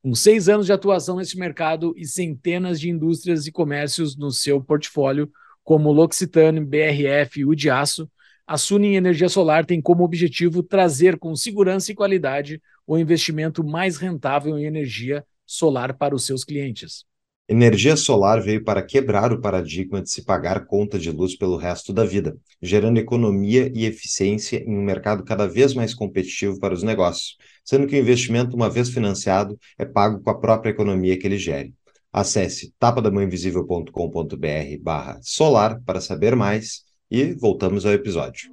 Com 0.03 0.13
seis 0.13 0.47
anos 0.47 0.67
de 0.67 0.73
atuação 0.73 1.17
nesse 1.17 1.39
mercado 1.39 1.95
e 1.97 2.05
centenas 2.05 2.79
de 2.79 2.87
indústrias 2.87 3.47
e 3.47 3.51
comércios 3.51 4.15
no 4.15 4.29
seu 4.29 4.61
portfólio, 4.61 5.27
como 5.63 5.91
L'Occitane, 5.91 6.59
BRF 6.59 7.39
e 7.39 7.45
Udiaço, 7.45 8.07
a 8.45 8.57
Sunin 8.57 8.95
Energia 8.95 9.29
Solar 9.29 9.65
tem 9.65 9.81
como 9.81 10.03
objetivo 10.03 10.61
trazer 10.61 11.17
com 11.17 11.35
segurança 11.35 11.91
e 11.91 11.95
qualidade 11.95 12.61
o 12.91 12.97
investimento 12.97 13.63
mais 13.63 13.95
rentável 13.95 14.59
em 14.59 14.65
energia 14.65 15.23
solar 15.45 15.97
para 15.97 16.13
os 16.13 16.25
seus 16.25 16.43
clientes. 16.43 17.05
Energia 17.47 17.95
solar 17.95 18.41
veio 18.41 18.65
para 18.65 18.81
quebrar 18.81 19.31
o 19.31 19.39
paradigma 19.39 20.01
de 20.01 20.09
se 20.09 20.25
pagar 20.25 20.65
conta 20.65 20.99
de 20.99 21.09
luz 21.09 21.37
pelo 21.37 21.55
resto 21.55 21.93
da 21.93 22.03
vida, 22.03 22.35
gerando 22.61 22.97
economia 22.97 23.71
e 23.73 23.85
eficiência 23.85 24.57
em 24.57 24.77
um 24.77 24.83
mercado 24.83 25.23
cada 25.23 25.47
vez 25.47 25.73
mais 25.73 25.93
competitivo 25.93 26.59
para 26.59 26.73
os 26.73 26.83
negócios, 26.83 27.37
sendo 27.63 27.87
que 27.87 27.95
o 27.95 27.99
investimento, 27.99 28.57
uma 28.57 28.69
vez 28.69 28.89
financiado, 28.89 29.57
é 29.79 29.85
pago 29.85 30.21
com 30.21 30.29
a 30.29 30.37
própria 30.37 30.71
economia 30.71 31.17
que 31.17 31.25
ele 31.25 31.37
gere. 31.37 31.73
Acesse 32.11 32.73
tapadamãoinvisível.com.br 32.77 34.81
barra 34.81 35.17
solar 35.21 35.81
para 35.85 36.01
saber 36.01 36.35
mais 36.35 36.81
e 37.09 37.33
voltamos 37.35 37.85
ao 37.85 37.93
episódio. 37.93 38.51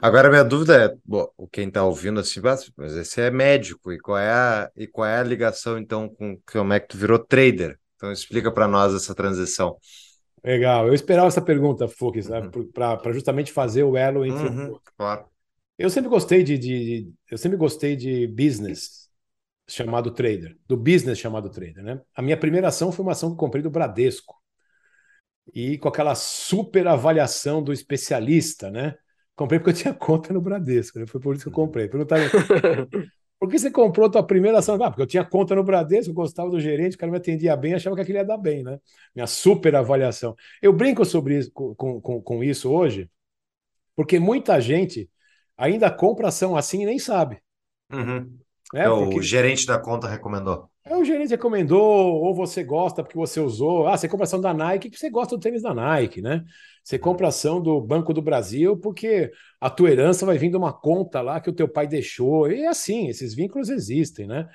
Agora, 0.00 0.30
minha 0.30 0.44
dúvida 0.44 0.84
é, 0.84 0.96
bom, 1.04 1.28
quem 1.50 1.66
está 1.66 1.84
ouvindo 1.84 2.20
assim, 2.20 2.40
mas 2.76 2.94
esse 2.94 3.20
é 3.20 3.30
médico, 3.30 3.92
e 3.92 3.98
qual 3.98 4.16
é 4.16 4.30
a, 4.30 4.70
e 4.76 4.86
qual 4.86 5.06
é 5.08 5.18
a 5.18 5.24
ligação, 5.24 5.76
então, 5.76 6.08
com 6.08 6.38
como 6.50 6.72
é 6.72 6.78
que 6.78 6.88
tu 6.88 6.96
virou 6.96 7.18
trader? 7.18 7.78
Então, 7.96 8.12
explica 8.12 8.52
para 8.52 8.68
nós 8.68 8.94
essa 8.94 9.12
transição. 9.12 9.76
Legal, 10.44 10.86
eu 10.86 10.94
esperava 10.94 11.26
essa 11.26 11.42
pergunta, 11.42 11.88
Fux, 11.88 12.28
né, 12.28 12.40
uhum. 12.40 12.70
para 12.72 13.12
justamente 13.12 13.52
fazer 13.52 13.82
o 13.82 13.96
elo 13.96 14.24
entre. 14.24 14.46
Uhum, 14.48 14.78
claro. 14.96 15.24
Eu 15.76 15.90
sempre 15.90 16.08
gostei 16.08 16.44
de, 16.44 16.56
de, 16.56 17.12
eu 17.28 17.36
sempre 17.36 17.56
gostei 17.56 17.96
de 17.96 18.26
business 18.28 19.08
chamado 19.68 20.12
trader, 20.12 20.56
do 20.66 20.76
business 20.76 21.18
chamado 21.18 21.50
trader, 21.50 21.82
né? 21.82 22.00
A 22.14 22.22
minha 22.22 22.36
primeira 22.36 22.68
ação 22.68 22.90
foi 22.90 23.04
uma 23.04 23.12
ação 23.12 23.30
que 23.30 23.34
eu 23.34 23.38
comprei 23.38 23.62
do 23.62 23.70
Bradesco 23.70 24.34
e 25.54 25.76
com 25.78 25.88
aquela 25.88 26.14
super 26.14 26.86
avaliação 26.86 27.62
do 27.62 27.72
especialista, 27.72 28.70
né? 28.70 28.94
Comprei 29.38 29.60
porque 29.60 29.70
eu 29.70 29.74
tinha 29.74 29.94
conta 29.94 30.34
no 30.34 30.40
Bradesco, 30.40 30.98
né? 30.98 31.06
Foi 31.06 31.20
por 31.20 31.36
isso 31.36 31.44
que 31.44 31.48
eu 31.48 31.52
comprei. 31.52 31.86
Perguntaram, 31.86 32.24
por 33.38 33.48
que 33.48 33.56
você 33.56 33.70
comprou 33.70 34.08
a 34.08 34.10
tua 34.10 34.22
primeira 34.26 34.58
ação? 34.58 34.74
Ah, 34.82 34.90
porque 34.90 35.02
eu 35.02 35.06
tinha 35.06 35.24
conta 35.24 35.54
no 35.54 35.62
Bradesco, 35.62 36.12
gostava 36.12 36.50
do 36.50 36.58
gerente, 36.58 36.96
o 36.96 36.98
cara 36.98 37.12
me 37.12 37.18
atendia 37.18 37.56
bem, 37.56 37.72
achava 37.72 37.94
que 37.94 38.02
aquilo 38.02 38.18
ia 38.18 38.24
dar 38.24 38.36
bem, 38.36 38.64
né? 38.64 38.80
Minha 39.14 39.28
super 39.28 39.76
avaliação. 39.76 40.34
Eu 40.60 40.72
brinco 40.72 41.04
sobre 41.04 41.38
isso, 41.38 41.52
com, 41.52 41.72
com, 42.00 42.20
com 42.20 42.42
isso 42.42 42.68
hoje, 42.68 43.08
porque 43.94 44.18
muita 44.18 44.60
gente 44.60 45.08
ainda 45.56 45.88
compra 45.88 46.28
ação 46.28 46.56
assim 46.56 46.82
e 46.82 46.86
nem 46.86 46.98
sabe. 46.98 47.38
Uhum. 47.92 48.36
É, 48.74 48.82
é, 48.82 48.88
porque... 48.88 49.20
O 49.20 49.22
gerente 49.22 49.64
da 49.64 49.78
conta 49.78 50.08
recomendou. 50.08 50.68
É, 50.88 50.96
o 50.96 51.04
gerente 51.04 51.30
recomendou, 51.30 51.82
ou 52.22 52.34
você 52.34 52.64
gosta 52.64 53.02
porque 53.02 53.16
você 53.16 53.40
usou. 53.40 53.86
Ah, 53.86 53.96
você 53.96 54.08
compra 54.08 54.24
ação 54.24 54.40
da 54.40 54.54
Nike 54.54 54.88
porque 54.88 54.98
você 54.98 55.10
gosta 55.10 55.36
do 55.36 55.40
tênis 55.40 55.62
da 55.62 55.74
Nike, 55.74 56.22
né? 56.22 56.44
Você 56.82 56.98
compra 56.98 57.28
ação 57.28 57.60
do 57.60 57.78
Banco 57.80 58.14
do 58.14 58.22
Brasil 58.22 58.74
porque 58.78 59.30
a 59.60 59.68
tua 59.68 59.90
herança 59.90 60.24
vai 60.24 60.38
vir 60.38 60.50
de 60.50 60.56
uma 60.56 60.72
conta 60.72 61.20
lá 61.20 61.40
que 61.40 61.50
o 61.50 61.52
teu 61.52 61.68
pai 61.68 61.86
deixou. 61.86 62.50
E 62.50 62.62
é 62.62 62.68
assim, 62.68 63.08
esses 63.08 63.34
vínculos 63.34 63.68
existem, 63.68 64.26
né? 64.26 64.48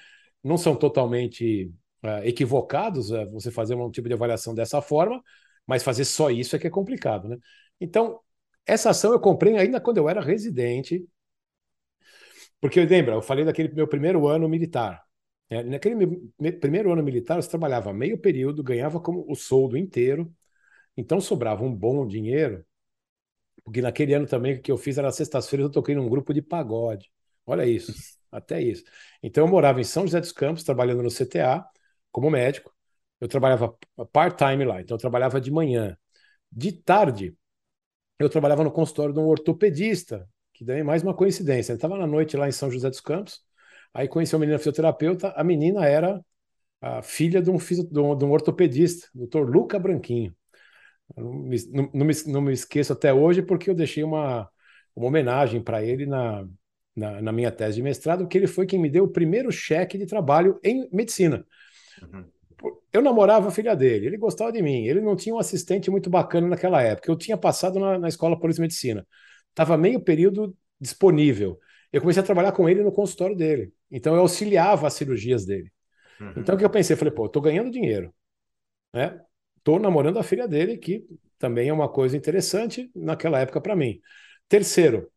Não 0.44 0.58
são 0.58 0.76
totalmente 0.76 1.72
uh, 2.04 2.24
equivocados 2.26 3.12
uh, 3.12 3.30
você 3.32 3.52
fazer 3.52 3.76
um 3.76 3.92
tipo 3.92 4.08
de 4.08 4.16
avaliação 4.16 4.56
dessa 4.56 4.82
forma, 4.82 5.22
mas 5.68 5.84
fazer 5.84 6.06
só 6.06 6.32
isso 6.32 6.56
é 6.56 6.60
que 6.60 6.68
é 6.68 6.70
complicado, 6.70 7.28
né? 7.30 7.38
Então, 7.80 8.20
essa 8.66 8.90
ação 8.90 9.12
eu 9.14 9.20
comprei 9.20 9.58
ainda 9.58 9.80
quando 9.82 9.98
eu 9.98 10.10
era 10.10 10.22
residente, 10.22 11.06
porque 12.60 12.84
lembra, 12.86 13.16
eu 13.16 13.22
falei 13.22 13.46
daquele 13.46 13.70
meu 13.74 13.88
primeiro 13.88 14.28
ano 14.28 14.48
militar. 14.50 15.04
Né? 15.50 15.64
Naquele 15.64 16.32
primeiro 16.60 16.92
ano 16.92 17.04
militar, 17.04 17.42
você 17.42 17.50
trabalhava 17.50 17.94
meio 17.94 18.18
período, 18.18 18.64
ganhava 18.64 19.00
como 19.00 19.26
o 19.30 19.36
soldo 19.36 19.78
inteiro, 19.78 20.34
então 20.98 21.22
sobrava 21.22 21.64
um 21.64 21.74
bom 21.76 22.08
dinheiro, 22.08 22.66
porque 23.64 23.82
naquele 23.82 24.14
ano 24.14 24.28
também 24.28 24.62
que 24.62 24.72
eu 24.72 24.78
fiz 24.78 24.98
era 24.98 25.12
sextas-feiras, 25.12 25.66
eu 25.66 25.72
toquei 25.72 25.96
num 25.96 26.10
grupo 26.10 26.34
de 26.34 26.42
pagode. 26.42 27.12
Olha 27.46 27.66
isso, 27.66 27.94
até 28.32 28.62
isso. 28.62 28.84
Então 29.22 29.46
eu 29.46 29.52
morava 29.52 29.80
em 29.82 29.84
São 29.84 30.04
José 30.06 30.20
dos 30.20 30.32
Campos, 30.32 30.64
trabalhando 30.64 31.04
no 31.04 31.10
CTA 31.10 31.66
como 32.12 32.30
médico. 32.30 32.74
Eu 33.20 33.28
trabalhava 33.28 33.78
part-time 34.12 34.66
lá, 34.66 34.82
então 34.82 34.96
eu 34.96 35.00
trabalhava 35.00 35.40
de 35.40 35.50
manhã. 35.52 35.98
De 36.52 36.72
tarde, 36.74 37.38
eu 38.20 38.30
trabalhava 38.30 38.64
no 38.64 38.72
consultório 38.72 39.14
de 39.14 39.20
um 39.20 39.28
ortopedista, 39.28 40.28
que 40.54 40.64
daí 40.66 40.80
é 40.82 40.84
mais 40.84 41.04
uma 41.04 41.16
coincidência. 41.16 41.72
Ele 41.74 41.78
estava 41.78 41.98
na 41.98 42.08
noite 42.08 42.38
lá 42.38 42.48
em 42.48 42.52
São 42.52 42.72
José 42.72 42.90
dos 42.90 43.02
Campos, 43.02 43.42
aí 43.94 44.08
conheci 44.08 44.36
uma 44.36 44.40
menina 44.42 44.58
fisioterapeuta, 44.58 45.34
a 45.36 45.44
menina 45.44 45.86
era 45.86 46.24
a 46.82 47.02
filha 47.02 47.42
de 47.42 47.50
um, 47.50 47.58
de 47.58 48.00
um, 48.00 48.18
de 48.18 48.26
um 48.26 48.32
ortopedista, 48.32 49.08
doutor 49.14 49.50
Luca 49.50 49.80
Branquinho. 49.80 50.36
Não 51.16 51.34
me, 51.34 51.58
não, 51.72 51.90
não, 51.94 52.06
me, 52.06 52.14
não 52.28 52.42
me 52.42 52.54
esqueço 52.54 52.92
até 52.94 53.14
hoje, 53.14 53.42
porque 53.42 53.70
eu 53.70 53.76
deixei 53.76 54.04
uma, 54.04 54.50
uma 54.96 55.08
homenagem 55.08 55.62
para 55.62 55.84
ele 55.84 56.06
na, 56.06 56.46
na, 56.96 57.22
na, 57.22 57.32
minha 57.32 57.52
tese 57.52 57.76
de 57.76 57.84
mestrado, 57.84 58.28
que 58.28 58.38
ele 58.38 58.48
foi 58.48 58.66
quem 58.66 58.80
me 58.80 58.90
deu 58.90 59.06
o 59.06 59.12
primeiro 59.12 59.52
cheque 59.52 59.98
de 59.98 60.06
trabalho 60.06 60.60
em 60.64 60.90
medicina. 60.92 61.46
Uhum. 62.02 62.26
Eu 62.92 63.02
namorava 63.02 63.48
a 63.48 63.52
filha 63.52 63.76
dele, 63.76 64.08
ele 64.08 64.18
gostava 64.18 64.52
de 64.52 64.62
mim, 64.62 64.86
ele 64.86 65.02
não 65.02 65.16
tinha 65.16 65.36
um 65.36 65.40
assistente 65.40 65.90
muito 65.92 66.10
bacana 66.10 66.48
naquela 66.48 66.82
época. 66.82 67.12
Eu 67.12 67.18
tinha 67.18 67.38
passado 67.38 67.80
na, 67.80 67.98
na 67.98 68.08
escola 68.08 68.40
Polícia 68.40 68.62
Medicina, 68.62 69.06
estava 69.50 69.78
meio 69.78 70.00
período 70.00 70.56
disponível. 70.80 71.60
Eu 71.94 72.02
comecei 72.02 72.22
a 72.22 72.26
trabalhar 72.26 72.52
com 72.52 72.68
ele 72.68 72.84
no 72.84 72.92
consultório 72.92 73.36
dele, 73.36 73.72
então 73.92 74.16
eu 74.16 74.22
auxiliava 74.22 74.88
as 74.88 74.96
cirurgias 74.96 75.46
dele. 75.46 75.72
Uhum. 76.20 76.34
Então 76.38 76.56
o 76.56 76.58
que 76.58 76.66
eu 76.66 76.70
pensei? 76.70 76.96
Eu 76.96 76.98
falei, 76.98 77.14
pô, 77.14 77.26
eu 77.26 77.30
tô 77.30 77.40
ganhando 77.40 77.70
dinheiro, 77.70 78.12
né? 78.92 79.22
Tô 79.64 79.78
namorando 79.78 80.18
a 80.18 80.24
filha 80.24 80.48
dele, 80.48 80.78
que 80.78 81.06
também 81.38 81.70
é 81.70 81.74
uma 81.74 81.88
coisa 81.88 82.18
interessante 82.18 82.92
naquela 82.96 83.40
época 83.40 83.62
para 83.62 83.76
mim. 83.76 84.02
Terceiro, 84.50 85.10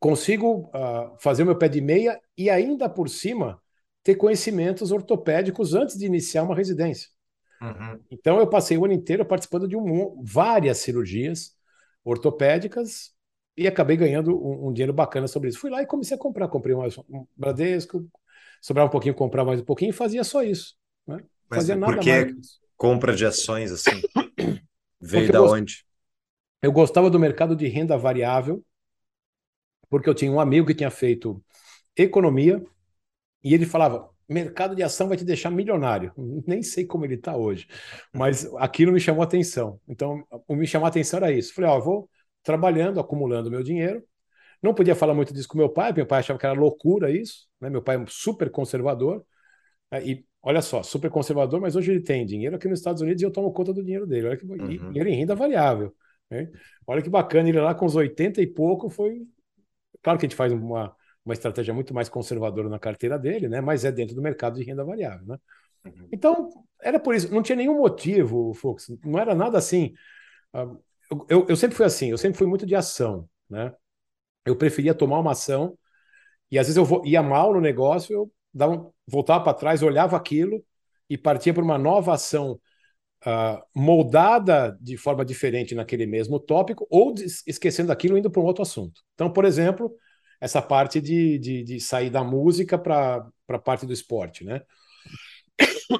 consigo 0.00 0.70
uh, 0.74 1.16
fazer 1.18 1.44
o 1.44 1.46
meu 1.46 1.56
pé 1.56 1.68
de 1.68 1.80
meia 1.80 2.20
e 2.36 2.50
ainda 2.50 2.88
por 2.88 3.08
cima 3.08 3.62
ter 4.02 4.16
conhecimentos 4.16 4.90
ortopédicos 4.90 5.74
antes 5.74 5.96
de 5.96 6.04
iniciar 6.04 6.42
uma 6.42 6.56
residência. 6.56 7.08
Uhum. 7.62 8.00
Então 8.10 8.38
eu 8.38 8.46
passei 8.46 8.76
o 8.76 8.84
ano 8.84 8.92
inteiro 8.92 9.24
participando 9.24 9.66
de 9.66 9.76
um, 9.76 10.22
várias 10.22 10.78
cirurgias 10.78 11.56
ortopédicas 12.04 13.13
e 13.56 13.66
acabei 13.66 13.96
ganhando 13.96 14.36
um, 14.36 14.68
um, 14.68 14.72
dinheiro 14.72 14.92
bacana 14.92 15.28
sobre 15.28 15.48
isso. 15.48 15.58
Fui 15.58 15.70
lá 15.70 15.82
e 15.82 15.86
comecei 15.86 16.16
a 16.16 16.20
comprar, 16.20 16.48
comprei 16.48 16.74
um, 16.74 16.84
um 17.08 17.26
Bradesco, 17.36 18.04
sobrava 18.60 18.88
um 18.88 18.90
pouquinho, 18.90 19.14
comprar 19.14 19.44
mais 19.44 19.60
um 19.60 19.64
pouquinho 19.64 19.90
e 19.90 19.92
fazia 19.92 20.24
só 20.24 20.42
isso. 20.42 20.74
Né? 21.06 21.18
Mas 21.48 21.58
fazia 21.58 21.76
nada 21.76 21.94
por 21.94 22.02
que 22.02 22.34
compra 22.76 23.14
de 23.14 23.24
ações 23.24 23.70
assim? 23.70 24.02
Veio 25.00 25.30
da 25.30 25.42
onde? 25.42 25.84
Eu 26.62 26.72
gostava 26.72 27.10
do 27.10 27.18
mercado 27.18 27.54
de 27.54 27.68
renda 27.68 27.96
variável, 27.96 28.64
porque 29.88 30.08
eu 30.08 30.14
tinha 30.14 30.32
um 30.32 30.40
amigo 30.40 30.66
que 30.66 30.74
tinha 30.74 30.90
feito 30.90 31.42
economia 31.96 32.64
e 33.42 33.52
ele 33.52 33.66
falava: 33.66 34.10
mercado 34.28 34.74
de 34.74 34.82
ação 34.82 35.08
vai 35.08 35.16
te 35.16 35.24
deixar 35.24 35.50
milionário. 35.50 36.12
Nem 36.46 36.62
sei 36.62 36.86
como 36.86 37.04
ele 37.04 37.14
está 37.14 37.36
hoje, 37.36 37.68
mas 38.12 38.46
aquilo 38.56 38.92
me 38.92 39.00
chamou 39.00 39.22
a 39.22 39.26
atenção. 39.26 39.78
Então, 39.86 40.26
o 40.48 40.56
me 40.56 40.66
chamou 40.66 40.86
a 40.86 40.88
atenção 40.88 41.18
era 41.18 41.30
isso. 41.30 41.54
Falei: 41.54 41.70
Ó, 41.70 41.76
oh, 41.76 41.82
vou 41.82 42.10
trabalhando, 42.44 43.00
acumulando 43.00 43.50
meu 43.50 43.62
dinheiro 43.62 44.04
não 44.64 44.72
podia 44.72 44.94
falar 44.94 45.12
muito 45.12 45.34
disso 45.34 45.46
com 45.46 45.58
meu 45.58 45.68
pai, 45.68 45.92
meu 45.92 46.06
pai 46.06 46.20
achava 46.20 46.38
que 46.38 46.46
era 46.46 46.58
loucura 46.58 47.10
isso, 47.10 47.46
né? 47.60 47.68
Meu 47.68 47.82
pai 47.82 47.96
é 47.96 48.04
super 48.08 48.50
conservador. 48.50 49.22
Né? 49.92 50.06
E 50.06 50.26
olha 50.42 50.62
só, 50.62 50.82
super 50.82 51.10
conservador, 51.10 51.60
mas 51.60 51.76
hoje 51.76 51.92
ele 51.92 52.00
tem 52.00 52.24
dinheiro 52.24 52.56
aqui 52.56 52.66
nos 52.66 52.78
Estados 52.78 53.02
Unidos 53.02 53.20
e 53.20 53.26
eu 53.26 53.30
tomo 53.30 53.52
conta 53.52 53.74
do 53.74 53.84
dinheiro 53.84 54.06
dele. 54.06 54.28
Olha 54.28 54.36
que 54.38 54.46
uhum. 54.46 54.90
dinheiro 54.90 55.08
em 55.10 55.16
renda 55.16 55.34
variável. 55.34 55.94
Né? 56.30 56.50
Olha 56.86 57.02
que 57.02 57.10
bacana, 57.10 57.46
ele 57.46 57.60
lá 57.60 57.74
com 57.74 57.84
os 57.84 57.94
80 57.94 58.40
e 58.40 58.46
pouco 58.46 58.88
foi. 58.88 59.26
Claro 60.02 60.18
que 60.18 60.24
a 60.24 60.28
gente 60.30 60.36
faz 60.36 60.50
uma, 60.50 60.96
uma 61.22 61.34
estratégia 61.34 61.74
muito 61.74 61.92
mais 61.92 62.08
conservadora 62.08 62.70
na 62.70 62.78
carteira 62.78 63.18
dele, 63.18 63.48
né? 63.50 63.60
Mas 63.60 63.84
é 63.84 63.92
dentro 63.92 64.14
do 64.14 64.22
mercado 64.22 64.58
de 64.58 64.64
renda 64.64 64.82
variável, 64.82 65.26
né? 65.26 65.38
Uhum. 65.84 66.08
Então, 66.10 66.48
era 66.80 66.98
por 66.98 67.14
isso, 67.14 67.32
não 67.32 67.42
tinha 67.42 67.56
nenhum 67.56 67.76
motivo, 67.76 68.54
Fux, 68.54 68.88
não 69.04 69.18
era 69.18 69.34
nada 69.34 69.58
assim. 69.58 69.92
Uh, 70.54 70.82
eu, 71.28 71.46
eu 71.48 71.56
sempre 71.56 71.76
fui 71.76 71.86
assim, 71.86 72.10
eu 72.10 72.18
sempre 72.18 72.38
fui 72.38 72.46
muito 72.46 72.66
de 72.66 72.74
ação, 72.74 73.28
né? 73.48 73.72
eu 74.44 74.56
preferia 74.56 74.94
tomar 74.94 75.18
uma 75.20 75.32
ação 75.32 75.78
e 76.50 76.58
às 76.58 76.66
vezes 76.66 76.76
eu 76.76 77.02
ia 77.04 77.22
mal 77.22 77.52
no 77.52 77.60
negócio, 77.60 78.12
eu 78.14 78.32
dava, 78.52 78.90
voltava 79.06 79.42
para 79.44 79.54
trás, 79.54 79.82
olhava 79.82 80.16
aquilo 80.16 80.64
e 81.08 81.16
partia 81.16 81.52
para 81.54 81.62
uma 81.62 81.78
nova 81.78 82.14
ação 82.14 82.60
uh, 83.26 83.62
moldada 83.74 84.76
de 84.80 84.96
forma 84.96 85.24
diferente 85.24 85.74
naquele 85.74 86.06
mesmo 86.06 86.38
tópico 86.38 86.86
ou 86.90 87.14
esquecendo 87.46 87.90
aquilo 87.92 88.18
indo 88.18 88.30
para 88.30 88.40
um 88.40 88.44
outro 88.44 88.62
assunto. 88.62 89.00
Então, 89.14 89.32
por 89.32 89.44
exemplo, 89.44 89.92
essa 90.40 90.60
parte 90.60 91.00
de, 91.00 91.38
de, 91.38 91.64
de 91.64 91.80
sair 91.80 92.10
da 92.10 92.22
música 92.22 92.78
para 92.78 93.26
a 93.48 93.58
parte 93.58 93.86
do 93.86 93.92
esporte, 93.92 94.44
né? 94.44 94.62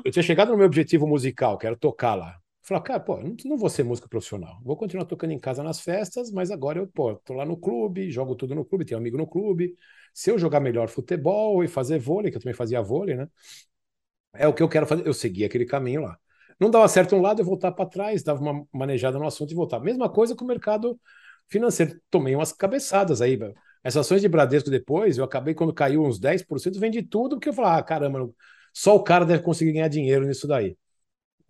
Eu 0.05 0.11
tinha 0.11 0.22
chegado 0.22 0.50
no 0.50 0.57
meu 0.57 0.66
objetivo 0.66 1.07
musical, 1.07 1.59
que 1.59 1.66
era 1.66 1.76
tocar 1.76 2.14
lá. 2.14 2.36
Falar, 2.67 2.81
cara, 2.81 2.99
pô, 3.01 3.19
não, 3.21 3.37
não 3.45 3.59
vou 3.59 3.69
ser 3.69 3.83
músico 3.85 4.09
profissional. 4.09 4.59
Vou 4.65 4.77
continuar 4.77 5.05
tocando 5.05 5.33
em 5.33 5.39
casa 5.39 5.62
nas 5.62 5.81
festas, 5.81 6.31
mas 6.33 6.51
agora 6.51 6.79
eu, 6.79 6.87
pô, 6.87 7.15
tô 7.17 7.35
lá 7.35 7.45
no 7.45 7.57
clube, 7.59 8.11
jogo 8.11 8.35
tudo 8.35 8.55
no 8.55 8.65
clube, 8.65 8.85
tenho 8.87 8.99
amigo 8.99 9.19
no 9.19 9.27
clube. 9.27 9.77
Se 10.15 10.31
eu 10.31 10.39
jogar 10.39 10.61
melhor 10.61 10.89
futebol 10.89 11.62
e 11.62 11.69
fazer 11.69 11.99
vôlei, 11.99 12.31
que 12.31 12.37
eu 12.39 12.41
também 12.41 12.55
fazia 12.55 12.81
vôlei, 12.81 13.17
né? 13.17 13.29
É 14.33 14.47
o 14.49 14.55
que 14.55 14.62
eu 14.62 14.69
quero 14.69 14.87
fazer. 14.87 15.07
Eu 15.07 15.15
segui 15.15 15.45
aquele 15.45 15.65
caminho 15.67 16.03
lá. 16.03 16.19
Não 16.59 16.71
dava 16.71 16.87
certo 16.89 17.17
um 17.17 17.21
lado, 17.21 17.41
eu 17.41 17.45
voltar 17.45 17.73
para 17.73 17.89
trás, 17.89 18.23
dava 18.23 18.41
uma 18.41 18.67
manejada 18.73 19.19
no 19.19 19.27
assunto 19.27 19.51
e 19.53 19.55
voltar. 19.55 19.81
Mesma 19.81 20.09
coisa 20.09 20.35
com 20.37 20.45
o 20.45 20.49
mercado 20.49 20.99
financeiro. 21.49 22.01
Tomei 22.11 22.35
umas 22.35 22.53
cabeçadas 22.53 23.21
aí. 23.21 23.39
As 23.83 23.97
ações 23.97 24.21
de 24.23 24.29
Bradesco 24.29 24.71
depois, 24.71 25.19
eu 25.19 25.25
acabei 25.25 25.55
quando 25.55 25.73
caiu 25.75 26.03
uns 26.05 26.19
10%, 26.19 26.79
vendi 26.81 27.03
tudo, 27.03 27.37
porque 27.37 27.49
eu 27.49 27.53
falei, 27.53 27.73
ah, 27.79 27.83
caramba, 27.83 28.31
só 28.73 28.97
o 28.97 29.03
cara 29.03 29.25
deve 29.27 29.43
conseguir 29.43 29.73
ganhar 29.73 29.89
dinheiro 29.89 30.27
nisso 30.27 30.47
daí. 30.49 30.77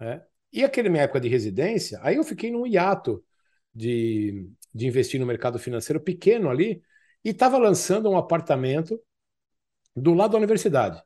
É. 0.01 0.23
E 0.55 0.63
aquele 0.63 0.89
minha 0.89 1.03
época 1.03 1.19
de 1.19 1.29
residência, 1.29 1.99
aí 2.01 2.15
eu 2.15 2.23
fiquei 2.23 2.49
num 2.49 2.65
hiato 2.65 3.25
de, 3.75 4.49
de 4.73 4.87
investir 4.87 5.19
no 5.19 5.27
mercado 5.27 5.59
financeiro 5.59 6.01
pequeno 6.01 6.49
ali 6.49 6.81
e 7.25 7.31
estava 7.31 7.59
lançando 7.59 8.09
um 8.09 8.17
apartamento 8.17 9.01
do 9.97 10.15
lado 10.15 10.31
da 10.33 10.39
universidade, 10.39 11.03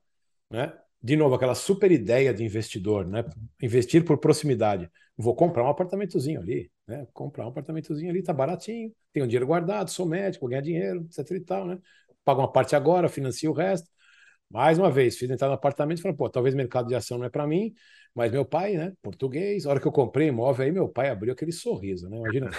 né? 0.50 0.78
De 1.00 1.16
novo, 1.16 1.34
aquela 1.34 1.54
super 1.54 1.90
ideia 1.90 2.34
de 2.34 2.44
investidor, 2.44 3.06
né? 3.06 3.24
Investir 3.62 4.04
por 4.04 4.18
proximidade. 4.18 4.90
Vou 5.16 5.34
comprar 5.34 5.64
um 5.64 5.68
apartamentozinho 5.68 6.40
ali, 6.40 6.70
né? 6.86 7.06
Comprar 7.14 7.46
um 7.46 7.48
apartamentozinho 7.48 8.10
ali, 8.10 8.22
tá 8.22 8.34
baratinho, 8.34 8.92
tenho 9.14 9.26
dinheiro 9.26 9.46
guardado, 9.46 9.90
sou 9.90 10.04
médico, 10.04 10.42
vou 10.42 10.50
ganhar 10.50 10.60
dinheiro, 10.60 11.06
etc 11.06 11.30
e 11.30 11.40
tal, 11.40 11.66
né? 11.66 11.78
Pago 12.22 12.42
uma 12.42 12.52
parte 12.52 12.76
agora, 12.76 13.08
financio 13.08 13.50
o 13.50 13.54
resto. 13.54 13.88
Mais 14.50 14.78
uma 14.78 14.90
vez, 14.90 15.16
fiz 15.16 15.30
entrar 15.30 15.48
no 15.48 15.54
apartamento 15.54 16.00
e 16.00 16.02
falei, 16.02 16.16
pô, 16.16 16.28
talvez 16.28 16.54
mercado 16.54 16.88
de 16.88 16.94
ação 16.94 17.16
não 17.16 17.24
é 17.24 17.30
para 17.30 17.46
mim, 17.46 17.74
mas 18.14 18.32
meu 18.32 18.44
pai, 18.44 18.74
né, 18.76 18.92
português, 19.02 19.66
a 19.66 19.70
hora 19.70 19.80
que 19.80 19.86
eu 19.86 19.92
comprei 19.92 20.28
imóvel, 20.28 20.66
aí 20.66 20.72
meu 20.72 20.88
pai 20.88 21.08
abriu 21.10 21.32
aquele 21.32 21.52
sorriso, 21.52 22.08
né? 22.08 22.16
Imagina. 22.18 22.50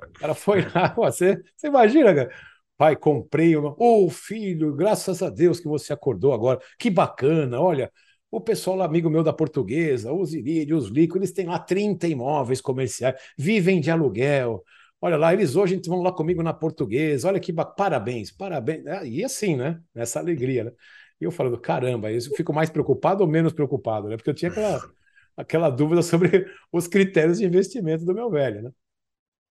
o 0.00 0.12
cara 0.18 0.34
foi 0.34 0.62
lá, 0.74 0.92
você, 0.96 1.42
você 1.56 1.66
imagina, 1.68 2.14
cara? 2.14 2.30
Pai, 2.76 2.94
comprei. 2.94 3.56
Ô, 3.56 3.74
oh, 3.78 4.10
filho, 4.10 4.74
graças 4.74 5.22
a 5.22 5.30
Deus 5.30 5.58
que 5.58 5.68
você 5.68 5.92
acordou 5.92 6.32
agora. 6.34 6.60
Que 6.78 6.90
bacana, 6.90 7.60
olha. 7.60 7.90
O 8.30 8.40
pessoal, 8.40 8.82
amigo 8.82 9.08
meu 9.08 9.22
da 9.22 9.32
portuguesa, 9.32 10.12
os 10.12 10.34
Irídio, 10.34 10.76
os 10.76 10.88
Lico, 10.88 11.16
eles 11.16 11.32
têm 11.32 11.46
lá 11.46 11.58
30 11.58 12.06
imóveis 12.08 12.60
comerciais, 12.60 13.14
vivem 13.38 13.80
de 13.80 13.90
aluguel. 13.90 14.62
Olha 15.00 15.16
lá, 15.16 15.32
eles 15.32 15.56
hoje 15.56 15.80
vão 15.86 16.02
lá 16.02 16.12
comigo 16.12 16.42
na 16.42 16.52
portuguesa. 16.52 17.28
Olha 17.28 17.40
que 17.40 17.52
ba... 17.52 17.64
parabéns, 17.64 18.30
parabéns. 18.30 18.82
E 19.04 19.24
assim, 19.24 19.56
né? 19.56 19.80
Nessa 19.94 20.18
alegria, 20.18 20.64
né? 20.64 20.72
E 21.20 21.24
eu 21.24 21.30
falando, 21.30 21.58
caramba, 21.58 22.10
eu 22.10 22.20
fico 22.36 22.52
mais 22.52 22.70
preocupado 22.70 23.22
ou 23.22 23.28
menos 23.28 23.52
preocupado, 23.52 24.08
né? 24.08 24.16
Porque 24.16 24.30
eu 24.30 24.34
tinha 24.34 24.50
aquela, 24.50 24.80
aquela 25.36 25.70
dúvida 25.70 26.02
sobre 26.02 26.46
os 26.72 26.86
critérios 26.86 27.38
de 27.38 27.44
investimento 27.44 28.04
do 28.04 28.14
meu 28.14 28.30
velho, 28.30 28.62
né? 28.62 28.70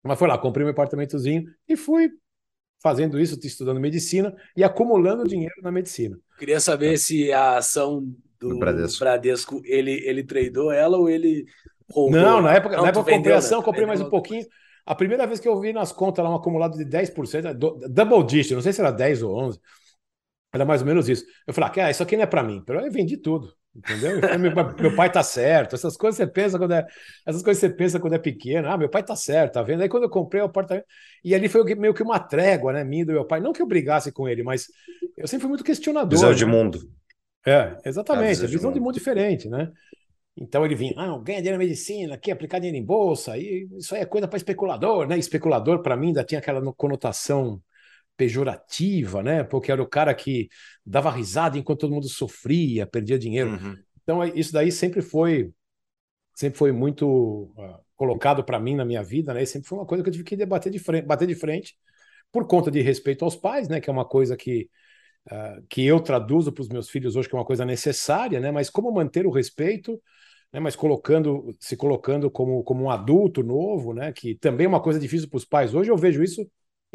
Mas 0.04 0.20
foi 0.20 0.28
lá, 0.28 0.38
comprei 0.38 0.66
um 0.66 0.70
apartamentozinho 0.70 1.46
e 1.68 1.76
fui 1.76 2.12
fazendo 2.82 3.20
isso, 3.20 3.40
estudando 3.44 3.80
medicina 3.80 4.36
e 4.56 4.64
acumulando 4.64 5.28
dinheiro 5.28 5.56
na 5.64 5.72
medicina. 5.72 6.16
Queria 6.38 6.60
saber 6.60 6.98
se 6.98 7.32
a 7.32 7.58
ação 7.58 8.06
do 8.40 8.60
Bradesco, 8.60 9.00
Bradesco 9.00 9.62
ele, 9.66 9.94
ele 10.06 10.24
tradou 10.24 10.72
ela 10.72 10.96
ou 10.98 11.10
ele 11.10 11.46
roubou? 11.90 12.12
Não, 12.12 12.42
na 12.42 12.54
época, 12.54 12.76
Não, 12.76 12.84
na 12.84 12.90
época 12.90 13.10
eu 13.10 13.18
comprei 13.18 13.36
ação, 13.36 13.60
né? 13.60 13.66
comprei 13.66 13.86
mais 13.88 14.02
um 14.02 14.10
pouquinho. 14.10 14.46
A 14.86 14.94
primeira 14.94 15.26
vez 15.26 15.40
que 15.40 15.48
eu 15.48 15.60
vi 15.60 15.74
nas 15.74 15.92
contas 15.92 16.24
lá 16.24 16.30
um 16.30 16.36
acumulado 16.36 16.78
de 16.78 16.86
10%, 16.86 17.54
double 17.90 18.24
digit, 18.24 18.54
não 18.54 18.62
sei 18.62 18.72
se 18.72 18.82
era 18.82 18.92
10 18.92 19.24
ou 19.24 19.36
11, 19.36 19.60
era 20.56 20.66
mais 20.66 20.82
ou 20.82 20.88
menos 20.88 21.10
isso. 21.10 21.26
Eu 21.46 21.54
falei, 21.54 21.84
ah, 21.84 21.92
isso 21.92 22.02
aqui 22.02 22.16
não 22.16 22.24
é 22.24 22.28
para 22.28 22.44
mim. 22.44 22.64
Eu 22.68 22.92
vendi 22.92 23.18
tudo, 23.18 23.54
entendeu? 23.76 24.20
Meu, 24.40 24.52
meu, 24.80 24.96
pai 24.96 25.12
tá 25.12 25.22
certo. 25.22 25.76
Essas 25.76 25.98
coisas 25.98 26.18
você 26.18 26.28
pensa 26.28 26.58
quando 26.58 26.74
é, 26.74 26.86
essas 27.26 27.44
coisas 27.44 27.60
você 27.60 27.70
pensa 27.70 28.00
quando 28.00 28.14
é 28.14 28.20
pequeno. 28.20 28.70
Ah, 28.70 28.78
meu 28.78 28.90
pai 28.90 29.04
tá 29.04 29.16
certo, 29.16 29.54
tá 29.54 29.64
vendo? 29.64 29.82
Aí 29.82 29.90
quando 29.90 30.04
eu 30.04 30.10
comprei 30.10 30.42
o 30.42 30.46
apartamento, 30.46 30.86
e 31.24 31.36
ali 31.36 31.50
foi 31.50 31.64
meio 31.76 31.94
que 31.94 32.04
uma 32.04 32.20
trégua, 32.20 32.74
né, 32.74 32.84
minha 32.84 33.06
do 33.06 33.12
meu 33.12 33.26
pai. 33.26 33.40
Não 33.40 33.54
que 33.54 33.62
eu 33.62 33.68
brigasse 33.68 34.12
com 34.12 34.28
ele, 34.28 34.44
mas 34.44 34.68
eu 35.18 35.28
sempre 35.28 35.42
fui 35.42 35.50
muito 35.50 35.64
questionador. 35.64 36.10
Visão 36.10 36.30
né? 36.30 36.36
de 36.36 36.46
mundo. 36.46 36.80
É, 37.46 37.78
exatamente. 37.86 38.28
É, 38.28 38.48
visão, 38.48 38.48
visão 38.48 38.72
de, 38.72 38.80
mundo. 38.80 38.86
mundo 38.88 38.96
diferente, 38.96 39.50
né? 39.50 39.72
Então 40.38 40.66
ele 40.66 40.76
vinha, 40.76 40.94
ah, 40.98 41.18
ganha 41.20 41.40
dinheiro 41.40 41.58
na 41.58 41.64
medicina, 41.64 42.16
aqui 42.16 42.30
aplicar 42.30 42.60
dinheiro 42.60 42.78
em 42.78 42.86
bolsa, 42.86 43.38
e 43.38 43.70
isso 43.78 43.96
aí 43.96 44.02
é 44.02 44.06
coisa 44.06 44.28
para 44.28 44.36
especulador, 44.36 45.08
né? 45.08 45.18
Especulador, 45.18 45.82
para 45.82 45.96
mim, 45.96 46.08
ainda 46.08 46.26
tinha 46.26 46.40
aquela 46.40 46.62
conotação 46.74 47.62
pejorativa, 48.18 49.22
né? 49.22 49.44
Porque 49.44 49.72
era 49.72 49.82
o 49.82 49.88
cara 49.88 50.14
que 50.14 50.50
dava 50.86 51.12
risada 51.12 51.58
enquanto 51.58 51.82
todo 51.82 51.94
mundo 51.94 52.08
sofria, 52.08 52.88
perdia 52.88 53.20
dinheiro. 53.20 53.52
Uhum. 53.52 53.76
Então 54.04 54.24
isso 54.24 54.54
daí 54.54 54.72
sempre 54.72 55.02
foi 55.02 55.52
sempre 56.34 56.58
foi 56.58 56.72
muito 56.72 57.54
uh, 57.58 57.80
colocado 57.96 58.44
para 58.44 58.60
mim 58.60 58.76
na 58.76 58.86
minha 58.86 59.04
vida, 59.04 59.34
né? 59.34 59.44
E 59.44 59.48
sempre 59.48 59.68
foi 59.68 59.78
uma 59.78 59.86
coisa 59.86 60.04
que 60.04 60.10
eu 60.10 60.14
tive 60.14 60.26
que 60.26 60.36
debater 60.36 60.72
de 60.72 60.80
frente, 60.80 61.06
bater 61.06 61.28
de 61.28 61.36
frente 61.36 61.76
por 62.32 62.46
conta 62.46 62.70
de 62.70 62.82
respeito 62.82 63.24
aos 63.24 63.36
pais, 63.36 63.68
né? 63.68 63.80
Que 63.80 63.90
é 63.90 63.94
uma 63.94 64.06
coisa 64.06 64.36
que 64.38 64.70
uh, 65.32 65.66
que 65.70 65.86
eu 65.86 66.00
traduzo 66.00 66.52
para 66.52 66.62
os 66.62 66.70
meus 66.70 66.90
filhos 66.90 67.16
hoje 67.16 67.30
que 67.30 67.36
é 67.36 67.40
uma 67.40 67.46
coisa 67.46 67.66
necessária, 67.66 68.40
né? 68.40 68.52
Mas 68.52 68.70
como 68.70 68.92
manter 68.92 69.26
o 69.26 69.32
respeito, 69.32 70.02
né? 70.54 70.60
Mas 70.60 70.76
colocando 70.76 71.52
se 71.60 71.76
colocando 71.76 72.30
como 72.30 72.64
como 72.64 72.84
um 72.84 72.90
adulto 72.90 73.44
novo, 73.44 73.94
né? 73.94 74.12
Que 74.14 74.36
também 74.36 74.66
é 74.66 74.70
uma 74.70 74.82
coisa 74.82 75.00
difícil 75.00 75.30
para 75.30 75.38
os 75.38 75.46
pais. 75.46 75.74
Hoje 75.74 75.90
eu 75.90 75.98
vejo 75.98 76.24
isso 76.24 76.46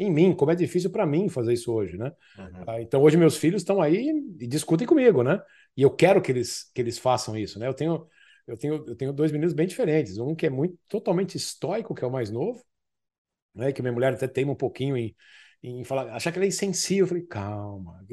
em 0.01 0.11
mim, 0.11 0.33
como 0.33 0.51
é 0.51 0.55
difícil 0.55 0.89
para 0.89 1.05
mim 1.05 1.29
fazer 1.29 1.53
isso 1.53 1.71
hoje, 1.71 1.95
né? 1.97 2.11
Uhum. 2.37 2.63
Ah, 2.67 2.81
então 2.81 3.01
hoje 3.01 3.17
meus 3.17 3.37
filhos 3.37 3.61
estão 3.61 3.81
aí 3.81 4.09
e 4.39 4.47
discutem 4.47 4.87
comigo, 4.87 5.21
né? 5.21 5.39
E 5.77 5.83
eu 5.83 5.91
quero 5.91 6.21
que 6.21 6.31
eles 6.31 6.71
que 6.73 6.81
eles 6.81 6.97
façam 6.97 7.37
isso, 7.37 7.59
né? 7.59 7.67
Eu 7.67 7.73
tenho 7.73 8.07
eu 8.47 8.57
tenho 8.57 8.83
eu 8.87 8.95
tenho 8.95 9.13
dois 9.13 9.31
meninos 9.31 9.53
bem 9.53 9.67
diferentes, 9.67 10.17
um 10.17 10.33
que 10.33 10.47
é 10.47 10.49
muito 10.49 10.75
totalmente 10.87 11.37
estoico, 11.37 11.93
que 11.93 12.03
é 12.03 12.07
o 12.07 12.11
mais 12.11 12.31
novo, 12.31 12.63
né? 13.53 13.71
Que 13.71 13.81
minha 13.81 13.93
mulher 13.93 14.13
até 14.13 14.27
teima 14.27 14.53
um 14.53 14.55
pouquinho 14.55 14.97
em, 14.97 15.15
em 15.61 15.83
falar, 15.83 16.13
achar 16.15 16.31
que 16.31 16.39
ele 16.39 16.45
é 16.45 16.49
insensível. 16.49 17.03
Eu 17.03 17.09
falei, 17.09 17.23
calma, 17.23 18.03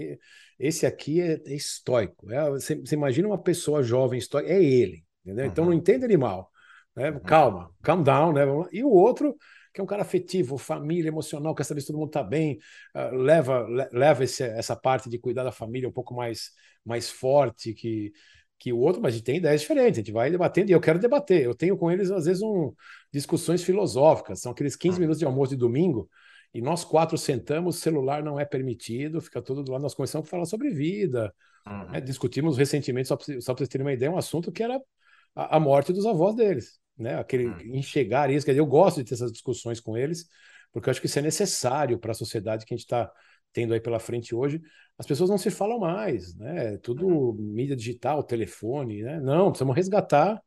esse 0.58 0.84
aqui 0.84 1.20
é, 1.22 1.40
é 1.46 1.54
estoico. 1.54 2.30
É, 2.30 2.50
você, 2.50 2.74
você, 2.74 2.94
imagina 2.94 3.28
uma 3.28 3.42
pessoa 3.42 3.82
jovem 3.82 4.18
estoica, 4.18 4.50
é 4.50 4.62
ele, 4.62 5.04
entendeu? 5.24 5.46
Uhum. 5.46 5.50
Então 5.50 5.64
não 5.64 5.72
entenda 5.72 6.04
ele 6.04 6.18
mal. 6.18 6.50
Né? 6.94 7.10
Uhum. 7.10 7.20
Calma, 7.20 7.70
calm 7.82 8.02
down, 8.02 8.32
né? 8.32 8.42
E 8.72 8.84
o 8.84 8.90
outro 8.90 9.34
que 9.78 9.80
é 9.80 9.84
um 9.84 9.86
cara 9.86 10.02
afetivo, 10.02 10.58
família, 10.58 11.06
emocional, 11.06 11.54
quer 11.54 11.62
saber 11.62 11.80
se 11.80 11.86
todo 11.86 11.98
mundo 11.98 12.08
está 12.08 12.22
bem, 12.22 12.58
uh, 12.96 13.14
leva, 13.14 13.64
leva 13.92 14.24
esse, 14.24 14.42
essa 14.42 14.74
parte 14.74 15.08
de 15.08 15.20
cuidar 15.20 15.44
da 15.44 15.52
família 15.52 15.88
um 15.88 15.92
pouco 15.92 16.12
mais, 16.14 16.50
mais 16.84 17.08
forte 17.08 17.72
que, 17.72 18.12
que 18.58 18.72
o 18.72 18.78
outro, 18.78 19.00
mas 19.00 19.14
a 19.14 19.16
gente 19.16 19.24
tem 19.24 19.36
ideias 19.36 19.60
diferentes, 19.60 19.98
a 19.98 20.02
gente 20.02 20.10
vai 20.10 20.32
debatendo, 20.32 20.70
e 20.70 20.72
eu 20.72 20.80
quero 20.80 20.98
debater. 20.98 21.44
Eu 21.44 21.54
tenho 21.54 21.76
com 21.76 21.92
eles, 21.92 22.10
às 22.10 22.24
vezes, 22.24 22.42
um, 22.42 22.74
discussões 23.12 23.62
filosóficas, 23.62 24.40
são 24.40 24.50
aqueles 24.50 24.74
15 24.74 24.98
minutos 24.98 25.20
de 25.20 25.24
almoço 25.24 25.50
de 25.50 25.56
domingo, 25.56 26.10
e 26.52 26.60
nós 26.60 26.84
quatro 26.84 27.16
sentamos, 27.16 27.78
celular 27.78 28.20
não 28.20 28.40
é 28.40 28.44
permitido, 28.44 29.20
fica 29.20 29.40
todo 29.40 29.62
do 29.62 29.70
lado, 29.70 29.82
nós 29.82 29.94
começamos 29.94 30.26
a 30.26 30.30
falar 30.30 30.44
sobre 30.44 30.70
vida, 30.70 31.32
uhum. 31.64 31.92
né? 31.92 32.00
discutimos 32.00 32.58
recentemente, 32.58 33.06
só 33.06 33.16
para 33.16 33.26
vocês 33.26 33.68
terem 33.68 33.86
uma 33.86 33.92
ideia, 33.92 34.10
um 34.10 34.18
assunto 34.18 34.50
que 34.50 34.60
era 34.60 34.80
a, 35.36 35.56
a 35.56 35.60
morte 35.60 35.92
dos 35.92 36.04
avós 36.04 36.34
deles 36.34 36.80
né? 36.98 37.18
Aquele 37.18 37.48
hum. 37.48 37.56
enxergar 37.74 38.30
isso. 38.30 38.44
Quer 38.44 38.52
dizer, 38.52 38.60
eu 38.60 38.66
gosto 38.66 38.98
de 38.98 39.04
ter 39.04 39.14
essas 39.14 39.32
discussões 39.32 39.80
com 39.80 39.96
eles, 39.96 40.28
porque 40.72 40.88
eu 40.88 40.90
acho 40.90 41.00
que 41.00 41.06
isso 41.06 41.18
é 41.18 41.22
necessário 41.22 41.98
para 41.98 42.12
a 42.12 42.14
sociedade 42.14 42.64
que 42.66 42.74
a 42.74 42.76
gente 42.76 42.84
está 42.84 43.10
tendo 43.52 43.74
aí 43.74 43.80
pela 43.80 43.98
frente 43.98 44.34
hoje. 44.34 44.60
As 44.98 45.06
pessoas 45.06 45.30
não 45.30 45.38
se 45.38 45.50
falam 45.50 45.78
mais, 45.78 46.34
né? 46.36 46.76
Tudo 46.78 47.06
uhum. 47.06 47.32
mídia 47.34 47.76
digital, 47.76 48.22
telefone, 48.22 49.02
né? 49.02 49.20
Não, 49.20 49.50
precisamos 49.50 49.76
resgatar 49.76 50.40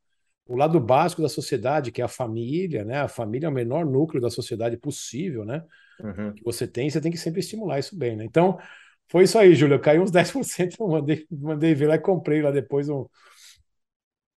o 0.45 0.55
lado 0.55 0.79
básico 0.79 1.21
da 1.21 1.29
sociedade, 1.29 1.91
que 1.91 2.01
é 2.01 2.05
a 2.05 2.09
família, 2.09 2.83
né? 2.83 2.99
A 2.99 3.07
família 3.07 3.47
é 3.47 3.49
o 3.49 3.53
menor 3.53 3.85
núcleo 3.85 4.21
da 4.21 4.29
sociedade 4.29 4.75
possível, 4.77 5.45
né? 5.45 5.63
Uhum. 5.99 6.33
Que 6.33 6.43
você 6.43 6.67
tem, 6.67 6.89
você 6.89 6.99
tem 6.99 7.11
que 7.11 7.17
sempre 7.17 7.39
estimular 7.39 7.79
isso 7.79 7.97
bem, 7.97 8.17
né? 8.17 8.25
Então, 8.25 8.59
foi 9.07 9.23
isso 9.23 9.37
aí, 9.37 9.55
Júlio. 9.55 9.79
Caiu 9.79 10.01
uns 10.01 10.11
10%, 10.11 10.75
eu 10.79 10.87
mandei, 10.87 11.25
mandei 11.31 11.73
ver 11.73 11.87
lá 11.87 11.95
e 11.95 11.99
comprei 11.99 12.41
lá 12.41 12.51
depois 12.51 12.89
um, 12.89 13.05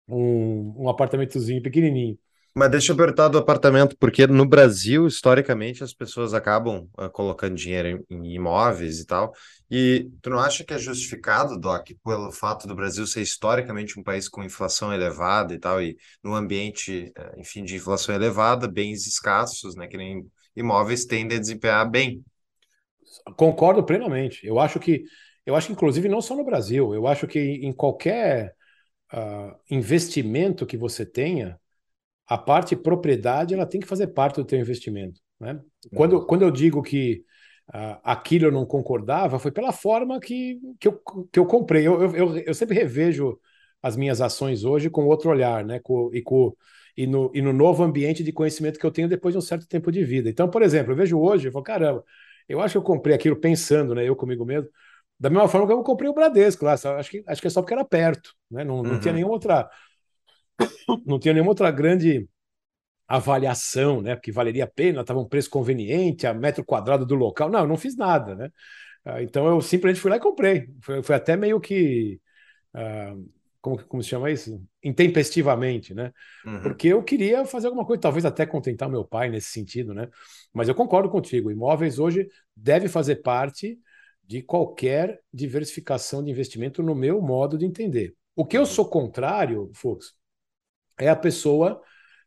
um, 0.09 0.85
um 0.85 0.89
apartamentozinho 0.89 1.63
pequenininho. 1.63 2.19
Mas 2.57 2.71
deixa 2.71 2.93
eu 2.93 2.97
perguntar 2.97 3.27
do 3.27 3.37
apartamento, 3.37 3.97
porque 3.99 4.29
no 4.29 4.47
Brasil, 4.47 5.09
historicamente, 5.09 5.83
as 5.83 5.93
pessoas 5.93 6.33
acabam 6.33 6.89
uh, 6.97 7.11
colocando 7.11 7.57
dinheiro 7.57 8.05
em, 8.09 8.17
em, 8.17 8.35
imóveis 8.35 9.01
e 9.01 9.07
tal. 9.07 9.33
E 9.69 10.09
tu 10.23 10.31
não 10.31 10.39
acha 10.39 10.63
que 10.63 10.73
é 10.73 10.79
justificado, 10.79 11.59
Doc, 11.59 11.89
pelo 12.05 12.31
fato 12.31 12.69
do 12.69 12.75
Brasil 12.77 13.09
ser 13.09 13.23
historicamente 13.23 13.99
um 13.99 14.05
país 14.05 14.29
com 14.29 14.45
inflação 14.45 14.95
elevada 14.95 15.53
e 15.53 15.59
tal, 15.59 15.83
e 15.83 15.97
no 16.23 16.33
ambiente, 16.33 17.13
uh, 17.19 17.41
enfim, 17.41 17.65
de 17.65 17.75
inflação 17.75 18.15
elevada, 18.15 18.69
bens 18.69 19.05
escassos, 19.05 19.75
né, 19.75 19.89
que 19.89 19.97
nem 19.97 20.25
imóveis 20.55 21.05
tendem 21.05 21.39
a 21.39 21.41
desempenhar 21.41 21.91
bem? 21.91 22.25
Concordo 23.37 23.83
plenamente. 23.83 24.47
Eu 24.47 24.61
acho 24.61 24.79
que, 24.79 25.03
eu 25.45 25.57
acho 25.57 25.67
que 25.67 25.73
inclusive 25.73 26.09
não 26.09 26.23
só 26.23 26.37
no 26.37 26.45
Brasil, 26.45 26.95
eu 26.95 27.09
acho 27.09 27.27
que 27.27 27.41
em 27.41 27.73
qualquer 27.73 28.55
uh, 29.15 29.57
investimento 29.71 30.67
que 30.67 30.77
você 30.77 31.07
tenha, 31.07 31.59
a 32.27 32.37
parte 32.37 32.75
propriedade 32.75 33.55
ela 33.55 33.67
tem 33.67 33.81
que 33.81 33.87
fazer 33.87 34.09
parte 34.09 34.37
do 34.37 34.45
teu 34.45 34.59
investimento. 34.59 35.21
Né? 35.39 35.61
Quando, 35.95 36.19
uhum. 36.19 36.27
quando 36.27 36.43
eu 36.43 36.51
digo 36.51 36.83
que 36.83 37.25
uh, 37.69 38.01
aquilo 38.03 38.47
eu 38.47 38.53
não 38.53 38.67
concordava, 38.67 39.39
foi 39.39 39.53
pela 39.53 39.73
forma 39.73 40.19
que, 40.21 40.59
que, 40.81 40.89
eu, 40.89 41.01
que 41.31 41.39
eu 41.39 41.47
comprei. 41.47 41.87
Eu, 41.87 42.15
eu, 42.15 42.39
eu 42.39 42.55
sempre 42.55 42.75
revejo 42.75 43.39
as 43.83 43.97
minhas 43.97 44.21
ações 44.21 44.65
hoje 44.65 44.89
com 44.89 45.07
outro 45.07 45.31
olhar, 45.31 45.65
né? 45.65 45.79
Com, 45.81 46.11
e, 46.15 46.23
com, 46.23 46.57
e, 46.97 47.07
no, 47.07 47.31
e 47.35 47.43
no 47.43 47.53
novo 47.53 47.83
ambiente 47.83 48.25
de 48.25 48.33
conhecimento 48.33 48.79
que 48.79 48.87
eu 48.87 48.91
tenho 48.91 49.09
depois 49.09 49.35
de 49.35 49.39
um 49.39 49.43
certo 49.43 49.69
tempo 49.69 49.93
de 49.93 50.03
vida. 50.03 50.31
Então, 50.31 50.49
por 50.49 50.63
exemplo, 50.63 50.93
eu 50.93 50.97
vejo 50.97 51.19
hoje, 51.19 51.49
eu 51.49 51.53
falo, 51.53 51.65
caramba, 51.65 52.05
eu 52.49 52.61
acho 52.61 52.73
que 52.73 52.79
eu 52.79 52.83
comprei 52.83 53.15
aquilo 53.15 53.37
pensando, 53.37 53.95
né? 53.95 54.09
Eu 54.09 54.17
comigo 54.17 54.45
mesmo, 54.45 54.71
da 55.19 55.31
mesma 55.31 55.49
forma 55.49 55.67
que 55.67 55.73
eu 55.73 55.83
comprei 55.83 56.09
o 56.09 56.15
Bradesco 56.15 56.65
lá, 56.65 56.73
acho 56.73 57.11
que, 57.11 57.25
acho 57.27 57.41
que 57.41 57.47
é 57.47 57.51
só 57.51 57.61
porque 57.61 57.75
era 57.75 57.85
perto, 57.85 58.35
né? 58.51 58.65
Não, 58.65 58.83
não 58.83 58.93
uhum. 58.93 59.01
tinha 59.01 59.15
nenhuma 59.15 59.33
outra. 59.33 59.69
Não 61.07 61.19
tinha 61.19 61.35
nenhuma 61.35 61.51
outra 61.51 61.71
grande 61.71 62.29
avaliação, 63.07 64.01
né? 64.01 64.15
Porque 64.15 64.33
valeria 64.33 64.65
a 64.65 64.69
pena, 64.69 65.01
estava 65.01 65.21
um 65.21 65.29
preço 65.29 65.51
conveniente, 65.51 66.27
a 66.27 66.35
metro 66.35 66.65
quadrado 66.65 67.07
do 67.07 67.15
local. 67.15 67.51
Não, 67.51 67.61
eu 67.61 67.69
não 67.69 67.77
fiz 67.77 67.97
nada, 67.97 68.35
né? 68.35 68.51
Ah, 69.05 69.23
então 69.23 69.47
eu 69.47 69.61
simplesmente 69.61 70.01
fui 70.01 70.11
lá 70.11 70.17
e 70.17 70.21
comprei. 70.21 70.69
Foi, 70.81 71.03
foi 71.03 71.15
até 71.15 71.37
meio 71.37 71.61
que. 71.61 72.21
Uh, 72.75 73.29
como, 73.61 73.83
como 73.85 74.03
se 74.03 74.11
chama 74.11 74.31
isso? 74.31 74.63
Intempestivamente, 74.83 75.95
né? 75.95 76.13
Uhum. 76.45 76.63
Porque 76.63 76.89
eu 76.89 77.03
queria 77.03 77.45
fazer 77.47 77.67
alguma 77.67 77.87
coisa, 77.87 78.03
talvez 78.03 78.25
até 78.25 78.45
contentar 78.45 78.91
meu 78.91 79.05
pai 79.05 79.31
nesse 79.31 79.49
sentido, 79.49 79.95
né? 79.95 80.09
Mas 80.53 80.69
eu 80.69 80.75
concordo 80.75 81.09
contigo, 81.09 81.51
imóveis 81.51 81.99
hoje 81.99 82.29
deve 82.55 82.89
fazer 82.89 83.17
parte 83.17 83.79
de 84.27 84.43
qualquer 84.43 85.21
diversificação 85.33 86.23
de 86.23 86.31
investimento 86.31 86.83
no 86.83 86.95
meu 86.95 87.21
modo 87.21 87.59
de 87.59 87.67
entender. 87.67 88.15
O 88.35 88.45
que 88.45 88.57
eu 88.57 88.67
sou 88.67 88.89
contrário, 88.89 89.71
Fux, 89.75 90.15
é 90.99 91.09
a 91.09 91.17
pessoa 91.17 91.81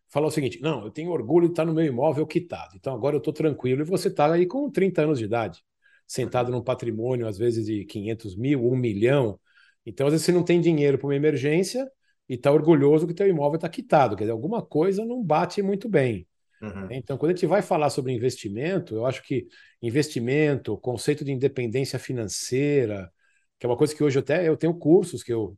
falar 0.09 0.27
o 0.27 0.31
seguinte: 0.31 0.59
não, 0.61 0.85
eu 0.85 0.91
tenho 0.91 1.11
orgulho 1.11 1.47
de 1.47 1.53
estar 1.53 1.65
no 1.65 1.73
meu 1.73 1.85
imóvel 1.85 2.25
quitado, 2.25 2.75
então 2.75 2.93
agora 2.93 3.15
eu 3.15 3.19
estou 3.19 3.33
tranquilo 3.33 3.81
e 3.81 3.85
você 3.85 4.07
está 4.07 4.31
aí 4.31 4.45
com 4.45 4.69
30 4.69 5.03
anos 5.03 5.19
de 5.19 5.25
idade, 5.25 5.63
sentado 6.05 6.51
num 6.51 6.63
patrimônio, 6.63 7.27
às 7.27 7.37
vezes 7.37 7.65
de 7.65 7.85
500 7.85 8.35
mil, 8.35 8.65
1 8.65 8.75
milhão. 8.75 9.39
Então, 9.85 10.07
às 10.07 10.13
vezes, 10.13 10.25
você 10.25 10.31
não 10.33 10.43
tem 10.43 10.59
dinheiro 10.59 10.97
para 10.97 11.07
uma 11.07 11.15
emergência 11.15 11.89
e 12.27 12.35
está 12.35 12.51
orgulhoso 12.51 13.07
que 13.07 13.13
teu 13.13 13.27
imóvel 13.27 13.55
está 13.55 13.69
quitado, 13.69 14.15
quer 14.15 14.23
dizer, 14.23 14.31
alguma 14.33 14.61
coisa 14.61 15.05
não 15.05 15.23
bate 15.23 15.61
muito 15.61 15.87
bem. 15.89 16.27
Uhum. 16.61 16.87
Então, 16.91 17.17
quando 17.17 17.31
a 17.31 17.35
gente 17.35 17.45
vai 17.45 17.61
falar 17.61 17.89
sobre 17.89 18.13
investimento, 18.13 18.95
eu 18.95 19.05
acho 19.05 19.21
que 19.23 19.47
investimento, 19.81 20.77
conceito 20.77 21.23
de 21.23 21.31
independência 21.31 21.99
financeira, 21.99 23.11
que 23.59 23.65
é 23.65 23.69
uma 23.69 23.77
coisa 23.77 23.95
que 23.95 24.03
hoje 24.03 24.19
até 24.19 24.47
eu 24.47 24.57
tenho 24.57 24.73
cursos 24.73 25.23
que 25.23 25.33
eu, 25.33 25.57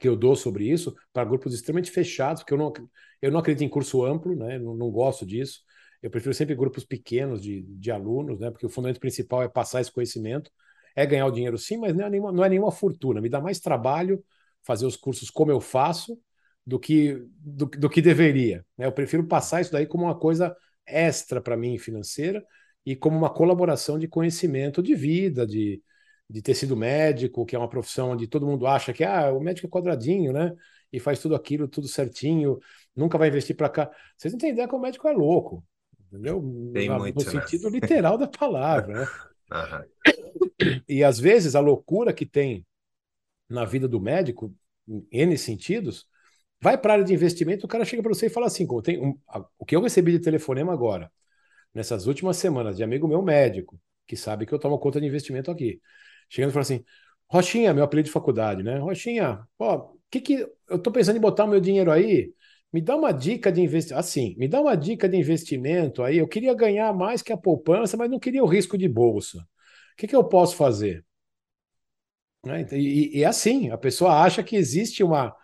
que 0.00 0.08
eu 0.08 0.16
dou 0.16 0.36
sobre 0.36 0.70
isso 0.70 0.94
para 1.12 1.24
grupos 1.24 1.54
extremamente 1.54 1.90
fechados, 1.90 2.42
porque 2.42 2.54
eu 2.54 2.58
não, 2.58 2.72
eu 3.20 3.30
não 3.30 3.40
acredito 3.40 3.64
em 3.64 3.68
curso 3.68 4.04
amplo, 4.04 4.34
né? 4.36 4.58
não, 4.58 4.74
não 4.76 4.90
gosto 4.90 5.26
disso. 5.26 5.60
Eu 6.02 6.10
prefiro 6.10 6.34
sempre 6.34 6.54
grupos 6.54 6.84
pequenos 6.84 7.42
de, 7.42 7.62
de 7.62 7.90
alunos, 7.90 8.38
né? 8.38 8.50
porque 8.50 8.66
o 8.66 8.70
fundamento 8.70 9.00
principal 9.00 9.42
é 9.42 9.48
passar 9.48 9.80
esse 9.80 9.92
conhecimento. 9.92 10.50
É 10.94 11.04
ganhar 11.04 11.26
o 11.26 11.30
dinheiro 11.30 11.58
sim, 11.58 11.76
mas 11.76 11.94
não 11.94 12.06
é 12.06 12.10
nenhuma, 12.10 12.32
não 12.32 12.44
é 12.44 12.48
nenhuma 12.48 12.72
fortuna. 12.72 13.20
Me 13.20 13.28
dá 13.28 13.40
mais 13.40 13.60
trabalho 13.60 14.24
fazer 14.62 14.86
os 14.86 14.96
cursos 14.96 15.30
como 15.30 15.50
eu 15.50 15.60
faço 15.60 16.18
do 16.66 16.80
que, 16.80 17.24
do, 17.38 17.66
do 17.66 17.88
que 17.88 18.02
deveria. 18.02 18.64
Né? 18.76 18.86
Eu 18.86 18.92
prefiro 18.92 19.24
passar 19.26 19.60
isso 19.60 19.70
daí 19.70 19.86
como 19.86 20.04
uma 20.04 20.18
coisa 20.18 20.54
extra 20.84 21.40
para 21.40 21.56
mim 21.56 21.78
financeira 21.78 22.44
e 22.84 22.96
como 22.96 23.16
uma 23.16 23.30
colaboração 23.30 23.98
de 23.98 24.08
conhecimento 24.08 24.82
de 24.82 24.94
vida, 24.94 25.46
de, 25.46 25.80
de 26.28 26.42
ter 26.42 26.54
sido 26.54 26.76
médico, 26.76 27.46
que 27.46 27.54
é 27.54 27.58
uma 27.58 27.68
profissão 27.68 28.10
onde 28.10 28.26
todo 28.26 28.46
mundo 28.46 28.66
acha 28.66 28.92
que 28.92 29.04
ah, 29.04 29.32
o 29.32 29.40
médico 29.40 29.66
é 29.66 29.70
quadradinho, 29.70 30.32
né? 30.32 30.52
E 30.92 30.98
faz 30.98 31.18
tudo 31.18 31.34
aquilo, 31.34 31.68
tudo 31.68 31.88
certinho, 31.88 32.58
nunca 32.94 33.18
vai 33.18 33.28
investir 33.28 33.56
para 33.56 33.68
cá. 33.68 33.90
Vocês 34.16 34.32
não 34.32 34.38
têm 34.38 34.50
ideia 34.50 34.68
que 34.68 34.74
o 34.74 34.80
médico 34.80 35.06
é 35.08 35.12
louco, 35.12 35.64
entendeu? 36.00 36.40
Tem 36.72 36.88
no, 36.88 36.98
muito, 36.98 37.24
né? 37.24 37.30
sentido 37.30 37.68
literal 37.68 38.16
da 38.18 38.26
palavra, 38.26 39.00
né? 39.00 39.06
E 40.88 41.04
às 41.04 41.18
vezes 41.20 41.54
a 41.54 41.60
loucura 41.60 42.12
que 42.12 42.24
tem 42.24 42.66
na 43.48 43.64
vida 43.64 43.86
do 43.86 44.00
médico, 44.00 44.54
em 44.88 45.06
N 45.12 45.36
sentidos, 45.36 46.08
Vai 46.60 46.78
para 46.78 46.92
a 46.92 46.96
área 46.96 47.04
de 47.04 47.14
investimento, 47.14 47.66
o 47.66 47.68
cara 47.68 47.84
chega 47.84 48.02
para 48.02 48.12
você 48.14 48.26
e 48.26 48.30
fala 48.30 48.46
assim: 48.46 48.66
um, 49.00 49.18
o 49.58 49.64
que 49.64 49.76
eu 49.76 49.82
recebi 49.82 50.12
de 50.12 50.20
telefonema 50.20 50.72
agora, 50.72 51.10
nessas 51.74 52.06
últimas 52.06 52.36
semanas, 52.38 52.76
de 52.76 52.84
amigo 52.84 53.08
meu 53.08 53.22
médico, 53.22 53.80
que 54.06 54.16
sabe 54.16 54.46
que 54.46 54.52
eu 54.54 54.58
tomo 54.58 54.78
conta 54.78 55.00
de 55.00 55.06
investimento 55.06 55.50
aqui, 55.50 55.80
chegando 56.28 56.50
e 56.50 56.52
fala 56.54 56.62
assim: 56.62 56.84
Rochinha, 57.28 57.74
meu 57.74 57.84
apelido 57.84 58.06
de 58.06 58.12
faculdade, 58.12 58.62
né? 58.62 58.78
Rochinha, 58.78 59.40
ó, 59.58 59.92
que 60.10 60.20
que 60.20 60.46
eu 60.68 60.78
tô 60.78 60.90
pensando 60.92 61.16
em 61.16 61.20
botar 61.20 61.46
meu 61.46 61.60
dinheiro 61.60 61.90
aí, 61.92 62.32
me 62.72 62.80
dá 62.80 62.96
uma 62.96 63.12
dica 63.12 63.50
de 63.52 63.60
investimento. 63.60 64.00
Assim, 64.00 64.34
me 64.38 64.48
dá 64.48 64.60
uma 64.60 64.76
dica 64.76 65.08
de 65.08 65.16
investimento 65.16 66.02
aí. 66.02 66.18
Eu 66.18 66.28
queria 66.28 66.54
ganhar 66.54 66.92
mais 66.94 67.22
que 67.22 67.32
a 67.32 67.36
poupança, 67.36 67.96
mas 67.96 68.10
não 68.10 68.18
queria 68.18 68.42
o 68.44 68.46
risco 68.46 68.78
de 68.78 68.88
bolsa. 68.88 69.38
O 69.38 69.96
que, 69.96 70.06
que 70.08 70.16
eu 70.16 70.24
posso 70.24 70.56
fazer? 70.56 71.04
Né? 72.44 72.66
E, 72.72 73.18
e 73.18 73.22
é 73.22 73.26
assim, 73.26 73.70
a 73.70 73.78
pessoa 73.78 74.22
acha 74.22 74.42
que 74.42 74.56
existe 74.56 75.02
uma, 75.02 75.34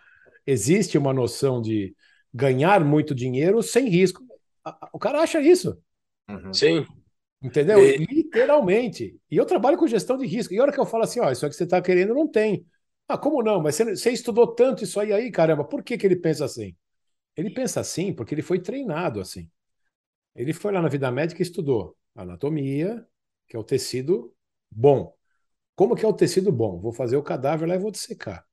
existe 0.46 0.98
uma 0.98 1.12
noção 1.12 1.60
de 1.60 1.94
ganhar 2.32 2.84
muito 2.84 3.14
dinheiro 3.14 3.62
sem 3.62 3.88
risco. 3.88 4.22
O 4.92 4.98
cara 4.98 5.20
acha 5.20 5.40
isso. 5.40 5.78
Uhum. 6.28 6.52
Sim. 6.52 6.86
Entendeu? 7.42 7.84
E... 7.84 7.98
Literalmente. 7.98 9.18
E 9.30 9.36
eu 9.36 9.44
trabalho 9.44 9.76
com 9.76 9.86
gestão 9.86 10.16
de 10.16 10.26
risco. 10.26 10.54
E 10.54 10.58
a 10.58 10.62
hora 10.62 10.72
que 10.72 10.80
eu 10.80 10.86
falo 10.86 11.04
assim, 11.04 11.20
ó, 11.20 11.30
isso 11.30 11.44
é 11.44 11.48
que 11.48 11.56
você 11.56 11.64
está 11.64 11.82
querendo 11.82 12.14
não 12.14 12.28
tem. 12.28 12.66
Ah, 13.08 13.18
como 13.18 13.42
não? 13.42 13.60
Mas 13.60 13.74
você, 13.74 13.96
você, 13.96 14.10
estudou 14.10 14.46
tanto 14.54 14.84
isso 14.84 14.98
aí, 14.98 15.12
aí, 15.12 15.30
caramba, 15.30 15.64
por 15.64 15.82
que, 15.82 15.98
que 15.98 16.06
ele 16.06 16.16
pensa 16.16 16.44
assim? 16.44 16.74
Ele 17.36 17.50
pensa 17.50 17.80
assim 17.80 18.12
porque 18.12 18.34
ele 18.34 18.42
foi 18.42 18.60
treinado 18.60 19.20
assim. 19.20 19.50
Ele 20.34 20.52
foi 20.52 20.72
lá 20.72 20.80
na 20.80 20.88
vida 20.88 21.10
médica 21.10 21.42
e 21.42 21.44
estudou 21.44 21.96
anatomia, 22.14 23.04
que 23.48 23.56
é 23.56 23.58
o 23.58 23.64
tecido 23.64 24.34
bom. 24.70 25.14
Como 25.74 25.96
que 25.96 26.04
é 26.04 26.08
o 26.08 26.12
tecido 26.12 26.52
bom? 26.52 26.80
Vou 26.80 26.92
fazer 26.92 27.16
o 27.16 27.22
cadáver 27.22 27.66
lá 27.68 27.74
e 27.74 27.78
vou 27.78 27.90
dissecar. 27.90 28.46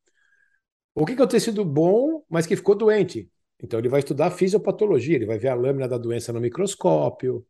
O 1.00 1.06
que, 1.06 1.14
é 1.14 1.24
o 1.24 1.28
tecido 1.28 1.64
bom, 1.64 2.26
mas 2.30 2.46
que 2.46 2.58
ficou 2.58 2.76
doente? 2.76 3.32
Então 3.64 3.80
ele 3.80 3.88
vai 3.88 4.00
estudar 4.00 4.32
fisiopatologia, 4.32 5.16
ele 5.16 5.26
vai 5.26 5.38
ver 5.38 5.48
a 5.48 5.56
lâmina 5.56 5.88
da 5.88 5.98
doença 5.98 6.34
no 6.34 6.42
microscópio. 6.42 7.46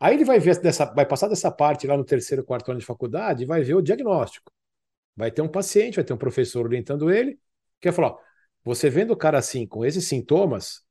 Aí 0.00 0.16
ele 0.16 0.24
vai 0.24 0.40
ver 0.40 0.60
dessa, 0.60 0.86
vai 0.86 1.06
passar 1.06 1.28
dessa 1.28 1.52
parte 1.52 1.86
lá 1.86 1.96
no 1.96 2.04
terceiro, 2.04 2.44
quarto 2.44 2.70
ano 2.72 2.80
de 2.80 2.86
faculdade 2.86 3.44
e 3.44 3.46
vai 3.46 3.62
ver 3.62 3.74
o 3.74 3.82
diagnóstico. 3.82 4.52
Vai 5.16 5.30
ter 5.30 5.40
um 5.42 5.48
paciente, 5.48 5.96
vai 5.96 6.04
ter 6.04 6.12
um 6.12 6.18
professor 6.18 6.66
orientando 6.66 7.12
ele, 7.12 7.38
que 7.80 7.88
vai 7.88 7.92
falar: 7.94 8.08
ó, 8.08 8.18
você 8.64 8.90
vendo 8.90 9.12
o 9.12 9.16
cara 9.16 9.38
assim, 9.38 9.68
com 9.68 9.84
esses 9.84 10.08
sintomas, 10.08 10.82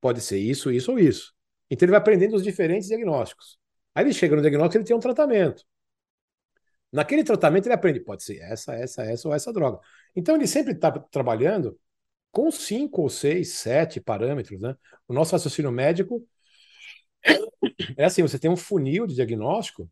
pode 0.00 0.20
ser 0.20 0.38
isso, 0.38 0.72
isso 0.72 0.90
ou 0.92 0.98
isso. 0.98 1.32
Então 1.70 1.86
ele 1.86 1.92
vai 1.92 2.00
aprendendo 2.00 2.34
os 2.34 2.42
diferentes 2.42 2.88
diagnósticos. 2.88 3.58
Aí 3.94 4.04
ele 4.04 4.12
chega 4.12 4.34
no 4.34 4.42
diagnóstico, 4.42 4.78
ele 4.78 4.84
tem 4.84 4.96
um 4.96 5.00
tratamento. 5.00 5.64
Naquele 6.94 7.24
tratamento 7.24 7.66
ele 7.66 7.74
aprende, 7.74 7.98
pode 7.98 8.22
ser 8.22 8.38
essa, 8.38 8.72
essa, 8.74 9.02
essa 9.02 9.26
ou 9.26 9.34
essa 9.34 9.52
droga. 9.52 9.80
Então 10.14 10.36
ele 10.36 10.46
sempre 10.46 10.74
está 10.74 10.92
trabalhando 10.92 11.76
com 12.30 12.52
cinco 12.52 13.02
ou 13.02 13.08
seis, 13.08 13.54
sete 13.54 14.00
parâmetros, 14.00 14.60
né? 14.60 14.76
O 15.08 15.12
nosso 15.12 15.32
raciocínio 15.32 15.72
médico 15.72 16.24
é 17.96 18.04
assim: 18.04 18.22
você 18.22 18.38
tem 18.38 18.48
um 18.48 18.56
funil 18.56 19.08
de 19.08 19.16
diagnóstico 19.16 19.90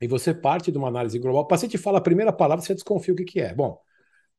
e 0.00 0.06
você 0.06 0.32
parte 0.32 0.70
de 0.70 0.78
uma 0.78 0.86
análise 0.86 1.18
global. 1.18 1.42
O 1.42 1.48
paciente 1.48 1.76
fala 1.76 1.98
a 1.98 2.02
primeira 2.02 2.32
palavra, 2.32 2.64
você 2.64 2.72
desconfia 2.72 3.12
o 3.12 3.16
que, 3.16 3.24
que 3.24 3.40
é. 3.40 3.52
Bom, 3.52 3.80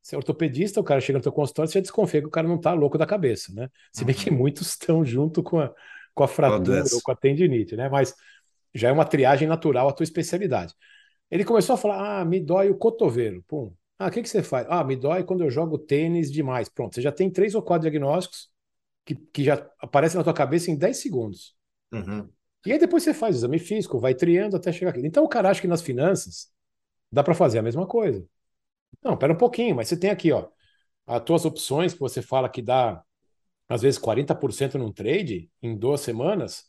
você 0.02 0.16
é 0.16 0.18
ortopedista, 0.18 0.80
o 0.80 0.86
cara 0.86 1.02
chega 1.02 1.20
no 1.20 1.24
teu 1.24 1.34
consultório, 1.34 1.70
você 1.70 1.82
desconfia 1.82 2.22
que 2.22 2.28
o 2.28 2.32
cara 2.32 2.48
não 2.48 2.56
está 2.56 2.72
louco 2.72 2.98
da 2.98 3.06
cabeça, 3.06 3.52
né? 3.54 3.70
Se 3.92 4.06
bem 4.06 4.16
uhum. 4.16 4.22
que 4.22 4.32
muitos 4.32 4.70
estão 4.70 5.04
junto 5.04 5.44
com 5.44 5.60
a, 5.60 5.74
com 6.14 6.24
a 6.24 6.30
fratura 6.30 6.86
ou 6.94 7.02
com 7.02 7.12
a 7.12 7.16
tendinite, 7.16 7.76
né? 7.76 7.90
Mas 7.90 8.16
já 8.74 8.88
é 8.88 8.92
uma 8.92 9.04
triagem 9.04 9.50
natural 9.50 9.90
a 9.90 9.94
tua 9.94 10.06
especialidade. 10.06 10.74
Ele 11.34 11.44
começou 11.44 11.74
a 11.74 11.78
falar: 11.78 12.22
ah, 12.22 12.24
me 12.24 12.40
dói 12.40 12.70
o 12.70 12.78
cotovelo. 12.78 13.42
Pum. 13.48 13.74
Ah, 13.98 14.06
o 14.06 14.12
que, 14.12 14.22
que 14.22 14.30
você 14.30 14.44
faz? 14.44 14.68
Ah, 14.70 14.84
me 14.84 14.96
dói 14.96 15.24
quando 15.24 15.44
eu 15.44 15.50
jogo 15.50 15.80
tênis 15.80 16.32
demais. 16.32 16.70
Pronto, 16.70 16.94
você 16.94 17.02
já 17.02 17.12
tem 17.12 17.28
três 17.28 17.56
ou 17.56 17.64
quatro 17.64 17.90
diagnósticos 17.90 18.52
que, 19.04 19.16
que 19.16 19.44
já 19.44 19.68
aparecem 19.80 20.20
na 20.20 20.24
tua 20.24 20.34
cabeça 20.34 20.70
em 20.70 20.78
10 20.78 20.98
segundos. 20.98 21.56
Uhum. 21.92 22.30
E 22.64 22.72
aí 22.72 22.78
depois 22.78 23.02
você 23.02 23.16
faz 23.16 23.38
exame 23.38 23.58
físico, 23.58 23.98
vai 23.98 24.14
triando 24.14 24.56
até 24.56 24.72
chegar 24.72 24.92
aqui. 24.92 25.02
Então 25.04 25.24
o 25.24 25.28
cara 25.28 25.50
acha 25.50 25.60
que 25.60 25.68
nas 25.68 25.82
finanças 25.82 26.52
dá 27.12 27.24
para 27.24 27.34
fazer 27.34 27.58
a 27.58 27.64
mesma 27.64 27.88
coisa. 27.88 28.24
Não, 29.04 29.18
pera 29.18 29.34
um 29.34 29.38
pouquinho, 29.38 29.76
mas 29.76 29.88
você 29.88 29.98
tem 29.98 30.12
aqui, 30.12 30.32
ó, 30.32 30.48
as 31.08 31.24
tuas 31.24 31.46
opções 31.46 31.96
que 31.96 32.00
você 32.00 32.22
fala 32.22 32.48
que 32.48 32.62
dá 32.62 33.04
às 33.68 33.82
vezes 33.82 34.00
40% 34.00 34.78
num 34.78 34.92
trade 34.92 35.50
em 35.64 35.76
duas 35.76 36.02
semanas. 36.02 36.66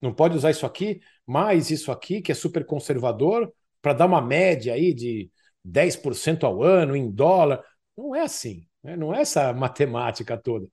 Não 0.00 0.14
pode 0.14 0.36
usar 0.36 0.52
isso 0.52 0.66
aqui, 0.66 1.00
mais 1.26 1.72
isso 1.72 1.90
aqui, 1.90 2.22
que 2.22 2.30
é 2.30 2.34
super 2.34 2.64
conservador, 2.64 3.52
para 3.82 3.92
dar 3.92 4.06
uma 4.06 4.22
média 4.22 4.74
aí 4.74 4.94
de 4.94 5.30
10% 5.64 6.44
ao 6.44 6.62
ano 6.62 6.96
em 6.96 7.10
dólar. 7.10 7.62
Não 7.96 8.14
é 8.14 8.22
assim, 8.22 8.66
né? 8.82 8.96
não 8.96 9.14
é 9.14 9.20
essa 9.22 9.52
matemática 9.52 10.38
toda. 10.38 10.66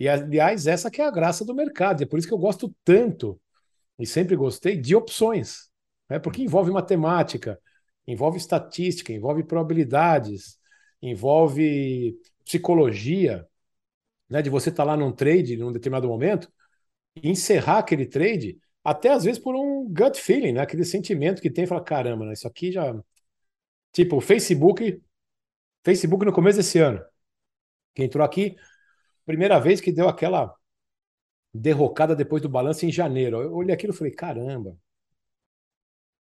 E, 0.00 0.08
aliás, 0.08 0.66
essa 0.66 0.90
que 0.90 1.02
é 1.02 1.06
a 1.06 1.10
graça 1.10 1.44
do 1.44 1.54
mercado. 1.54 2.00
E 2.00 2.04
é 2.04 2.06
por 2.06 2.18
isso 2.18 2.28
que 2.28 2.34
eu 2.34 2.38
gosto 2.38 2.74
tanto, 2.84 3.40
e 3.98 4.06
sempre 4.06 4.36
gostei, 4.36 4.76
de 4.76 4.94
opções. 4.96 5.68
Né? 6.08 6.18
Porque 6.18 6.42
envolve 6.42 6.70
matemática, 6.70 7.60
envolve 8.06 8.38
estatística, 8.38 9.12
envolve 9.12 9.44
probabilidades, 9.44 10.58
envolve 11.02 12.16
psicologia, 12.44 13.46
né? 14.28 14.40
de 14.42 14.50
você 14.50 14.70
estar 14.70 14.84
tá 14.84 14.90
lá 14.92 14.96
num 14.96 15.12
trade 15.12 15.56
num 15.56 15.72
determinado 15.72 16.08
momento, 16.08 16.50
encerrar 17.22 17.78
aquele 17.78 18.06
trade 18.06 18.58
até 18.90 19.10
às 19.10 19.24
vezes 19.24 19.38
por 19.38 19.54
um 19.54 19.86
gut 19.92 20.18
feeling, 20.18 20.52
né? 20.52 20.62
Aquele 20.62 20.84
sentimento 20.84 21.42
que 21.42 21.50
tem, 21.50 21.66
fala, 21.66 21.84
caramba, 21.84 22.24
né? 22.24 22.32
isso 22.32 22.48
aqui 22.48 22.72
já. 22.72 22.94
Tipo, 23.92 24.16
o 24.16 24.20
Facebook, 24.20 25.02
Facebook 25.84 26.24
no 26.24 26.32
começo 26.32 26.58
desse 26.58 26.78
ano, 26.78 27.04
que 27.94 28.02
entrou 28.02 28.24
aqui, 28.24 28.56
primeira 29.26 29.58
vez 29.60 29.80
que 29.80 29.92
deu 29.92 30.08
aquela 30.08 30.54
derrocada 31.52 32.16
depois 32.16 32.42
do 32.42 32.48
balanço 32.48 32.86
em 32.86 32.92
janeiro. 32.92 33.42
Eu 33.42 33.52
olhei 33.54 33.74
aquilo 33.74 33.92
e 33.92 33.96
falei, 33.96 34.12
caramba, 34.14 34.76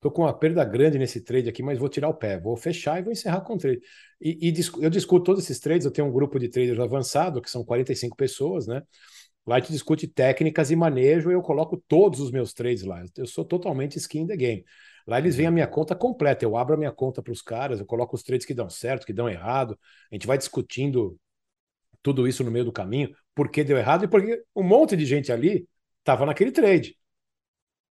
tô 0.02 0.10
com 0.12 0.24
uma 0.24 0.38
perda 0.38 0.64
grande 0.66 0.98
nesse 0.98 1.22
trade 1.22 1.50
aqui, 1.50 1.62
mas 1.62 1.78
vou 1.78 1.90
tirar 1.90 2.10
o 2.10 2.14
pé, 2.16 2.40
vou 2.40 2.56
fechar 2.58 3.00
e 3.00 3.04
vou 3.04 3.12
encerrar 3.12 3.42
com 3.42 3.56
o 3.56 3.58
trade. 3.58 3.82
E, 4.20 4.50
e 4.50 4.54
eu 4.84 4.90
discuto 4.90 5.24
todos 5.24 5.44
esses 5.44 5.60
trades, 5.60 5.86
eu 5.86 5.92
tenho 5.92 6.08
um 6.08 6.12
grupo 6.12 6.40
de 6.40 6.50
traders 6.50 6.80
avançado, 6.80 7.42
que 7.42 7.50
são 7.50 7.64
45 7.64 8.16
pessoas, 8.18 8.66
né? 8.68 8.82
Lá 9.46 9.58
a 9.58 9.60
gente 9.60 9.72
discute 9.72 10.08
técnicas 10.08 10.72
e 10.72 10.76
manejo, 10.76 11.32
eu 11.32 11.42
coloco 11.42 11.78
todos 11.88 12.20
os 12.20 12.32
meus 12.32 12.54
trades 12.54 12.84
lá. 12.84 13.04
Eu 13.16 13.28
sou 13.28 13.46
totalmente 13.46 13.98
skin 13.98 14.22
in 14.22 14.28
the 14.28 14.36
game. 14.36 14.66
Lá 15.08 15.20
eles 15.20 15.36
veem 15.36 15.48
a 15.48 15.52
minha 15.52 15.68
conta 15.68 15.96
completa, 15.96 16.44
eu 16.44 16.58
abro 16.58 16.74
a 16.74 16.78
minha 16.78 16.92
conta 16.92 17.22
para 17.22 17.32
os 17.32 17.42
caras, 17.42 17.80
eu 17.80 17.86
coloco 17.86 18.16
os 18.16 18.24
trades 18.24 18.46
que 18.46 18.56
dão 18.56 18.70
certo, 18.70 19.06
que 19.06 19.14
dão 19.14 19.30
errado. 19.30 19.78
A 20.12 20.16
gente 20.16 20.26
vai 20.26 20.38
discutindo 20.38 21.20
tudo 22.02 22.28
isso 22.28 22.44
no 22.44 22.52
meio 22.52 22.66
do 22.66 22.72
caminho, 22.72 23.16
por 23.36 23.50
que 23.50 23.64
deu 23.64 23.78
errado 23.78 24.06
e 24.06 24.08
porque 24.08 24.44
um 24.56 24.64
monte 24.64 24.96
de 24.96 25.06
gente 25.06 25.32
ali 25.32 25.68
estava 26.00 26.26
naquele 26.26 26.52
trade 26.52 26.98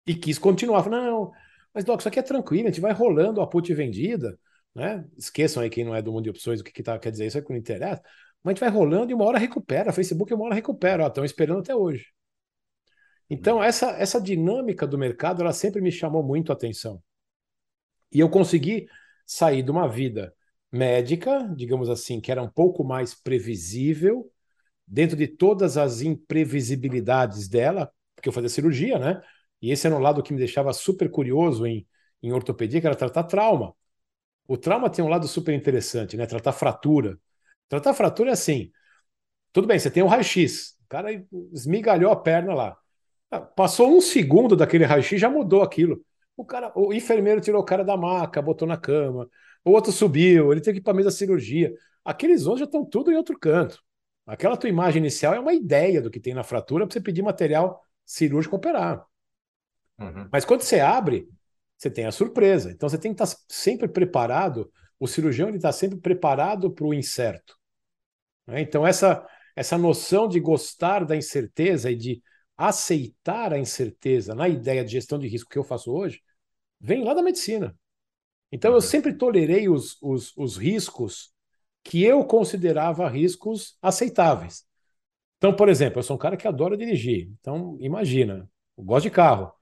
e 0.06 0.14
quis 0.14 0.38
continuar. 0.38 0.88
Não, 0.88 1.32
mas 1.72 1.84
Doc, 1.84 2.00
isso 2.00 2.08
aqui 2.08 2.18
é 2.18 2.22
tranquilo, 2.22 2.68
a 2.68 2.70
gente 2.70 2.80
vai 2.80 2.92
rolando 2.92 3.40
a 3.40 3.46
put 3.46 3.72
vendida, 3.74 4.38
né? 4.74 5.04
Esqueçam 5.16 5.62
aí 5.62 5.70
quem 5.70 5.84
não 5.84 5.94
é 5.94 6.02
do 6.02 6.12
mundo 6.12 6.24
de 6.24 6.30
opções 6.30 6.60
o 6.60 6.64
que, 6.64 6.72
que 6.72 6.82
tá, 6.82 6.98
quer 6.98 7.10
dizer, 7.10 7.26
isso 7.26 7.36
aí 7.38 7.44
que 7.44 7.50
não 7.50 7.58
interessa. 7.58 8.02
Mas 8.44 8.52
a 8.52 8.54
gente 8.54 8.60
vai 8.60 8.68
rolando 8.68 9.10
e 9.10 9.14
uma 9.14 9.24
hora 9.24 9.38
recupera. 9.38 9.92
Facebook 9.92 10.32
uma 10.34 10.44
hora 10.44 10.54
recupera. 10.54 11.06
Estão 11.06 11.24
esperando 11.24 11.60
até 11.60 11.74
hoje. 11.74 12.06
Então, 13.28 13.62
essa, 13.62 13.90
essa 13.92 14.20
dinâmica 14.20 14.86
do 14.86 14.98
mercado, 14.98 15.42
ela 15.42 15.52
sempre 15.52 15.80
me 15.80 15.90
chamou 15.90 16.22
muito 16.22 16.52
a 16.52 16.54
atenção. 16.54 17.02
E 18.12 18.20
eu 18.20 18.28
consegui 18.28 18.86
sair 19.26 19.62
de 19.62 19.70
uma 19.70 19.88
vida 19.88 20.34
médica, 20.70 21.48
digamos 21.56 21.88
assim, 21.88 22.20
que 22.20 22.30
era 22.30 22.42
um 22.42 22.48
pouco 22.50 22.84
mais 22.84 23.14
previsível, 23.14 24.30
dentro 24.86 25.16
de 25.16 25.26
todas 25.26 25.76
as 25.76 26.02
imprevisibilidades 26.02 27.48
dela, 27.48 27.90
porque 28.14 28.28
eu 28.28 28.32
fazia 28.32 28.50
cirurgia, 28.50 28.98
né? 28.98 29.22
E 29.62 29.70
esse 29.70 29.86
era 29.86 29.96
um 29.96 30.00
lado 30.00 30.22
que 30.22 30.32
me 30.32 30.38
deixava 30.38 30.72
super 30.72 31.10
curioso 31.10 31.66
em, 31.66 31.86
em 32.22 32.32
ortopedia, 32.32 32.80
que 32.80 32.86
era 32.86 32.96
tratar 32.96 33.24
trauma. 33.24 33.74
O 34.46 34.56
trauma 34.56 34.90
tem 34.90 35.04
um 35.04 35.08
lado 35.08 35.26
super 35.26 35.54
interessante, 35.54 36.16
né? 36.16 36.26
Tratar 36.26 36.52
fratura. 36.52 37.18
Tratar 37.68 37.94
fratura 37.94 38.30
é 38.30 38.32
assim. 38.32 38.70
Tudo 39.52 39.66
bem, 39.66 39.78
você 39.78 39.90
tem 39.90 40.02
um 40.02 40.08
raio-x. 40.08 40.76
O 40.84 40.88
cara 40.88 41.10
esmigalhou 41.52 42.10
a 42.12 42.16
perna 42.16 42.54
lá. 42.54 42.76
Ah, 43.30 43.40
passou 43.40 43.96
um 43.96 44.00
segundo 44.00 44.56
daquele 44.56 44.84
raio-x, 44.84 45.20
já 45.20 45.30
mudou 45.30 45.62
aquilo. 45.62 46.04
O 46.36 46.44
cara, 46.44 46.72
o 46.74 46.92
enfermeiro 46.92 47.40
tirou 47.40 47.60
o 47.60 47.64
cara 47.64 47.84
da 47.84 47.96
maca, 47.96 48.42
botou 48.42 48.66
na 48.66 48.76
cama. 48.76 49.28
O 49.64 49.70
outro 49.70 49.92
subiu, 49.92 50.52
ele 50.52 50.60
teve 50.60 50.74
que 50.74 50.80
ir 50.80 50.82
para 50.82 50.92
a 50.92 50.96
mesa 50.96 51.08
da 51.08 51.14
cirurgia. 51.14 51.72
Aqueles 52.04 52.42
outros 52.46 52.60
já 52.60 52.64
estão 52.66 52.84
tudo 52.84 53.10
em 53.10 53.16
outro 53.16 53.38
canto. 53.38 53.82
Aquela 54.26 54.56
tua 54.56 54.68
imagem 54.68 55.00
inicial 55.00 55.34
é 55.34 55.40
uma 55.40 55.52
ideia 55.52 56.00
do 56.00 56.10
que 56.10 56.20
tem 56.20 56.34
na 56.34 56.42
fratura 56.42 56.86
para 56.86 56.92
você 56.92 57.00
pedir 57.00 57.22
material 57.22 57.80
cirúrgico 58.04 58.56
operar. 58.56 59.04
Uhum. 59.98 60.28
Mas 60.32 60.44
quando 60.44 60.62
você 60.62 60.80
abre, 60.80 61.28
você 61.76 61.90
tem 61.90 62.06
a 62.06 62.12
surpresa. 62.12 62.70
Então 62.70 62.88
você 62.88 62.98
tem 62.98 63.14
que 63.14 63.22
estar 63.22 63.38
sempre 63.48 63.88
preparado 63.88 64.70
o 65.04 65.06
cirurgião 65.06 65.50
está 65.50 65.70
sempre 65.70 65.98
preparado 65.98 66.70
para 66.70 66.86
o 66.86 66.94
incerto. 66.94 67.58
Né? 68.46 68.62
Então, 68.62 68.86
essa, 68.86 69.26
essa 69.54 69.76
noção 69.76 70.26
de 70.26 70.40
gostar 70.40 71.04
da 71.04 71.14
incerteza 71.14 71.90
e 71.90 71.94
de 71.94 72.22
aceitar 72.56 73.52
a 73.52 73.58
incerteza 73.58 74.34
na 74.34 74.48
ideia 74.48 74.82
de 74.82 74.92
gestão 74.92 75.18
de 75.18 75.28
risco 75.28 75.50
que 75.50 75.58
eu 75.58 75.64
faço 75.64 75.92
hoje, 75.92 76.22
vem 76.80 77.04
lá 77.04 77.12
da 77.12 77.22
medicina. 77.22 77.76
Então, 78.50 78.70
eu 78.70 78.76
uhum. 78.76 78.80
sempre 78.80 79.12
tolerei 79.12 79.68
os, 79.68 80.00
os, 80.00 80.34
os 80.38 80.56
riscos 80.56 81.34
que 81.82 82.02
eu 82.02 82.24
considerava 82.24 83.06
riscos 83.06 83.76
aceitáveis. 83.82 84.64
Então, 85.36 85.54
por 85.54 85.68
exemplo, 85.68 85.98
eu 85.98 86.02
sou 86.02 86.16
um 86.16 86.18
cara 86.18 86.38
que 86.38 86.48
adora 86.48 86.78
dirigir. 86.78 87.30
Então, 87.38 87.76
imagina, 87.78 88.48
eu 88.78 88.82
gosto 88.84 89.04
de 89.04 89.10
carro. 89.10 89.52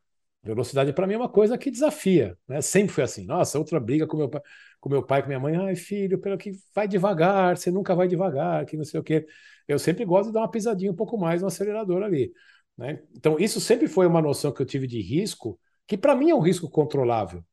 Velocidade 0.45 0.93
para 0.93 1.07
mim 1.07 1.15
é 1.15 1.17
uma 1.19 1.29
coisa 1.29 1.57
que 1.57 1.71
desafia, 1.71 2.37
né? 2.49 2.61
Sempre 2.61 2.93
foi 2.93 3.05
assim. 3.05 3.25
Nossa, 3.25 3.59
outra 3.59 3.79
briga 3.79 4.07
com 4.07 4.17
meu 4.17 4.29
pai, 4.29 4.43
com 4.81 4.89
meu 4.89 5.03
pai, 5.03 5.23
com 5.23 5.29
minha 5.29 5.39
mãe. 5.39 5.57
Ai, 5.57 5.77
filho, 5.77 6.19
pelo 6.19 6.37
que 6.37 6.53
vai 6.75 6.89
devagar, 6.89 7.57
você 7.57 7.71
nunca 7.71 7.95
vai 7.95 8.09
devagar, 8.09 8.67
que 8.67 8.77
não 8.77 8.85
sei 8.85 8.99
o 8.99 9.05
quê. 9.05 9.25
Eu 9.69 9.79
sempre 9.79 10.05
gosto 10.05 10.29
de 10.29 10.35
dar 10.35 10.41
uma 10.41 10.51
pisadinha 10.51 10.91
um 10.91 10.97
pouco 10.97 11.17
mais 11.17 11.43
no 11.43 11.49
acelerador 11.49 12.03
ali, 12.03 12.33
né? 12.77 13.01
Então, 13.15 13.39
isso 13.39 13.61
sempre 13.61 13.87
foi 13.87 14.07
uma 14.07 14.21
noção 14.21 14.53
que 14.53 14.61
eu 14.61 14.67
tive 14.67 14.89
de 14.89 15.01
risco, 15.01 15.61
que 15.87 15.97
para 15.97 16.17
mim 16.17 16.31
é 16.31 16.35
um 16.35 16.41
risco 16.41 16.69
controlável. 16.69 17.45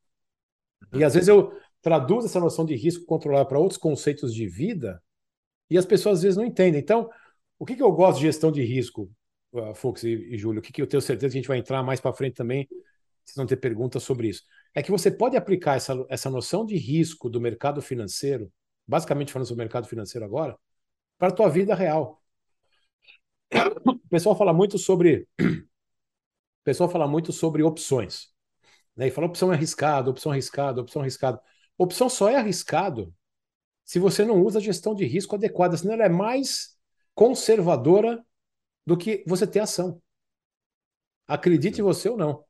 E 0.94 1.04
às 1.04 1.14
vezes 1.14 1.30
eu 1.30 1.54
traduzo 1.82 2.28
essa 2.28 2.40
noção 2.40 2.66
de 2.66 2.76
risco 2.76 3.06
controlável 3.06 3.48
para 3.48 3.60
outros 3.60 3.78
conceitos 3.78 4.34
de 4.34 4.48
vida 4.48 5.02
e 5.70 5.78
as 5.78 5.86
pessoas 5.86 6.20
às 6.20 6.24
vezes 6.24 6.38
não 6.38 6.46
entendem. 6.46 6.82
Então, 6.82 7.10
o 7.58 7.66
que, 7.66 7.76
que 7.76 7.84
eu 7.84 7.92
gosto 7.92 8.18
de 8.20 8.26
gestão 8.26 8.52
de 8.52 8.64
risco? 8.64 9.12
Uh, 9.54 9.74
Fux 9.74 10.04
e, 10.04 10.10
e 10.10 10.38
Júlio, 10.38 10.62
que, 10.62 10.72
que 10.72 10.82
eu 10.82 10.88
tenho 10.88 11.02
certeza 11.02 11.32
que 11.32 11.38
a 11.38 11.42
gente 11.42 11.48
vai 11.48 11.58
entrar 11.58 11.84
mais 11.84 12.00
para 12.00 12.14
frente 12.14 12.36
também, 12.36 12.68
vocês 13.26 13.36
vão 13.36 13.46
ter 13.46 13.58
perguntas 13.58 14.04
sobre 14.04 14.30
isso. 14.30 14.44
É 14.74 14.82
que 14.82 14.92
você 14.92 15.12
pode 15.12 15.38
aplicar 15.38 15.76
essa, 15.76 16.06
essa 16.10 16.30
noção 16.30 16.66
de 16.66 16.76
risco 16.78 17.30
do 17.30 17.40
mercado 17.40 17.82
financeiro, 17.82 18.52
basicamente 18.88 19.32
falando 19.32 19.48
sobre 19.48 19.62
o 19.62 19.66
mercado 19.66 19.88
financeiro 19.88 20.26
agora, 20.26 20.58
para 21.18 21.30
a 21.30 21.32
tua 21.32 21.50
vida 21.50 21.76
real. 21.76 22.22
O 23.86 24.10
pessoal 24.10 24.36
fala 24.36 24.54
muito 24.54 24.78
sobre. 24.78 25.28
O 25.40 26.64
pessoal 26.64 26.90
fala 26.90 27.08
muito 27.08 27.32
sobre 27.32 27.64
opções. 27.64 28.28
Né? 28.96 29.08
E 29.08 29.12
fala 29.12 29.28
opção 29.28 29.52
é 29.52 29.56
arriscada, 29.56 30.10
opção 30.10 30.32
é 30.32 30.36
arriscada, 30.36 30.82
opção 30.82 31.02
é 31.02 31.04
arriscada. 31.04 31.42
Opção 31.78 32.10
só 32.10 32.30
é 32.30 32.36
arriscado 32.36 33.14
se 33.90 33.98
você 33.98 34.24
não 34.24 34.44
usa 34.44 34.60
a 34.60 34.62
gestão 34.62 34.94
de 34.94 35.04
risco 35.04 35.36
adequada, 35.36 35.76
senão 35.76 35.96
ela 35.96 36.06
é 36.06 36.10
mais 36.10 36.78
conservadora 37.16 38.24
do 38.86 38.98
que 38.98 39.24
você 39.28 39.46
ter 39.46 39.60
ação. 39.60 40.02
Acredite 41.28 41.82
você 41.82 42.10
ou 42.10 42.18
não. 42.18 42.44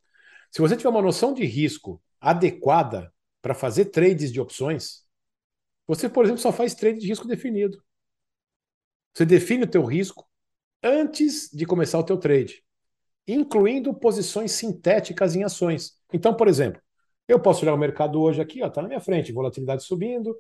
Se 0.52 0.62
você 0.62 0.76
tiver 0.76 0.90
uma 0.90 1.02
noção 1.02 1.34
de 1.34 1.46
risco 1.46 2.02
adequada 2.20 3.14
para 3.42 3.54
fazer 3.54 3.86
trades 3.86 4.32
de 4.32 4.40
opções, 4.40 5.06
você, 5.88 6.10
por 6.10 6.24
exemplo, 6.26 6.42
só 6.42 6.52
faz 6.52 6.74
trade 6.76 7.00
de 7.00 7.08
risco 7.08 7.28
definido. 7.28 7.84
Você 9.14 9.26
define 9.26 9.64
o 9.64 9.70
teu 9.70 9.84
risco 9.84 10.28
antes 10.84 11.50
de 11.52 11.66
começar 11.66 12.00
o 12.00 12.04
teu 12.04 12.18
trade, 12.18 12.64
incluindo 13.28 13.94
posições 13.94 14.52
sintéticas 14.52 15.36
em 15.36 15.44
ações. 15.44 16.00
Então, 16.14 16.34
por 16.34 16.48
exemplo, 16.48 16.82
eu 17.28 17.40
posso 17.40 17.64
olhar 17.64 17.74
o 17.74 17.78
mercado 17.78 18.22
hoje 18.22 18.42
aqui, 18.42 18.62
está 18.62 18.82
na 18.82 18.88
minha 18.88 19.00
frente, 19.02 19.32
volatilidade 19.32 19.84
subindo, 19.84 20.36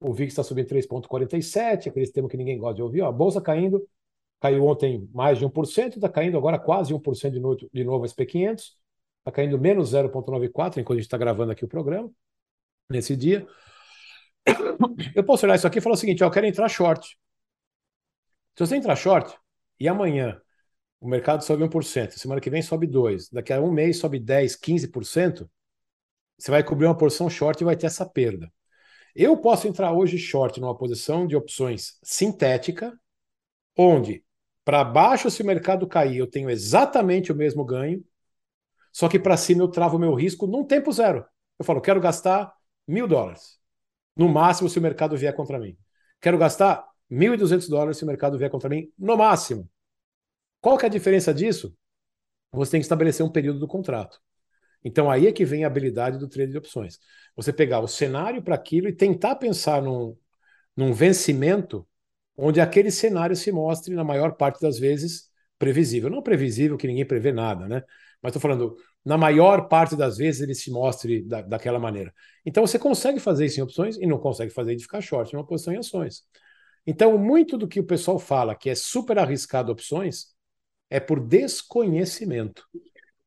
o 0.00 0.12
VIX 0.12 0.32
está 0.32 0.42
subindo 0.42 0.68
3,47, 0.68 1.88
aquele 1.88 2.10
termo 2.10 2.28
que 2.28 2.36
ninguém 2.36 2.58
gosta 2.58 2.76
de 2.76 2.82
ouvir, 2.82 3.02
ó, 3.02 3.08
a 3.08 3.12
bolsa 3.12 3.40
caindo 3.40 3.86
Caiu 4.44 4.66
ontem 4.66 5.08
mais 5.14 5.38
de 5.38 5.46
1%, 5.46 5.96
está 5.96 6.06
caindo 6.06 6.36
agora 6.36 6.58
quase 6.58 6.92
1% 6.92 7.30
de 7.30 7.40
novo, 7.40 7.56
de 7.72 7.82
novo 7.82 8.04
SP500. 8.04 8.74
Está 9.20 9.32
caindo 9.32 9.58
menos 9.58 9.94
0,94 9.94 10.76
enquanto 10.76 10.98
a 10.98 11.00
gente 11.00 11.06
está 11.06 11.16
gravando 11.16 11.50
aqui 11.50 11.64
o 11.64 11.68
programa, 11.68 12.12
nesse 12.90 13.16
dia. 13.16 13.46
Eu 15.16 15.24
posso 15.24 15.46
olhar 15.46 15.54
isso 15.54 15.66
aqui 15.66 15.78
e 15.78 15.80
falar 15.80 15.94
o 15.94 15.96
seguinte: 15.96 16.22
ó, 16.22 16.26
eu 16.26 16.30
quero 16.30 16.44
entrar 16.44 16.68
short. 16.68 17.18
Se 18.54 18.66
você 18.66 18.76
entrar 18.76 18.94
short 18.96 19.34
e 19.80 19.88
amanhã 19.88 20.38
o 21.00 21.08
mercado 21.08 21.42
sobe 21.42 21.64
1%, 21.64 22.10
semana 22.10 22.38
que 22.38 22.50
vem 22.50 22.60
sobe 22.60 22.86
2%, 22.86 23.30
daqui 23.32 23.50
a 23.50 23.62
um 23.62 23.72
mês 23.72 23.96
sobe 23.96 24.20
10%, 24.20 24.60
15%, 24.60 25.48
você 26.36 26.50
vai 26.50 26.62
cobrir 26.62 26.84
uma 26.84 26.98
porção 26.98 27.30
short 27.30 27.62
e 27.62 27.64
vai 27.64 27.78
ter 27.78 27.86
essa 27.86 28.04
perda. 28.04 28.52
Eu 29.16 29.38
posso 29.38 29.66
entrar 29.66 29.94
hoje 29.94 30.18
short 30.18 30.60
numa 30.60 30.76
posição 30.76 31.26
de 31.26 31.34
opções 31.34 31.98
sintética, 32.02 32.92
onde 33.74 34.22
para 34.64 34.82
baixo, 34.84 35.30
se 35.30 35.42
o 35.42 35.46
mercado 35.46 35.86
cair, 35.86 36.18
eu 36.18 36.26
tenho 36.26 36.48
exatamente 36.50 37.30
o 37.30 37.36
mesmo 37.36 37.64
ganho, 37.64 38.04
só 38.92 39.08
que 39.08 39.18
para 39.18 39.36
cima 39.36 39.62
eu 39.62 39.68
travo 39.68 39.96
o 39.96 40.00
meu 40.00 40.14
risco 40.14 40.46
num 40.46 40.64
tempo 40.64 40.92
zero. 40.92 41.26
Eu 41.58 41.64
falo, 41.64 41.80
quero 41.80 42.00
gastar 42.00 42.52
mil 42.86 43.06
dólares. 43.06 43.58
No 44.16 44.28
máximo, 44.28 44.68
se 44.68 44.78
o 44.78 44.82
mercado 44.82 45.16
vier 45.16 45.34
contra 45.34 45.58
mim. 45.58 45.76
Quero 46.20 46.38
gastar 46.38 46.86
1.200 47.10 47.68
dólares 47.68 47.98
se 47.98 48.04
o 48.04 48.06
mercado 48.06 48.38
vier 48.38 48.50
contra 48.50 48.68
mim, 48.68 48.90
no 48.98 49.16
máximo. 49.16 49.68
Qual 50.60 50.78
que 50.78 50.86
é 50.86 50.88
a 50.88 50.90
diferença 50.90 51.34
disso? 51.34 51.76
Você 52.52 52.72
tem 52.72 52.80
que 52.80 52.84
estabelecer 52.84 53.26
um 53.26 53.30
período 53.30 53.58
do 53.58 53.68
contrato. 53.68 54.20
Então 54.82 55.10
aí 55.10 55.26
é 55.26 55.32
que 55.32 55.44
vem 55.44 55.64
a 55.64 55.66
habilidade 55.66 56.18
do 56.18 56.28
trade 56.28 56.52
de 56.52 56.58
opções. 56.58 56.98
Você 57.36 57.52
pegar 57.52 57.80
o 57.80 57.88
cenário 57.88 58.42
para 58.42 58.54
aquilo 58.54 58.88
e 58.88 58.92
tentar 58.92 59.36
pensar 59.36 59.82
num, 59.82 60.16
num 60.76 60.92
vencimento 60.92 61.86
onde 62.36 62.60
aquele 62.60 62.90
cenário 62.90 63.36
se 63.36 63.50
mostre, 63.52 63.94
na 63.94 64.04
maior 64.04 64.36
parte 64.36 64.60
das 64.60 64.78
vezes, 64.78 65.30
previsível. 65.58 66.10
Não 66.10 66.22
previsível 66.22 66.76
que 66.76 66.86
ninguém 66.86 67.06
prevê 67.06 67.32
nada, 67.32 67.68
né? 67.68 67.82
Mas 68.22 68.30
estou 68.30 68.40
falando, 68.40 68.76
na 69.04 69.18
maior 69.18 69.68
parte 69.68 69.96
das 69.96 70.16
vezes 70.16 70.40
ele 70.40 70.54
se 70.54 70.70
mostre 70.70 71.22
da, 71.22 71.42
daquela 71.42 71.78
maneira. 71.78 72.12
Então 72.44 72.66
você 72.66 72.78
consegue 72.78 73.20
fazer 73.20 73.46
isso 73.46 73.60
em 73.60 73.62
opções 73.62 73.96
e 73.96 74.06
não 74.06 74.18
consegue 74.18 74.52
fazer 74.52 74.74
de 74.74 74.82
ficar 74.82 75.00
short 75.00 75.32
em 75.32 75.38
uma 75.38 75.46
posição 75.46 75.74
em 75.74 75.78
ações. 75.78 76.22
Então, 76.86 77.16
muito 77.16 77.56
do 77.56 77.66
que 77.66 77.80
o 77.80 77.84
pessoal 77.84 78.18
fala 78.18 78.54
que 78.54 78.68
é 78.68 78.74
super 78.74 79.18
arriscado 79.18 79.72
opções 79.72 80.34
é 80.90 81.00
por 81.00 81.18
desconhecimento. 81.18 82.62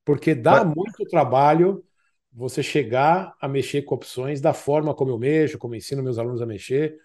Porque 0.05 0.36
dá 0.36 0.64
muito 0.64 1.03
trabalho 1.10 1.84
você 2.32 2.62
chegar 2.62 3.36
a 3.41 3.47
mexer 3.47 3.82
com 3.82 3.95
opções 3.95 4.39
da 4.39 4.53
forma 4.53 4.93
como 4.93 5.12
eu 5.12 5.18
mexo, 5.18 5.58
como 5.58 5.74
eu 5.74 5.80
ensino 5.80 6.03
meus 6.03 6.20
alunos 6.20 6.41
a 6.41 6.45
mexer, 6.45 6.97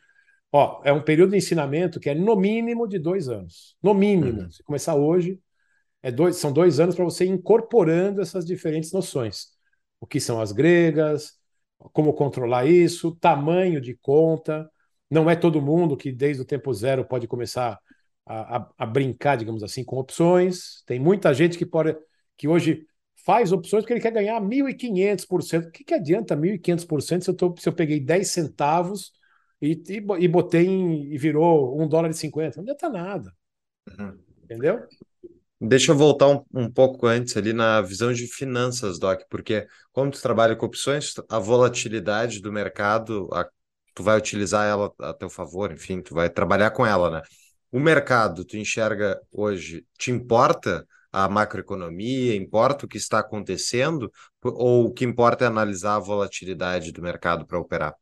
Ó, 0.53 0.83
é 0.85 0.93
um 0.93 1.03
período 1.03 1.31
de 1.31 1.39
ensinamento 1.39 1.99
que 1.99 2.11
é 2.11 2.15
no 2.15 2.37
mínimo 2.37 2.87
de 2.87 2.99
dois 2.99 3.29
anos. 3.29 3.75
No 3.83 3.95
mínimo. 3.95 4.43
Uhum. 4.43 4.51
Se 4.51 4.63
começar 4.63 4.95
hoje, 4.95 5.41
é 6.03 6.13
dois, 6.13 6.37
são 6.37 6.53
dois 6.53 6.79
anos 6.79 6.95
para 6.95 7.05
você 7.05 7.25
ir 7.25 7.31
incorporando 7.31 8.21
essas 8.21 8.45
diferentes 8.45 8.93
noções. 8.93 9.47
O 9.99 10.07
que 10.07 10.21
são 10.21 10.41
as 10.41 10.53
gregas, 10.53 11.39
como 11.93 12.13
controlar 12.13 12.67
isso, 12.67 13.17
tamanho 13.17 13.81
de 13.81 13.97
conta. 13.97 14.71
Não 15.11 15.31
é 15.31 15.35
todo 15.35 15.63
mundo 15.63 15.97
que 15.97 16.13
desde 16.13 16.43
o 16.43 16.45
tempo 16.45 16.73
zero 16.75 17.05
pode 17.05 17.27
começar 17.27 17.79
a, 18.27 18.57
a, 18.59 18.71
a 18.79 18.87
brincar, 18.87 19.37
digamos 19.37 19.63
assim, 19.63 19.83
com 19.83 19.97
opções. 19.97 20.83
Tem 20.87 20.99
muita 21.01 21.33
gente 21.33 21.57
que 21.57 21.65
pode 21.65 21.97
que 22.37 22.47
hoje 22.47 22.87
faz 23.25 23.53
opções 23.53 23.85
porque 23.85 23.95
ele 23.95 24.01
quer 24.01 24.13
ganhar 24.13 24.41
1.500%. 24.41 25.69
O 25.69 25.71
que, 25.71 25.85
que 25.85 25.95
adianta 25.95 26.37
1.500% 26.37 27.23
se 27.23 27.31
eu, 27.31 27.35
tô, 27.35 27.55
se 27.57 27.69
eu 27.69 27.73
peguei 27.73 28.01
10 28.01 28.29
centavos 28.29 29.13
e, 29.63 29.81
e, 29.89 30.25
e 30.25 30.29
botei 30.29 30.67
em, 30.67 31.13
e 31.13 31.17
virou 31.17 31.81
um 31.81 31.87
dólar 31.87 32.11
e 32.11 32.15
cinquenta. 32.15 32.57
Não 32.57 32.65
adianta 32.65 32.89
nada. 32.89 33.33
Uhum. 33.89 34.19
Entendeu? 34.43 34.85
Deixa 35.61 35.93
eu 35.93 35.97
voltar 35.97 36.27
um, 36.27 36.45
um, 36.53 36.69
pouco 36.69 37.07
antes 37.07 37.37
ali 37.37 37.53
na 37.53 37.81
visão 37.81 38.13
de 38.13 38.27
finanças, 38.27 38.99
Doc, 38.99 39.21
porque 39.31 39.69
como 39.93 40.11
tu 40.11 40.21
trabalha 40.21 40.57
com 40.57 40.67
opções, 40.67 41.15
a 41.29 41.39
volatilidade 41.39 42.43
do 42.43 42.53
mercado, 42.53 43.29
a, 43.33 43.49
tu 43.95 44.03
vai 44.03 44.19
utilizar 44.19 44.67
ela 44.67 44.93
a 44.99 45.15
teu 45.15 45.31
favor, 45.31 45.71
enfim, 45.71 46.03
tu 46.03 46.15
vai 46.15 46.29
trabalhar 46.29 46.73
com 46.73 46.85
ela, 46.85 47.11
né? 47.11 47.23
O 47.71 47.79
mercado, 47.79 48.45
tu 48.45 48.57
enxerga 48.57 49.21
hoje, 49.31 49.87
te 49.97 50.11
importa 50.11 50.85
a 51.13 51.29
macroeconomia, 51.29 52.35
importa 52.35 52.85
o 52.85 52.89
que 52.89 52.99
está 52.99 53.21
acontecendo, 53.21 54.11
ou 54.43 54.87
o 54.87 54.93
que 54.93 55.05
importa 55.05 55.45
é 55.45 55.47
analisar 55.47 55.95
a 55.95 56.01
volatilidade 56.01 56.91
do 56.91 57.01
mercado 57.01 57.47
para 57.47 57.59
operar? 57.59 57.95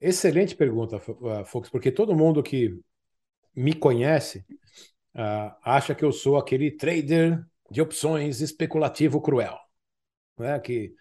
Excelente 0.00 0.54
pergunta, 0.54 0.96
uh, 0.96 1.44
Fox, 1.44 1.70
porque 1.70 1.90
todo 1.90 2.14
mundo 2.14 2.42
que 2.42 2.78
me 3.54 3.72
conhece 3.74 4.44
uh, 5.14 5.54
acha 5.62 5.94
que 5.94 6.04
eu 6.04 6.12
sou 6.12 6.36
aquele 6.36 6.70
trader 6.70 7.42
de 7.70 7.80
opções 7.80 8.40
especulativo 8.40 9.20
cruel. 9.20 9.58
Né? 10.38 10.58
Que 10.60 10.94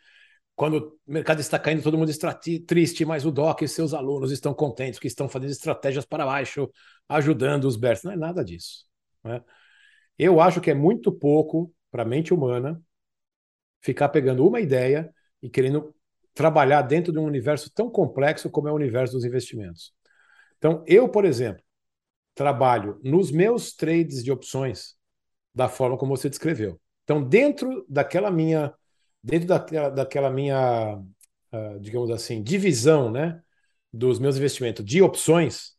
quando 0.56 0.98
o 1.06 1.12
mercado 1.12 1.41
está 1.41 1.60
caindo, 1.60 1.84
todo 1.84 1.98
mundo 1.98 2.10
está 2.10 2.34
triste, 2.66 3.04
mas 3.04 3.26
o 3.26 3.32
DOC 3.32 3.64
e 3.64 3.68
seus 3.68 3.93
alunos 3.93 4.32
estão 4.32 4.54
contentes, 4.54 5.00
que 5.00 5.08
estão 5.08 5.28
fazendo 5.28 5.52
estratégias 5.52 6.06
para 6.06 6.26
baixo, 6.26 6.72
ajudando 7.10 7.66
os 7.66 7.76
bears. 7.76 8.04
Não 8.04 8.14
é 8.14 8.16
nada 8.16 8.43
disso. 8.43 8.86
Né? 9.24 9.43
Eu 10.18 10.39
acho 10.39 10.62
que 10.62 10.72
é 10.72 10.74
muito 10.74 11.12
pouco 11.12 11.74
para 11.91 12.04
a 12.04 12.06
mente 12.06 12.34
humana 12.34 12.82
ficar 13.82 14.10
pegando 14.10 14.48
uma 14.48 14.62
ideia 14.62 15.14
e 15.41 15.50
querendo 15.50 15.93
trabalhar 16.36 16.81
dentro 16.83 17.11
de 17.11 17.17
um 17.17 17.23
universo 17.23 17.71
tão 17.71 17.89
complexo 17.89 18.49
como 18.49 18.67
é 18.67 18.71
o 18.71 18.75
universo 18.75 19.13
dos 19.13 19.25
investimentos. 19.25 19.93
Então, 20.57 20.83
eu, 20.86 21.09
por 21.09 21.25
exemplo, 21.25 21.63
trabalho 22.36 22.99
nos 23.03 23.31
meus 23.31 23.73
trades 23.73 24.23
de 24.23 24.31
opções 24.31 24.95
da 25.53 25.69
forma 25.69 25.97
como 25.97 26.15
você 26.15 26.29
descreveu. 26.29 26.79
Então, 27.03 27.23
dentro 27.23 27.86
daquela 27.88 28.29
minha, 28.29 28.73
dentro 29.23 29.47
daquela, 29.47 29.89
daquela 29.89 30.29
minha, 30.29 30.97
uh, 30.97 31.79
digamos 31.79 32.11
assim, 32.11 32.43
divisão, 32.43 33.09
né, 33.09 33.41
dos 33.91 34.19
meus 34.19 34.36
investimentos 34.36 34.83
de 34.83 35.01
opções, 35.01 35.75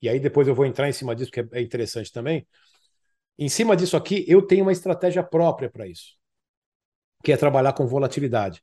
e 0.00 0.08
aí 0.08 0.18
depois 0.18 0.48
eu 0.48 0.54
vou 0.54 0.66
entrar 0.66 0.88
em 0.88 0.92
cima 0.92 1.14
disso, 1.14 1.30
que 1.30 1.46
é 1.52 1.60
interessante 1.60 2.10
também. 2.10 2.46
Em 3.38 3.48
cima 3.48 3.76
disso 3.76 3.96
aqui, 3.96 4.24
eu 4.26 4.42
tenho 4.42 4.64
uma 4.64 4.72
estratégia 4.72 5.22
própria 5.22 5.70
para 5.70 5.86
isso, 5.86 6.16
que 7.22 7.30
é 7.30 7.36
trabalhar 7.36 7.72
com 7.72 7.86
volatilidade. 7.86 8.60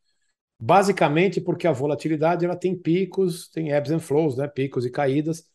Basicamente 0.60 1.40
porque 1.40 1.68
a 1.68 1.72
volatilidade 1.72 2.46
ela 2.46 2.56
tem 2.56 2.76
picos, 2.78 3.50
tem 3.50 3.72
ebbs 3.72 3.92
and 3.92 4.00
flows, 4.00 4.38
né? 4.38 4.48
picos 4.48 4.86
e 4.86 4.92
caídas, 4.92 5.46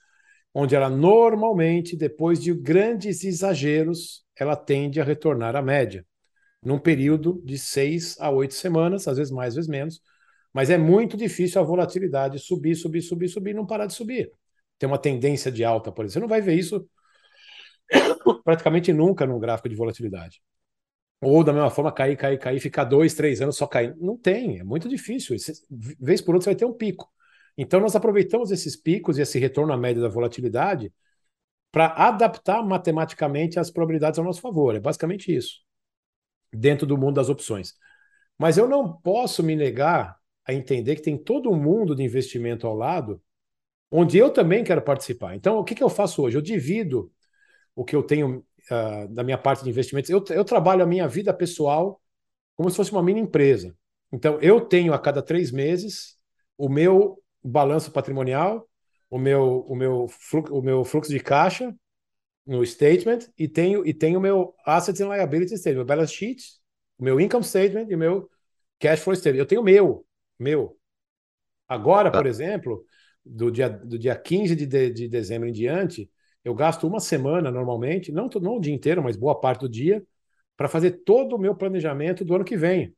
onde 0.54 0.74
ela 0.74 0.88
normalmente, 0.88 1.96
depois 1.96 2.40
de 2.42 2.54
grandes 2.54 3.24
exageros, 3.24 4.24
ela 4.36 4.56
tende 4.56 5.00
a 5.00 5.04
retornar 5.04 5.56
à 5.56 5.62
média. 5.62 6.06
num 6.64 6.78
período 6.78 7.42
de 7.44 7.58
seis 7.58 8.16
a 8.20 8.30
oito 8.30 8.54
semanas, 8.54 9.08
às 9.08 9.18
vezes 9.18 9.32
mais, 9.32 9.50
às 9.50 9.56
vezes 9.56 9.70
menos. 9.70 10.00
Mas 10.52 10.70
é 10.70 10.78
muito 10.78 11.16
difícil 11.16 11.60
a 11.60 11.64
volatilidade 11.64 12.38
subir, 12.38 12.74
subir, 12.76 13.02
subir, 13.02 13.28
subir 13.28 13.54
não 13.54 13.66
parar 13.66 13.86
de 13.86 13.94
subir. 13.94 14.32
Tem 14.78 14.88
uma 14.88 14.98
tendência 14.98 15.52
de 15.52 15.64
alta, 15.64 15.92
por 15.92 16.04
exemplo. 16.04 16.14
Você 16.14 16.20
não 16.20 16.28
vai 16.28 16.40
ver 16.40 16.54
isso 16.54 16.88
praticamente 18.44 18.92
nunca 18.92 19.26
num 19.26 19.38
gráfico 19.38 19.68
de 19.68 19.76
volatilidade. 19.76 20.42
Ou 21.24 21.42
da 21.42 21.52
mesma 21.52 21.70
forma, 21.70 21.90
cair, 21.90 22.16
cair, 22.16 22.38
cair, 22.38 22.60
ficar 22.60 22.84
dois, 22.84 23.14
três 23.14 23.40
anos 23.40 23.56
só 23.56 23.66
caindo. 23.66 23.96
Não 23.98 24.16
tem, 24.16 24.60
é 24.60 24.64
muito 24.64 24.88
difícil. 24.88 25.36
Vez 26.00 26.20
por 26.20 26.34
outra, 26.34 26.44
você 26.44 26.50
vai 26.50 26.56
ter 26.56 26.64
um 26.64 26.72
pico. 26.72 27.10
Então, 27.56 27.80
nós 27.80 27.94
aproveitamos 27.96 28.50
esses 28.50 28.76
picos 28.76 29.16
e 29.16 29.22
esse 29.22 29.38
retorno 29.38 29.72
à 29.72 29.76
média 29.76 30.02
da 30.02 30.08
volatilidade 30.08 30.92
para 31.70 31.86
adaptar 31.86 32.62
matematicamente 32.64 33.58
as 33.58 33.70
probabilidades 33.70 34.18
ao 34.18 34.24
nosso 34.24 34.40
favor. 34.40 34.74
É 34.74 34.80
basicamente 34.80 35.34
isso, 35.34 35.60
dentro 36.52 36.86
do 36.86 36.98
mundo 36.98 37.14
das 37.14 37.28
opções. 37.28 37.74
Mas 38.38 38.58
eu 38.58 38.68
não 38.68 38.92
posso 38.92 39.42
me 39.42 39.56
negar 39.56 40.16
a 40.46 40.52
entender 40.52 40.96
que 40.96 41.02
tem 41.02 41.16
todo 41.16 41.50
um 41.50 41.56
mundo 41.56 41.94
de 41.94 42.02
investimento 42.02 42.66
ao 42.66 42.74
lado, 42.74 43.20
onde 43.90 44.18
eu 44.18 44.30
também 44.30 44.62
quero 44.62 44.82
participar. 44.82 45.34
Então, 45.34 45.58
o 45.58 45.64
que, 45.64 45.74
que 45.74 45.82
eu 45.82 45.88
faço 45.88 46.22
hoje? 46.22 46.36
Eu 46.36 46.42
divido 46.42 47.10
o 47.74 47.84
que 47.84 47.96
eu 47.96 48.02
tenho 48.02 48.44
uh, 48.70 49.08
da 49.12 49.22
minha 49.22 49.38
parte 49.38 49.64
de 49.64 49.70
investimentos. 49.70 50.10
Eu, 50.10 50.24
eu 50.30 50.44
trabalho 50.44 50.82
a 50.82 50.86
minha 50.86 51.08
vida 51.08 51.32
pessoal 51.32 52.00
como 52.56 52.70
se 52.70 52.76
fosse 52.76 52.92
uma 52.92 53.02
mini 53.02 53.20
empresa. 53.20 53.74
Então, 54.12 54.38
eu 54.40 54.60
tenho 54.60 54.92
a 54.94 54.98
cada 54.98 55.22
três 55.22 55.50
meses 55.50 56.16
o 56.56 56.68
meu 56.68 57.20
balanço 57.42 57.90
patrimonial, 57.90 58.68
o 59.10 59.18
meu, 59.18 59.60
o 59.68 59.74
meu, 59.74 60.06
fluxo, 60.08 60.54
o 60.54 60.62
meu 60.62 60.84
fluxo 60.84 61.10
de 61.10 61.20
caixa 61.20 61.74
no 62.46 62.64
statement 62.64 63.20
e 63.38 63.48
tenho, 63.48 63.86
e 63.86 63.92
tenho 63.92 64.18
o 64.18 64.22
meu 64.22 64.54
assets 64.64 65.00
and 65.00 65.08
liabilities 65.08 65.60
statement, 65.60 65.78
meu 65.78 65.84
balance 65.84 66.12
sheet, 66.12 66.42
o 66.98 67.04
meu 67.04 67.20
income 67.20 67.44
statement 67.44 67.86
e 67.88 67.94
o 67.94 67.98
meu 67.98 68.30
cash 68.78 69.00
flow 69.00 69.16
statement. 69.16 69.40
Eu 69.40 69.46
tenho 69.46 69.60
o 69.60 69.64
meu, 69.64 70.06
meu. 70.38 70.78
Agora, 71.66 72.10
tá. 72.10 72.18
por 72.18 72.26
exemplo, 72.26 72.84
do 73.24 73.50
dia, 73.50 73.68
do 73.68 73.98
dia 73.98 74.14
15 74.14 74.54
de, 74.54 74.66
de, 74.66 74.90
de 74.90 75.08
dezembro 75.08 75.48
em 75.48 75.52
diante, 75.52 76.10
eu 76.44 76.54
gasto 76.54 76.86
uma 76.86 77.00
semana 77.00 77.50
normalmente, 77.50 78.12
não, 78.12 78.28
não 78.40 78.56
o 78.56 78.60
dia 78.60 78.74
inteiro, 78.74 79.02
mas 79.02 79.16
boa 79.16 79.38
parte 79.38 79.60
do 79.60 79.68
dia, 79.68 80.04
para 80.56 80.68
fazer 80.68 81.02
todo 81.04 81.36
o 81.36 81.38
meu 81.38 81.54
planejamento 81.54 82.24
do 82.24 82.34
ano 82.34 82.44
que 82.44 82.56
vem. 82.56 82.94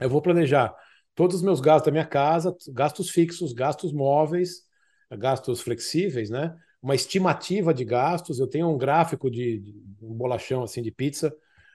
Eu 0.00 0.10
vou 0.10 0.20
planejar 0.20 0.74
todos 1.14 1.36
os 1.36 1.42
meus 1.42 1.60
gastos 1.60 1.86
da 1.86 1.92
minha 1.92 2.06
casa, 2.06 2.54
gastos 2.72 3.10
fixos, 3.10 3.52
gastos 3.52 3.92
móveis, 3.92 4.62
gastos 5.16 5.60
flexíveis, 5.60 6.30
né? 6.30 6.54
Uma 6.82 6.94
estimativa 6.94 7.72
de 7.72 7.84
gastos. 7.84 8.38
Eu 8.38 8.48
tenho 8.48 8.68
um 8.68 8.76
gráfico 8.76 9.30
de, 9.30 9.60
de 9.60 9.74
um 10.02 10.12
bolachão 10.12 10.62
assim 10.62 10.82
de 10.82 10.90
pizza 10.90 11.34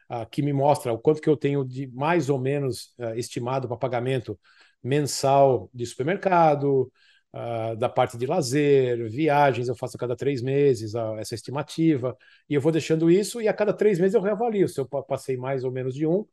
uh, 0.10 0.30
que 0.30 0.42
me 0.42 0.54
mostra 0.54 0.92
o 0.94 1.00
quanto 1.00 1.22
que 1.22 1.30
eu 1.30 1.38
tenho 1.38 1.64
de 1.64 1.88
mais 1.88 2.30
ou 2.30 2.40
menos 2.40 2.94
uh, 3.00 3.16
estimado 3.16 3.68
para 3.68 3.78
pagamento 3.78 4.38
mensal 4.84 5.70
de 5.74 5.86
supermercado, 5.86 6.92
uh, 7.34 7.76
da 7.76 7.90
parte 7.90 8.18
de 8.18 8.26
lazer, 8.26 9.10
viagens, 9.10 9.68
eu 9.68 9.76
faço 9.76 9.98
a 9.98 10.00
cada 10.00 10.16
três 10.16 10.42
meses 10.42 10.94
uh, 10.94 11.18
essa 11.18 11.36
estimativa, 11.36 12.18
e 12.50 12.54
eu 12.54 12.62
vou 12.62 12.72
deixando 12.72 13.10
isso, 13.10 13.42
e 13.42 13.48
a 13.48 13.54
cada 13.54 13.74
três 13.74 14.00
meses 14.00 14.16
eu 14.16 14.22
reavalio. 14.22 14.68
Se 14.68 14.80
eu 14.80 14.86
passei 14.88 15.38
mais 15.38 15.64
ou 15.64 15.72
menos 15.72 15.94
de 15.94 16.06
um, 16.06 16.26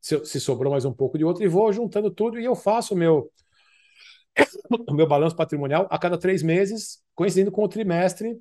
se, 0.00 0.24
se 0.24 0.40
sobrou 0.40 0.72
mais 0.72 0.84
um 0.84 0.92
pouco 0.92 1.18
de 1.18 1.24
outro, 1.24 1.42
e 1.44 1.48
vou 1.48 1.72
juntando 1.72 2.10
tudo, 2.10 2.38
e 2.38 2.44
eu 2.44 2.54
faço 2.54 2.94
o 2.94 2.96
meu, 2.96 3.30
o 4.88 4.94
meu 4.94 5.06
balanço 5.06 5.36
patrimonial 5.36 5.86
a 5.90 5.98
cada 5.98 6.18
três 6.18 6.42
meses, 6.42 7.02
coincidindo 7.14 7.52
com 7.52 7.62
o 7.62 7.68
trimestre, 7.68 8.32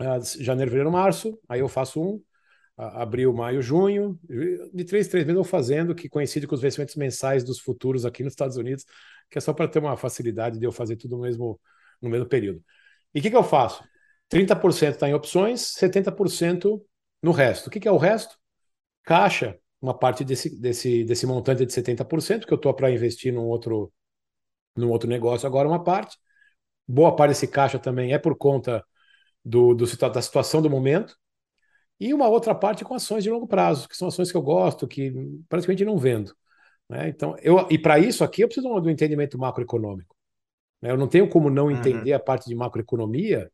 uh, 0.00 0.20
janeiro, 0.38 0.70
fevereiro, 0.70 0.92
março, 0.92 1.38
aí 1.48 1.60
eu 1.60 1.68
faço 1.68 2.00
um, 2.02 2.22
abril, 2.78 3.32
maio, 3.32 3.60
junho, 3.60 4.18
de 4.72 4.84
três, 4.84 5.08
três 5.08 5.26
meses 5.26 5.36
eu 5.36 5.44
fazendo, 5.44 5.94
que 5.94 6.08
coincide 6.08 6.46
com 6.46 6.54
os 6.54 6.60
vencimentos 6.60 6.94
mensais 6.94 7.42
dos 7.42 7.58
futuros 7.58 8.06
aqui 8.06 8.22
nos 8.22 8.32
Estados 8.32 8.56
Unidos, 8.56 8.84
que 9.28 9.36
é 9.36 9.40
só 9.40 9.52
para 9.52 9.66
ter 9.66 9.80
uma 9.80 9.96
facilidade 9.96 10.58
de 10.58 10.64
eu 10.64 10.70
fazer 10.70 10.96
tudo 10.96 11.16
no 11.16 11.22
mesmo, 11.22 11.60
no 12.00 12.08
mesmo 12.08 12.26
período. 12.26 12.62
E 13.14 13.18
o 13.18 13.22
que, 13.22 13.30
que 13.30 13.36
eu 13.36 13.42
faço? 13.42 13.82
30% 14.28 14.94
está 14.94 15.08
em 15.08 15.14
opções, 15.14 15.60
70% 15.76 16.80
no 17.22 17.32
resto. 17.32 17.66
O 17.66 17.70
que, 17.70 17.80
que 17.80 17.88
é 17.88 17.92
o 17.92 17.96
resto? 17.96 18.38
Caixa, 19.02 19.58
uma 19.80 19.96
parte 19.98 20.24
desse, 20.24 20.60
desse, 20.60 21.04
desse 21.04 21.26
montante 21.26 21.66
de 21.66 21.72
70%, 21.72 22.46
que 22.46 22.52
eu 22.52 22.56
estou 22.56 22.72
para 22.74 22.90
investir 22.90 23.32
num 23.32 23.46
outro, 23.46 23.92
num 24.76 24.90
outro 24.90 25.08
negócio 25.08 25.46
agora, 25.46 25.68
uma 25.68 25.82
parte. 25.82 26.16
Boa 26.86 27.14
parte 27.16 27.30
desse 27.30 27.48
caixa 27.48 27.78
também 27.78 28.12
é 28.12 28.18
por 28.18 28.36
conta 28.36 28.84
do, 29.44 29.74
do, 29.74 29.84
da 29.86 30.22
situação 30.22 30.62
do 30.62 30.70
momento, 30.70 31.16
e 32.00 32.14
uma 32.14 32.28
outra 32.28 32.54
parte 32.54 32.84
com 32.84 32.94
ações 32.94 33.24
de 33.24 33.30
longo 33.30 33.46
prazo, 33.46 33.88
que 33.88 33.96
são 33.96 34.08
ações 34.08 34.30
que 34.30 34.36
eu 34.36 34.42
gosto, 34.42 34.86
que 34.86 35.12
praticamente 35.48 35.84
não 35.84 35.98
vendo. 35.98 36.34
Né? 36.88 37.08
Então, 37.08 37.36
eu, 37.42 37.66
e 37.70 37.78
para 37.78 37.98
isso 37.98 38.24
aqui 38.24 38.42
eu 38.42 38.48
preciso 38.48 38.80
do 38.80 38.90
entendimento 38.90 39.38
macroeconômico. 39.38 40.16
Né? 40.80 40.90
Eu 40.90 40.96
não 40.96 41.08
tenho 41.08 41.28
como 41.28 41.50
não 41.50 41.66
uhum. 41.66 41.72
entender 41.72 42.12
uhum. 42.12 42.16
a 42.16 42.20
parte 42.20 42.48
de 42.48 42.54
macroeconomia 42.54 43.50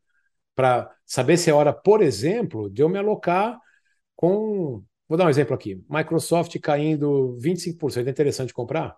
para 0.55 0.89
saber 1.05 1.37
se 1.37 1.49
é 1.49 1.53
hora, 1.53 1.73
por 1.73 2.01
exemplo, 2.01 2.69
de 2.69 2.81
eu 2.81 2.89
me 2.89 2.97
alocar 2.97 3.59
com. 4.15 4.83
Vou 5.07 5.17
dar 5.17 5.25
um 5.25 5.29
exemplo 5.29 5.53
aqui: 5.53 5.83
Microsoft 5.89 6.57
caindo 6.59 7.37
25%. 7.41 8.07
É 8.07 8.09
interessante 8.09 8.53
comprar? 8.53 8.95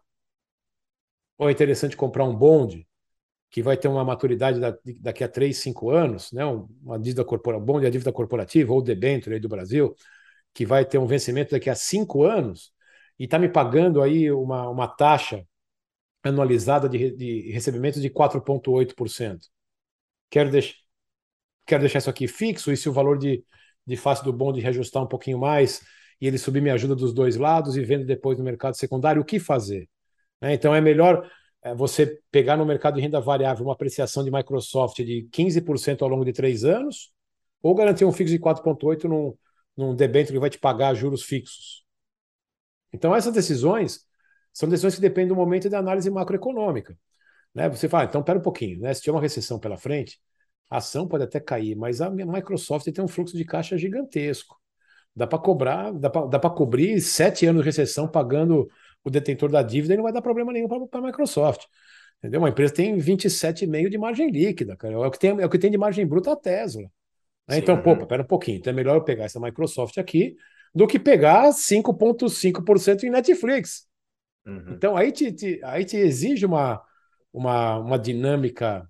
Ou 1.37 1.49
é 1.49 1.51
interessante 1.51 1.95
comprar 1.97 2.25
um 2.25 2.35
bond 2.35 2.87
que 3.49 3.61
vai 3.61 3.77
ter 3.77 3.87
uma 3.87 4.03
maturidade 4.03 4.59
daqui 4.99 5.23
a 5.23 5.27
3, 5.27 5.55
5 5.57 5.89
anos, 5.89 6.31
né? 6.31 6.43
uma 6.45 6.99
dívida 6.99 7.23
corporativa, 7.23 7.65
bom 7.65 7.79
de 7.79 7.89
dívida 7.89 8.11
corporativa 8.11 8.73
ou 8.73 8.81
debênture 8.81 9.35
aí 9.35 9.39
do 9.39 9.49
Brasil, 9.49 9.95
que 10.53 10.65
vai 10.65 10.85
ter 10.85 10.97
um 10.97 11.07
vencimento 11.07 11.51
daqui 11.51 11.69
a 11.69 11.75
5 11.75 12.23
anos 12.23 12.73
e 13.17 13.23
está 13.23 13.39
me 13.39 13.49
pagando 13.49 14.01
aí 14.01 14.31
uma, 14.31 14.69
uma 14.69 14.87
taxa 14.87 15.45
anualizada 16.23 16.89
de, 16.89 17.11
de 17.11 17.51
recebimento 17.51 18.01
de 18.01 18.09
4,8%. 18.09 19.39
Quero, 20.29 20.51
deix 20.51 20.75
quero 21.65 21.81
deixar 21.81 21.99
isso 21.99 22.09
aqui 22.09 22.27
fixo, 22.27 22.71
e 22.71 22.77
se 22.77 22.89
o 22.89 22.93
valor 22.93 23.17
de, 23.17 23.43
de 23.85 23.95
face 23.95 24.23
do 24.23 24.33
bond 24.33 24.59
reajustar 24.59 25.03
um 25.03 25.07
pouquinho 25.07 25.39
mais 25.39 25.81
e 26.19 26.27
ele 26.27 26.37
subir, 26.37 26.61
me 26.61 26.71
ajuda 26.71 26.95
dos 26.95 27.13
dois 27.13 27.37
lados 27.37 27.77
e 27.77 27.83
vendo 27.83 28.05
depois 28.05 28.37
no 28.37 28.43
mercado 28.43 28.75
secundário, 28.75 29.21
o 29.21 29.25
que 29.25 29.39
fazer? 29.39 29.87
Né? 30.41 30.53
Então 30.53 30.73
é 30.73 30.81
melhor 30.81 31.29
você 31.73 32.19
pegar 32.31 32.57
no 32.57 32.65
mercado 32.65 32.95
de 32.95 33.01
renda 33.01 33.19
variável 33.19 33.65
uma 33.65 33.73
apreciação 33.73 34.23
de 34.23 34.31
Microsoft 34.31 34.97
de 34.97 35.27
15% 35.31 36.01
ao 36.01 36.07
longo 36.07 36.25
de 36.25 36.33
três 36.33 36.63
anos, 36.63 37.11
ou 37.61 37.73
garantir 37.73 38.05
um 38.05 38.11
fixo 38.11 38.33
de 38.33 38.39
4,8% 38.39 39.05
num, 39.05 39.35
num 39.75 39.95
debênture 39.95 40.33
que 40.33 40.39
vai 40.39 40.49
te 40.49 40.59
pagar 40.59 40.93
juros 40.93 41.23
fixos. 41.23 41.83
Então, 42.93 43.15
essas 43.15 43.33
decisões 43.33 44.01
são 44.53 44.67
decisões 44.69 44.95
que 44.95 45.01
dependem 45.01 45.29
do 45.29 45.35
momento 45.35 45.67
e 45.67 45.69
da 45.69 45.79
análise 45.79 46.09
macroeconômica. 46.09 46.97
Né? 47.53 47.69
Você 47.69 47.89
fala, 47.89 48.05
então, 48.05 48.23
pera 48.23 48.39
um 48.39 48.41
pouquinho, 48.41 48.79
né? 48.79 48.93
se 48.93 49.01
tiver 49.01 49.15
uma 49.15 49.21
recessão 49.21 49.59
pela 49.59 49.77
frente, 49.77 50.19
a 50.69 50.77
ação 50.77 51.07
pode 51.07 51.23
até 51.23 51.39
cair, 51.39 51.75
mas 51.75 52.01
a 52.01 52.09
Microsoft 52.09 52.91
tem 52.91 53.03
um 53.03 53.07
fluxo 53.07 53.37
de 53.37 53.45
caixa 53.45 53.77
gigantesco. 53.77 54.59
Dá 55.15 55.25
para 55.25 55.39
cobrar, 55.39 55.91
dá 55.93 56.09
para 56.09 56.49
cobrir 56.49 57.01
sete 57.01 57.45
anos 57.45 57.61
de 57.61 57.65
recessão 57.65 58.07
pagando 58.07 58.69
o 59.07 59.11
detentor 59.11 59.49
da 59.49 59.61
dívida 59.61 59.93
e 59.93 59.97
não 59.97 60.03
vai 60.03 60.13
dar 60.13 60.21
problema 60.21 60.51
nenhum 60.51 60.67
para 60.67 60.99
a 60.99 61.01
Microsoft. 61.01 61.65
Entendeu? 62.19 62.41
Uma 62.41 62.49
empresa 62.49 62.73
tem 62.73 62.97
27,5% 62.97 63.89
de 63.89 63.97
margem 63.97 64.29
líquida, 64.29 64.75
cara. 64.75 64.95
É 64.95 64.97
o 64.97 65.11
que 65.11 65.19
tem, 65.19 65.29
é 65.39 65.45
o 65.45 65.49
que 65.49 65.59
tem 65.59 65.71
de 65.71 65.77
margem 65.77 66.05
bruta 66.05 66.31
a 66.31 66.35
Tesla. 66.35 66.89
Né? 67.47 67.59
Então, 67.59 67.81
pô, 67.81 67.95
pera 68.05 68.23
um 68.23 68.27
pouquinho. 68.27 68.57
Então 68.57 68.71
é 68.71 68.75
melhor 68.75 68.95
eu 68.95 69.03
pegar 69.03 69.25
essa 69.25 69.39
Microsoft 69.39 69.97
aqui 69.97 70.35
do 70.73 70.87
que 70.87 70.99
pegar 70.99 71.51
5,5% 71.53 73.03
em 73.03 73.09
Netflix. 73.09 73.87
Uhum. 74.45 74.73
Então 74.73 74.97
aí 74.97 75.11
te, 75.11 75.31
te, 75.31 75.59
aí 75.63 75.85
te 75.85 75.97
exige 75.97 76.45
uma, 76.45 76.81
uma, 77.31 77.77
uma 77.77 77.99
dinâmica 77.99 78.87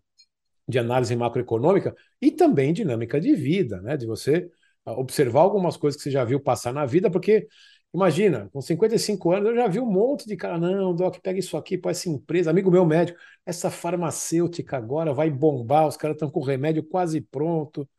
de 0.68 0.80
análise 0.80 1.15
macroeconômica 1.15 1.95
e 2.22 2.32
também 2.32 2.74
dinâmica 2.74 3.20
de 3.20 3.34
vida, 3.34 3.82
né? 3.82 3.95
De 3.95 4.05
você 4.05 4.49
observar 4.86 5.41
algumas 5.41 5.76
coisas 5.76 5.97
que 5.97 6.03
você 6.03 6.11
já 6.11 6.24
viu 6.24 6.39
passar 6.39 6.74
na 6.74 6.86
vida, 6.86 7.11
porque 7.11 7.47
Imagina, 7.93 8.49
com 8.51 8.61
55 8.61 9.31
anos, 9.31 9.49
eu 9.49 9.55
já 9.55 9.67
vi 9.67 9.79
um 9.79 9.85
monte 9.85 10.27
de 10.27 10.35
cara, 10.35 10.57
não, 10.57 10.93
Doc, 10.93 11.17
pega 11.19 11.39
isso 11.39 11.57
aqui 11.57 11.77
para 11.77 11.91
essa 11.91 12.09
empresa, 12.09 12.49
amigo 12.49 12.69
meu 12.69 12.85
médico, 12.85 13.17
essa 13.45 13.71
farmacêutica 13.71 14.77
agora 14.77 15.13
vai 15.13 15.31
bombar, 15.31 15.88
os 15.88 15.97
caras 15.97 16.15
estão 16.15 16.29
com 16.29 16.39
o 16.41 16.43
remédio 16.43 16.83
quase 16.83 17.21
pronto, 17.21 17.89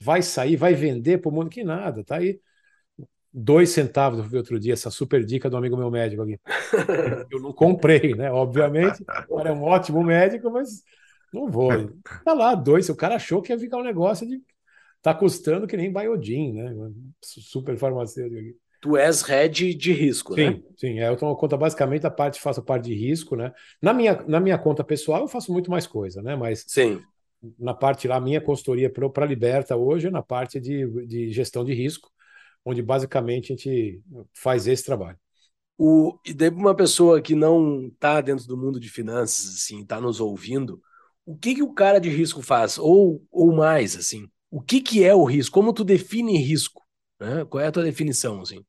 vai 0.00 0.22
sair, 0.22 0.56
vai 0.56 0.74
vender 0.74 1.18
para 1.18 1.30
o 1.30 1.32
mundo, 1.32 1.50
que 1.50 1.64
nada, 1.64 2.04
tá 2.04 2.16
aí. 2.16 2.40
Dois 3.32 3.70
centavos, 3.70 4.18
eu 4.18 4.24
vi 4.24 4.36
outro 4.36 4.58
dia 4.58 4.72
essa 4.72 4.90
super 4.90 5.24
dica 5.24 5.48
do 5.48 5.56
amigo 5.56 5.76
meu 5.76 5.90
médico 5.90 6.22
aqui. 6.22 6.38
Eu 7.30 7.40
não 7.40 7.52
comprei, 7.52 8.12
né? 8.16 8.28
Obviamente, 8.30 9.02
o 9.28 9.36
cara 9.36 9.50
é 9.50 9.52
um 9.52 9.62
ótimo 9.62 10.02
médico, 10.02 10.50
mas 10.50 10.82
não 11.32 11.48
vou. 11.48 11.70
Tá 12.24 12.32
lá, 12.32 12.56
dois. 12.56 12.88
O 12.88 12.96
cara 12.96 13.14
achou 13.14 13.40
que 13.40 13.52
ia 13.52 13.58
ficar 13.58 13.78
um 13.78 13.84
negócio 13.84 14.26
de. 14.26 14.42
Tá 15.00 15.14
custando 15.14 15.68
que 15.68 15.76
nem 15.76 15.92
Biodin, 15.92 16.54
né? 16.54 16.74
Super 17.22 17.78
farmacêutico 17.78 18.36
aqui 18.36 18.59
tu 18.80 18.96
és 18.96 19.22
head 19.22 19.74
de 19.74 19.92
risco, 19.92 20.34
sim, 20.34 20.50
né? 20.50 20.62
Sim, 20.76 20.98
é, 21.00 21.08
eu 21.08 21.16
tomo 21.16 21.36
conta 21.36 21.56
basicamente 21.56 22.02
da 22.02 22.10
parte, 22.10 22.40
faço 22.40 22.60
a 22.60 22.62
parte 22.62 22.86
de 22.86 22.94
risco, 22.94 23.36
né? 23.36 23.52
Na 23.80 23.92
minha, 23.92 24.24
na 24.26 24.40
minha 24.40 24.58
conta 24.58 24.82
pessoal 24.82 25.20
eu 25.20 25.28
faço 25.28 25.52
muito 25.52 25.70
mais 25.70 25.86
coisa, 25.86 26.22
né? 26.22 26.34
Mas 26.34 26.64
sim. 26.66 27.02
na 27.58 27.74
parte 27.74 28.08
lá, 28.08 28.18
minha 28.20 28.40
consultoria 28.40 28.90
para 28.90 29.26
Liberta 29.26 29.76
hoje 29.76 30.06
é 30.06 30.10
na 30.10 30.22
parte 30.22 30.58
de, 30.58 31.06
de 31.06 31.30
gestão 31.30 31.64
de 31.64 31.74
risco, 31.74 32.10
onde 32.64 32.82
basicamente 32.82 33.52
a 33.52 33.56
gente 33.56 34.00
faz 34.32 34.66
esse 34.66 34.84
trabalho. 34.84 35.18
O, 35.76 36.18
e 36.26 36.34
daí 36.34 36.50
uma 36.50 36.74
pessoa 36.74 37.22
que 37.22 37.34
não 37.34 37.86
está 37.86 38.20
dentro 38.20 38.46
do 38.46 38.56
mundo 38.56 38.78
de 38.78 38.90
finanças, 38.90 39.46
assim, 39.46 39.82
está 39.82 40.00
nos 40.00 40.20
ouvindo, 40.20 40.80
o 41.24 41.36
que, 41.36 41.54
que 41.54 41.62
o 41.62 41.72
cara 41.72 41.98
de 41.98 42.08
risco 42.08 42.42
faz? 42.42 42.76
Ou, 42.78 43.22
ou 43.30 43.52
mais, 43.52 43.96
assim, 43.96 44.28
o 44.50 44.60
que, 44.60 44.80
que 44.80 45.04
é 45.04 45.14
o 45.14 45.24
risco? 45.24 45.54
Como 45.54 45.72
tu 45.72 45.84
define 45.84 46.36
risco? 46.38 46.82
Né? 47.20 47.44
Qual 47.44 47.62
é 47.62 47.66
a 47.66 47.72
tua 47.72 47.84
definição, 47.84 48.40
assim? 48.40 48.64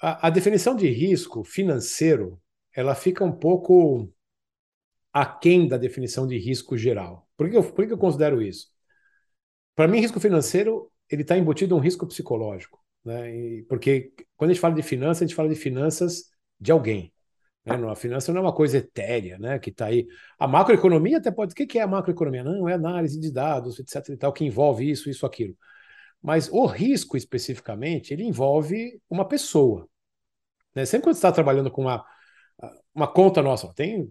A, 0.00 0.26
a 0.26 0.30
definição 0.30 0.74
de 0.74 0.88
risco 0.88 1.44
financeiro, 1.44 2.40
ela 2.74 2.94
fica 2.94 3.24
um 3.24 3.32
pouco 3.32 4.12
aquém 5.12 5.66
da 5.66 5.76
definição 5.76 6.26
de 6.26 6.36
risco 6.38 6.76
geral. 6.76 7.28
Por 7.36 7.48
que 7.48 7.56
eu, 7.56 7.72
por 7.72 7.86
que 7.86 7.92
eu 7.92 7.98
considero 7.98 8.42
isso? 8.42 8.68
Para 9.74 9.88
mim, 9.88 10.00
risco 10.00 10.20
financeiro 10.20 10.90
ele 11.10 11.22
está 11.22 11.36
embutido 11.38 11.74
um 11.74 11.80
risco 11.80 12.06
psicológico. 12.06 12.78
Né? 13.04 13.34
E, 13.34 13.62
porque 13.62 14.12
quando 14.36 14.50
a 14.50 14.52
gente 14.52 14.60
fala 14.60 14.74
de 14.74 14.82
finanças, 14.82 15.22
a 15.22 15.26
gente 15.26 15.34
fala 15.34 15.48
de 15.48 15.54
finanças 15.54 16.24
de 16.60 16.70
alguém. 16.70 17.12
Né? 17.64 17.74
A 17.90 17.94
finança 17.94 18.32
não 18.32 18.40
é 18.40 18.42
uma 18.42 18.54
coisa 18.54 18.78
etérea, 18.78 19.38
né? 19.38 19.58
que 19.58 19.70
está 19.70 19.86
aí. 19.86 20.06
A 20.38 20.46
macroeconomia 20.46 21.18
até 21.18 21.30
pode. 21.30 21.52
O 21.52 21.54
que 21.54 21.78
é 21.78 21.82
a 21.82 21.86
macroeconomia? 21.86 22.44
Não, 22.44 22.68
é 22.68 22.74
análise 22.74 23.18
de 23.18 23.32
dados, 23.32 23.78
etc. 23.78 24.10
E 24.10 24.16
tal, 24.16 24.32
que 24.32 24.44
envolve 24.44 24.88
isso, 24.90 25.08
isso, 25.08 25.24
aquilo. 25.24 25.56
Mas 26.22 26.48
o 26.50 26.66
risco, 26.66 27.16
especificamente, 27.16 28.12
ele 28.12 28.24
envolve 28.24 29.00
uma 29.08 29.26
pessoa. 29.26 29.88
Né? 30.74 30.84
Sempre 30.84 31.04
quando 31.04 31.14
você 31.14 31.18
está 31.18 31.32
trabalhando 31.32 31.70
com 31.70 31.82
uma, 31.82 32.04
uma 32.94 33.06
conta 33.06 33.42
nossa, 33.42 33.72
tem 33.74 34.10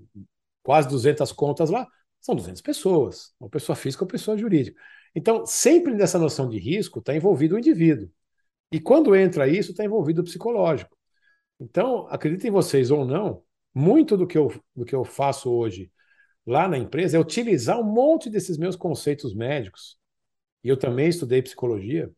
quase 0.63 0.87
200 0.87 1.31
contas 1.31 1.69
lá, 1.69 1.87
são 2.19 2.35
200 2.35 2.61
pessoas, 2.61 3.33
uma 3.39 3.49
pessoa 3.49 3.75
física 3.75 4.03
ou 4.03 4.07
pessoa 4.07 4.37
jurídica. 4.37 4.79
Então, 5.15 5.45
sempre 5.45 5.93
nessa 5.93 6.19
noção 6.19 6.49
de 6.49 6.57
risco 6.59 6.99
está 6.99 7.15
envolvido 7.15 7.55
o 7.55 7.59
indivíduo. 7.59 8.09
E 8.71 8.79
quando 8.79 9.15
entra 9.15 9.47
isso, 9.47 9.71
está 9.71 9.83
envolvido 9.83 10.21
o 10.21 10.23
psicológico. 10.23 10.95
Então, 11.59 12.07
acreditem 12.09 12.51
vocês 12.51 12.91
ou 12.91 13.05
não, 13.05 13.43
muito 13.73 14.17
do 14.17 14.27
que, 14.27 14.37
eu, 14.37 14.53
do 14.75 14.85
que 14.85 14.93
eu 14.95 15.03
faço 15.03 15.51
hoje 15.51 15.91
lá 16.45 16.67
na 16.67 16.77
empresa 16.77 17.17
é 17.17 17.19
utilizar 17.19 17.79
um 17.79 17.83
monte 17.83 18.29
desses 18.29 18.57
meus 18.57 18.75
conceitos 18.75 19.35
médicos, 19.35 19.97
e 20.67 20.69
eu 20.69 20.75
também 20.75 21.07
estudei 21.07 21.41
psicologia, 21.41 22.11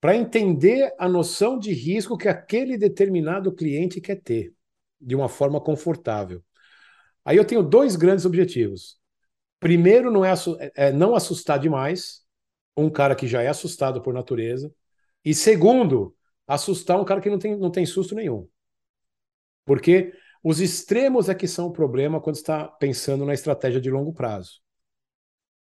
para 0.00 0.16
entender 0.16 0.90
a 0.98 1.06
noção 1.06 1.58
de 1.58 1.70
risco 1.70 2.16
que 2.16 2.26
aquele 2.26 2.78
determinado 2.78 3.52
cliente 3.52 4.00
quer 4.00 4.22
ter, 4.22 4.54
de 4.98 5.14
uma 5.14 5.28
forma 5.28 5.60
confortável. 5.60 6.42
Aí 7.22 7.36
eu 7.36 7.44
tenho 7.44 7.62
dois 7.62 7.94
grandes 7.94 8.24
objetivos. 8.24 8.98
Primeiro, 9.60 10.10
não 10.10 10.24
é, 10.24 10.32
é 10.74 10.90
não 10.90 11.14
assustar 11.14 11.58
demais 11.58 12.24
um 12.74 12.88
cara 12.88 13.14
que 13.14 13.28
já 13.28 13.42
é 13.42 13.48
assustado 13.48 14.00
por 14.00 14.14
natureza, 14.14 14.72
e 15.22 15.34
segundo, 15.34 16.16
assustar 16.46 16.98
um 16.98 17.04
cara 17.04 17.20
que 17.20 17.28
não 17.28 17.38
tem, 17.38 17.54
não 17.54 17.70
tem 17.70 17.84
susto 17.84 18.14
nenhum. 18.14 18.48
Porque 19.66 20.14
os 20.42 20.58
extremos 20.58 21.28
é 21.28 21.34
que 21.34 21.46
são 21.46 21.66
o 21.66 21.72
problema 21.72 22.18
quando 22.18 22.36
está 22.36 22.66
pensando 22.66 23.26
na 23.26 23.34
estratégia 23.34 23.78
de 23.78 23.90
longo 23.90 24.14
prazo. 24.14 24.62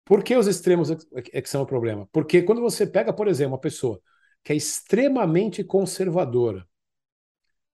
Por 0.07 0.23
que 0.23 0.37
os 0.37 0.47
extremos 0.47 0.89
é, 0.89 0.97
é 1.33 1.43
que 1.43 1.51
são 1.51 1.63
o 1.63 1.67
problema? 1.67 2.09
Porque 2.13 2.41
quando 2.41 2.61
você 2.61 2.87
pega, 2.87 3.13
por 3.13 3.27
exemplo, 3.27 3.55
uma 3.55 3.61
pessoa 3.61 4.01
que 4.45 4.53
é 4.53 4.57
extremamente 4.57 5.65
conservadora 5.65 6.65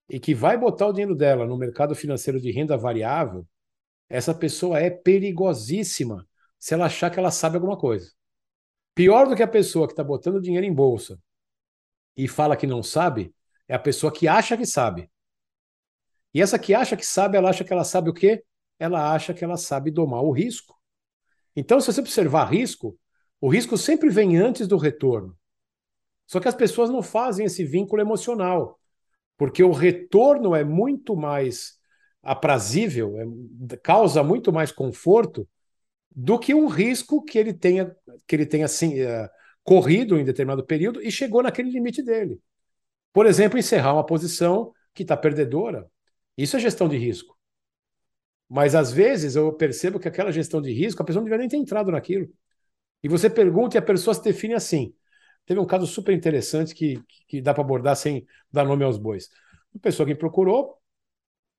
e 0.09 0.18
que 0.18 0.35
vai 0.35 0.57
botar 0.57 0.87
o 0.87 0.93
dinheiro 0.93 1.14
dela 1.14 1.47
no 1.47 1.59
mercado 1.59 1.95
financeiro 1.95 2.41
de 2.41 2.51
renda 2.51 2.74
variável, 2.74 3.47
essa 4.09 4.35
pessoa 4.35 4.80
é 4.80 4.89
perigosíssima 4.89 6.26
se 6.59 6.72
ela 6.72 6.87
achar 6.87 7.11
que 7.11 7.18
ela 7.18 7.30
sabe 7.30 7.57
alguma 7.57 7.76
coisa. 7.76 8.11
Pior 8.95 9.28
do 9.28 9.37
que 9.37 9.43
a 9.43 9.49
pessoa 9.49 9.87
que 9.87 9.93
está 9.93 10.03
botando 10.03 10.41
dinheiro 10.41 10.66
em 10.66 10.72
bolsa 10.72 11.20
e 12.16 12.26
fala 12.26 12.57
que 12.57 12.66
não 12.66 12.83
sabe, 12.83 13.35
é 13.68 13.74
a 13.74 13.78
pessoa 13.78 14.11
que 14.11 14.26
acha 14.26 14.57
que 14.57 14.64
sabe. 14.64 15.11
E 16.33 16.41
essa 16.41 16.59
que 16.59 16.72
acha 16.72 16.97
que 16.97 17.05
sabe, 17.05 17.37
ela 17.37 17.51
acha 17.51 17.62
que 17.62 17.72
ela 17.72 17.85
sabe 17.85 18.09
o 18.09 18.14
quê? 18.14 18.43
Ela 18.78 19.12
acha 19.12 19.35
que 19.35 19.45
ela 19.45 19.59
sabe 19.59 19.91
domar 19.91 20.22
o 20.22 20.33
risco. 20.33 20.80
Então, 21.55 21.80
se 21.80 21.86
você 21.86 22.00
observar 22.00 22.46
risco, 22.46 22.98
o 23.40 23.48
risco 23.48 23.76
sempre 23.76 24.09
vem 24.09 24.36
antes 24.38 24.66
do 24.66 24.76
retorno. 24.76 25.36
Só 26.26 26.40
que 26.40 26.48
as 26.48 26.55
pessoas 26.55 26.88
não 26.88 27.03
fazem 27.03 27.46
esse 27.46 27.64
vínculo 27.64 28.00
emocional, 28.00 28.80
porque 29.36 29.62
o 29.62 29.72
retorno 29.72 30.55
é 30.55 30.64
muito 30.64 31.16
mais 31.16 31.78
aprazível, 32.22 33.16
é, 33.18 33.76
causa 33.78 34.22
muito 34.22 34.53
mais 34.53 34.70
conforto 34.70 35.46
do 36.14 36.38
que 36.38 36.55
um 36.55 36.66
risco 36.68 37.22
que 37.24 37.38
ele 37.38 37.53
tenha 37.53 37.94
que 38.26 38.36
ele 38.36 38.46
tenha 38.46 38.66
assim, 38.66 39.00
é, 39.00 39.28
corrido 39.64 40.18
em 40.18 40.24
determinado 40.24 40.64
período 40.64 41.03
e 41.03 41.11
chegou 41.11 41.42
naquele 41.42 41.70
limite 41.70 42.03
dele. 42.03 42.40
Por 43.12 43.26
exemplo, 43.26 43.59
encerrar 43.59 43.94
uma 43.94 44.07
posição 44.07 44.72
que 44.94 45.03
está 45.03 45.16
perdedora. 45.16 45.90
Isso 46.36 46.57
é 46.57 46.61
gestão 46.61 46.88
de 46.88 46.96
risco. 46.96 47.36
Mas 48.53 48.74
às 48.74 48.92
vezes 48.92 49.34
eu 49.34 49.50
percebo 49.50 49.98
que 49.98 50.07
aquela 50.07 50.30
gestão 50.30 50.61
de 50.61 50.70
risco, 50.70 51.00
a 51.00 51.07
pessoa 51.07 51.22
não 51.22 51.24
deveria 51.24 51.40
nem 51.40 51.48
ter 51.48 51.57
entrado 51.57 51.90
naquilo. 51.90 52.28
E 53.03 53.09
você 53.09 53.30
pergunta 53.30 53.76
e 53.76 53.78
a 53.78 53.82
pessoa 53.82 54.12
se 54.12 54.22
define 54.22 54.53
assim. 54.53 54.94
Teve 55.46 55.59
um 55.59 55.64
caso 55.64 55.86
super 55.86 56.14
interessante 56.14 56.74
que, 56.74 57.03
que 57.26 57.40
dá 57.40 57.55
para 57.55 57.62
abordar 57.62 57.96
sem 57.96 58.26
dar 58.53 58.66
nome 58.66 58.84
aos 58.84 58.98
bois. 58.98 59.30
Uma 59.72 59.80
pessoa 59.80 60.07
que 60.07 60.12
me 60.12 60.18
procurou 60.18 60.76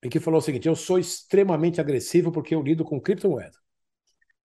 e 0.03 0.07
que 0.07 0.19
falou 0.19 0.37
o 0.37 0.41
seguinte: 0.43 0.67
eu 0.67 0.75
sou 0.75 0.99
extremamente 0.99 1.81
agressivo 1.81 2.31
porque 2.31 2.53
eu 2.53 2.61
lido 2.61 2.85
com 2.85 3.01
criptomoeda. 3.01 3.57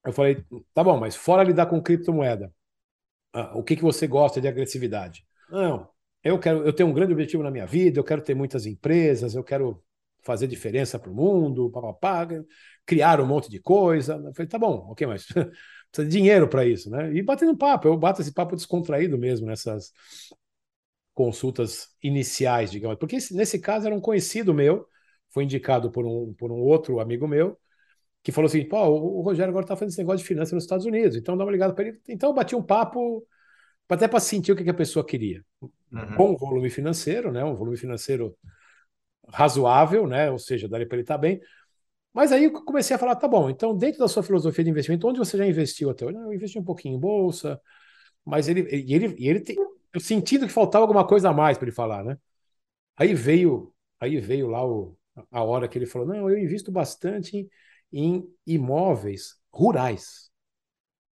Eu 0.03 0.15
falei, 0.15 0.43
tá 0.73 0.83
bom, 0.83 0.99
mas 0.99 1.15
fora 1.15 1.45
lidar 1.45 1.67
com 1.67 1.83
criptomoeda, 1.83 2.51
ah, 3.35 3.59
o 3.59 3.63
que, 3.63 3.77
que 3.77 3.83
você 3.83 4.07
gosta 4.07 4.41
de 4.41 4.49
agressividade? 4.49 5.23
Não, 5.51 5.87
eu 6.25 6.39
quero, 6.39 6.65
eu 6.65 6.73
tenho 6.73 6.89
um 6.89 6.95
grande 6.95 7.13
objetivo 7.13 7.43
na 7.43 7.51
minha 7.51 7.67
vida, 7.67 8.01
eu 8.01 8.05
quero 8.05 8.23
ter 8.23 8.35
muitas 8.35 8.65
empresas, 8.65 9.35
eu 9.35 9.45
quero 9.45 9.85
fazer 10.23 10.47
diferença 10.47 10.99
para 10.99 11.11
o 11.11 11.15
mundo, 11.15 11.71
papapá, 11.71 12.27
criar 12.85 13.21
um 13.21 13.27
monte 13.27 13.51
de 13.51 13.61
coisa. 13.61 14.15
Eu 14.15 14.35
falei, 14.35 14.49
tá 14.49 14.59
bom, 14.59 14.87
ok, 14.91 15.07
mas 15.07 15.27
precisa 15.91 16.09
de 16.09 16.09
dinheiro 16.09 16.49
para 16.49 16.67
isso, 16.67 16.91
né? 16.91 17.13
E 17.15 17.23
batendo 17.23 17.57
papo, 17.57 17.89
eu 17.89 17.97
bato 17.97 18.21
esse 18.21 18.33
papo 18.33 18.57
descontraído 18.57 19.19
mesmo 19.19 19.47
nessas 19.47 19.93
consultas 21.15 21.89
iniciais, 22.03 22.71
digamos, 22.71 22.99
porque 22.99 23.19
nesse 23.33 23.59
caso 23.59 23.87
era 23.87 23.95
um 23.95 24.01
conhecido 24.01 24.55
meu, 24.55 24.87
foi 25.31 25.45
indicado 25.45 25.91
por 25.91 26.07
um, 26.07 26.33
por 26.35 26.53
um 26.53 26.57
outro 26.57 27.01
amigo 27.01 27.27
meu, 27.27 27.59
que 28.23 28.33
falou 28.33 28.47
assim: 28.47 28.65
pô, 28.65 28.87
o 28.87 29.21
Rogério 29.23 29.51
agora 29.51 29.65
está 29.65 29.75
fazendo 29.75 29.91
esse 29.91 29.99
negócio 29.99 30.19
de 30.19 30.25
finanças 30.25 30.53
nos 30.53 30.65
Estados 30.65 30.87
Unidos, 30.87 31.17
então 31.17 31.37
dá 31.37 31.45
uma 31.45 31.53
ligada 31.53 31.75
para 31.75 31.89
ele. 31.89 32.01
Então 32.09 32.31
eu 32.31 32.35
bati 32.35 32.55
um 32.55 32.63
papo 32.63 33.27
até 33.89 34.07
para 34.07 34.21
sentir 34.21 34.53
o 34.53 34.57
que, 34.57 34.65
que, 34.65 34.71
a 34.71 34.75
pessoa 34.75 35.05
queria. 35.05 35.43
Uhum. 35.61 36.17
Bom 36.17 36.37
volume 36.37 36.69
financeiro, 36.69 37.33
né? 37.33 37.43
Um 37.45 37.55
volume 37.55 37.77
financeiro 37.77 38.37
razoável, 39.33 40.07
né? 40.07 40.31
Ou 40.31 40.39
seja, 40.39 40.69
daria 40.69 40.87
para 40.87 40.97
ele 40.97 41.03
estar 41.03 41.15
tá 41.15 41.19
bem. 41.19 41.41
Mas 42.13 42.33
aí 42.33 42.45
eu 42.45 42.53
comecei 42.65 42.97
a 42.97 42.99
falar, 42.99 43.17
tá 43.17 43.29
bom, 43.29 43.51
então 43.51 43.77
dentro 43.77 44.01
da 44.01 44.09
sua 44.09 44.23
filosofia 44.23 44.65
de 44.65 44.71
investimento, 44.71 45.07
onde 45.09 45.19
você 45.19 45.39
já 45.39 45.47
investiu 45.47 45.91
até 45.91 46.07
hoje? 46.07 46.17
Eu 46.19 46.33
investi 46.33 46.59
um 46.59 46.65
pouquinho 46.65 46.97
em 46.97 47.01
bolsa, 47.01 47.61
mas 48.25 48.49
ele, 48.49 48.63
e 48.75 48.95
ele, 48.95 49.15
e 49.19 49.29
ele 49.29 49.41
tem, 49.41 49.57
eu 49.93 50.01
sentindo 50.01 50.47
que 50.47 50.53
faltava 50.53 50.85
alguma 50.85 51.07
coisa 51.07 51.31
a 51.31 51.33
mais 51.35 51.59
para 51.59 51.67
ele 51.67 51.75
falar, 51.77 52.05
né? 52.05 52.19
Aí 52.97 53.15
veio, 53.15 53.73
aí 54.01 54.21
veio 54.21 54.49
lá 54.49 54.67
o, 54.67 54.97
a 55.31 55.43
hora 55.43 55.69
que 55.69 55.79
ele 55.79 55.87
falou, 55.87 56.09
não, 56.09 56.31
eu 56.31 56.39
invisto 56.39 56.73
bastante 56.73 57.49
em 57.93 58.29
imóveis 58.47 59.37
rurais. 59.53 60.31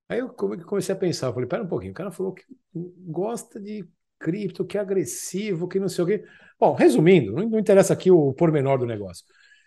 Aí 0.09 0.19
eu 0.19 0.29
comecei 0.29 0.93
a 0.93 0.97
pensar, 0.97 1.27
eu 1.27 1.33
falei, 1.33 1.47
pera 1.47 1.63
um 1.63 1.67
pouquinho, 1.67 1.91
o 1.91 1.95
cara 1.95 2.11
falou 2.11 2.33
que 2.33 2.45
gosta 2.73 3.59
de 3.59 3.87
cripto, 4.19 4.65
que 4.65 4.77
é 4.77 4.81
agressivo, 4.81 5.67
que 5.67 5.79
não 5.79 5.89
sei 5.89 6.03
o 6.03 6.07
quê. 6.07 6.25
Bom, 6.63 6.75
resumindo, 6.75 7.33
não, 7.33 7.59
interessa 7.59 7.91
aqui 7.91 8.09
o 8.09 8.31
pormenor 8.31 8.77
do 8.77 8.85
negócio. 8.85 9.25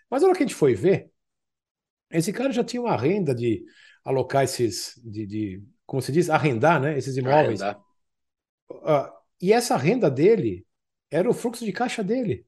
Mas 0.09 0.23
na 0.23 0.29
hora 0.29 0.35
que 0.35 0.43
a 0.43 0.47
gente 0.47 0.55
foi 0.55 0.73
ver, 0.73 1.11
esse 2.09 2.33
cara 2.33 2.51
já 2.51 2.63
tinha 2.63 2.81
uma 2.81 2.97
renda 2.97 3.35
de 3.35 3.63
alocar 4.03 4.43
esses, 4.43 4.99
de, 5.05 5.27
de 5.27 5.63
como 5.85 6.01
se 6.01 6.11
diz, 6.11 6.27
arrendar, 6.27 6.81
né, 6.81 6.97
esses 6.97 7.15
imóveis. 7.15 7.61
Uh, 7.61 9.13
e 9.39 9.53
essa 9.53 9.77
renda 9.77 10.09
dele 10.09 10.65
era 11.11 11.29
o 11.29 11.35
fluxo 11.35 11.63
de 11.63 11.71
caixa 11.71 12.03
dele. 12.03 12.47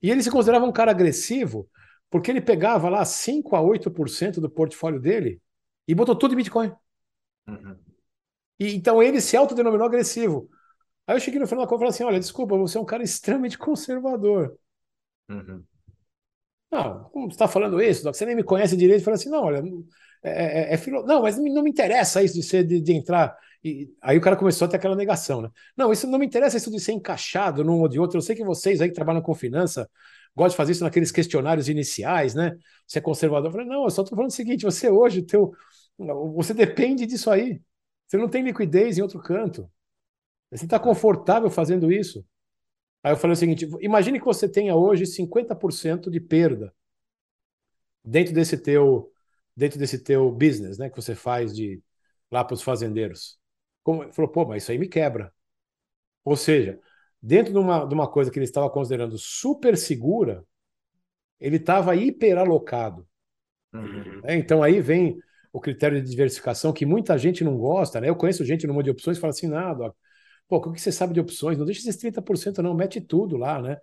E 0.00 0.10
ele 0.10 0.22
se 0.22 0.30
considerava 0.30 0.64
um 0.64 0.72
cara 0.72 0.92
agressivo 0.92 1.68
porque 2.08 2.30
ele 2.30 2.40
pegava 2.40 2.88
lá 2.88 3.04
5 3.04 3.54
a 3.54 3.60
8% 3.60 4.40
do 4.40 4.48
portfólio 4.48 4.98
dele 4.98 5.42
e 5.86 5.94
botou 5.94 6.16
tudo 6.16 6.32
em 6.32 6.38
Bitcoin. 6.38 6.72
Uhum. 7.46 7.76
E, 8.58 8.74
então 8.74 9.02
ele 9.02 9.20
se 9.20 9.36
autodenominou 9.36 9.86
agressivo. 9.86 10.48
Aí 11.06 11.16
eu 11.16 11.20
cheguei 11.20 11.38
no 11.40 11.46
final 11.46 11.64
da 11.64 11.68
conta 11.68 11.78
e 11.78 11.86
falei 11.86 11.90
assim: 11.90 12.04
olha, 12.04 12.20
desculpa, 12.20 12.56
você 12.56 12.78
é 12.78 12.80
um 12.80 12.84
cara 12.84 13.02
extremamente 13.02 13.58
conservador. 13.58 14.58
Uhum. 15.28 15.64
Não, 16.70 17.04
como 17.10 17.26
você 17.26 17.34
está 17.34 17.48
falando 17.48 17.80
isso? 17.80 18.02
Você 18.04 18.26
nem 18.26 18.34
me 18.36 18.42
conhece 18.42 18.76
direito. 18.76 19.04
Falei 19.04 19.18
assim: 19.18 19.30
não, 19.30 19.44
olha, 19.44 19.62
é, 20.22 20.70
é, 20.70 20.74
é 20.74 20.76
filo... 20.76 21.04
não, 21.06 21.22
mas 21.22 21.38
não 21.38 21.62
me 21.62 21.70
interessa 21.70 22.22
isso 22.22 22.34
de 22.34 22.42
ser 22.42 22.64
de, 22.64 22.80
de 22.80 22.92
entrar. 22.92 23.36
E 23.64 23.88
aí 24.02 24.16
o 24.18 24.20
cara 24.20 24.36
começou 24.36 24.66
a 24.66 24.68
ter 24.68 24.76
aquela 24.76 24.96
negação, 24.96 25.42
né? 25.42 25.50
Não, 25.76 25.92
isso 25.92 26.06
não 26.06 26.18
me 26.18 26.26
interessa 26.26 26.56
isso 26.56 26.70
de 26.70 26.80
ser 26.80 26.92
encaixado 26.92 27.64
num 27.64 27.80
ou 27.80 27.88
de 27.88 27.98
outro. 27.98 28.18
Eu 28.18 28.22
sei 28.22 28.36
que 28.36 28.44
vocês 28.44 28.80
aí 28.80 28.88
que 28.88 28.94
trabalham 28.94 29.22
com 29.22 29.34
finança 29.34 29.88
gostam 30.34 30.50
de 30.50 30.56
fazer 30.56 30.72
isso 30.72 30.84
naqueles 30.84 31.10
questionários 31.10 31.68
iniciais, 31.68 32.34
né? 32.34 32.56
Você 32.86 32.98
é 32.98 33.02
conservador. 33.02 33.48
Eu 33.48 33.52
falei, 33.52 33.66
não, 33.66 33.84
eu 33.84 33.90
só 33.90 34.02
estou 34.02 34.16
falando 34.16 34.30
o 34.30 34.34
seguinte: 34.34 34.64
você 34.64 34.90
hoje, 34.90 35.22
teu, 35.22 35.52
você 36.34 36.52
depende 36.54 37.06
disso 37.06 37.30
aí. 37.30 37.60
Você 38.06 38.16
não 38.16 38.28
tem 38.28 38.42
liquidez 38.44 38.98
em 38.98 39.02
outro 39.02 39.20
canto. 39.20 39.68
Você 40.50 40.64
está 40.64 40.78
confortável 40.78 41.50
fazendo 41.50 41.90
isso? 41.90 42.24
Aí 43.02 43.12
eu 43.12 43.16
falei 43.16 43.34
o 43.34 43.36
seguinte: 43.36 43.68
imagine 43.80 44.18
que 44.18 44.24
você 44.24 44.48
tenha 44.48 44.74
hoje 44.74 45.06
50% 45.06 46.10
de 46.10 46.20
perda 46.20 46.74
dentro 48.04 48.32
desse 48.32 48.56
teu 48.56 49.12
dentro 49.56 49.78
desse 49.78 49.98
teu 49.98 50.30
business, 50.30 50.76
né, 50.76 50.90
que 50.90 50.96
você 50.96 51.14
faz 51.14 51.54
de 51.54 51.82
lá 52.30 52.44
para 52.44 52.54
os 52.54 52.62
fazendeiros. 52.62 53.38
Como, 53.82 54.02
ele 54.02 54.12
falou, 54.12 54.30
pô, 54.30 54.44
mas 54.44 54.62
isso 54.62 54.70
aí 54.70 54.78
me 54.78 54.86
quebra. 54.86 55.32
Ou 56.24 56.36
seja, 56.36 56.78
dentro 57.22 57.52
de 57.52 57.58
uma, 57.58 57.86
de 57.86 57.94
uma 57.94 58.06
coisa 58.06 58.30
que 58.30 58.38
ele 58.38 58.44
estava 58.44 58.68
considerando 58.68 59.16
super 59.16 59.76
segura, 59.78 60.44
ele 61.40 61.56
estava 61.56 61.96
hiperalocado. 61.96 63.06
Uhum. 63.72 64.20
É, 64.24 64.34
então 64.36 64.62
aí 64.62 64.80
vem 64.80 65.18
o 65.52 65.60
critério 65.60 66.02
de 66.02 66.10
diversificação 66.10 66.72
que 66.72 66.84
muita 66.84 67.16
gente 67.16 67.42
não 67.42 67.56
gosta, 67.56 68.00
né? 68.00 68.08
Eu 68.08 68.16
conheço 68.16 68.44
gente 68.44 68.66
no 68.66 68.74
mundo 68.74 68.84
de 68.84 68.90
opções 68.90 69.16
e 69.16 69.20
fala 69.20 69.30
assim, 69.30 69.46
nada, 69.46 69.94
pô, 70.48 70.56
o 70.58 70.72
que 70.72 70.80
você 70.80 70.92
sabe 70.92 71.14
de 71.14 71.20
opções? 71.20 71.58
Não 71.58 71.64
deixa 71.66 71.80
esses 71.80 71.96
30% 71.96 72.62
não, 72.62 72.74
mete 72.74 73.00
tudo 73.00 73.36
lá, 73.36 73.60
né? 73.60 73.78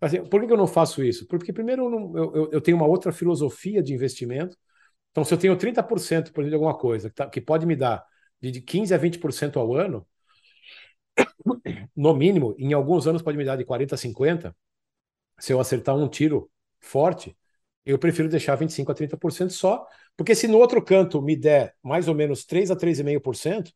Assim, 0.00 0.24
por 0.26 0.46
que 0.46 0.52
eu 0.52 0.56
não 0.56 0.66
faço 0.66 1.02
isso? 1.04 1.26
Porque 1.28 1.52
primeiro 1.52 1.84
eu, 1.86 1.90
não, 1.90 2.18
eu, 2.18 2.50
eu 2.52 2.60
tenho 2.60 2.76
uma 2.76 2.86
outra 2.86 3.12
filosofia 3.12 3.82
de 3.82 3.94
investimento. 3.94 4.56
Então, 5.12 5.24
se 5.24 5.34
eu 5.34 5.38
tenho 5.38 5.56
30%, 5.56 6.32
por 6.32 6.42
exemplo, 6.42 6.50
de 6.50 6.54
alguma 6.56 6.78
coisa, 6.78 7.10
que, 7.10 7.16
tá, 7.16 7.28
que 7.30 7.40
pode 7.40 7.66
me 7.66 7.76
dar 7.76 8.04
de 8.40 8.60
15% 8.62 8.94
a 8.94 8.98
20% 8.98 9.58
ao 9.60 9.74
ano, 9.74 10.06
no 11.96 12.14
mínimo, 12.14 12.54
em 12.58 12.72
alguns 12.72 13.06
anos 13.06 13.22
pode 13.22 13.36
me 13.38 13.44
dar 13.44 13.56
de 13.56 13.64
40% 13.64 13.94
a 13.94 13.96
50%, 13.96 14.56
se 15.38 15.52
eu 15.52 15.60
acertar 15.60 15.96
um 15.96 16.08
tiro 16.08 16.50
forte, 16.80 17.36
eu 17.84 17.98
prefiro 17.98 18.28
deixar 18.28 18.56
25% 18.56 18.92
a 18.92 18.94
30% 18.96 19.52
só, 19.52 19.86
porque 20.16 20.34
se 20.34 20.48
no 20.48 20.58
outro 20.58 20.82
canto 20.84 21.22
me 21.22 21.36
der 21.36 21.74
mais 21.82 22.08
ou 22.08 22.14
menos 22.14 22.44
3 22.44 22.70
a 22.70 22.76
3,5%, 22.76 23.72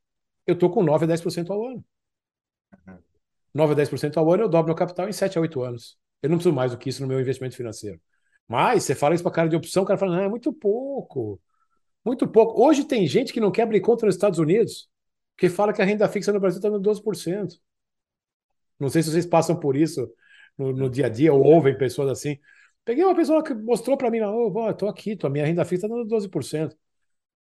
eu 0.46 0.54
estou 0.54 0.70
com 0.70 0.82
9 0.82 1.04
a 1.04 1.08
10% 1.08 1.52
ao 1.52 1.64
ano. 1.66 1.84
9 3.54 3.72
a 3.72 3.76
10% 3.76 4.16
ao 4.18 4.32
ano, 4.32 4.44
eu 4.44 4.48
dobro 4.48 4.68
meu 4.68 4.76
capital 4.76 5.08
em 5.08 5.12
7 5.12 5.38
a 5.38 5.40
8 5.40 5.62
anos. 5.62 5.98
Eu 6.22 6.28
não 6.30 6.36
preciso 6.36 6.54
mais 6.54 6.72
do 6.72 6.78
que 6.78 6.88
isso 6.88 7.02
no 7.02 7.08
meu 7.08 7.20
investimento 7.20 7.56
financeiro. 7.56 8.00
Mas 8.48 8.84
você 8.84 8.94
fala 8.94 9.14
isso 9.14 9.22
para 9.22 9.32
cara 9.32 9.48
de 9.48 9.56
opção, 9.56 9.82
o 9.82 9.86
cara 9.86 9.98
fala, 9.98 10.16
não, 10.16 10.24
é 10.24 10.28
muito 10.28 10.52
pouco. 10.52 11.40
Muito 12.04 12.26
pouco. 12.28 12.62
Hoje 12.62 12.84
tem 12.84 13.06
gente 13.06 13.32
que 13.32 13.40
não 13.40 13.50
quer 13.50 13.62
abrir 13.62 13.80
conta 13.80 14.06
nos 14.06 14.14
Estados 14.14 14.38
Unidos, 14.38 14.88
que 15.36 15.48
fala 15.48 15.72
que 15.72 15.82
a 15.82 15.84
renda 15.84 16.08
fixa 16.08 16.32
no 16.32 16.40
Brasil 16.40 16.58
está 16.58 16.70
no 16.70 16.80
12%. 16.80 17.58
Não 18.78 18.88
sei 18.88 19.02
se 19.02 19.10
vocês 19.10 19.26
passam 19.26 19.58
por 19.58 19.76
isso 19.76 20.10
no, 20.58 20.72
no 20.72 20.90
dia 20.90 21.06
a 21.06 21.08
dia 21.08 21.32
ou 21.32 21.42
ouvem 21.42 21.76
pessoas 21.76 22.10
assim. 22.10 22.38
Peguei 22.84 23.04
uma 23.04 23.14
pessoa 23.14 23.42
que 23.42 23.54
mostrou 23.54 23.96
para 23.96 24.10
mim, 24.10 24.20
oh, 24.22 24.70
estou 24.70 24.88
aqui, 24.88 25.16
a 25.22 25.28
minha 25.28 25.46
renda 25.46 25.64
fixa 25.64 25.86
está 25.86 25.96
dando 25.96 26.08
12%. 26.08 26.76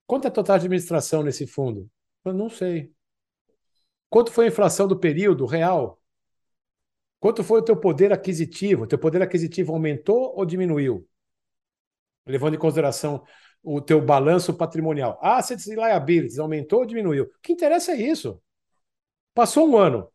Quanto 0.07 0.25
é 0.27 0.29
a 0.29 0.31
total 0.31 0.59
de 0.59 0.67
administração 0.67 1.23
nesse 1.23 1.47
fundo? 1.47 1.89
Eu 2.25 2.33
não 2.35 2.49
sei. 2.49 2.93
Quanto 4.11 4.33
foi 4.33 4.47
a 4.47 4.49
inflação 4.49 4.89
do 4.89 4.99
período 4.99 5.47
real? 5.47 5.98
Quanto 7.21 7.43
foi 7.43 7.61
o 7.61 7.65
teu 7.65 7.77
poder 7.77 8.13
aquisitivo? 8.13 8.85
O 8.85 8.87
teu 8.87 8.99
poder 8.99 9.23
aquisitivo 9.23 9.73
aumentou 9.73 10.35
ou 10.37 10.45
diminuiu? 10.45 11.07
Levando 12.27 12.55
em 12.55 12.59
consideração 12.59 13.25
o 13.63 13.81
teu 13.81 14.01
balanço 14.01 14.55
patrimonial. 14.55 15.19
Assets 15.21 15.67
e 15.67 15.75
liabilities 15.75 16.39
aumentou 16.39 16.81
ou 16.81 16.87
diminuiu? 16.87 17.25
O 17.25 17.41
que 17.43 17.53
interessa 17.53 17.93
é 17.93 17.97
isso. 17.97 18.41
Passou 19.35 19.69
um 19.69 19.77
ano. 19.77 20.09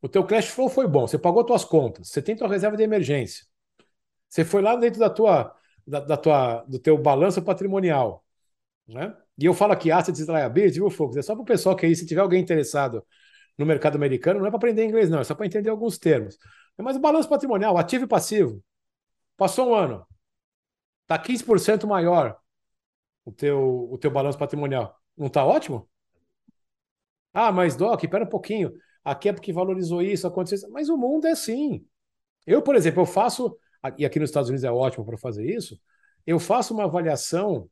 O 0.00 0.08
teu 0.08 0.24
cash 0.24 0.48
flow 0.48 0.68
foi 0.68 0.88
bom, 0.88 1.06
você 1.06 1.16
pagou 1.16 1.44
tuas 1.44 1.64
contas, 1.64 2.08
você 2.08 2.20
tem 2.20 2.34
tua 2.34 2.48
reserva 2.48 2.76
de 2.76 2.82
emergência. 2.82 3.46
Você 4.28 4.44
foi 4.44 4.60
lá 4.60 4.74
dentro 4.74 4.98
da 4.98 5.08
tua, 5.08 5.54
da, 5.86 6.00
da 6.00 6.16
tua, 6.16 6.62
do 6.62 6.78
teu 6.78 6.98
balanço 6.98 7.40
patrimonial. 7.42 8.24
Né? 8.88 9.14
E 9.38 9.44
eu 9.44 9.54
falo 9.54 9.72
aqui 9.72 9.92
assets 9.92 10.20
e 10.20 10.26
liabilities, 10.26 10.76
viu? 10.76 10.88
É 11.16 11.22
só 11.22 11.34
para 11.34 11.42
o 11.42 11.44
pessoal 11.44 11.76
que 11.76 11.86
aí, 11.86 11.94
se 11.94 12.06
tiver 12.06 12.20
alguém 12.20 12.40
interessado 12.40 13.06
no 13.58 13.66
mercado 13.66 13.96
americano, 13.96 14.40
não 14.40 14.46
é 14.46 14.50
para 14.50 14.58
aprender 14.58 14.84
inglês, 14.84 15.10
não, 15.10 15.20
é 15.20 15.24
só 15.24 15.34
para 15.34 15.46
entender 15.46 15.70
alguns 15.70 15.98
termos. 15.98 16.38
Mas 16.78 16.96
o 16.96 17.00
balanço 17.00 17.28
patrimonial, 17.28 17.76
ativo 17.76 18.04
e 18.04 18.08
passivo. 18.08 18.62
Passou 19.36 19.70
um 19.70 19.74
ano. 19.74 20.06
Está 21.02 21.18
15% 21.18 21.86
maior 21.86 22.38
o 23.24 23.32
teu, 23.32 23.88
o 23.90 23.98
teu 23.98 24.10
balanço 24.10 24.38
patrimonial. 24.38 24.96
Não 25.16 25.26
está 25.26 25.44
ótimo? 25.44 25.88
Ah, 27.32 27.52
mas 27.52 27.76
Doc, 27.76 28.02
espera 28.02 28.24
um 28.24 28.28
pouquinho. 28.28 28.72
Aqui 29.04 29.28
é 29.28 29.32
porque 29.32 29.52
valorizou 29.52 30.02
isso, 30.02 30.26
aconteceu 30.26 30.56
isso. 30.56 30.70
Mas 30.70 30.88
o 30.88 30.96
mundo 30.96 31.26
é 31.26 31.32
assim. 31.32 31.86
Eu, 32.46 32.62
por 32.62 32.74
exemplo, 32.74 33.02
eu 33.02 33.06
faço, 33.06 33.56
e 33.98 34.04
aqui 34.04 34.18
nos 34.18 34.30
Estados 34.30 34.48
Unidos 34.48 34.64
é 34.64 34.70
ótimo 34.70 35.04
para 35.04 35.16
fazer 35.18 35.46
isso, 35.46 35.78
eu 36.26 36.38
faço 36.38 36.74
uma 36.74 36.84
avaliação 36.84 37.68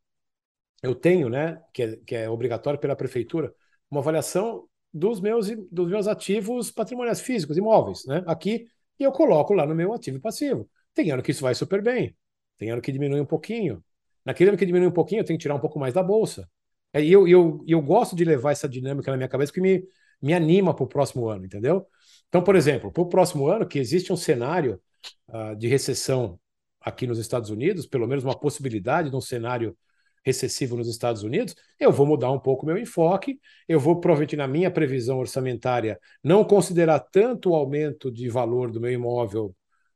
eu 0.83 0.95
tenho, 0.95 1.29
né, 1.29 1.63
que 1.73 1.83
é, 1.83 1.97
que 1.97 2.15
é 2.15 2.31
obrigatório 2.31 2.81
pela 2.81 2.97
prefeitura, 2.97 3.55
uma 3.91 4.01
avaliação 4.01 4.69
dos 4.93 5.21
meus, 5.21 5.49
dos 5.71 5.89
meus 5.89 6.07
ativos 6.07 6.71
patrimoniais 6.71 7.21
físicos, 7.21 7.57
imóveis, 7.57 8.05
né, 8.07 8.23
aqui, 8.27 8.67
e 8.99 9.05
eu 9.05 9.13
coloco 9.13 9.55
lá 9.55 9.65
no 9.67 9.75
meu 9.75 9.93
ativo 9.93 10.21
passivo. 10.21 10.69
Tem 10.95 11.11
ano 11.11 11.23
que 11.23 11.31
isso 11.31 11.43
vai 11.43 11.55
super 11.55 11.83
bem, 11.83 12.17
tem 12.59 12.71
ano 12.71 12.83
que 12.83 12.93
diminui 12.93 13.21
um 13.21 13.27
pouquinho. 13.27 13.83
Naquele 14.25 14.51
ano 14.51 14.59
que 14.59 14.67
diminui 14.67 14.89
um 14.89 14.93
pouquinho, 14.93 15.21
eu 15.21 15.25
tenho 15.25 15.39
que 15.39 15.43
tirar 15.43 15.55
um 15.55 15.61
pouco 15.61 15.79
mais 15.79 15.95
da 15.95 16.03
bolsa. 16.03 16.49
É, 16.93 17.03
e 17.03 17.11
eu, 17.11 17.27
eu, 17.27 17.65
eu 17.67 17.81
gosto 17.81 18.17
de 18.17 18.25
levar 18.25 18.53
essa 18.53 18.69
dinâmica 18.69 19.11
na 19.11 19.17
minha 19.17 19.29
cabeça 19.29 19.53
que 19.53 19.61
me, 19.61 19.83
me 20.21 20.35
anima 20.35 20.75
para 20.75 20.85
o 20.85 20.89
próximo 20.89 21.29
ano, 21.29 21.45
entendeu? 21.45 21.87
Então, 22.29 22.43
por 22.43 22.57
exemplo, 22.57 22.93
para 22.93 23.03
o 23.03 23.09
próximo 23.09 23.47
ano, 23.47 23.67
que 23.67 23.79
existe 23.79 24.13
um 24.13 24.17
cenário 24.17 24.81
uh, 25.29 25.57
de 25.57 25.69
recessão 25.69 26.39
aqui 26.81 27.07
nos 27.07 27.19
Estados 27.19 27.51
Unidos, 27.51 27.87
pelo 27.87 28.07
menos 28.07 28.25
uma 28.25 28.39
possibilidade 28.39 29.11
de 29.11 29.17
um 29.17 29.21
cenário 29.21 29.77
recessivo 30.25 30.77
nos 30.77 30.89
Estados 30.89 31.23
Unidos, 31.23 31.55
eu 31.79 31.91
vou 31.91 32.07
mudar 32.07 32.31
um 32.31 32.39
pouco 32.39 32.67
meu 32.67 32.77
enfoque, 32.77 33.41
eu 33.67 33.81
vou 33.81 34.01
provavelmente 34.01 34.37
na 34.37 34.47
minha 34.47 34.71
previsão 34.71 35.19
orçamentária 35.19 35.99
não 36.23 36.45
considerar 36.45 37.01
tanto 37.01 37.51
o 37.51 37.55
aumento 37.55 38.11
de 38.11 38.29
valor 38.29 38.71
do 38.71 38.81
meu 38.81 38.93
imóvel 38.93 39.55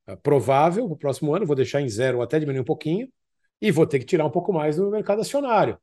uh, 0.09 0.16
provável 0.18 0.89
no 0.89 0.97
próximo 0.97 1.35
ano, 1.35 1.47
vou 1.47 1.57
deixar 1.57 1.81
em 1.81 1.89
zero 1.89 2.18
ou 2.18 2.22
até 2.22 2.39
diminuir 2.39 2.62
um 2.62 2.64
pouquinho, 2.64 3.09
e 3.61 3.70
vou 3.70 3.87
ter 3.87 3.99
que 3.99 4.07
tirar 4.07 4.27
um 4.27 4.31
pouco 4.31 4.53
mais 4.53 4.79
no 4.79 4.91
mercado 4.91 5.20
acionário. 5.20 5.79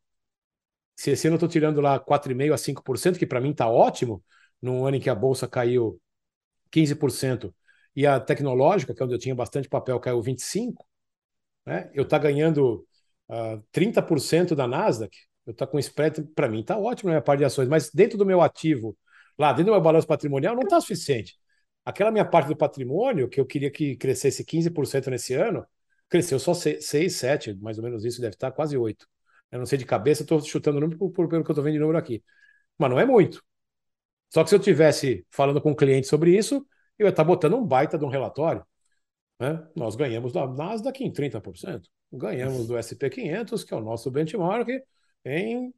Se 0.96 1.12
esse 1.12 1.28
ano 1.28 1.36
eu 1.36 1.38
estou 1.38 1.50
tirando 1.50 1.82
lá 1.82 2.00
4,5% 2.00 2.54
a 2.54 2.58
5%, 2.58 3.18
que 3.18 3.26
para 3.26 3.42
mim 3.42 3.52
está 3.52 3.68
ótimo, 3.68 4.24
num 4.62 4.86
ano 4.86 4.98
em 4.98 5.00
que 5.00 5.10
a 5.10 5.16
bolsa 5.16 5.48
caiu 5.48 6.00
15% 6.72 7.54
e 7.96 8.06
a 8.06 8.20
tecnológica, 8.20 8.94
que 8.94 9.02
é 9.02 9.06
onde 9.06 9.16
eu 9.16 9.20
tinha 9.20 9.36
bastante 9.36 9.68
papel, 9.68 10.00
caiu 10.00 10.22
25%, 10.22 10.76
né? 11.66 11.90
eu 11.94 12.04
estou 12.04 12.18
tá 12.18 12.20
ganhando 12.20 12.86
uh, 13.32 13.56
ah, 13.56 13.62
30% 13.72 14.56
da 14.56 14.68
Nasdaq, 14.68 15.18
eu 15.46 15.52
estou 15.52 15.68
com 15.68 15.80
spread, 15.80 16.24
para 16.36 16.48
mim 16.48 16.62
está 16.62 16.78
ótimo 16.78 17.10
na 17.10 17.16
minha 17.16 17.22
parte 17.22 17.40
de 17.40 17.46
ações, 17.46 17.68
mas 17.68 17.90
dentro 17.92 18.18
do 18.18 18.26
meu 18.26 18.42
ativo, 18.42 18.98
lá 19.38 19.52
dentro 19.52 19.66
do 19.66 19.72
meu 19.72 19.82
balanço 19.82 20.08
patrimonial, 20.08 20.56
não 20.56 20.64
está 20.64 20.80
suficiente. 20.80 21.36
Aquela 21.86 22.12
minha 22.12 22.26
parte 22.26 22.48
do 22.48 22.56
patrimônio, 22.56 23.28
que 23.28 23.40
eu 23.40 23.46
queria 23.46 23.72
que 23.72 23.96
crescesse 23.96 24.46
15% 24.46 25.10
nesse 25.10 25.34
ano, 25.34 25.66
cresceu 26.10 26.40
só 26.40 26.54
6, 26.54 27.16
7, 27.16 27.56
mais 27.56 27.78
ou 27.78 27.84
menos 27.84 28.06
isso, 28.06 28.22
deve 28.22 28.36
estar 28.36 28.52
quase 28.52 28.78
8. 28.78 29.08
Eu 29.52 29.60
não 29.60 29.66
sei 29.66 29.78
de 29.78 29.86
cabeça, 29.86 30.22
estou 30.24 30.40
chutando 30.42 30.78
o 30.78 30.82
número 30.82 31.10
pelo 31.12 31.28
que 31.28 31.36
eu 31.36 31.42
estou 31.42 31.64
vendo 31.64 31.74
de 31.74 31.80
número 31.80 31.98
aqui. 31.98 32.24
Mas 32.78 32.90
não 32.90 33.00
é 33.00 33.06
muito. 33.06 33.44
Só 34.30 34.44
que 34.44 34.50
se 34.50 34.56
eu 34.56 34.60
tivesse 34.60 35.26
falando 35.30 35.62
com 35.62 35.70
o 35.70 35.72
um 35.74 35.76
cliente 35.76 36.08
sobre 36.08 36.36
isso, 36.38 36.66
eu 36.98 37.06
ia 37.08 37.10
estar 37.10 37.24
botando 37.24 37.56
um 37.56 37.66
baita 37.66 37.98
de 37.98 38.06
um 38.06 38.10
relatório. 38.10 38.66
Né? 39.42 39.68
Nós 39.76 39.96
ganhamos 39.96 40.32
da 40.32 40.48
Nasdaq 40.48 41.04
em 41.04 41.12
30% 41.12 41.82
ganhamos 42.12 42.68
do 42.68 42.78
SP500, 42.78 43.64
que 43.64 43.74
é 43.74 43.78
o 43.78 43.82
nosso 43.82 44.12
benchmark, 44.12 44.68
em 45.24 45.74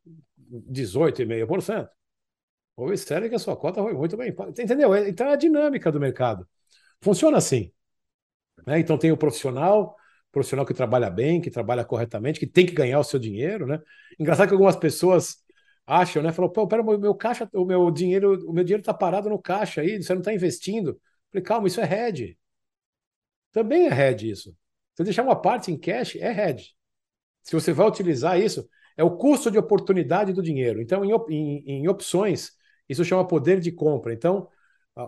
18,5%. 0.72 1.88
Observe 2.76 3.30
que 3.30 3.36
a 3.36 3.40
sua 3.40 3.56
cota 3.56 3.84
foi 3.84 3.94
muito 3.94 4.18
bem. 4.18 4.30
Entendeu? 4.50 4.96
Então 5.08 5.28
é 5.28 5.34
a 5.34 5.36
dinâmica 5.36 5.92
do 5.92 6.00
mercado. 6.00 6.48
Funciona 7.02 7.38
assim. 7.38 7.72
Né? 8.66 8.80
Então 8.80 8.98
tem 8.98 9.12
o 9.12 9.18
profissional, 9.18 9.96
profissional 10.32 10.66
que 10.66 10.74
trabalha 10.74 11.10
bem, 11.10 11.40
que 11.40 11.52
trabalha 11.52 11.86
corretamente, 11.86 12.40
que 12.40 12.48
tem 12.48 12.66
que 12.66 12.74
ganhar 12.74 13.00
o 13.00 13.04
seu 13.04 13.20
dinheiro. 13.20 13.68
Né? 13.68 13.80
Engraçado 14.20 14.48
que 14.48 14.54
algumas 14.54 14.76
pessoas 14.76 15.38
acham, 15.86 16.24
né? 16.24 16.32
Falou, 16.32 16.50
pô, 16.50 16.68
pera, 16.68 16.82
o 16.82 16.98
meu 16.98 17.14
caixa, 17.14 17.48
o 17.54 17.66
meu 17.66 17.92
dinheiro, 17.92 18.50
o 18.50 18.54
meu 18.54 18.64
dinheiro 18.64 18.82
está 18.82 18.94
parado 18.94 19.30
no 19.30 19.40
caixa 19.40 19.82
aí, 19.82 20.02
você 20.02 20.14
não 20.14 20.22
está 20.22 20.34
investindo. 20.34 21.00
Falei, 21.30 21.44
calma, 21.44 21.68
isso 21.68 21.82
é 21.82 22.08
hedge. 22.08 22.38
Também 23.54 23.88
é 23.88 24.10
hedge 24.10 24.30
isso. 24.30 24.58
Você 24.94 25.06
deixar 25.06 25.24
uma 25.24 25.36
parte 25.36 25.72
em 25.72 25.80
cash 25.80 26.18
é 26.18 26.50
hedge. 26.50 26.74
Se 27.42 27.54
você 27.54 27.72
vai 27.72 27.88
utilizar 27.88 28.40
isso, 28.40 28.68
é 28.98 29.04
o 29.04 29.16
custo 29.16 29.50
de 29.50 29.58
oportunidade 29.58 30.34
do 30.34 30.44
dinheiro. 30.44 30.82
Então, 30.82 31.06
em, 31.06 31.12
em, 31.30 31.64
em 31.66 31.88
opções, 31.88 32.52
isso 32.90 33.06
chama 33.06 33.26
poder 33.28 33.60
de 33.60 33.72
compra. 33.72 34.14
Então, 34.14 34.50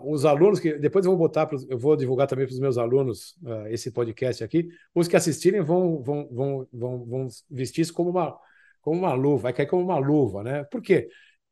os 0.04 0.24
alunos 0.24 0.58
que 0.58 0.78
depois 0.78 1.04
eu 1.04 1.12
vou 1.12 1.18
botar, 1.18 1.46
pros, 1.46 1.68
eu 1.68 1.78
vou 1.78 1.96
divulgar 1.96 2.26
também 2.26 2.46
para 2.46 2.52
os 2.52 2.58
meus 2.58 2.76
alunos 2.76 3.36
uh, 3.42 3.66
esse 3.68 3.90
podcast 3.90 4.42
aqui. 4.42 4.68
Os 4.94 5.06
que 5.06 5.16
assistirem 5.16 5.60
vão, 5.62 6.02
vão, 6.02 6.28
vão, 6.30 6.68
vão, 6.72 7.04
vão 7.04 7.28
vestir 7.48 7.82
isso 7.82 7.94
como 7.94 8.10
uma, 8.10 8.36
como 8.80 8.98
uma 8.98 9.12
luva, 9.12 9.44
vai 9.44 9.52
cair 9.52 9.66
como 9.68 9.82
uma 9.82 9.98
luva, 9.98 10.42
né? 10.42 10.64
Por 10.64 10.82
quê? 10.82 11.08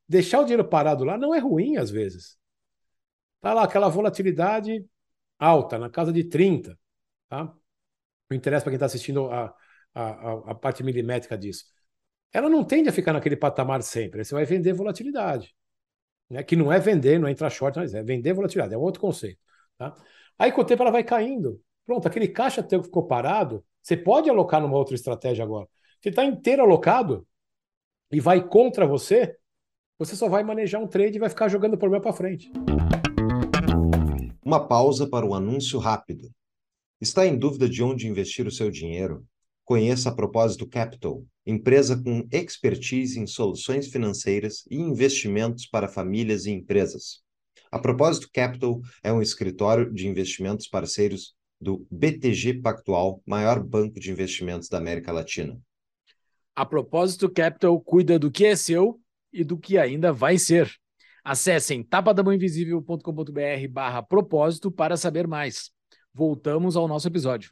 Deixar 0.07 0.41
o 0.41 0.43
dinheiro 0.43 0.67
parado 0.67 1.03
lá 1.03 1.17
não 1.17 1.33
é 1.33 1.39
ruim 1.39 1.77
às 1.77 1.89
vezes. 1.89 2.37
Tá 3.41 3.53
lá 3.53 3.63
aquela 3.63 3.89
volatilidade 3.89 4.85
alta, 5.39 5.77
na 5.77 5.89
casa 5.89 6.11
de 6.11 6.23
30, 6.25 6.77
tá? 7.29 7.53
não 8.29 8.37
interessa 8.37 8.63
para 8.63 8.71
quem 8.71 8.75
está 8.75 8.85
assistindo 8.85 9.29
a, 9.31 9.53
a, 9.93 10.51
a, 10.51 10.55
parte 10.55 10.83
milimétrica 10.83 11.37
disso. 11.37 11.65
Ela 12.33 12.49
não 12.49 12.63
tende 12.63 12.89
a 12.89 12.91
ficar 12.91 13.13
naquele 13.13 13.37
patamar 13.37 13.81
sempre. 13.83 14.23
Você 14.23 14.33
vai 14.33 14.45
vender 14.45 14.73
volatilidade. 14.73 15.55
né? 16.29 16.43
que 16.43 16.55
não 16.55 16.71
é 16.71 16.79
vender, 16.79 17.19
não 17.19 17.27
é 17.27 17.31
entrar 17.31 17.49
short, 17.49 17.77
mas 17.77 17.93
é 17.93 18.03
vender 18.03 18.33
volatilidade, 18.33 18.73
é 18.73 18.77
um 18.77 18.81
outro 18.81 19.01
conceito. 19.01 19.39
Tá? 19.77 19.95
Aí 20.37 20.51
com 20.51 20.61
o 20.61 20.65
tempo 20.65 20.81
ela 20.83 20.91
vai 20.91 21.03
caindo. 21.03 21.61
Pronto, 21.85 22.07
aquele 22.07 22.27
caixa 22.27 22.63
teu 22.63 22.79
que 22.79 22.87
ficou 22.87 23.07
parado, 23.07 23.63
você 23.81 23.95
pode 23.95 24.29
alocar 24.29 24.59
numa 24.59 24.75
outra 24.75 24.95
estratégia 24.95 25.43
agora. 25.43 25.67
Se 26.01 26.09
está 26.09 26.25
inteiro 26.25 26.63
alocado 26.63 27.27
e 28.11 28.19
vai 28.19 28.45
contra 28.47 28.85
você, 28.87 29.37
você 29.97 30.15
só 30.15 30.27
vai 30.27 30.43
manejar 30.43 30.81
um 30.81 30.87
trade 30.87 31.15
e 31.17 31.19
vai 31.19 31.29
ficar 31.29 31.47
jogando 31.47 31.75
o 31.75 31.77
problema 31.77 32.03
para 32.03 32.13
frente. 32.13 32.51
Uma 34.43 34.67
pausa 34.67 35.07
para 35.07 35.25
um 35.25 35.33
anúncio 35.33 35.79
rápido. 35.79 36.29
Está 37.01 37.25
em 37.25 37.37
dúvida 37.37 37.67
de 37.67 37.83
onde 37.83 38.07
investir 38.07 38.47
o 38.47 38.51
seu 38.51 38.71
dinheiro? 38.71 39.25
Conheça 39.65 40.09
a 40.09 40.15
Propósito 40.15 40.65
Capital, 40.65 41.25
empresa 41.45 42.01
com 42.01 42.25
expertise 42.31 43.19
em 43.19 43.27
soluções 43.27 43.87
financeiras 43.87 44.63
e 44.71 44.77
investimentos 44.77 45.65
para 45.65 45.89
famílias 45.89 46.45
e 46.45 46.51
empresas. 46.51 47.21
A 47.69 47.77
Propósito 47.77 48.29
Capital 48.33 48.79
é 49.03 49.11
um 49.11 49.21
escritório 49.21 49.91
de 49.93 50.07
investimentos 50.07 50.67
parceiros 50.67 51.35
do 51.59 51.85
BTG 51.91 52.61
Pactual, 52.61 53.21
maior 53.25 53.61
banco 53.61 53.99
de 53.99 54.09
investimentos 54.11 54.69
da 54.69 54.77
América 54.77 55.11
Latina. 55.11 55.59
A 56.55 56.65
Propósito 56.65 57.29
Capital 57.29 57.77
cuida 57.81 58.17
do 58.17 58.31
que 58.31 58.45
é 58.45 58.55
seu 58.55 59.01
e 59.33 59.43
do 59.43 59.57
que 59.57 59.77
ainda 59.77 60.13
vai 60.13 60.37
ser. 60.37 60.73
Acessem 61.21 61.83
tapadamãoinvisível.com.br 61.83 63.67
barra 63.69 64.01
propósito 64.01 64.71
para 64.71 64.95
saber 64.95 65.27
mais. 65.27 65.74
Voltamos 66.17 66.77
ao 66.77 66.87
nosso 66.87 67.09
episódio. 67.09 67.51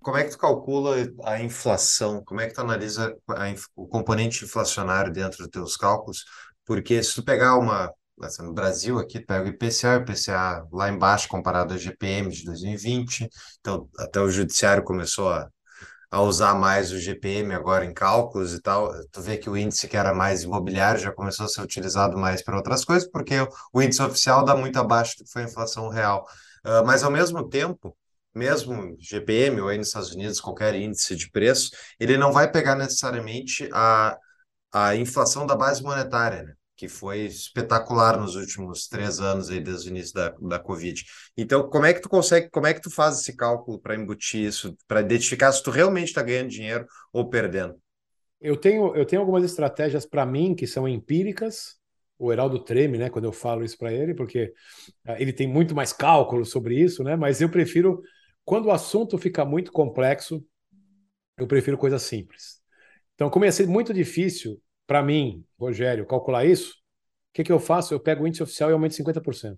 Como 0.00 0.16
é 0.16 0.24
que 0.24 0.30
tu 0.30 0.38
calcula 0.38 0.96
a 1.22 1.40
inflação? 1.40 2.24
Como 2.24 2.40
é 2.40 2.48
que 2.48 2.54
tu 2.54 2.60
analisa 2.60 3.16
a, 3.28 3.54
o 3.76 3.86
componente 3.86 4.44
inflacionário 4.44 5.12
dentro 5.12 5.38
dos 5.38 5.48
teus 5.48 5.76
cálculos? 5.76 6.24
Porque 6.64 7.00
se 7.04 7.14
tu 7.14 7.24
pegar 7.24 7.56
uma, 7.56 7.92
assim, 8.20 8.42
no 8.42 8.52
Brasil 8.52 8.98
aqui, 8.98 9.20
pega 9.20 9.44
o 9.44 9.48
IPCA, 9.48 9.98
o 9.98 10.02
IPCA 10.02 10.66
lá 10.72 10.90
embaixo 10.90 11.28
comparado 11.28 11.72
ao 11.72 11.78
GPM 11.78 12.30
de 12.30 12.44
2020, 12.44 13.28
então 13.60 13.88
até 14.00 14.20
o 14.20 14.28
judiciário 14.28 14.82
começou 14.82 15.30
a 15.30 15.48
a 16.10 16.20
usar 16.22 16.54
mais 16.54 16.92
o 16.92 16.98
GPM 16.98 17.52
agora 17.52 17.84
em 17.84 17.92
cálculos 17.92 18.54
e 18.54 18.60
tal, 18.62 18.92
tu 19.10 19.20
vê 19.20 19.36
que 19.36 19.50
o 19.50 19.56
índice 19.56 19.88
que 19.88 19.96
era 19.96 20.14
mais 20.14 20.44
imobiliário 20.44 21.00
já 21.00 21.12
começou 21.12 21.46
a 21.46 21.48
ser 21.48 21.60
utilizado 21.60 22.16
mais 22.16 22.42
para 22.42 22.56
outras 22.56 22.84
coisas, 22.84 23.10
porque 23.10 23.34
o 23.72 23.82
índice 23.82 24.02
oficial 24.02 24.44
dá 24.44 24.56
muito 24.56 24.78
abaixo 24.78 25.16
do 25.18 25.24
que 25.24 25.30
foi 25.30 25.42
a 25.42 25.46
inflação 25.46 25.88
real. 25.88 26.24
Uh, 26.66 26.84
mas, 26.84 27.04
ao 27.04 27.10
mesmo 27.10 27.48
tempo, 27.48 27.96
mesmo 28.34 28.96
GPM 28.98 29.60
ou 29.60 29.68
aí 29.68 29.78
nos 29.78 29.88
Estados 29.88 30.12
Unidos, 30.12 30.40
qualquer 30.40 30.74
índice 30.74 31.14
de 31.14 31.30
preço, 31.30 31.70
ele 31.98 32.18
não 32.18 32.32
vai 32.32 32.50
pegar 32.50 32.74
necessariamente 32.74 33.68
a, 33.72 34.16
a 34.72 34.96
inflação 34.96 35.46
da 35.46 35.54
base 35.54 35.82
monetária, 35.82 36.42
né? 36.42 36.54
que 36.76 36.88
foi 36.88 37.20
espetacular 37.20 38.20
nos 38.20 38.36
últimos 38.36 38.86
três 38.86 39.18
anos 39.18 39.48
aí 39.48 39.60
desde 39.60 39.88
o 39.88 39.90
início 39.90 40.12
da, 40.12 40.34
da 40.38 40.58
Covid. 40.58 41.02
Então, 41.36 41.68
como 41.70 41.86
é 41.86 41.94
que 41.94 42.00
tu 42.00 42.08
consegue, 42.08 42.50
como 42.50 42.66
é 42.66 42.74
que 42.74 42.82
tu 42.82 42.90
faz 42.90 43.20
esse 43.20 43.34
cálculo 43.34 43.80
para 43.80 43.96
embutir 43.96 44.46
isso, 44.46 44.76
para 44.86 45.00
identificar 45.00 45.50
se 45.52 45.62
tu 45.62 45.70
realmente 45.70 46.08
está 46.08 46.22
ganhando 46.22 46.50
dinheiro 46.50 46.86
ou 47.12 47.30
perdendo? 47.30 47.80
Eu 48.38 48.56
tenho, 48.56 48.94
eu 48.94 49.06
tenho 49.06 49.22
algumas 49.22 49.42
estratégias 49.42 50.04
para 50.04 50.26
mim 50.26 50.54
que 50.54 50.66
são 50.66 50.86
empíricas. 50.86 51.76
O 52.18 52.32
Heraldo 52.32 52.58
treme, 52.58 52.96
né, 52.96 53.10
quando 53.10 53.26
eu 53.26 53.32
falo 53.32 53.64
isso 53.64 53.76
para 53.76 53.92
ele, 53.92 54.14
porque 54.14 54.52
uh, 55.06 55.12
ele 55.18 55.32
tem 55.32 55.46
muito 55.46 55.74
mais 55.74 55.92
cálculo 55.92 56.44
sobre 56.44 56.78
isso, 56.80 57.04
né? 57.04 57.14
Mas 57.16 57.40
eu 57.40 57.48
prefiro, 57.48 58.00
quando 58.44 58.66
o 58.66 58.70
assunto 58.70 59.18
fica 59.18 59.44
muito 59.44 59.70
complexo, 59.70 60.44
eu 61.36 61.46
prefiro 61.46 61.76
coisas 61.76 62.02
simples. 62.02 62.60
Então, 63.14 63.28
como 63.28 63.44
ia 63.44 63.52
ser 63.52 63.66
muito 63.66 63.92
difícil 63.92 64.60
para 64.86 65.02
mim, 65.02 65.44
Rogério, 65.58 66.06
calcular 66.06 66.44
isso, 66.44 66.72
o 66.72 66.74
que, 67.34 67.44
que 67.44 67.52
eu 67.52 67.60
faço? 67.60 67.92
Eu 67.92 68.00
pego 68.00 68.24
o 68.24 68.26
índice 68.26 68.42
oficial 68.42 68.70
e 68.70 68.72
aumento 68.72 68.94
50%. 68.94 69.56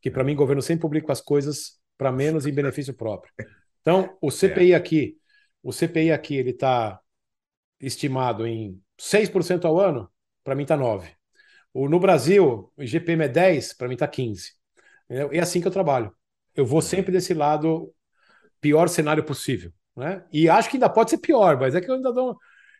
Que 0.00 0.10
para 0.10 0.22
mim, 0.22 0.34
o 0.34 0.36
governo 0.36 0.62
sempre 0.62 0.82
publica 0.82 1.12
as 1.12 1.20
coisas 1.20 1.80
para 1.96 2.12
menos 2.12 2.46
em 2.46 2.52
benefício 2.52 2.94
próprio. 2.94 3.32
Então, 3.80 4.16
o 4.20 4.30
CPI 4.30 4.74
aqui, 4.74 5.16
o 5.62 5.72
CPI 5.72 6.12
aqui, 6.12 6.36
ele 6.36 6.50
está 6.50 7.00
estimado 7.80 8.46
em 8.46 8.80
6% 8.98 9.64
ao 9.64 9.78
ano, 9.80 10.10
para 10.44 10.54
mim 10.54 10.62
está 10.62 10.76
9%. 10.76 11.17
O, 11.72 11.88
no 11.88 12.00
Brasil, 12.00 12.72
o 12.76 12.82
IGPM 12.82 13.24
é 13.24 13.28
10%, 13.28 13.76
para 13.76 13.88
mim 13.88 13.94
está 13.94 14.08
15%. 14.08 14.52
É 15.10 15.40
assim 15.40 15.60
que 15.60 15.66
eu 15.66 15.72
trabalho. 15.72 16.12
Eu 16.54 16.66
vou 16.66 16.82
sempre 16.82 17.12
desse 17.12 17.32
lado, 17.32 17.92
pior 18.60 18.88
cenário 18.88 19.24
possível. 19.24 19.72
Né? 19.96 20.24
E 20.32 20.48
acho 20.48 20.68
que 20.68 20.76
ainda 20.76 20.88
pode 20.88 21.10
ser 21.10 21.18
pior, 21.18 21.58
mas 21.58 21.74
é 21.74 21.80
que 21.80 21.90
eu 21.90 21.94
ainda 21.94 22.12
dou 22.12 22.36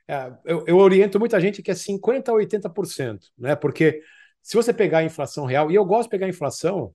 é, 0.09 0.33
eu, 0.47 0.65
eu, 0.67 0.79
oriento 0.79 1.21
muita 1.21 1.39
gente 1.39 1.63
que 1.63 1.71
é 1.71 1.75
50% 1.75 2.29
a 2.31 2.33
80%, 2.33 3.19
né? 3.37 3.55
Porque 3.55 4.01
se 4.43 4.57
você 4.57 4.73
pegar 4.73 4.99
a 4.99 5.05
inflação 5.05 5.45
real, 5.45 5.71
e 5.71 5.75
eu 5.75 5.85
gosto 5.85 6.05
de 6.05 6.11
pegar 6.11 6.25
a 6.25 6.31
inflação 6.31 6.95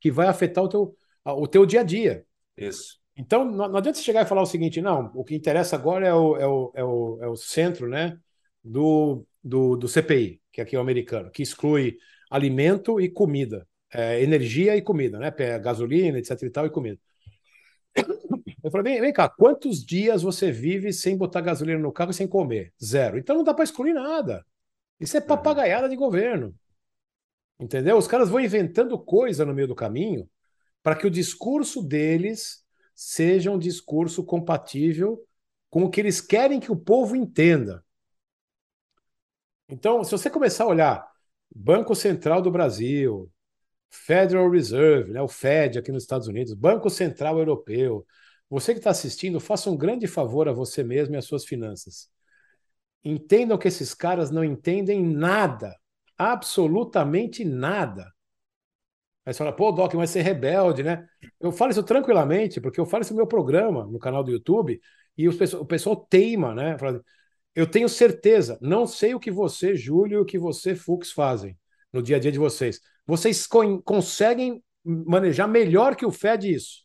que 0.00 0.10
vai 0.10 0.26
afetar 0.26 0.64
o 0.64 0.68
teu, 0.68 0.96
o 1.24 1.46
teu 1.46 1.64
dia 1.64 1.80
a 1.80 1.84
dia. 1.84 2.26
Isso. 2.56 2.98
Então, 3.16 3.44
não, 3.44 3.68
não 3.68 3.76
adianta 3.76 3.98
você 3.98 4.04
chegar 4.04 4.22
e 4.22 4.28
falar 4.28 4.42
o 4.42 4.46
seguinte: 4.46 4.80
não, 4.80 5.12
o 5.14 5.22
que 5.24 5.36
interessa 5.36 5.76
agora 5.76 6.08
é 6.08 6.12
o, 6.12 6.36
é 6.36 6.46
o, 6.46 6.72
é 6.74 6.84
o, 6.84 7.18
é 7.22 7.28
o 7.28 7.36
centro 7.36 7.88
né, 7.88 8.18
do, 8.64 9.24
do, 9.42 9.76
do 9.76 9.86
CPI, 9.86 10.40
que 10.58 10.62
aqui 10.62 10.76
é 10.76 10.78
o 10.78 10.82
americano, 10.82 11.30
que 11.30 11.42
exclui 11.42 11.98
alimento 12.28 13.00
e 13.00 13.08
comida, 13.08 13.66
é, 13.92 14.20
energia 14.20 14.76
e 14.76 14.82
comida, 14.82 15.16
né? 15.18 15.30
Gasolina, 15.60 16.18
etc. 16.18 16.42
e 16.42 16.50
tal, 16.50 16.66
e 16.66 16.70
comida. 16.70 16.98
Eu 18.62 18.70
falei, 18.70 18.92
vem, 18.92 19.00
vem 19.00 19.12
cá, 19.12 19.28
quantos 19.28 19.84
dias 19.84 20.22
você 20.22 20.50
vive 20.50 20.92
sem 20.92 21.16
botar 21.16 21.42
gasolina 21.42 21.78
no 21.78 21.92
carro 21.92 22.10
e 22.10 22.14
sem 22.14 22.26
comer? 22.26 22.72
Zero. 22.82 23.18
Então 23.18 23.36
não 23.36 23.44
dá 23.44 23.54
para 23.54 23.62
excluir 23.62 23.92
nada. 23.92 24.44
Isso 24.98 25.16
é 25.16 25.20
uhum. 25.20 25.26
papagaiada 25.26 25.88
de 25.88 25.94
governo. 25.94 26.52
Entendeu? 27.60 27.96
Os 27.96 28.08
caras 28.08 28.28
vão 28.28 28.40
inventando 28.40 28.98
coisa 28.98 29.44
no 29.44 29.54
meio 29.54 29.68
do 29.68 29.76
caminho 29.76 30.28
para 30.82 30.96
que 30.96 31.06
o 31.06 31.10
discurso 31.10 31.82
deles 31.82 32.64
seja 32.94 33.52
um 33.52 33.58
discurso 33.58 34.24
compatível 34.24 35.24
com 35.70 35.84
o 35.84 35.90
que 35.90 36.00
eles 36.00 36.20
querem 36.20 36.58
que 36.58 36.72
o 36.72 36.76
povo 36.76 37.14
entenda. 37.14 37.84
Então, 39.68 40.02
se 40.02 40.10
você 40.10 40.30
começar 40.30 40.64
a 40.64 40.68
olhar 40.68 41.08
Banco 41.54 41.94
Central 41.94 42.40
do 42.40 42.50
Brasil, 42.50 43.30
Federal 43.90 44.50
Reserve, 44.50 45.12
né, 45.12 45.22
o 45.22 45.28
Fed 45.28 45.78
aqui 45.78 45.92
nos 45.92 46.02
Estados 46.02 46.28
Unidos, 46.28 46.54
Banco 46.54 46.90
Central 46.90 47.38
Europeu, 47.38 48.06
você 48.48 48.72
que 48.72 48.80
está 48.80 48.90
assistindo, 48.90 49.40
faça 49.40 49.70
um 49.70 49.76
grande 49.76 50.06
favor 50.06 50.48
a 50.48 50.52
você 50.52 50.82
mesmo 50.82 51.14
e 51.14 51.18
às 51.18 51.26
suas 51.26 51.44
finanças. 51.44 52.10
Entendam 53.04 53.58
que 53.58 53.68
esses 53.68 53.94
caras 53.94 54.30
não 54.30 54.44
entendem 54.44 55.02
nada, 55.02 55.76
absolutamente 56.16 57.44
nada. 57.44 58.12
Aí 59.24 59.34
você 59.34 59.38
fala, 59.38 59.52
pô, 59.52 59.70
Doc, 59.70 59.92
vai 59.94 60.06
ser 60.06 60.22
rebelde, 60.22 60.82
né? 60.82 61.06
Eu 61.38 61.52
falo 61.52 61.70
isso 61.70 61.82
tranquilamente, 61.82 62.60
porque 62.60 62.80
eu 62.80 62.86
falo 62.86 63.02
isso 63.02 63.12
no 63.12 63.18
meu 63.18 63.26
programa, 63.26 63.86
no 63.86 63.98
canal 63.98 64.24
do 64.24 64.30
YouTube, 64.30 64.80
e 65.16 65.28
o 65.28 65.66
pessoal 65.66 65.96
teima, 65.96 66.54
né? 66.54 66.76
Eu 67.58 67.66
tenho 67.66 67.88
certeza, 67.88 68.56
não 68.62 68.86
sei 68.86 69.16
o 69.16 69.18
que 69.18 69.32
você, 69.32 69.74
Júlio, 69.74 70.18
e 70.18 70.22
o 70.22 70.24
que 70.24 70.38
você, 70.38 70.76
Fux, 70.76 71.10
fazem 71.10 71.58
no 71.92 72.00
dia 72.00 72.14
a 72.14 72.20
dia 72.20 72.30
de 72.30 72.38
vocês. 72.38 72.80
Vocês 73.04 73.48
conseguem 73.84 74.62
manejar 74.84 75.48
melhor 75.48 75.96
que 75.96 76.06
o 76.06 76.12
Fed 76.12 76.54
isso. 76.54 76.84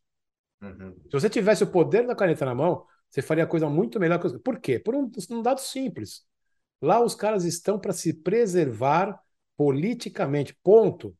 Uhum. 0.63 0.95
Se 1.03 1.11
você 1.11 1.29
tivesse 1.29 1.63
o 1.63 1.67
poder 1.67 2.07
da 2.07 2.15
caneta 2.15 2.43
na 2.43 2.55
mão, 2.55 2.83
você 3.07 3.21
faria 3.21 3.45
coisa 3.45 3.69
muito 3.69 3.99
melhor. 3.99 4.17
Que... 4.19 4.39
Por 4.39 4.59
quê? 4.59 4.79
Por 4.79 4.95
um, 4.95 5.11
um 5.29 5.43
dado 5.43 5.61
simples. 5.61 6.25
Lá 6.81 7.03
os 7.03 7.13
caras 7.13 7.45
estão 7.45 7.77
para 7.77 7.93
se 7.93 8.11
preservar 8.11 9.21
politicamente. 9.55 10.57
Ponto. 10.63 11.15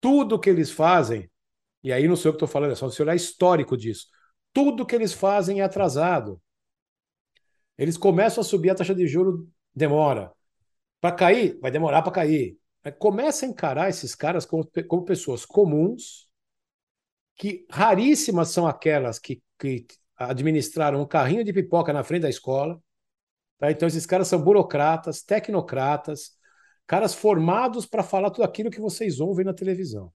Tudo 0.00 0.40
que 0.40 0.48
eles 0.48 0.70
fazem, 0.70 1.30
e 1.84 1.92
aí 1.92 2.08
não 2.08 2.16
sei 2.16 2.30
o 2.30 2.32
que 2.32 2.36
estou 2.36 2.48
falando, 2.48 2.72
é 2.72 2.76
só 2.76 2.88
você 2.88 3.02
olhar 3.02 3.14
histórico 3.14 3.76
disso. 3.76 4.06
Tudo 4.54 4.86
que 4.86 4.94
eles 4.94 5.12
fazem 5.12 5.60
é 5.60 5.64
atrasado. 5.64 6.40
Eles 7.80 7.96
começam 7.96 8.42
a 8.42 8.44
subir 8.44 8.68
a 8.68 8.74
taxa 8.74 8.94
de 8.94 9.06
juro, 9.08 9.48
demora. 9.74 10.30
Para 11.00 11.16
cair, 11.16 11.58
vai 11.62 11.70
demorar 11.70 12.02
para 12.02 12.12
cair. 12.12 12.58
Começa 12.98 13.46
a 13.46 13.48
encarar 13.48 13.88
esses 13.88 14.14
caras 14.14 14.44
como, 14.44 14.70
como 14.86 15.02
pessoas 15.02 15.46
comuns 15.46 16.28
que 17.36 17.66
raríssimas 17.70 18.50
são 18.50 18.66
aquelas 18.66 19.18
que, 19.18 19.42
que 19.58 19.86
administraram 20.14 21.00
um 21.00 21.06
carrinho 21.06 21.42
de 21.42 21.54
pipoca 21.54 21.90
na 21.90 22.04
frente 22.04 22.22
da 22.22 22.28
escola. 22.28 22.78
Tá? 23.56 23.70
Então, 23.70 23.88
esses 23.88 24.04
caras 24.04 24.28
são 24.28 24.42
burocratas, 24.42 25.22
tecnocratas, 25.22 26.32
caras 26.86 27.14
formados 27.14 27.86
para 27.86 28.02
falar 28.02 28.30
tudo 28.30 28.44
aquilo 28.44 28.70
que 28.70 28.78
vocês 28.78 29.20
ouvem 29.20 29.46
na 29.46 29.54
televisão. 29.54 30.12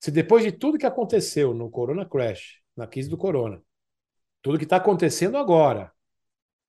Se 0.00 0.10
depois 0.10 0.42
de 0.42 0.52
tudo 0.52 0.78
que 0.78 0.86
aconteceu 0.86 1.52
no 1.52 1.70
Corona 1.70 2.08
Crash, 2.08 2.62
na 2.74 2.86
crise 2.86 3.10
do 3.10 3.18
Corona, 3.18 3.62
tudo 4.40 4.56
que 4.56 4.64
está 4.64 4.76
acontecendo 4.76 5.36
agora, 5.36 5.92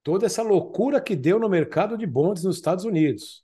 toda 0.03 0.25
essa 0.25 0.41
loucura 0.41 1.01
que 1.01 1.15
deu 1.15 1.39
no 1.39 1.49
mercado 1.49 1.97
de 1.97 2.05
bondes 2.05 2.43
nos 2.43 2.55
Estados 2.55 2.85
Unidos, 2.85 3.43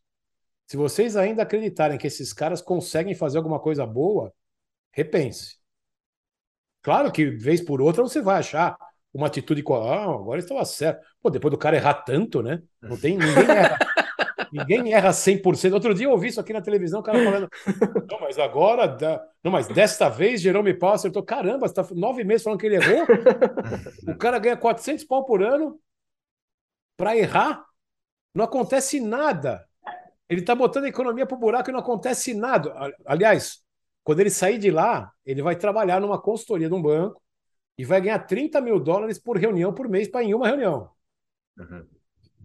se 0.66 0.76
vocês 0.76 1.16
ainda 1.16 1.44
acreditarem 1.44 1.98
que 1.98 2.08
esses 2.08 2.34
caras 2.34 2.62
conseguem 2.62 3.16
fazer 3.16 3.38
alguma 3.38 3.60
coisa 3.60 3.86
boa, 3.86 4.34
repense. 4.92 5.58
Claro 6.82 7.12
que, 7.12 7.30
vez 7.30 7.62
por 7.62 7.82
outra, 7.82 8.04
você 8.04 8.22
vai 8.22 8.40
achar 8.40 8.78
uma 9.14 9.28
atitude 9.28 9.64
com. 9.64 9.76
Ah, 9.76 10.04
agora 10.04 10.40
estava 10.40 10.64
certo. 10.66 11.06
Pô, 11.22 11.30
depois 11.30 11.52
do 11.52 11.58
cara 11.58 11.78
errar 11.78 11.96
tanto, 11.96 12.42
né? 12.42 12.62
Não 12.82 12.98
tem 12.98 13.18
ninguém 13.18 13.50
erra. 13.50 13.78
Ninguém 14.50 14.94
erra 14.94 15.12
100%. 15.12 15.74
Outro 15.74 15.94
dia 15.94 16.06
eu 16.06 16.12
ouvi 16.12 16.30
isso 16.30 16.40
aqui 16.40 16.54
na 16.54 16.62
televisão, 16.62 17.02
o 17.02 17.04
cara 17.04 17.22
falando, 17.22 17.50
não, 18.10 18.20
mas 18.22 18.40
agora, 18.40 18.98
não, 19.44 19.52
mas 19.52 19.68
desta 19.68 20.08
vez 20.08 20.40
Jerome 20.40 20.74
Powell 20.74 20.96
acertou. 20.96 21.22
Caramba, 21.22 21.68
você 21.68 21.74
tá 21.74 21.86
nove 21.94 22.24
meses 22.24 22.44
falando 22.44 22.60
que 22.60 22.66
ele 22.66 22.78
errou? 22.78 23.04
o 24.08 24.18
cara 24.18 24.40
ganha 24.40 24.56
400 24.56 25.04
pau 25.04 25.26
por 25.26 25.44
ano 25.44 25.78
para 26.98 27.16
errar? 27.16 27.64
Não 28.34 28.44
acontece 28.44 29.00
nada. 29.00 29.66
Ele 30.28 30.42
está 30.42 30.54
botando 30.54 30.86
a 30.86 30.90
economia 30.90 31.26
para 31.26 31.38
o 31.38 31.40
buraco 31.40 31.70
e 31.70 31.74
não 31.74 31.80
acontece 31.80 32.34
nada. 32.34 32.74
Aliás, 33.06 33.64
quando 34.04 34.20
ele 34.20 34.30
sair 34.30 34.58
de 34.58 34.72
lá, 34.72 35.12
ele 35.26 35.42
vai 35.42 35.56
trabalhar 35.56 36.02
numa 36.02 36.22
consultoria 36.22 36.68
de 36.68 36.74
um 36.74 36.82
banco 36.82 37.22
e 37.78 37.86
vai 37.86 38.02
ganhar 38.02 38.20
30 38.20 38.60
mil 38.60 38.80
dólares 38.80 39.20
por 39.20 39.38
reunião 39.38 39.74
por 39.74 39.88
mês 39.88 40.08
para 40.10 40.24
em 40.24 40.34
uma 40.34 40.48
reunião. 40.48 40.90
Uhum. 41.58 41.88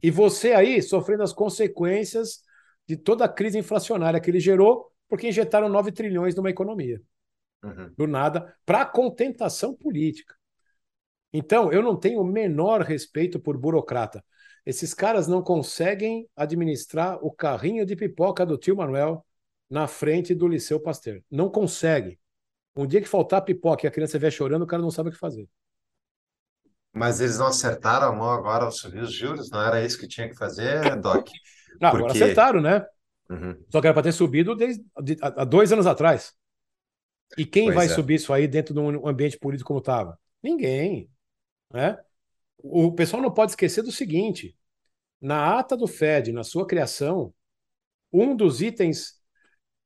E 0.02 0.10
você 0.10 0.52
aí 0.52 0.82
sofrendo 0.82 1.22
as 1.22 1.32
consequências 1.32 2.42
de 2.86 2.96
toda 2.96 3.24
a 3.24 3.28
crise 3.28 3.58
inflacionária 3.58 4.20
que 4.20 4.30
ele 4.30 4.40
gerou, 4.40 4.90
porque 5.08 5.28
injetaram 5.28 5.68
9 5.68 5.92
trilhões 5.92 6.34
numa 6.34 6.50
economia. 6.50 7.00
Uhum. 7.62 7.94
Do 7.96 8.06
nada, 8.06 8.56
para 8.66 8.84
contentação 8.84 9.74
política. 9.74 10.34
Então, 11.32 11.72
eu 11.72 11.82
não 11.82 11.96
tenho 11.96 12.20
o 12.20 12.24
menor 12.24 12.82
respeito 12.82 13.40
por 13.40 13.56
burocrata. 13.56 14.22
Esses 14.64 14.94
caras 14.94 15.26
não 15.26 15.42
conseguem 15.42 16.28
administrar 16.36 17.18
o 17.24 17.32
carrinho 17.32 17.84
de 17.84 17.96
pipoca 17.96 18.46
do 18.46 18.56
tio 18.56 18.76
Manuel 18.76 19.24
na 19.68 19.88
frente 19.88 20.34
do 20.34 20.46
Liceu 20.46 20.78
Pasteur. 20.78 21.20
Não 21.30 21.50
consegue. 21.50 22.18
Um 22.76 22.86
dia 22.86 23.00
que 23.00 23.08
faltar 23.08 23.42
pipoca 23.42 23.84
e 23.84 23.88
a 23.88 23.90
criança 23.90 24.18
vier 24.18 24.30
chorando, 24.30 24.62
o 24.62 24.66
cara 24.66 24.82
não 24.82 24.90
sabe 24.90 25.08
o 25.08 25.12
que 25.12 25.18
fazer. 25.18 25.48
Mas 26.92 27.20
eles 27.20 27.38
não 27.38 27.46
acertaram 27.46 28.08
a 28.08 28.12
mão 28.12 28.30
agora 28.30 28.64
ao 28.64 28.72
subir 28.72 29.02
os 29.02 29.12
juros? 29.12 29.50
Não 29.50 29.62
era 29.62 29.84
isso 29.84 29.98
que 29.98 30.06
tinha 30.06 30.28
que 30.28 30.36
fazer, 30.36 30.94
Doc? 31.00 31.28
Não, 31.80 31.90
Porque... 31.90 32.04
agora 32.04 32.12
acertaram, 32.12 32.60
né? 32.60 32.86
Uhum. 33.30 33.56
Só 33.70 33.80
que 33.80 33.86
era 33.86 33.94
para 33.94 34.02
ter 34.02 34.12
subido 34.12 34.54
desde, 34.54 34.84
de, 35.02 35.16
há 35.20 35.44
dois 35.44 35.72
anos 35.72 35.86
atrás. 35.86 36.34
E 37.36 37.46
quem 37.46 37.64
pois 37.64 37.76
vai 37.76 37.86
é. 37.86 37.88
subir 37.88 38.16
isso 38.16 38.32
aí 38.32 38.46
dentro 38.46 38.74
de 38.74 38.80
um 38.80 39.08
ambiente 39.08 39.38
político 39.38 39.68
como 39.68 39.80
estava? 39.80 40.18
Ninguém. 40.42 41.08
Né? 41.72 41.96
O 42.62 42.92
pessoal 42.92 43.22
não 43.22 43.32
pode 43.32 43.52
esquecer 43.52 43.82
do 43.82 43.92
seguinte: 43.92 44.56
na 45.20 45.58
ata 45.58 45.76
do 45.76 45.86
Fed, 45.86 46.32
na 46.32 46.44
sua 46.44 46.66
criação, 46.66 47.34
um 48.12 48.36
dos 48.36 48.60
itens 48.60 49.20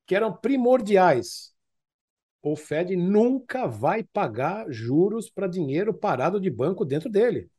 que 0.06 0.14
eram 0.14 0.32
primordiais. 0.36 1.54
O 2.42 2.54
Fed 2.54 2.94
nunca 2.94 3.66
vai 3.66 4.04
pagar 4.04 4.70
juros 4.70 5.28
para 5.28 5.48
dinheiro 5.48 5.92
parado 5.92 6.40
de 6.40 6.48
banco 6.48 6.84
dentro 6.84 7.10
dele. 7.10 7.50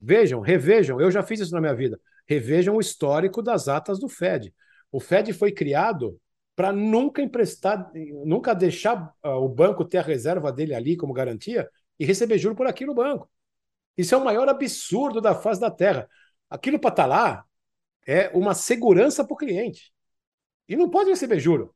Vejam, 0.00 0.40
revejam, 0.40 1.00
eu 1.00 1.10
já 1.10 1.22
fiz 1.22 1.40
isso 1.40 1.52
na 1.52 1.60
minha 1.60 1.74
vida. 1.74 2.00
Revejam 2.26 2.76
o 2.76 2.80
histórico 2.80 3.42
das 3.42 3.68
atas 3.68 3.98
do 3.98 4.08
Fed. 4.08 4.54
O 4.90 5.00
Fed 5.00 5.32
foi 5.32 5.52
criado 5.52 6.18
para 6.56 6.72
nunca 6.72 7.20
emprestar, 7.20 7.90
nunca 8.24 8.54
deixar 8.54 9.12
uh, 9.24 9.30
o 9.30 9.48
banco 9.48 9.84
ter 9.84 9.98
a 9.98 10.02
reserva 10.02 10.52
dele 10.52 10.74
ali 10.74 10.96
como 10.96 11.12
garantia 11.12 11.68
e 11.98 12.04
receber 12.04 12.38
juro 12.38 12.54
por 12.54 12.66
aquilo 12.66 12.94
no 12.94 12.96
banco. 12.96 13.28
Isso 13.98 14.14
é 14.14 14.18
o 14.18 14.24
maior 14.24 14.48
absurdo 14.48 15.20
da 15.20 15.34
face 15.34 15.60
da 15.60 15.72
Terra. 15.72 16.08
Aquilo 16.48 16.78
para 16.78 16.90
estar 16.90 17.02
tá 17.02 17.08
lá 17.08 17.44
é 18.06 18.30
uma 18.32 18.54
segurança 18.54 19.24
para 19.24 19.34
o 19.34 19.36
cliente. 19.36 19.92
E 20.68 20.76
não 20.76 20.88
pode 20.88 21.10
receber 21.10 21.40
juro. 21.40 21.74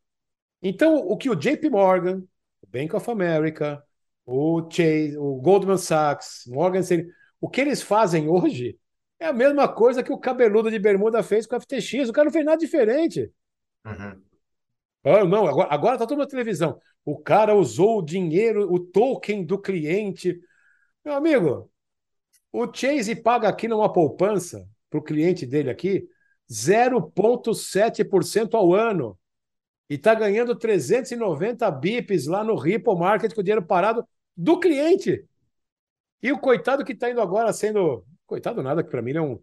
Então, 0.62 0.97
o 0.97 1.16
que 1.16 1.28
o 1.28 1.35
JP 1.35 1.69
Morgan, 1.69 2.23
o 2.62 2.66
Bank 2.69 2.94
of 2.94 3.11
America, 3.11 3.82
o 4.24 4.62
Chase, 4.70 5.16
o 5.19 5.35
Goldman 5.40 5.77
Sachs, 5.77 6.44
Morgan 6.47 6.81
Stanley, 6.81 7.09
o 7.40 7.49
que 7.49 7.61
eles 7.61 7.82
fazem 7.82 8.28
hoje 8.28 8.78
é 9.19 9.27
a 9.27 9.32
mesma 9.32 9.69
coisa 9.69 10.03
que 10.03 10.12
o 10.12 10.19
cabeludo 10.19 10.70
de 10.70 10.78
bermuda 10.78 11.23
fez 11.24 11.44
com 11.44 11.57
o 11.57 11.61
FTX. 11.61 12.09
O 12.09 12.12
cara 12.12 12.27
não 12.27 12.32
fez 12.32 12.44
nada 12.44 12.59
diferente. 12.59 13.32
Uhum. 13.85 14.23
Ah, 15.05 15.24
não, 15.24 15.47
agora, 15.49 15.69
agora 15.74 15.99
tá 15.99 16.07
tudo 16.07 16.19
na 16.19 16.27
televisão. 16.27 16.81
O 17.05 17.19
cara 17.19 17.55
usou 17.57 17.99
o 17.99 18.05
dinheiro, 18.05 18.73
o 18.73 18.78
token 18.78 19.44
do 19.44 19.59
cliente. 19.59 20.40
Meu 21.05 21.15
amigo, 21.15 21.72
o 22.52 22.72
Chase 22.72 23.16
paga 23.16 23.48
aqui 23.48 23.66
numa 23.66 23.90
poupança 23.90 24.68
para 24.90 25.00
o 25.00 25.02
cliente 25.02 25.46
dele 25.46 25.70
aqui 25.70 26.06
0,7% 26.50 28.54
ao 28.54 28.74
ano. 28.74 29.18
E 29.88 29.94
está 29.94 30.14
ganhando 30.14 30.54
390 30.54 31.70
bips 31.70 32.26
lá 32.26 32.44
no 32.44 32.54
Ripple 32.54 32.96
Market 32.96 33.34
com 33.34 33.40
o 33.40 33.44
dinheiro 33.44 33.64
parado 33.64 34.06
do 34.36 34.60
cliente. 34.60 35.24
E 36.22 36.30
o 36.30 36.38
coitado 36.38 36.84
que 36.84 36.92
está 36.92 37.10
indo 37.10 37.20
agora 37.20 37.52
sendo. 37.52 38.04
Coitado 38.26 38.62
nada, 38.62 38.82
que 38.82 38.90
para 38.90 39.02
mim 39.02 39.10
ele 39.10 39.18
é 39.18 39.22
um, 39.22 39.38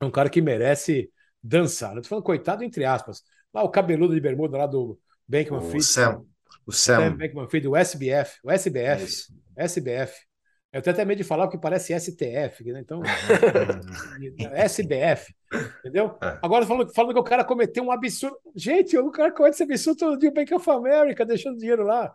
é 0.00 0.04
um 0.04 0.10
cara 0.10 0.28
que 0.28 0.42
merece 0.42 1.10
dançar. 1.42 1.90
Estou 1.90 2.04
falando 2.04 2.24
coitado 2.24 2.64
entre 2.64 2.84
aspas. 2.84 3.22
Lá 3.52 3.62
o 3.62 3.70
cabeludo 3.70 4.14
de 4.14 4.20
bermuda 4.20 4.58
lá 4.58 4.66
do 4.66 4.98
Bankman 5.26 5.60
Fried. 5.60 5.78
O 5.78 5.82
Sam. 5.82 6.24
O 6.66 6.72
Sam. 6.72 6.96
Sam 6.96 7.16
Bankman 7.16 7.48
Fried, 7.48 7.68
o 7.68 7.76
SBF. 7.76 8.38
O 8.42 8.50
SBF. 8.50 9.32
SBF. 9.56 10.29
Eu 10.72 10.80
tenho 10.80 10.94
até 10.94 11.04
medo 11.04 11.18
de 11.18 11.24
falar 11.24 11.46
porque 11.46 11.58
parece 11.58 11.92
STF, 11.98 12.72
né? 12.72 12.80
Então, 12.80 13.02
SBF, 14.54 15.34
entendeu? 15.80 16.16
É. 16.22 16.38
Agora 16.40 16.64
falando, 16.64 16.94
falando 16.94 17.12
que 17.12 17.20
o 17.20 17.24
cara 17.24 17.44
cometeu 17.44 17.82
um 17.82 17.90
absurdo. 17.90 18.38
Gente, 18.54 18.96
o 18.96 19.10
cara 19.10 19.32
comete 19.32 19.54
esse 19.54 19.64
absurdo 19.64 19.98
todo 19.98 20.18
dia, 20.18 20.30
o 20.30 20.32
Bank 20.32 20.54
of 20.54 20.70
America, 20.70 21.26
deixando 21.26 21.58
dinheiro 21.58 21.82
lá, 21.82 22.14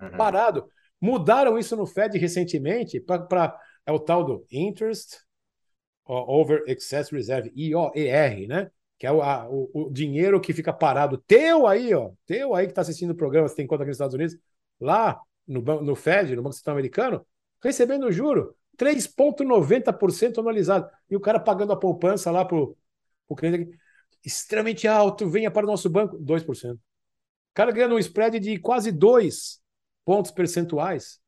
uhum. 0.00 0.10
parado. 0.16 0.68
Mudaram 1.00 1.56
isso 1.56 1.76
no 1.76 1.86
Fed 1.86 2.18
recentemente 2.18 2.98
para 2.98 3.56
é 3.86 3.92
o 3.92 4.00
tal 4.00 4.24
do 4.24 4.44
Interest 4.50 5.16
Over 6.04 6.64
Excess 6.66 7.10
Reserve, 7.10 7.52
IOER, 7.54 8.48
né? 8.48 8.70
Que 8.98 9.06
é 9.06 9.12
o, 9.12 9.22
a, 9.22 9.48
o, 9.48 9.70
o, 9.72 9.90
dinheiro 9.90 10.40
que 10.40 10.52
fica 10.52 10.72
parado. 10.72 11.18
Teu 11.18 11.66
aí, 11.66 11.94
ó. 11.94 12.10
Teu 12.26 12.54
aí 12.54 12.66
que 12.66 12.72
está 12.72 12.80
assistindo 12.80 13.12
o 13.12 13.16
programa, 13.16 13.48
se 13.48 13.54
tem 13.54 13.66
conta 13.66 13.84
aqui 13.84 13.90
nos 13.90 13.96
Estados 13.96 14.14
Unidos, 14.14 14.36
lá 14.80 15.20
no, 15.46 15.60
no 15.60 15.94
Fed, 15.94 16.34
no 16.34 16.42
Banco 16.42 16.56
Central 16.56 16.74
Americano, 16.74 17.24
recebendo 17.62 18.10
juro 18.12 18.56
3,90% 18.76 20.38
anualizado. 20.38 20.88
E 21.10 21.16
o 21.16 21.20
cara 21.20 21.40
pagando 21.40 21.72
a 21.72 21.76
poupança 21.76 22.30
lá 22.30 22.44
para 22.44 22.56
o 22.56 23.36
cliente 23.36 23.76
extremamente 24.24 24.86
alto, 24.86 25.28
venha 25.28 25.50
para 25.50 25.66
o 25.66 25.70
nosso 25.70 25.88
banco, 25.88 26.16
2%. 26.18 26.74
O 26.74 26.80
cara 27.54 27.72
ganhando 27.72 27.96
um 27.96 27.98
spread 27.98 28.38
de 28.38 28.58
quase 28.58 28.92
2 28.92 29.60
pontos 30.04 30.30
percentuais 30.30 31.20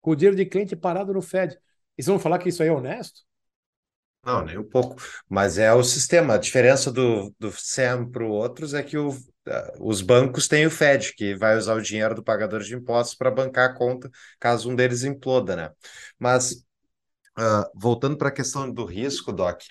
com 0.00 0.10
o 0.10 0.16
dinheiro 0.16 0.36
de 0.36 0.46
cliente 0.46 0.76
parado 0.76 1.12
no 1.12 1.22
Fed. 1.22 1.58
Eles 1.96 2.06
vão 2.06 2.18
falar 2.18 2.38
que 2.38 2.48
isso 2.48 2.62
aí 2.62 2.68
é 2.68 2.72
honesto? 2.72 3.22
Não, 4.24 4.44
nem 4.44 4.58
um 4.58 4.64
pouco. 4.64 4.96
Mas 5.28 5.56
é 5.56 5.72
o 5.72 5.82
sistema. 5.84 6.34
A 6.34 6.38
diferença 6.38 6.90
do, 6.92 7.34
do 7.38 7.52
SEM 7.52 8.10
para 8.10 8.24
os 8.24 8.30
outros 8.30 8.74
é 8.74 8.82
que 8.82 8.98
o, 8.98 9.10
os 9.78 10.02
bancos 10.02 10.48
têm 10.48 10.66
o 10.66 10.70
Fed, 10.70 11.14
que 11.14 11.34
vai 11.36 11.56
usar 11.56 11.74
o 11.74 11.82
dinheiro 11.82 12.14
do 12.14 12.22
pagador 12.22 12.60
de 12.62 12.74
impostos 12.74 13.14
para 13.14 13.30
bancar 13.30 13.70
a 13.70 13.74
conta 13.74 14.10
caso 14.40 14.70
um 14.70 14.74
deles 14.74 15.04
imploda, 15.04 15.54
né? 15.56 15.70
Mas, 16.18 16.52
uh, 17.38 17.70
voltando 17.74 18.16
para 18.16 18.28
a 18.28 18.32
questão 18.32 18.70
do 18.70 18.84
risco, 18.84 19.32
Doc, 19.32 19.62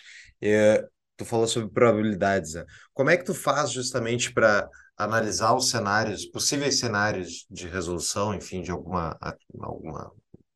eh, 0.41 0.85
tu 1.17 1.25
falou 1.25 1.47
sobre 1.47 1.69
probabilidades, 1.69 2.53
né? 2.53 2.65
Como 2.93 3.09
é 3.09 3.17
que 3.17 3.25
tu 3.25 3.33
faz 3.33 3.71
justamente 3.71 4.33
para 4.33 4.69
analisar 4.97 5.53
os 5.55 5.69
cenários, 5.69 6.25
possíveis 6.25 6.79
cenários 6.79 7.45
de 7.49 7.67
resolução, 7.67 8.33
enfim, 8.33 8.61
de 8.61 8.71
alguma, 8.71 9.17
alguma, 9.59 10.11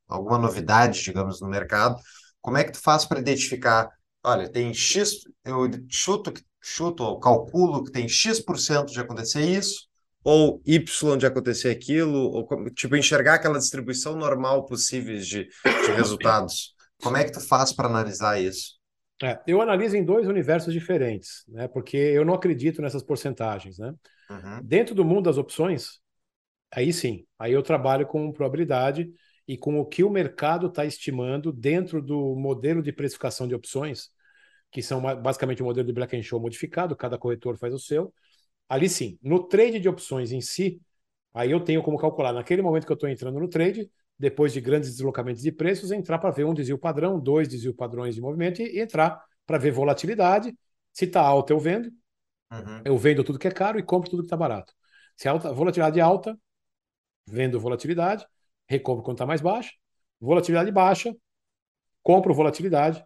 alguma 0.08 0.38
novidade, 0.38 1.02
digamos, 1.02 1.40
no 1.40 1.48
mercado? 1.48 1.96
Como 2.40 2.56
é 2.56 2.64
que 2.64 2.72
tu 2.72 2.80
faz 2.80 3.04
para 3.04 3.20
identificar, 3.20 3.90
olha, 4.24 4.48
tem 4.50 4.72
X, 4.72 5.20
eu 5.44 5.68
chuto 5.88 6.32
que 6.32 6.42
chuto 6.60 7.02
ou 7.02 7.18
calculo 7.18 7.84
que 7.84 7.90
tem 7.90 8.08
X% 8.08 8.86
de 8.86 9.00
acontecer 9.00 9.42
isso, 9.42 9.88
ou 10.22 10.60
Y 10.66 11.16
de 11.16 11.26
acontecer 11.26 11.70
aquilo, 11.70 12.18
ou 12.18 12.46
tipo, 12.74 12.96
enxergar 12.96 13.34
aquela 13.34 13.58
distribuição 13.58 14.14
normal 14.14 14.66
possível 14.66 15.16
de, 15.16 15.44
de 15.46 15.92
resultados. 15.96 16.74
Como 17.02 17.16
é 17.16 17.24
que 17.24 17.32
tu 17.32 17.40
faz 17.40 17.72
para 17.72 17.88
analisar 17.88 18.40
isso? 18.40 18.78
É, 19.22 19.38
eu 19.46 19.60
analiso 19.60 19.96
em 19.96 20.04
dois 20.04 20.26
universos 20.26 20.72
diferentes, 20.72 21.44
né? 21.48 21.68
Porque 21.68 21.96
eu 21.96 22.24
não 22.24 22.34
acredito 22.34 22.80
nessas 22.80 23.02
porcentagens, 23.02 23.78
né? 23.78 23.94
Uhum. 24.30 24.60
Dentro 24.62 24.94
do 24.94 25.04
mundo 25.04 25.24
das 25.24 25.36
opções, 25.36 26.00
aí 26.70 26.92
sim, 26.92 27.26
aí 27.38 27.52
eu 27.52 27.62
trabalho 27.62 28.06
com 28.06 28.32
probabilidade 28.32 29.10
e 29.46 29.58
com 29.58 29.78
o 29.78 29.84
que 29.84 30.04
o 30.04 30.10
mercado 30.10 30.68
está 30.68 30.84
estimando 30.84 31.52
dentro 31.52 32.00
do 32.00 32.34
modelo 32.34 32.82
de 32.82 32.92
precificação 32.92 33.48
de 33.48 33.54
opções, 33.54 34.08
que 34.70 34.82
são 34.82 35.00
basicamente 35.00 35.62
o 35.62 35.64
um 35.64 35.68
modelo 35.68 35.86
de 35.86 35.92
Black 35.92 36.16
and 36.16 36.22
Show 36.22 36.40
modificado, 36.40 36.94
cada 36.94 37.18
corretor 37.18 37.56
faz 37.56 37.74
o 37.74 37.78
seu. 37.78 38.12
Ali 38.68 38.88
sim, 38.88 39.18
no 39.22 39.48
trade 39.48 39.80
de 39.80 39.88
opções 39.88 40.30
em 40.30 40.40
si, 40.40 40.80
aí 41.34 41.50
eu 41.50 41.60
tenho 41.60 41.82
como 41.82 41.98
calcular, 41.98 42.32
naquele 42.32 42.62
momento 42.62 42.86
que 42.86 42.92
eu 42.92 42.94
estou 42.94 43.08
entrando 43.08 43.40
no 43.40 43.48
trade, 43.48 43.90
depois 44.18 44.52
de 44.52 44.60
grandes 44.60 44.90
deslocamentos 44.90 45.42
de 45.42 45.50
preços, 45.50 45.90
entrar 45.90 46.18
para 46.18 46.30
ver 46.30 46.44
um 46.44 46.54
desvio 46.54 46.78
padrão, 46.78 47.18
dois 47.18 47.48
desvio 47.48 47.74
padrões 47.74 48.14
de 48.14 48.20
movimento 48.20 48.60
e, 48.60 48.78
entrar 48.78 49.20
para 49.46 49.58
ver 49.58 49.72
volatilidade. 49.72 50.54
Se 50.92 51.06
está 51.06 51.20
alta, 51.22 51.52
eu 51.52 51.58
vendo. 51.58 51.90
Uhum. 52.52 52.82
Eu 52.84 52.98
vendo 52.98 53.24
tudo 53.24 53.38
que 53.38 53.48
é 53.48 53.50
caro 53.50 53.78
e 53.78 53.82
compro 53.82 54.10
tudo 54.10 54.22
que 54.22 54.26
está 54.26 54.36
barato. 54.36 54.74
Se 55.16 55.26
a 55.26 55.32
alta, 55.32 55.52
volatilidade 55.52 55.98
é 55.98 56.02
alta, 56.02 56.38
vendo 57.26 57.58
volatilidade, 57.58 58.26
recompro 58.68 59.02
quando 59.02 59.16
está 59.16 59.26
mais 59.26 59.40
baixa. 59.40 59.72
Volatilidade 60.20 60.70
baixa, 60.70 61.16
compro 62.02 62.34
volatilidade, 62.34 63.02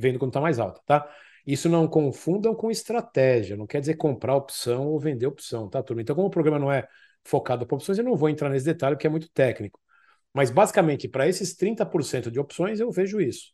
vendo 0.00 0.18
quando 0.18 0.30
está 0.30 0.40
mais 0.40 0.58
alta, 0.58 0.80
tá? 0.86 1.08
Isso 1.46 1.68
não 1.68 1.88
confundam 1.88 2.54
com 2.54 2.70
estratégia, 2.70 3.56
não 3.56 3.66
quer 3.66 3.80
dizer 3.80 3.94
comprar 3.96 4.36
opção 4.36 4.88
ou 4.88 4.98
vender 4.98 5.26
opção, 5.26 5.68
tá, 5.68 5.82
turma? 5.82 6.02
Então, 6.02 6.14
como 6.14 6.28
o 6.28 6.30
programa 6.30 6.58
não 6.58 6.70
é 6.70 6.86
focado 7.24 7.66
para 7.66 7.76
opções, 7.76 7.98
eu 7.98 8.04
não 8.04 8.16
vou 8.16 8.28
entrar 8.28 8.48
nesse 8.48 8.64
detalhe, 8.66 8.96
porque 8.96 9.06
é 9.06 9.10
muito 9.10 9.30
técnico. 9.30 9.80
Mas, 10.32 10.50
basicamente, 10.50 11.08
para 11.08 11.28
esses 11.28 11.56
30% 11.56 12.30
de 12.30 12.38
opções, 12.38 12.80
eu 12.80 12.90
vejo 12.90 13.20
isso. 13.20 13.52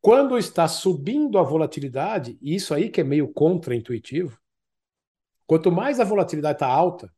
Quando 0.00 0.38
está 0.38 0.68
subindo 0.68 1.38
a 1.38 1.42
volatilidade, 1.42 2.38
e 2.40 2.54
isso 2.54 2.74
aí 2.74 2.90
que 2.90 3.00
é 3.00 3.04
meio 3.04 3.32
contra-intuitivo, 3.32 4.38
quanto 5.46 5.72
mais 5.72 6.00
a 6.00 6.04
volatilidade 6.04 6.56
está 6.56 6.66
alta, 6.66 7.10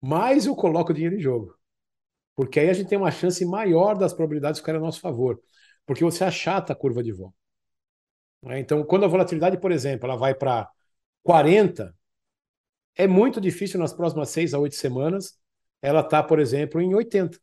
mais 0.00 0.46
eu 0.46 0.54
coloco 0.54 0.94
dinheiro 0.94 1.16
em 1.16 1.20
jogo. 1.20 1.56
Porque 2.36 2.60
aí 2.60 2.70
a 2.70 2.72
gente 2.72 2.88
tem 2.88 2.98
uma 2.98 3.10
chance 3.10 3.44
maior 3.44 3.98
das 3.98 4.12
probabilidades 4.12 4.60
ficarem 4.60 4.80
a 4.80 4.84
nosso 4.84 5.00
favor. 5.00 5.40
Porque 5.88 6.04
você 6.04 6.22
achata 6.22 6.74
a 6.74 6.76
curva 6.76 7.02
de 7.02 7.12
volta. 7.12 7.34
Né? 8.42 8.60
Então, 8.60 8.84
quando 8.84 9.06
a 9.06 9.08
volatilidade, 9.08 9.58
por 9.58 9.72
exemplo, 9.72 10.06
ela 10.06 10.16
vai 10.16 10.34
para 10.34 10.70
40, 11.22 11.96
é 12.94 13.06
muito 13.06 13.40
difícil 13.40 13.80
nas 13.80 13.94
próximas 13.94 14.28
6 14.28 14.52
a 14.52 14.58
8 14.58 14.76
semanas 14.76 15.38
ela 15.80 16.02
tá, 16.02 16.22
por 16.22 16.40
exemplo, 16.40 16.80
em 16.80 16.94
80 16.94 17.38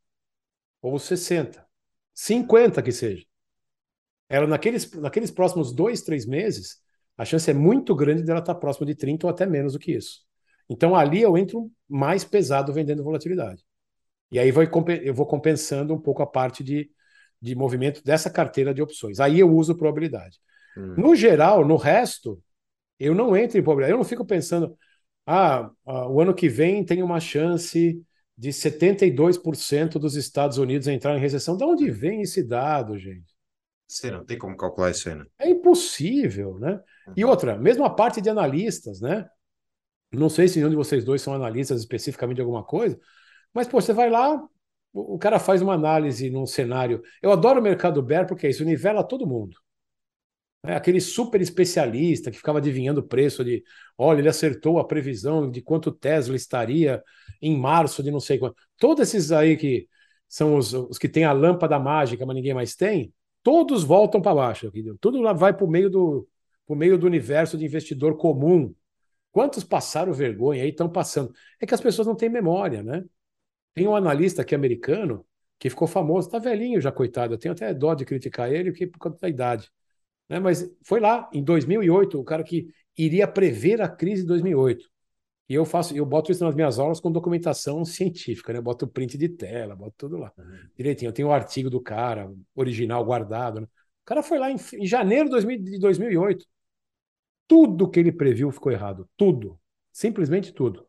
ou 0.82 1.00
60, 1.00 1.66
50 2.14 2.84
que 2.84 2.92
seja. 2.92 3.26
Ela 4.30 4.46
naqueles, 4.46 4.92
naqueles 4.94 5.32
próximos 5.32 5.74
dois, 5.74 6.02
três 6.02 6.26
meses, 6.26 6.82
a 7.18 7.26
chance 7.26 7.50
é 7.50 7.54
muito 7.54 7.96
grande 7.96 8.24
dela 8.24 8.40
estar 8.40 8.54
tá 8.54 8.60
próxima 8.60 8.86
de 8.86 8.96
30 8.96 9.26
ou 9.26 9.32
até 9.32 9.46
menos 9.46 9.74
do 9.74 9.80
que 9.80 9.94
isso. 9.94 10.22
Então 10.70 10.96
ali 10.96 11.22
eu 11.22 11.38
entro 11.38 11.72
mais 11.90 12.24
pesado 12.24 12.74
vendendo 12.74 13.04
volatilidade. 13.04 13.64
E 14.32 14.38
aí 14.38 14.52
eu 15.04 15.14
vou 15.14 15.26
compensando 15.26 15.94
um 15.94 16.00
pouco 16.00 16.22
a 16.22 16.28
parte 16.28 16.64
de, 16.64 16.92
de 17.42 17.56
movimento 17.56 18.04
dessa 18.04 18.30
carteira 18.30 18.74
de 18.74 18.82
opções. 18.82 19.20
Aí 19.20 19.40
eu 19.40 19.52
uso 19.52 19.76
probabilidade. 19.76 20.40
Hum. 20.78 20.96
No 20.98 21.16
geral, 21.16 21.66
no 21.66 21.76
resto, 21.76 22.42
eu 23.00 23.14
não 23.14 23.36
entro 23.36 23.58
em 23.58 23.64
probabilidade. 23.64 23.94
Eu 23.94 23.98
não 23.98 24.06
fico 24.06 24.26
pensando, 24.26 24.78
ah, 25.26 25.70
ah 25.86 26.10
o 26.10 26.22
ano 26.22 26.34
que 26.34 26.50
vem 26.50 26.84
tem 26.84 27.04
uma 27.04 27.20
chance 27.20 28.02
de 28.38 28.50
72% 28.52 29.98
dos 29.98 30.16
Estados 30.16 30.58
Unidos 30.58 30.88
entrar 30.88 31.16
em 31.16 31.22
recessão. 31.22 31.56
De 31.56 31.64
onde 31.64 31.90
vem 31.90 32.22
esse 32.22 32.44
dado, 32.44 32.98
gente? 32.98 33.34
Você 33.88 34.10
não 34.10 34.26
tem 34.26 34.38
como 34.38 34.58
calcular 34.58 34.92
isso 34.92 35.08
aí, 35.10 35.16
né? 35.16 35.26
É 35.40 35.50
impossível, 35.50 36.58
né? 36.60 36.82
E 37.16 37.24
uhum. 37.24 37.30
outra, 37.30 37.58
mesmo 37.58 37.86
a 37.86 37.90
parte 37.90 38.20
de 38.20 38.30
analistas, 38.30 39.00
né? 39.00 39.28
Não 40.12 40.30
sei 40.30 40.48
se 40.48 40.58
nenhum 40.58 40.70
de 40.70 40.76
vocês 40.76 41.04
dois 41.04 41.22
são 41.22 41.34
analistas 41.34 41.80
especificamente 41.82 42.38
de 42.38 42.42
alguma 42.42 42.64
coisa, 42.64 43.00
mas 43.54 43.68
pô, 43.68 43.80
você 43.80 43.94
vai 43.94 44.10
lá, 44.10 44.42
o 44.96 45.20
cara 45.20 45.40
faz 45.40 45.62
uma 45.62 45.74
análise 45.74 46.30
num 46.30 46.46
cenário. 46.46 47.02
Eu 47.22 47.32
adoro 47.32 47.60
o 47.60 47.64
mercado 47.64 48.02
bear 48.02 48.26
porque 48.26 48.48
é 48.48 48.50
isso, 48.50 48.64
nivela 48.64 49.04
todo 49.04 49.28
mundo. 49.28 49.58
É 50.64 50.74
aquele 50.74 51.00
super 51.00 51.42
especialista 51.42 52.32
que 52.32 52.38
ficava 52.38 52.58
adivinhando 52.58 53.02
o 53.02 53.08
preço 53.08 53.44
de, 53.44 53.64
olha, 53.98 54.20
ele 54.20 54.30
acertou 54.30 54.80
a 54.80 54.88
previsão 54.88 55.52
de 55.52 55.62
quanto 55.62 55.92
Tesla 55.92 56.36
estaria 56.36 57.04
em 57.42 57.56
março 57.56 58.02
de 58.02 58.10
não 58.10 58.20
sei 58.20 58.40
quanto. 58.40 58.56
Todos 58.78 59.08
esses 59.08 59.32
aí 59.32 59.58
que 59.58 59.88
são 60.28 60.56
os, 60.58 60.74
os 60.74 60.98
que 60.98 61.10
têm 61.10 61.26
a 61.26 61.34
lâmpada 61.34 61.78
mágica, 61.78 62.26
mas 62.26 62.36
ninguém 62.36 62.54
mais 62.54 62.76
tem, 62.76 63.14
todos 63.44 63.84
voltam 63.84 64.22
para 64.22 64.34
baixo. 64.34 64.72
Tudo 65.00 65.22
lá 65.22 65.34
vai 65.34 65.54
para 65.54 65.66
o 65.66 65.70
meio 65.70 65.90
do 65.90 66.28
meio 66.70 66.98
do 66.98 67.06
universo 67.06 67.58
de 67.58 67.66
investidor 67.66 68.18
comum. 68.18 68.74
Quantos 69.32 69.64
passaram 69.64 70.14
vergonha 70.14 70.64
aí 70.64 70.70
estão 70.70 70.90
passando? 70.90 71.32
É 71.62 71.66
que 71.68 71.76
as 71.76 71.82
pessoas 71.82 72.08
não 72.08 72.16
têm 72.16 72.30
memória, 72.30 72.82
né? 72.82 73.04
Tem 73.76 73.88
um 73.88 73.96
analista 73.96 74.42
aqui 74.42 74.56
americano 74.56 75.26
que 75.60 75.70
ficou 75.70 75.88
famoso, 75.88 76.30
tá 76.30 76.40
velhinho 76.40 76.82
já, 76.82 76.92
coitado. 76.92 77.34
Eu 77.34 77.38
tenho 77.38 77.54
até 77.54 77.74
dó 77.74 77.94
de 77.94 78.06
criticar 78.06 78.52
ele, 78.52 78.72
que 78.72 78.88
por 78.88 78.98
conta 78.98 79.20
da 79.20 79.30
idade. 79.30 79.72
Né? 80.30 80.40
Mas 80.40 80.68
foi 80.84 81.00
lá, 81.00 81.30
em 81.34 81.44
2008, 81.44 82.20
o 82.20 82.24
cara 82.24 82.44
que 82.44 82.70
iria 82.98 83.28
prever 83.28 83.82
a 83.82 83.90
crise 83.90 84.22
de 84.24 84.30
2008. 84.30 84.90
E 85.48 85.54
eu 85.54 85.64
faço, 85.64 85.96
eu 85.96 86.06
boto 86.06 86.32
isso 86.32 86.44
nas 86.44 86.56
minhas 86.56 86.80
aulas 86.80 87.00
com 87.00 87.12
documentação 87.12 87.86
científica, 87.86 88.52
né? 88.52 88.60
Boto 88.60 88.88
print 88.88 89.16
de 89.16 89.30
tela, 89.30 89.76
boto 89.76 89.94
tudo 89.96 90.18
lá. 90.18 90.32
Uhum. 90.38 90.70
Direitinho. 90.76 91.10
Eu 91.10 91.14
tenho 91.14 91.28
o 91.28 91.32
um 91.32 91.34
artigo 91.34 91.70
do 91.70 91.80
cara, 91.80 92.34
original 92.56 93.06
guardado. 93.06 93.62
Né? 93.62 93.68
O 93.68 94.06
cara 94.06 94.24
foi 94.24 94.40
lá 94.40 94.50
em, 94.50 94.56
em 94.74 94.88
janeiro 94.88 95.30
de 95.30 95.80
2008. 95.80 96.46
Tudo 97.48 97.90
que 97.90 98.00
ele 98.00 98.12
previu 98.12 98.52
ficou 98.52 98.72
errado. 98.72 99.08
Tudo. 99.16 99.60
Simplesmente 99.92 100.52
tudo. 100.52 100.88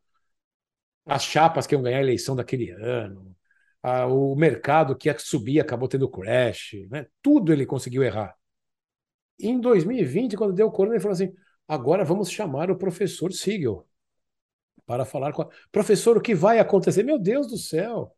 As 1.06 1.24
chapas 1.24 1.66
que 1.66 1.74
iam 1.74 1.82
ganhar 1.82 1.98
a 1.98 2.02
eleição 2.02 2.34
daquele 2.34 2.70
ano, 2.70 3.34
a, 3.82 4.06
o 4.06 4.34
mercado 4.34 4.96
que 4.96 5.08
ia 5.08 5.16
subir 5.18 5.60
acabou 5.60 5.88
tendo 5.88 6.08
crash, 6.08 6.74
né? 6.90 7.06
Tudo 7.22 7.52
ele 7.52 7.64
conseguiu 7.64 8.02
errar. 8.02 8.34
Em 9.38 9.60
2020, 9.60 10.36
quando 10.36 10.52
deu 10.52 10.66
o 10.66 10.72
corona, 10.72 10.96
ele 10.96 11.02
falou 11.02 11.14
assim: 11.14 11.32
agora 11.68 12.04
vamos 12.04 12.30
chamar 12.30 12.70
o 12.70 12.76
professor 12.76 13.32
Siegel 13.32 13.86
para 14.84 15.04
falar 15.04 15.32
com 15.32 15.42
a... 15.42 15.48
Professor, 15.70 16.16
o 16.16 16.20
que 16.20 16.34
vai 16.34 16.58
acontecer? 16.58 17.02
Meu 17.02 17.18
Deus 17.18 17.48
do 17.48 17.56
céu! 17.56 18.12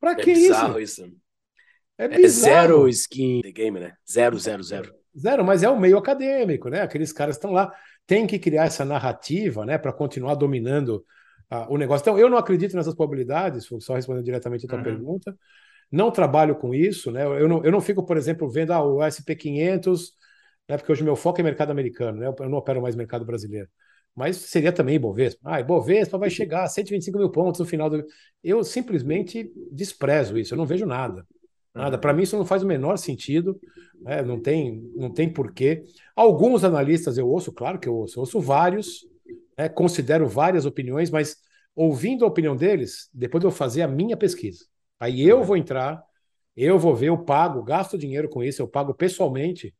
Para 0.00 0.12
é 0.12 0.16
que 0.16 0.32
isso? 0.32 0.78
isso? 0.78 1.16
É, 1.98 2.06
é 2.06 2.28
zero 2.28 2.88
skin 2.88 3.40
the 3.42 3.52
game, 3.52 3.78
né? 3.78 3.94
Zero, 4.10 4.38
zero, 4.38 4.62
zero. 4.62 4.94
Zero, 5.16 5.44
mas 5.44 5.62
é 5.62 5.68
o 5.68 5.78
meio 5.78 5.98
acadêmico, 5.98 6.68
né? 6.68 6.80
Aqueles 6.80 7.12
caras 7.12 7.36
estão 7.36 7.52
lá, 7.52 7.72
tem 8.06 8.26
que 8.26 8.38
criar 8.38 8.64
essa 8.64 8.84
narrativa, 8.84 9.64
né, 9.66 9.76
para 9.76 9.92
continuar 9.92 10.34
dominando 10.34 11.04
o 11.68 11.76
negócio. 11.76 12.02
Então, 12.02 12.18
eu 12.18 12.28
não 12.28 12.38
acredito 12.38 12.76
nessas 12.76 12.94
probabilidades, 12.94 13.68
só 13.80 13.94
respondendo 13.94 14.24
diretamente 14.24 14.66
a 14.66 14.68
tua 14.68 14.78
uhum. 14.78 14.84
pergunta. 14.84 15.36
Não 15.90 16.10
trabalho 16.10 16.56
com 16.56 16.74
isso, 16.74 17.10
né? 17.10 17.24
Eu 17.24 17.48
não, 17.48 17.64
eu 17.64 17.70
não 17.70 17.80
fico, 17.80 18.04
por 18.04 18.16
exemplo, 18.16 18.48
vendo 18.48 18.72
ah, 18.72 18.82
o 18.82 18.98
SP500, 18.98 20.12
né, 20.68 20.78
porque 20.78 20.90
hoje 20.90 21.04
meu 21.04 21.16
foco 21.16 21.40
é 21.40 21.44
mercado 21.44 21.70
americano, 21.70 22.18
né? 22.18 22.26
Eu 22.26 22.48
não 22.48 22.58
opero 22.58 22.80
mais 22.80 22.96
mercado 22.96 23.24
brasileiro. 23.24 23.68
Mas 24.14 24.36
seria 24.36 24.72
também 24.72 24.96
Ibovespa. 24.96 25.40
Ah, 25.44 25.60
Ibovespa 25.60 26.18
vai 26.18 26.30
chegar 26.30 26.64
a 26.64 26.68
125 26.68 27.18
mil 27.18 27.30
pontos 27.30 27.60
no 27.60 27.66
final 27.66 27.90
do. 27.90 28.04
Eu 28.42 28.62
simplesmente 28.64 29.50
desprezo 29.70 30.38
isso, 30.38 30.54
eu 30.54 30.58
não 30.58 30.66
vejo 30.66 30.86
nada. 30.86 31.26
Nada. 31.74 31.96
Para 31.96 32.12
mim, 32.12 32.22
isso 32.22 32.36
não 32.36 32.44
faz 32.44 32.62
o 32.62 32.66
menor 32.66 32.98
sentido, 32.98 33.58
né? 34.00 34.20
não, 34.22 34.38
tem, 34.38 34.82
não 34.94 35.10
tem 35.10 35.32
porquê. 35.32 35.84
Alguns 36.14 36.64
analistas 36.64 37.16
eu 37.16 37.26
ouço, 37.26 37.50
claro 37.50 37.78
que 37.78 37.88
eu 37.88 37.94
ouço, 37.94 38.18
eu 38.18 38.20
ouço 38.20 38.40
vários, 38.40 39.06
né? 39.58 39.68
considero 39.68 40.26
várias 40.28 40.66
opiniões, 40.66 41.10
mas 41.10 41.36
ouvindo 41.74 42.24
a 42.24 42.28
opinião 42.28 42.56
deles, 42.56 43.08
depois 43.12 43.42
eu 43.42 43.50
vou 43.50 43.56
fazer 43.56 43.82
a 43.82 43.88
minha 43.88 44.16
pesquisa. 44.16 44.64
Aí 45.00 45.22
eu 45.22 45.42
vou 45.42 45.56
entrar, 45.56 46.02
eu 46.56 46.78
vou 46.78 46.94
ver, 46.94 47.08
eu 47.08 47.24
pago, 47.24 47.62
gasto 47.62 47.98
dinheiro 47.98 48.28
com 48.28 48.42
isso, 48.42 48.62
eu 48.62 48.68
pago 48.68 48.94
pessoalmente, 48.94 49.74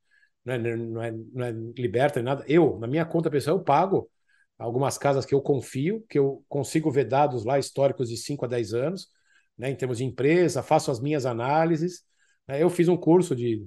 não 0.45 0.55
é, 0.55 0.59
não 0.59 1.03
é, 1.03 1.13
não 1.13 1.45
é 1.45 1.53
liberta 1.77 2.21
nem 2.21 2.25
nada. 2.25 2.45
Eu, 2.49 2.79
na 2.79 2.87
minha 2.87 3.05
conta 3.05 3.31
pessoal, 3.31 3.59
eu 3.59 3.63
pago 3.63 4.11
algumas 4.59 4.99
casas 4.99 5.25
que 5.27 5.35
eu 5.35 5.41
confio, 5.41 6.05
que 6.09 6.19
eu 6.19 6.45
consigo 6.49 6.91
ver 6.91 7.05
dados 7.05 7.45
lá 7.45 7.59
históricos 7.59 8.09
de 8.09 8.17
5 8.17 8.45
a 8.45 8.49
10 8.49 8.75
anos 8.75 9.09
né, 9.57 9.71
em 9.71 9.77
termos 9.77 9.99
de 9.99 10.05
empresa, 10.05 10.63
faço 10.63 10.91
as 10.91 11.01
minhas 11.01 11.27
análises. 11.27 12.03
Né, 12.47 12.63
eu 12.63 12.71
fiz 12.71 12.89
um 12.89 12.97
curso 12.97 13.35
de 13.37 13.65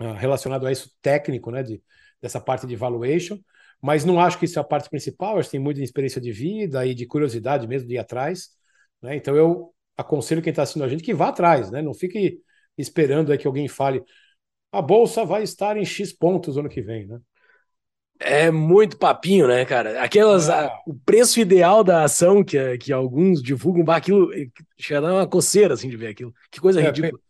uh, 0.00 0.12
relacionado 0.12 0.66
a 0.66 0.72
isso 0.72 0.90
técnico, 1.02 1.50
né, 1.50 1.62
de, 1.62 1.82
dessa 2.20 2.40
parte 2.40 2.66
de 2.66 2.76
valuation, 2.76 3.38
mas 3.80 4.04
não 4.04 4.20
acho 4.20 4.38
que 4.38 4.44
isso 4.44 4.58
é 4.58 4.62
a 4.62 4.64
parte 4.64 4.90
principal. 4.90 5.38
Acho 5.38 5.48
que 5.48 5.52
tem 5.52 5.60
muita 5.60 5.82
experiência 5.82 6.20
de 6.20 6.32
vida 6.32 6.84
e 6.86 6.94
de 6.94 7.06
curiosidade 7.06 7.66
mesmo 7.66 7.88
de 7.88 7.94
ir 7.94 7.98
atrás. 7.98 8.50
Né, 9.02 9.16
então 9.16 9.34
eu 9.36 9.74
aconselho 9.96 10.42
quem 10.42 10.50
está 10.50 10.62
assistindo 10.62 10.84
a 10.84 10.88
gente 10.88 11.02
que 11.02 11.14
vá 11.14 11.28
atrás, 11.28 11.70
né, 11.70 11.80
não 11.82 11.94
fique 11.94 12.40
esperando 12.76 13.32
aí 13.32 13.38
que 13.38 13.46
alguém 13.46 13.68
fale 13.68 14.02
a 14.72 14.80
bolsa 14.80 15.24
vai 15.24 15.42
estar 15.42 15.76
em 15.76 15.84
X 15.84 16.12
pontos 16.12 16.56
ano 16.56 16.68
que 16.68 16.80
vem, 16.80 17.06
né? 17.06 17.18
É 18.22 18.50
muito 18.50 18.98
papinho, 18.98 19.48
né, 19.48 19.64
cara? 19.64 20.02
Aquelas. 20.02 20.50
A, 20.50 20.70
o 20.86 20.94
preço 20.94 21.40
ideal 21.40 21.82
da 21.82 22.04
ação 22.04 22.44
que, 22.44 22.76
que 22.76 22.92
alguns 22.92 23.42
divulgam, 23.42 23.82
bah, 23.82 23.96
aquilo 23.96 24.30
chega 24.78 24.98
a 24.98 25.02
dar 25.02 25.14
uma 25.14 25.26
coceira 25.26 25.72
assim 25.72 25.88
de 25.88 25.96
ver 25.96 26.08
aquilo. 26.08 26.32
Que 26.50 26.60
coisa 26.60 26.80
é, 26.80 26.84
ridícula. 26.84 27.20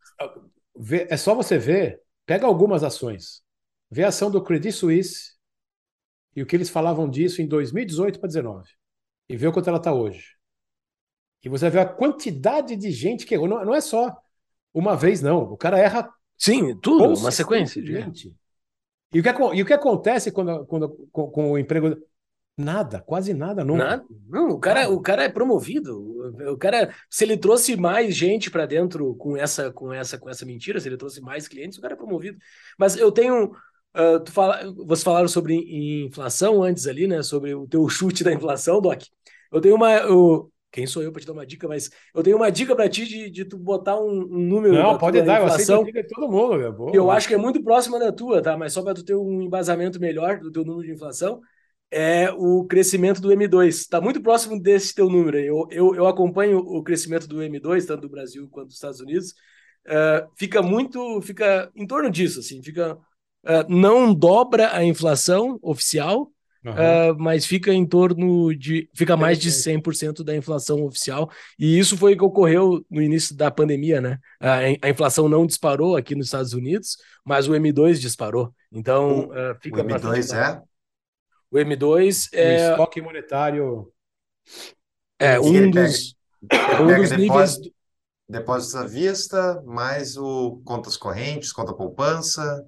É 1.08 1.16
só 1.16 1.34
você 1.34 1.58
ver, 1.58 2.00
pega 2.26 2.44
algumas 2.44 2.82
ações. 2.82 3.40
Vê 3.88 4.02
a 4.02 4.08
ação 4.08 4.30
do 4.30 4.42
Credit 4.42 4.72
Suisse 4.72 5.34
e 6.34 6.42
o 6.42 6.46
que 6.46 6.56
eles 6.56 6.70
falavam 6.70 7.08
disso 7.08 7.42
em 7.42 7.46
2018 7.46 8.18
para 8.20 8.28
2019. 8.28 8.70
E 9.28 9.36
vê 9.36 9.46
o 9.46 9.52
quanto 9.52 9.68
ela 9.68 9.78
está 9.78 9.92
hoje. 9.92 10.36
E 11.42 11.48
você 11.48 11.70
vê 11.70 11.80
a 11.80 11.86
quantidade 11.86 12.76
de 12.76 12.90
gente 12.90 13.24
que 13.24 13.34
errou. 13.34 13.48
Não, 13.48 13.64
não 13.64 13.74
é 13.74 13.80
só 13.80 14.14
uma 14.72 14.96
vez, 14.96 15.22
não. 15.22 15.42
O 15.42 15.56
cara 15.56 15.78
erra. 15.78 16.08
Sim, 16.36 16.76
tudo, 16.76 17.18
uma 17.18 17.30
sequência. 17.30 17.82
De... 17.82 17.92
Gente. 17.92 18.34
E 19.12 19.20
o 19.20 19.22
que, 19.22 19.28
e 19.28 19.62
o 19.62 19.66
que 19.66 19.72
acontece 19.72 20.30
quando, 20.30 20.64
quando, 20.66 20.88
com, 21.10 21.30
com 21.30 21.50
o 21.52 21.58
emprego? 21.58 21.96
Nada, 22.56 23.00
quase 23.00 23.32
nada, 23.32 23.64
nunca. 23.64 23.84
Nada. 23.84 24.04
Não, 24.28 24.50
o 24.50 24.58
cara, 24.58 24.90
o 24.90 25.00
cara 25.00 25.24
é 25.24 25.28
promovido. 25.28 25.98
O 26.52 26.58
cara, 26.58 26.94
se 27.08 27.24
ele 27.24 27.36
trouxe 27.36 27.74
mais 27.74 28.14
gente 28.14 28.50
para 28.50 28.66
dentro 28.66 29.14
com 29.14 29.36
essa, 29.36 29.72
com 29.72 29.92
essa, 29.92 30.18
com 30.18 30.28
essa 30.28 30.44
mentira, 30.44 30.78
se 30.78 30.88
ele 30.88 30.98
trouxe 30.98 31.20
mais 31.20 31.48
clientes, 31.48 31.78
o 31.78 31.80
cara 31.80 31.94
é 31.94 31.96
promovido. 31.96 32.38
Mas 32.78 32.96
eu 32.96 33.10
tenho, 33.10 33.52
uh, 33.94 34.20
tu 34.20 34.32
fala, 34.32 34.72
vocês 34.76 35.02
falaram 35.02 35.28
sobre 35.28 35.54
inflação 36.04 36.62
antes 36.62 36.86
ali, 36.86 37.06
né? 37.06 37.22
Sobre 37.22 37.54
o 37.54 37.66
teu 37.66 37.88
chute 37.88 38.24
da 38.24 38.32
inflação, 38.32 38.80
Doc. 38.80 39.02
Eu 39.52 39.60
tenho 39.60 39.74
uma, 39.74 39.92
eu, 39.92 40.50
quem 40.70 40.86
sou 40.86 41.02
eu 41.02 41.10
para 41.12 41.20
te 41.20 41.26
dar 41.26 41.32
uma 41.32 41.46
dica, 41.46 41.66
mas 41.66 41.90
eu 42.14 42.22
tenho 42.22 42.36
uma 42.36 42.50
dica 42.50 42.74
para 42.76 42.88
ti 42.88 43.06
de, 43.06 43.30
de 43.30 43.44
tu 43.44 43.58
botar 43.58 44.00
um, 44.00 44.22
um 44.22 44.38
número. 44.38 44.74
Não, 44.74 44.96
pode 44.96 45.20
dar, 45.22 45.42
inflação, 45.42 45.48
eu 45.48 45.54
aceito 45.54 45.80
a 45.80 45.84
dica 45.84 46.02
de 46.02 46.08
todo 46.08 46.30
mundo, 46.30 46.56
meu. 46.56 46.72
Boa, 46.72 46.94
eu 46.94 47.10
acho 47.10 47.26
que 47.26 47.34
é 47.34 47.38
muito 47.38 47.62
próxima 47.62 47.98
da 47.98 48.12
tua, 48.12 48.40
tá? 48.40 48.56
Mas 48.56 48.72
só 48.72 48.82
para 48.82 48.94
tu 48.94 49.04
ter 49.04 49.14
um 49.14 49.42
embasamento 49.42 50.00
melhor 50.00 50.38
do 50.38 50.52
teu 50.52 50.64
número 50.64 50.86
de 50.86 50.92
inflação, 50.92 51.40
é 51.90 52.30
o 52.30 52.64
crescimento 52.64 53.20
do 53.20 53.30
M2. 53.30 53.68
Está 53.68 54.00
muito 54.00 54.22
próximo 54.22 54.60
desse 54.60 54.94
teu 54.94 55.08
número. 55.08 55.38
Eu, 55.38 55.66
eu, 55.70 55.94
eu 55.94 56.06
acompanho 56.06 56.58
o 56.58 56.82
crescimento 56.82 57.26
do 57.26 57.38
M2, 57.38 57.84
tanto 57.86 58.02
do 58.02 58.08
Brasil 58.08 58.48
quanto 58.48 58.66
dos 58.66 58.76
Estados 58.76 59.00
Unidos. 59.00 59.34
Uh, 59.86 60.30
fica 60.36 60.62
muito, 60.62 61.20
fica 61.22 61.70
em 61.74 61.86
torno 61.86 62.10
disso, 62.10 62.38
assim, 62.40 62.62
fica 62.62 62.96
uh, 63.44 63.68
não 63.68 64.14
dobra 64.14 64.74
a 64.74 64.84
inflação 64.84 65.58
oficial, 65.62 66.30
Uhum. 66.62 66.72
Uh, 66.72 67.18
mas 67.18 67.46
fica 67.46 67.72
em 67.72 67.86
torno 67.86 68.54
de. 68.54 68.88
fica 68.94 69.16
mais 69.16 69.38
de 69.38 69.50
100% 69.50 70.22
da 70.22 70.36
inflação 70.36 70.84
oficial. 70.84 71.30
E 71.58 71.78
isso 71.78 71.96
foi 71.96 72.12
o 72.12 72.18
que 72.18 72.24
ocorreu 72.24 72.84
no 72.90 73.00
início 73.00 73.34
da 73.34 73.50
pandemia, 73.50 73.98
né? 74.00 74.18
A, 74.38 74.58
a, 74.82 74.90
inflação 74.90 75.26
não 75.26 75.46
disparou 75.46 75.96
aqui 75.96 76.14
nos 76.14 76.26
Estados 76.26 76.52
Unidos, 76.52 76.98
mas 77.24 77.48
o 77.48 77.52
M2 77.52 77.98
disparou. 77.98 78.54
Então, 78.70 79.20
o, 79.20 79.32
uh, 79.32 79.56
fica. 79.58 79.80
O 79.80 79.84
M2 79.84 80.36
é? 80.36 80.60
O 81.50 81.56
M2 81.56 82.28
é. 82.34 82.68
O 82.68 82.72
estoque 82.72 83.00
monetário. 83.00 83.90
É 85.18 85.40
um 85.40 85.70
dos, 85.70 86.14
pega, 86.46 86.82
um 86.82 86.86
dos 86.94 87.10
níveis. 87.12 87.58
Depósitos 88.28 88.76
à 88.76 88.86
vista, 88.86 89.62
mais 89.66 90.16
o 90.16 90.60
contas 90.64 90.96
correntes, 90.96 91.52
conta 91.52 91.72
poupança. 91.72 92.64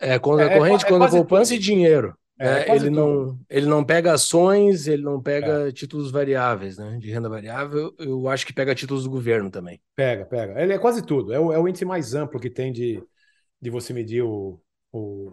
É, 0.00 0.18
conta 0.18 0.44
é, 0.44 0.56
corrente, 0.56 0.84
é, 0.84 0.88
conta 0.88 1.08
poupança 1.08 1.52
tudo. 1.52 1.60
e 1.60 1.62
dinheiro. 1.62 2.14
É, 2.40 2.70
é 2.70 2.76
ele, 2.76 2.88
não, 2.88 3.36
ele 3.50 3.66
não 3.66 3.84
pega 3.84 4.12
ações, 4.12 4.86
ele 4.86 5.02
não 5.02 5.20
pega 5.20 5.68
é. 5.68 5.72
títulos 5.72 6.10
variáveis, 6.10 6.78
né? 6.78 6.96
De 7.00 7.10
renda 7.10 7.28
variável, 7.28 7.92
eu 7.98 8.28
acho 8.28 8.46
que 8.46 8.52
pega 8.52 8.74
títulos 8.74 9.04
do 9.04 9.10
governo 9.10 9.50
também. 9.50 9.80
Pega, 9.96 10.24
pega. 10.24 10.62
Ele 10.62 10.72
é 10.72 10.78
quase 10.78 11.02
tudo. 11.02 11.32
É 11.32 11.40
o, 11.40 11.52
é 11.52 11.58
o 11.58 11.66
índice 11.66 11.84
mais 11.84 12.14
amplo 12.14 12.38
que 12.38 12.48
tem 12.48 12.72
de, 12.72 13.02
de 13.60 13.70
você 13.70 13.92
medir 13.92 14.22
o, 14.22 14.60
o, 14.92 15.32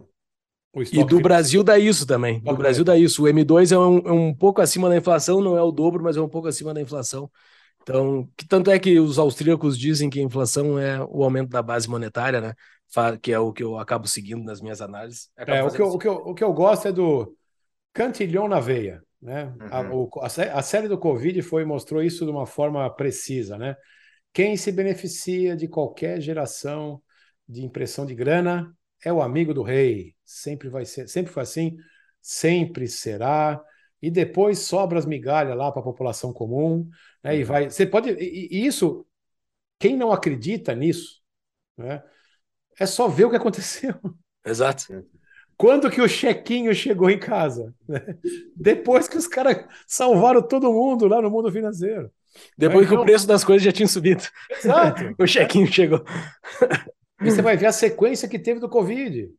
o 0.74 0.82
E 0.82 1.04
do 1.04 1.20
Brasil 1.20 1.62
dá 1.62 1.78
isso 1.78 2.04
também. 2.04 2.40
Do 2.40 2.56
Brasil 2.56 2.82
dá 2.82 2.98
isso. 2.98 3.22
O 3.22 3.28
M2 3.28 3.70
é 3.70 3.78
um, 3.78 3.98
é 3.98 4.12
um 4.12 4.34
pouco 4.34 4.60
acima 4.60 4.88
da 4.88 4.96
inflação, 4.96 5.40
não 5.40 5.56
é 5.56 5.62
o 5.62 5.70
dobro, 5.70 6.02
mas 6.02 6.16
é 6.16 6.20
um 6.20 6.28
pouco 6.28 6.48
acima 6.48 6.74
da 6.74 6.80
inflação. 6.80 7.30
Então, 7.82 8.28
que 8.36 8.44
tanto 8.48 8.68
é 8.68 8.80
que 8.80 8.98
os 8.98 9.16
austríacos 9.16 9.78
dizem 9.78 10.10
que 10.10 10.18
a 10.18 10.22
inflação 10.24 10.76
é 10.76 11.00
o 11.08 11.22
aumento 11.22 11.50
da 11.50 11.62
base 11.62 11.88
monetária, 11.88 12.40
né? 12.40 12.52
Que 13.20 13.32
é 13.32 13.38
o 13.38 13.52
que 13.52 13.62
eu 13.62 13.78
acabo 13.78 14.06
seguindo 14.06 14.44
nas 14.44 14.60
minhas 14.60 14.80
análises. 14.80 15.30
É, 15.36 15.62
o, 15.62 15.70
que 15.70 15.80
eu, 15.80 15.86
o, 15.88 15.98
que 15.98 16.08
eu, 16.08 16.14
o 16.14 16.34
que 16.34 16.44
eu 16.44 16.52
gosto 16.52 16.88
é 16.88 16.92
do 16.92 17.36
cantilhão 17.92 18.48
na 18.48 18.60
veia. 18.60 19.02
Né? 19.20 19.44
Uhum. 19.60 19.68
A, 19.70 19.94
o, 19.94 20.10
a, 20.20 20.58
a, 20.58 20.62
série 20.62 20.88
do 20.88 20.98
Covid 20.98 21.40
foi 21.42 21.64
mostrou 21.64 22.02
isso 22.02 22.24
de 22.24 22.30
uma 22.30 22.46
forma 22.46 22.88
precisa. 22.94 23.58
Né? 23.58 23.76
Quem 24.32 24.56
se 24.56 24.70
beneficia 24.70 25.56
de 25.56 25.66
qualquer 25.66 26.20
geração 26.20 27.02
de 27.48 27.64
impressão 27.64 28.04
de 28.04 28.14
grana 28.14 28.72
é 29.04 29.12
o 29.12 29.22
amigo 29.22 29.54
do 29.54 29.62
rei. 29.62 30.14
Sempre 30.24 30.68
vai 30.68 30.84
ser, 30.84 31.08
sempre 31.08 31.32
foi 31.32 31.42
assim, 31.42 31.76
sempre 32.20 32.86
será. 32.88 33.60
E 34.00 34.10
depois 34.10 34.60
sobra 34.60 34.98
as 34.98 35.06
migalhas 35.06 35.56
lá 35.56 35.72
para 35.72 35.80
a 35.80 35.84
população 35.84 36.32
comum. 36.32 36.88
Né? 37.22 37.32
Uhum. 37.32 37.38
E 37.38 37.44
vai. 37.44 37.70
Você 37.70 37.86
pode. 37.86 38.10
E, 38.10 38.48
e 38.50 38.66
isso, 38.66 39.06
quem 39.78 39.96
não 39.96 40.12
acredita 40.12 40.74
nisso, 40.74 41.20
né? 41.76 42.02
É 42.78 42.86
só 42.86 43.08
ver 43.08 43.24
o 43.24 43.30
que 43.30 43.36
aconteceu. 43.36 43.94
Exato. 44.44 45.04
Quando 45.56 45.90
que 45.90 46.02
o 46.02 46.08
chequinho 46.08 46.74
chegou 46.74 47.08
em 47.08 47.18
casa? 47.18 47.74
Depois 48.54 49.08
que 49.08 49.16
os 49.16 49.26
caras 49.26 49.64
salvaram 49.86 50.42
todo 50.42 50.72
mundo 50.72 51.08
lá 51.08 51.22
no 51.22 51.30
mundo 51.30 51.50
financeiro. 51.50 52.10
Depois 52.56 52.86
então... 52.86 52.98
que 52.98 53.02
o 53.02 53.04
preço 53.04 53.26
das 53.26 53.42
coisas 53.42 53.62
já 53.62 53.72
tinha 53.72 53.88
subido. 53.88 54.22
Exato. 54.50 55.14
o 55.18 55.26
chequinho 55.26 55.66
chegou. 55.66 56.04
E 57.22 57.30
você 57.30 57.40
vai 57.40 57.56
ver 57.56 57.66
a 57.66 57.72
sequência 57.72 58.28
que 58.28 58.38
teve 58.38 58.60
do 58.60 58.68
Covid. 58.68 59.30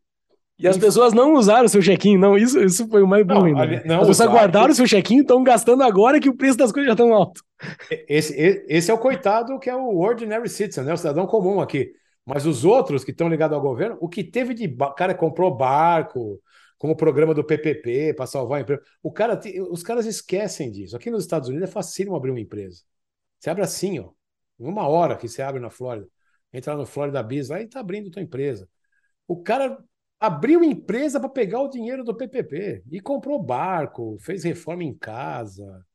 E 0.59 0.68
as 0.68 0.76
pessoas 0.76 1.14
não 1.14 1.35
usaram 1.35 1.65
o 1.65 1.69
seu 1.69 1.84
chequinho, 1.84 2.19
não. 2.19 2.35
Isso, 2.35 2.59
isso 2.59 2.88
foi 2.88 3.03
o 3.03 3.07
mais 3.07 3.23
bom 3.23 3.45
ainda. 3.45 3.65
Né? 3.68 3.84
Não, 3.85 4.01
as 4.01 4.07
pessoas 4.07 4.31
guardaram 4.31 4.72
o 4.72 4.76
seu 4.76 4.88
chequinho 4.88 5.19
e 5.19 5.22
estão 5.22 5.43
gastando 5.43 5.84
agora 5.84 6.19
que 6.19 6.30
o 6.30 6.35
preço 6.35 6.57
das 6.57 6.72
coisas 6.72 6.88
já 6.88 6.93
estão 6.93 7.14
alto. 7.14 7.43
Esse, 8.09 8.65
esse 8.68 8.89
é 8.89 8.93
o 8.93 8.97
coitado 8.97 9.59
que 9.59 9.69
é 9.69 9.76
o 9.76 9.99
ordinary 9.99 10.49
citizen, 10.49 10.84
né? 10.84 10.93
o 10.93 10.97
cidadão 10.97 11.27
comum 11.27 11.59
aqui. 11.59 11.91
Mas 12.28 12.45
os 12.45 12.66
outros 12.66 13.06
que 13.06 13.12
estão 13.12 13.30
ligados 13.30 13.56
ao 13.56 13.62
governo, 13.62 13.98
o 14.02 14.10
que 14.10 14.22
teve 14.22 14.54
de. 14.54 14.68
cara 14.98 15.16
comprou 15.16 15.56
barco, 15.56 16.41
como 16.78 16.91
o 16.91 16.95
programa 16.95 17.34
do 17.34 17.41
PPP 17.41 18.14
para 18.14 18.28
salvar 18.28 18.60
a 18.60 18.62
empresa. 18.64 18.82
O 19.02 19.10
cara, 19.10 19.40
os 19.72 19.82
caras 19.82 20.06
esquecem 20.06 20.70
disso. 20.70 20.98
Aqui 20.98 21.10
nos 21.10 21.24
Estados 21.24 21.48
Unidos 21.48 21.70
é 21.70 21.72
facílimo 21.72 22.18
abrir 22.18 22.32
uma 22.32 22.41
empresa. 22.41 22.84
Você 23.40 23.49
abre 23.49 23.64
assim, 23.64 23.99
ó. 23.99 24.12
Uma 24.60 24.90
hora 24.90 25.16
que 25.16 25.30
você 25.30 25.41
abre 25.41 25.62
na 25.62 25.70
Flórida. 25.70 26.06
Entra 26.52 26.74
lá 26.74 26.80
no 26.80 26.86
Florida 26.86 27.24
Biz 27.24 27.48
lá 27.48 27.62
e 27.62 27.64
está 27.64 27.80
abrindo 27.80 28.12
tua 28.12 28.22
empresa. 28.22 28.68
O 29.26 29.41
cara 29.41 29.82
abriu 30.20 30.66
empresa 30.66 31.22
para 31.22 31.30
pegar 31.30 31.62
o 31.62 31.70
dinheiro 31.70 32.04
do 32.04 32.14
PPP 32.14 32.84
e 32.91 32.99
comprou 32.99 33.41
barco, 33.41 34.18
fez 34.20 34.44
reforma 34.44 34.84
em 34.84 34.94
casa. 34.94 35.86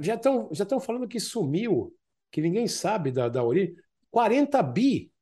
Já 0.00 0.14
estão 0.14 0.48
já 0.50 0.64
falando 0.80 1.06
que 1.06 1.20
sumiu, 1.20 1.94
que 2.30 2.40
ninguém 2.40 2.66
sabe 2.66 3.12
da, 3.12 3.28
da 3.28 3.44
origem. 3.44 3.74
40 4.10 4.62
bi 4.62 5.12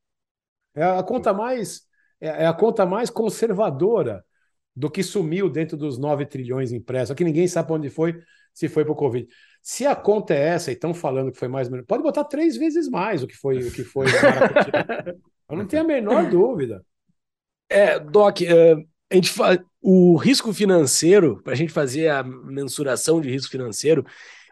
é 0.77 0.85
a 0.85 1.03
conta 1.03 1.33
mais 1.33 1.87
é, 2.21 2.45
é 2.45 2.47
a 2.47 2.53
conta 2.53 2.87
mais 2.87 3.11
conservadora 3.11 4.25
do 4.75 4.91
que 4.91 5.03
sumiu 5.03 5.49
dentro 5.49 5.77
dos 5.77 5.99
9 5.99 6.27
trilhões 6.27 6.71
impressos. 6.71 7.11
Aqui 7.11 7.25
ninguém 7.25 7.49
sabe 7.49 7.73
onde 7.73 7.89
foi, 7.89 8.21
se 8.53 8.69
foi 8.69 8.85
para 8.85 8.93
o 8.93 8.97
Covid. 8.97 9.27
Se 9.63 9.87
a 9.87 9.97
conta 9.97 10.35
é 10.35 10.49
essa 10.49 10.71
e 10.71 10.75
estão 10.75 10.93
falando 10.93 11.33
que 11.33 11.39
foi 11.39 11.49
mais 11.49 11.67
ou 11.67 11.73
menos, 11.73 11.87
pode 11.87 12.03
botar 12.03 12.25
três 12.25 12.57
vezes 12.57 12.89
mais 12.89 13.23
o 13.23 13.27
que 13.27 13.35
foi 13.35 13.59
o 13.67 13.73
que 13.73 13.83
foi. 13.83 14.07
Eu 15.49 15.57
não 15.57 15.67
tenho 15.67 15.83
a 15.83 15.87
menor 15.87 16.29
dúvida. 16.29 16.85
É, 17.69 17.99
Doc, 17.99 18.43
é, 18.43 18.75
a 19.11 19.15
gente 19.15 19.31
fa... 19.31 19.59
o 19.81 20.17
risco 20.17 20.53
financeiro, 20.53 21.41
para 21.43 21.53
a 21.53 21.57
gente 21.57 21.73
fazer 21.73 22.09
a 22.09 22.23
mensuração 22.23 23.21
de 23.21 23.31
risco 23.31 23.51
financeiro, 23.51 24.05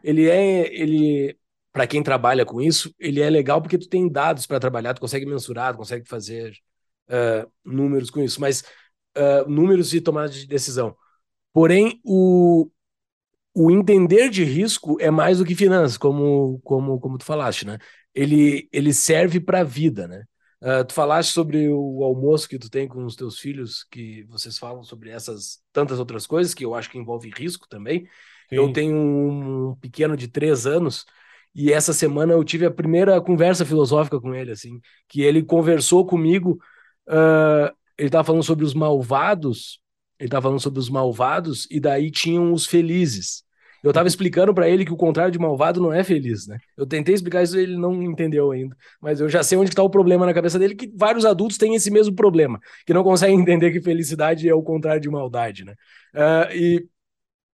ele 0.02 0.28
é, 0.28 0.72
ele 0.74 1.36
para 1.74 1.88
quem 1.88 2.04
trabalha 2.04 2.46
com 2.46 2.62
isso, 2.62 2.94
ele 3.00 3.20
é 3.20 3.28
legal 3.28 3.60
porque 3.60 3.76
tu 3.76 3.88
tem 3.88 4.08
dados 4.08 4.46
para 4.46 4.60
trabalhar, 4.60 4.94
tu 4.94 5.00
consegue 5.00 5.26
mensurar, 5.26 5.74
tu 5.74 5.78
consegue 5.78 6.08
fazer 6.08 6.52
uh, 7.08 7.50
números 7.64 8.10
com 8.10 8.22
isso, 8.22 8.40
mas 8.40 8.62
uh, 9.18 9.50
números 9.50 9.90
de 9.90 10.00
tomada 10.00 10.28
de 10.28 10.46
decisão. 10.46 10.96
Porém, 11.52 12.00
o, 12.04 12.70
o 13.52 13.72
entender 13.72 14.30
de 14.30 14.44
risco 14.44 14.96
é 15.00 15.10
mais 15.10 15.38
do 15.38 15.44
que 15.44 15.56
finanças, 15.56 15.98
como, 15.98 16.60
como, 16.62 17.00
como 17.00 17.18
tu 17.18 17.24
falaste, 17.24 17.66
né? 17.66 17.78
Ele, 18.14 18.68
ele 18.72 18.94
serve 18.94 19.40
para 19.40 19.62
a 19.62 19.64
vida, 19.64 20.06
né? 20.06 20.22
Uh, 20.62 20.84
tu 20.84 20.94
falaste 20.94 21.32
sobre 21.32 21.68
o 21.68 22.04
almoço 22.04 22.48
que 22.48 22.58
tu 22.58 22.70
tem 22.70 22.86
com 22.86 23.04
os 23.04 23.16
teus 23.16 23.40
filhos, 23.40 23.84
que 23.90 24.22
vocês 24.28 24.56
falam 24.56 24.84
sobre 24.84 25.10
essas 25.10 25.58
tantas 25.72 25.98
outras 25.98 26.24
coisas, 26.24 26.54
que 26.54 26.64
eu 26.64 26.72
acho 26.72 26.88
que 26.88 26.98
envolve 26.98 27.32
risco 27.36 27.66
também. 27.68 28.04
Sim. 28.48 28.56
Eu 28.56 28.72
tenho 28.72 28.96
um 28.96 29.74
pequeno 29.80 30.16
de 30.16 30.28
três 30.28 30.68
anos 30.68 31.04
e 31.54 31.72
essa 31.72 31.92
semana 31.92 32.32
eu 32.32 32.42
tive 32.42 32.66
a 32.66 32.70
primeira 32.70 33.20
conversa 33.20 33.64
filosófica 33.64 34.20
com 34.20 34.34
ele, 34.34 34.50
assim, 34.50 34.80
que 35.08 35.22
ele 35.22 35.42
conversou 35.42 36.04
comigo. 36.04 36.58
Uh, 37.08 37.72
ele 37.96 38.08
estava 38.08 38.24
falando 38.24 38.42
sobre 38.42 38.64
os 38.64 38.74
malvados, 38.74 39.80
ele 40.18 40.26
estava 40.26 40.42
falando 40.42 40.60
sobre 40.60 40.80
os 40.80 40.90
malvados, 40.90 41.68
e 41.70 41.78
daí 41.78 42.10
tinham 42.10 42.52
os 42.52 42.66
felizes. 42.66 43.44
Eu 43.84 43.90
estava 43.90 44.08
explicando 44.08 44.54
para 44.54 44.66
ele 44.66 44.84
que 44.84 44.92
o 44.94 44.96
contrário 44.96 45.30
de 45.30 45.38
malvado 45.38 45.78
não 45.78 45.92
é 45.92 46.02
feliz, 46.02 46.46
né? 46.46 46.56
Eu 46.74 46.86
tentei 46.86 47.14
explicar 47.14 47.42
isso 47.42 47.58
ele 47.58 47.76
não 47.76 48.02
entendeu 48.02 48.50
ainda. 48.50 48.74
Mas 48.98 49.20
eu 49.20 49.28
já 49.28 49.42
sei 49.42 49.58
onde 49.58 49.68
está 49.68 49.82
o 49.82 49.90
problema 49.90 50.24
na 50.24 50.32
cabeça 50.32 50.58
dele, 50.58 50.74
que 50.74 50.90
vários 50.96 51.26
adultos 51.26 51.58
têm 51.58 51.74
esse 51.74 51.90
mesmo 51.90 52.14
problema, 52.14 52.58
que 52.86 52.94
não 52.94 53.04
conseguem 53.04 53.38
entender 53.38 53.70
que 53.70 53.82
felicidade 53.82 54.48
é 54.48 54.54
o 54.54 54.62
contrário 54.62 55.02
de 55.02 55.10
maldade, 55.10 55.66
né? 55.66 55.74
Uh, 56.14 56.56
e 56.56 56.88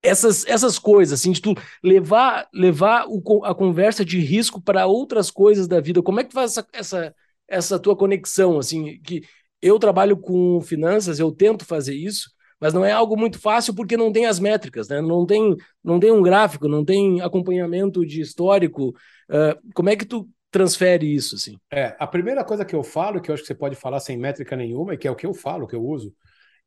essas, 0.06 0.45
essas 0.45 0.80
coisas, 0.80 1.19
assim, 1.19 1.32
de 1.32 1.41
tu 1.41 1.53
levar, 1.84 2.48
levar 2.53 3.06
o, 3.07 3.44
a 3.44 3.53
conversa 3.53 4.06
de 4.06 4.19
risco 4.19 4.61
para 4.61 4.86
outras 4.86 5.32
coisas 5.32 5.68
da 5.68 5.80
vida. 5.80 6.02
Como 6.02 6.19
é 6.19 6.23
que 6.23 6.34
faz 6.34 6.52
essa, 6.52 6.68
essa, 6.73 7.15
essa 7.48 7.80
tua 7.80 7.95
conexão, 7.95 8.57
assim, 8.57 8.99
que 9.02 9.23
eu 9.61 9.80
trabalho 9.80 10.18
com 10.18 10.61
finanças, 10.61 11.19
eu 11.19 11.32
tento 11.32 11.65
fazer 11.65 11.95
isso, 11.95 12.30
mas 12.60 12.73
não 12.73 12.86
é 12.86 12.91
algo 12.91 13.18
muito 13.18 13.40
fácil 13.40 13.73
porque 13.73 13.98
não 13.98 14.11
tem 14.11 14.26
as 14.26 14.40
métricas, 14.40 14.88
né? 14.88 15.02
Não 15.02 15.26
tem, 15.26 15.56
não 15.84 15.99
tem 15.99 16.11
um 16.11 16.22
gráfico, 16.22 16.68
não 16.68 16.86
tem 16.86 17.22
acompanhamento 17.22 18.06
de 18.06 18.22
histórico. 18.22 18.90
Uh, 19.30 19.73
como 19.73 19.90
é 19.90 19.95
que 19.95 20.06
tu 20.06 20.30
transfere 20.52 21.14
isso, 21.14 21.36
assim? 21.36 21.57
É, 21.72 21.95
a 21.99 22.07
primeira 22.07 22.44
coisa 22.44 22.64
que 22.64 22.76
eu 22.76 22.82
falo, 22.82 23.19
que 23.19 23.30
eu 23.30 23.34
acho 23.34 23.44
que 23.44 23.48
você 23.48 23.56
pode 23.56 23.76
falar 23.76 23.99
sem 23.99 24.18
métrica 24.18 24.56
nenhuma, 24.56 24.94
e 24.94 24.98
que 24.98 25.07
é 25.07 25.11
o 25.11 25.15
que 25.15 25.26
eu 25.26 25.34
falo, 25.34 25.68
que 25.68 25.76
eu 25.76 25.84
uso, 25.84 26.14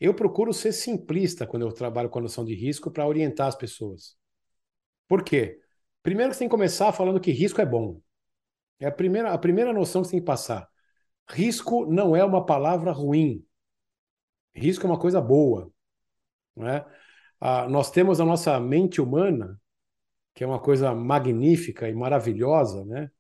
eu 0.01 0.15
procuro 0.15 0.53
ser 0.53 0.73
simplista 0.73 1.47
quando 1.47 1.63
eu 1.63 1.73
trabalho 1.73 2.09
com 2.09 2.19
a 2.19 2.23
noção 2.23 2.45
de 2.45 2.55
risco 2.55 2.91
para 2.91 3.07
orientar 3.07 3.49
as 3.49 3.57
pessoas. 3.57 4.17
Por 5.07 5.25
quê? 5.25 5.61
Primeiro 6.03 6.33
você 6.33 6.41
tem 6.41 6.49
que 6.49 6.53
começar 6.53 6.93
falando 6.93 7.21
que 7.21 7.31
risco 7.31 7.61
é 7.61 7.67
bom. 7.67 8.01
É 8.79 8.87
a 8.87 8.93
primeira, 8.93 9.33
a 9.33 9.39
primeira 9.39 9.73
noção 9.73 10.03
que 10.03 10.09
você 10.09 10.13
tem 10.13 10.21
que 10.21 10.27
passar. 10.27 10.69
Risco 11.29 11.87
não 11.87 12.15
é 12.15 12.25
uma 12.25 12.45
palavra 12.45 12.93
ruim. 12.93 13.45
Risco 14.55 14.87
é 14.87 14.91
uma 14.91 14.99
coisa 14.99 15.21
boa. 15.21 15.71
Não 16.57 16.69
é? 16.69 16.87
Ah, 17.41 17.69
nós 17.69 17.91
temos 17.91 18.21
a 18.21 18.25
nossa 18.25 18.59
mente 18.61 19.01
humana 19.01 19.61
que 20.39 20.45
é 20.45 20.47
uma 20.47 20.61
coisa 20.61 20.95
magnífica 20.95 21.89
e 21.89 21.93
maravilhosa, 21.93 22.85
né? 22.85 23.11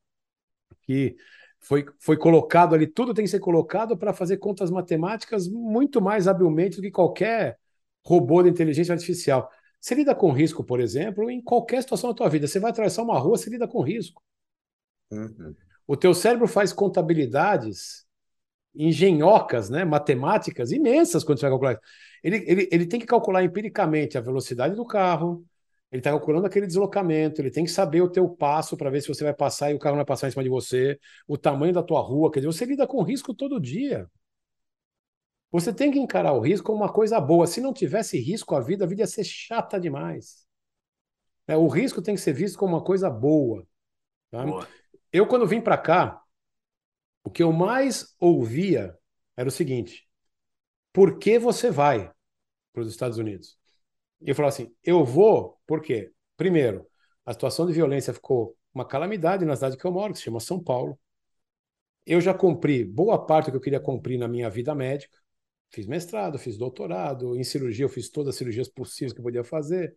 Que 0.82 1.16
foi, 1.60 1.86
foi 1.98 2.16
colocado 2.16 2.74
ali, 2.74 2.86
tudo 2.86 3.12
tem 3.12 3.24
que 3.24 3.30
ser 3.30 3.40
colocado 3.40 3.96
para 3.96 4.12
fazer 4.12 4.38
contas 4.38 4.70
matemáticas 4.70 5.48
muito 5.48 6.00
mais 6.00 6.28
habilmente 6.28 6.76
do 6.76 6.82
que 6.82 6.90
qualquer 6.90 7.58
robô 8.04 8.42
de 8.42 8.48
inteligência 8.48 8.92
artificial. 8.92 9.50
Você 9.80 9.94
lida 9.94 10.14
com 10.14 10.32
risco, 10.32 10.64
por 10.64 10.80
exemplo, 10.80 11.30
em 11.30 11.40
qualquer 11.40 11.82
situação 11.82 12.10
da 12.10 12.16
tua 12.16 12.28
vida. 12.28 12.46
Você 12.46 12.58
vai 12.58 12.70
atravessar 12.70 13.02
uma 13.02 13.18
rua, 13.18 13.36
você 13.36 13.50
lida 13.50 13.68
com 13.68 13.80
risco. 13.80 14.22
Uhum. 15.10 15.54
O 15.86 15.96
teu 15.96 16.12
cérebro 16.14 16.48
faz 16.48 16.72
contabilidades 16.72 18.06
engenhocas, 18.74 19.70
né, 19.70 19.84
matemáticas 19.84 20.70
imensas 20.70 21.24
quando 21.24 21.38
você 21.38 21.46
vai 21.46 21.50
calcular. 21.50 21.80
Ele, 22.22 22.44
ele, 22.46 22.68
ele 22.70 22.86
tem 22.86 23.00
que 23.00 23.06
calcular 23.06 23.42
empiricamente 23.42 24.16
a 24.16 24.20
velocidade 24.20 24.74
do 24.74 24.84
carro, 24.84 25.44
ele 25.90 26.00
está 26.00 26.10
calculando 26.10 26.46
aquele 26.46 26.66
deslocamento, 26.66 27.40
ele 27.40 27.50
tem 27.50 27.64
que 27.64 27.70
saber 27.70 28.02
o 28.02 28.10
teu 28.10 28.28
passo 28.28 28.76
para 28.76 28.90
ver 28.90 29.00
se 29.00 29.08
você 29.08 29.24
vai 29.24 29.32
passar 29.34 29.70
e 29.70 29.74
o 29.74 29.78
carro 29.78 29.94
não 29.94 30.00
vai 30.00 30.06
passar 30.06 30.28
em 30.28 30.30
cima 30.30 30.42
de 30.42 30.50
você, 30.50 30.98
o 31.26 31.38
tamanho 31.38 31.72
da 31.72 31.82
tua 31.82 32.00
rua, 32.00 32.30
quer 32.30 32.40
dizer, 32.40 32.52
você 32.52 32.64
lida 32.66 32.86
com 32.86 33.02
risco 33.02 33.34
todo 33.34 33.60
dia. 33.60 34.08
Você 35.50 35.72
tem 35.72 35.90
que 35.90 35.98
encarar 35.98 36.34
o 36.34 36.40
risco 36.40 36.66
como 36.66 36.82
uma 36.82 36.92
coisa 36.92 37.18
boa. 37.18 37.46
Se 37.46 37.60
não 37.60 37.72
tivesse 37.72 38.18
risco, 38.20 38.54
a 38.54 38.60
vida, 38.60 38.84
a 38.84 38.86
vida 38.86 39.02
ia 39.02 39.06
ser 39.06 39.24
chata 39.24 39.80
demais. 39.80 40.46
É, 41.46 41.56
o 41.56 41.66
risco 41.68 42.02
tem 42.02 42.14
que 42.14 42.20
ser 42.20 42.34
visto 42.34 42.58
como 42.58 42.76
uma 42.76 42.84
coisa 42.84 43.08
boa. 43.08 43.66
Tá? 44.30 44.44
boa. 44.44 44.68
Eu, 45.10 45.26
quando 45.26 45.46
vim 45.46 45.62
para 45.62 45.78
cá, 45.78 46.22
o 47.24 47.30
que 47.30 47.42
eu 47.42 47.50
mais 47.50 48.14
ouvia 48.20 48.94
era 49.34 49.48
o 49.48 49.52
seguinte: 49.52 50.06
por 50.92 51.18
que 51.18 51.38
você 51.38 51.70
vai 51.70 52.12
para 52.72 52.82
os 52.82 52.88
Estados 52.88 53.16
Unidos? 53.16 53.57
E 54.20 54.34
falava 54.34 54.54
assim: 54.54 54.74
eu 54.82 55.04
vou 55.04 55.58
por 55.66 55.80
quê? 55.80 56.12
Primeiro, 56.36 56.86
a 57.24 57.32
situação 57.32 57.66
de 57.66 57.72
violência 57.72 58.14
ficou 58.14 58.56
uma 58.74 58.84
calamidade 58.84 59.44
na 59.44 59.54
cidade 59.54 59.76
que 59.76 59.84
eu 59.84 59.92
moro, 59.92 60.12
que 60.12 60.18
se 60.18 60.24
chama 60.24 60.40
São 60.40 60.62
Paulo. 60.62 60.98
Eu 62.06 62.20
já 62.20 62.32
cumpri 62.32 62.84
boa 62.84 63.24
parte 63.24 63.46
do 63.46 63.52
que 63.52 63.56
eu 63.58 63.60
queria 63.60 63.80
cumprir 63.80 64.18
na 64.18 64.26
minha 64.26 64.48
vida 64.48 64.74
médica. 64.74 65.18
Fiz 65.70 65.86
mestrado, 65.86 66.38
fiz 66.38 66.56
doutorado, 66.56 67.36
em 67.36 67.44
cirurgia 67.44 67.84
eu 67.84 67.88
fiz 67.88 68.08
todas 68.08 68.30
as 68.30 68.36
cirurgias 68.36 68.68
possíveis 68.68 69.12
que 69.12 69.20
eu 69.20 69.24
podia 69.24 69.44
fazer. 69.44 69.94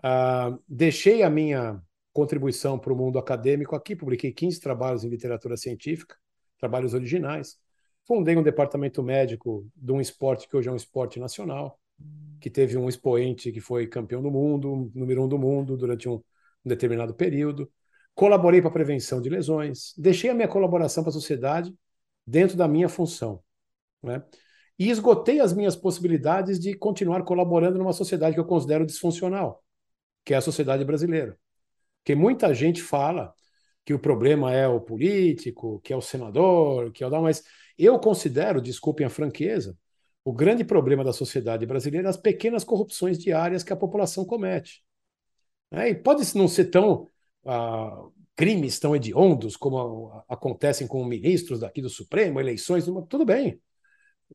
Uh, 0.00 0.60
deixei 0.66 1.22
a 1.22 1.30
minha 1.30 1.80
contribuição 2.12 2.78
para 2.78 2.92
o 2.92 2.96
mundo 2.96 3.18
acadêmico 3.18 3.76
aqui, 3.76 3.94
publiquei 3.94 4.32
15 4.32 4.58
trabalhos 4.58 5.04
em 5.04 5.08
literatura 5.08 5.56
científica, 5.56 6.16
trabalhos 6.58 6.94
originais. 6.94 7.56
Fundei 8.04 8.36
um 8.36 8.42
departamento 8.42 9.02
médico 9.02 9.70
de 9.76 9.92
um 9.92 10.00
esporte 10.00 10.48
que 10.48 10.56
hoje 10.56 10.68
é 10.68 10.72
um 10.72 10.76
esporte 10.76 11.20
nacional 11.20 11.78
que 12.40 12.50
teve 12.50 12.76
um 12.76 12.88
expoente 12.88 13.52
que 13.52 13.60
foi 13.60 13.86
campeão 13.86 14.22
do 14.22 14.30
mundo, 14.30 14.90
número 14.94 15.24
um 15.24 15.28
do 15.28 15.38
mundo 15.38 15.76
durante 15.76 16.08
um, 16.08 16.14
um 16.14 16.68
determinado 16.68 17.14
período. 17.14 17.70
Colaborei 18.14 18.60
para 18.60 18.70
a 18.70 18.72
prevenção 18.72 19.20
de 19.20 19.28
lesões, 19.28 19.94
deixei 19.96 20.30
a 20.30 20.34
minha 20.34 20.48
colaboração 20.48 21.02
para 21.02 21.10
a 21.10 21.12
sociedade 21.12 21.74
dentro 22.26 22.56
da 22.56 22.68
minha 22.68 22.88
função. 22.88 23.42
Né? 24.02 24.22
E 24.78 24.90
esgotei 24.90 25.40
as 25.40 25.52
minhas 25.52 25.74
possibilidades 25.74 26.58
de 26.58 26.74
continuar 26.74 27.22
colaborando 27.24 27.78
numa 27.78 27.92
sociedade 27.92 28.34
que 28.34 28.40
eu 28.40 28.44
considero 28.44 28.86
disfuncional, 28.86 29.62
que 30.24 30.34
é 30.34 30.36
a 30.36 30.40
sociedade 30.40 30.84
brasileira. 30.84 31.38
Porque 31.98 32.14
muita 32.14 32.54
gente 32.54 32.82
fala 32.82 33.32
que 33.84 33.94
o 33.94 33.98
problema 33.98 34.52
é 34.52 34.68
o 34.68 34.80
político, 34.80 35.80
que 35.80 35.92
é 35.92 35.96
o 35.96 36.00
senador, 36.00 36.92
que 36.92 37.02
é 37.02 37.06
o. 37.06 37.22
Mas 37.22 37.42
eu 37.76 37.98
considero, 37.98 38.60
desculpem 38.60 39.06
a 39.06 39.10
franqueza, 39.10 39.76
o 40.28 40.32
grande 40.34 40.62
problema 40.62 41.02
da 41.02 41.10
sociedade 41.10 41.64
brasileira 41.64 42.06
é 42.06 42.10
as 42.10 42.18
pequenas 42.18 42.62
corrupções 42.62 43.18
diárias 43.18 43.64
que 43.64 43.72
a 43.72 43.76
população 43.76 44.26
comete. 44.26 44.84
É, 45.70 45.88
e 45.88 45.94
pode 45.94 46.22
não 46.36 46.46
ser 46.46 46.66
tão 46.66 47.08
ah, 47.46 47.98
crimes 48.36 48.78
tão 48.78 48.94
hediondos 48.94 49.56
como 49.56 50.22
acontecem 50.28 50.86
com 50.86 51.02
ministros 51.02 51.60
daqui 51.60 51.80
do 51.80 51.88
Supremo, 51.88 52.38
eleições, 52.38 52.84
tudo 53.08 53.24
bem. 53.24 53.58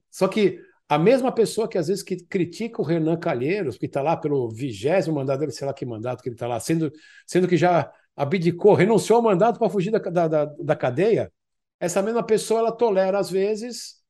Só 0.10 0.28
que 0.28 0.60
a 0.90 0.98
mesma 0.98 1.32
pessoa 1.32 1.68
que 1.68 1.78
às 1.78 1.90
vezes 1.90 2.02
que 2.02 2.18
critica 2.26 2.82
o 2.82 2.86
Renan 2.86 3.18
Calheiros, 3.18 3.78
que 3.78 3.86
está 3.86 4.02
lá 4.02 4.18
pelo 4.18 4.50
vigésimo 4.50 5.18
mandato 5.18 5.52
sei 5.52 5.68
lá 5.68 5.76
que 5.76 5.86
mandato 5.86 6.24
que 6.24 6.30
ele 6.30 6.36
está 6.36 6.48
lá, 6.48 6.60
sendo, 6.60 6.92
sendo 7.28 7.48
que 7.48 7.56
já 7.56 7.94
abdicou, 8.16 8.74
renunciou 8.74 9.18
ao 9.18 9.24
mandato 9.24 9.60
para 9.60 9.70
fugir 9.70 9.92
da, 9.92 10.00
da, 10.00 10.46
da 10.46 10.76
cadeia, 10.76 11.32
essa 11.80 12.02
mesma 12.02 12.24
pessoa 12.24 12.62
ela 12.62 12.72
tolera 12.72 13.20
às 13.20 13.30
vezes 13.30 14.03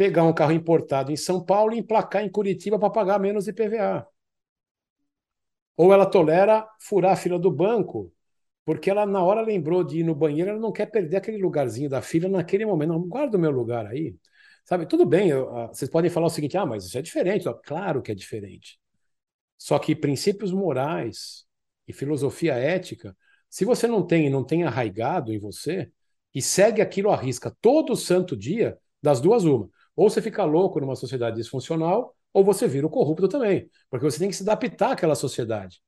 pegar 0.00 0.24
um 0.24 0.32
carro 0.32 0.52
importado 0.52 1.12
em 1.12 1.16
São 1.16 1.44
Paulo 1.44 1.74
e 1.74 1.78
emplacar 1.78 2.24
em 2.24 2.30
Curitiba 2.30 2.78
para 2.78 2.88
pagar 2.88 3.18
menos 3.20 3.46
IPVA. 3.46 4.08
Ou 5.76 5.92
ela 5.92 6.06
tolera 6.06 6.66
furar 6.80 7.12
a 7.12 7.16
fila 7.16 7.38
do 7.38 7.50
banco, 7.50 8.10
porque 8.64 8.88
ela 8.88 9.04
na 9.04 9.22
hora 9.22 9.42
lembrou 9.42 9.84
de 9.84 9.98
ir 9.98 10.02
no 10.02 10.14
banheiro, 10.14 10.52
ela 10.52 10.58
não 10.58 10.72
quer 10.72 10.86
perder 10.86 11.18
aquele 11.18 11.36
lugarzinho 11.36 11.90
da 11.90 12.00
fila 12.00 12.30
naquele 12.30 12.64
momento. 12.64 12.94
Não, 12.94 13.06
guarda 13.06 13.36
o 13.36 13.40
meu 13.40 13.50
lugar 13.50 13.84
aí. 13.84 14.16
Sabe, 14.64 14.86
tudo 14.86 15.04
bem, 15.04 15.28
eu, 15.28 15.52
uh, 15.52 15.68
vocês 15.68 15.90
podem 15.90 16.10
falar 16.10 16.28
o 16.28 16.30
seguinte: 16.30 16.56
ah, 16.56 16.64
mas 16.64 16.86
isso 16.86 16.96
é 16.96 17.02
diferente. 17.02 17.44
Claro 17.62 18.00
que 18.00 18.10
é 18.10 18.14
diferente. 18.14 18.80
Só 19.58 19.78
que 19.78 19.94
princípios 19.94 20.50
morais 20.50 21.44
e 21.86 21.92
filosofia 21.92 22.54
ética, 22.54 23.14
se 23.50 23.66
você 23.66 23.86
não 23.86 24.06
tem 24.06 24.28
e 24.28 24.30
não 24.30 24.44
tem 24.44 24.64
arraigado 24.64 25.30
em 25.30 25.38
você, 25.38 25.92
e 26.34 26.40
segue 26.40 26.80
aquilo 26.80 27.10
à 27.10 27.16
risca 27.16 27.54
todo 27.60 27.94
santo 27.94 28.34
dia, 28.34 28.78
das 29.02 29.20
duas, 29.20 29.44
uma. 29.44 29.68
Ou 29.96 30.08
você 30.10 30.22
fica 30.22 30.44
louco 30.44 30.80
numa 30.80 30.96
sociedade 30.96 31.36
disfuncional, 31.36 32.16
ou 32.32 32.44
você 32.44 32.68
vira 32.68 32.86
o 32.86 32.90
corrupto 32.90 33.28
também, 33.28 33.68
porque 33.90 34.04
você 34.04 34.18
tem 34.18 34.28
que 34.28 34.36
se 34.36 34.42
adaptar 34.42 34.92
àquela 34.92 35.14
sociedade. 35.14 35.80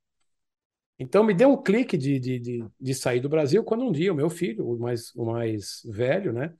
Então 0.98 1.24
me 1.24 1.34
deu 1.34 1.50
um 1.50 1.62
clique 1.62 1.96
de, 1.96 2.18
de, 2.20 2.38
de, 2.38 2.64
de 2.80 2.94
sair 2.94 3.20
do 3.20 3.28
Brasil 3.28 3.64
quando 3.64 3.84
um 3.84 3.92
dia 3.92 4.12
o 4.12 4.16
meu 4.16 4.30
filho, 4.30 4.66
o 4.68 4.78
mais, 4.78 5.14
o 5.14 5.24
mais 5.24 5.80
velho, 5.84 6.32
né, 6.32 6.54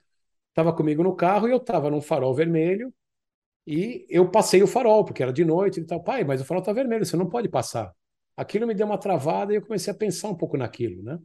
estava 0.51 0.75
comigo 0.75 1.03
no 1.03 1.17
carro 1.17 1.49
e 1.49 1.53
eu 1.53 1.59
estava 1.59 1.91
num 1.91 2.01
farol 2.01 2.35
vermelho 2.35 2.93
e 3.67 4.07
eu 4.11 4.31
passei 4.31 4.63
o 4.63 4.67
farol, 4.67 5.05
porque 5.05 5.23
era 5.23 5.33
de 5.33 5.45
noite 5.45 5.81
e 5.81 5.85
tal. 5.87 6.03
Pai, 6.03 6.25
mas 6.25 6.41
o 6.41 6.45
farol 6.45 6.63
está 6.63 6.73
vermelho, 6.73 7.07
você 7.07 7.17
não 7.17 7.29
pode 7.29 7.49
passar. 7.49 7.95
Aquilo 8.37 8.67
me 8.67 8.75
deu 8.75 8.87
uma 8.87 8.99
travada 8.99 9.53
e 9.53 9.57
eu 9.57 9.63
comecei 9.63 9.93
a 9.93 9.97
pensar 9.97 10.29
um 10.31 10.37
pouco 10.37 10.57
naquilo, 10.57 11.03
né? 11.03 11.19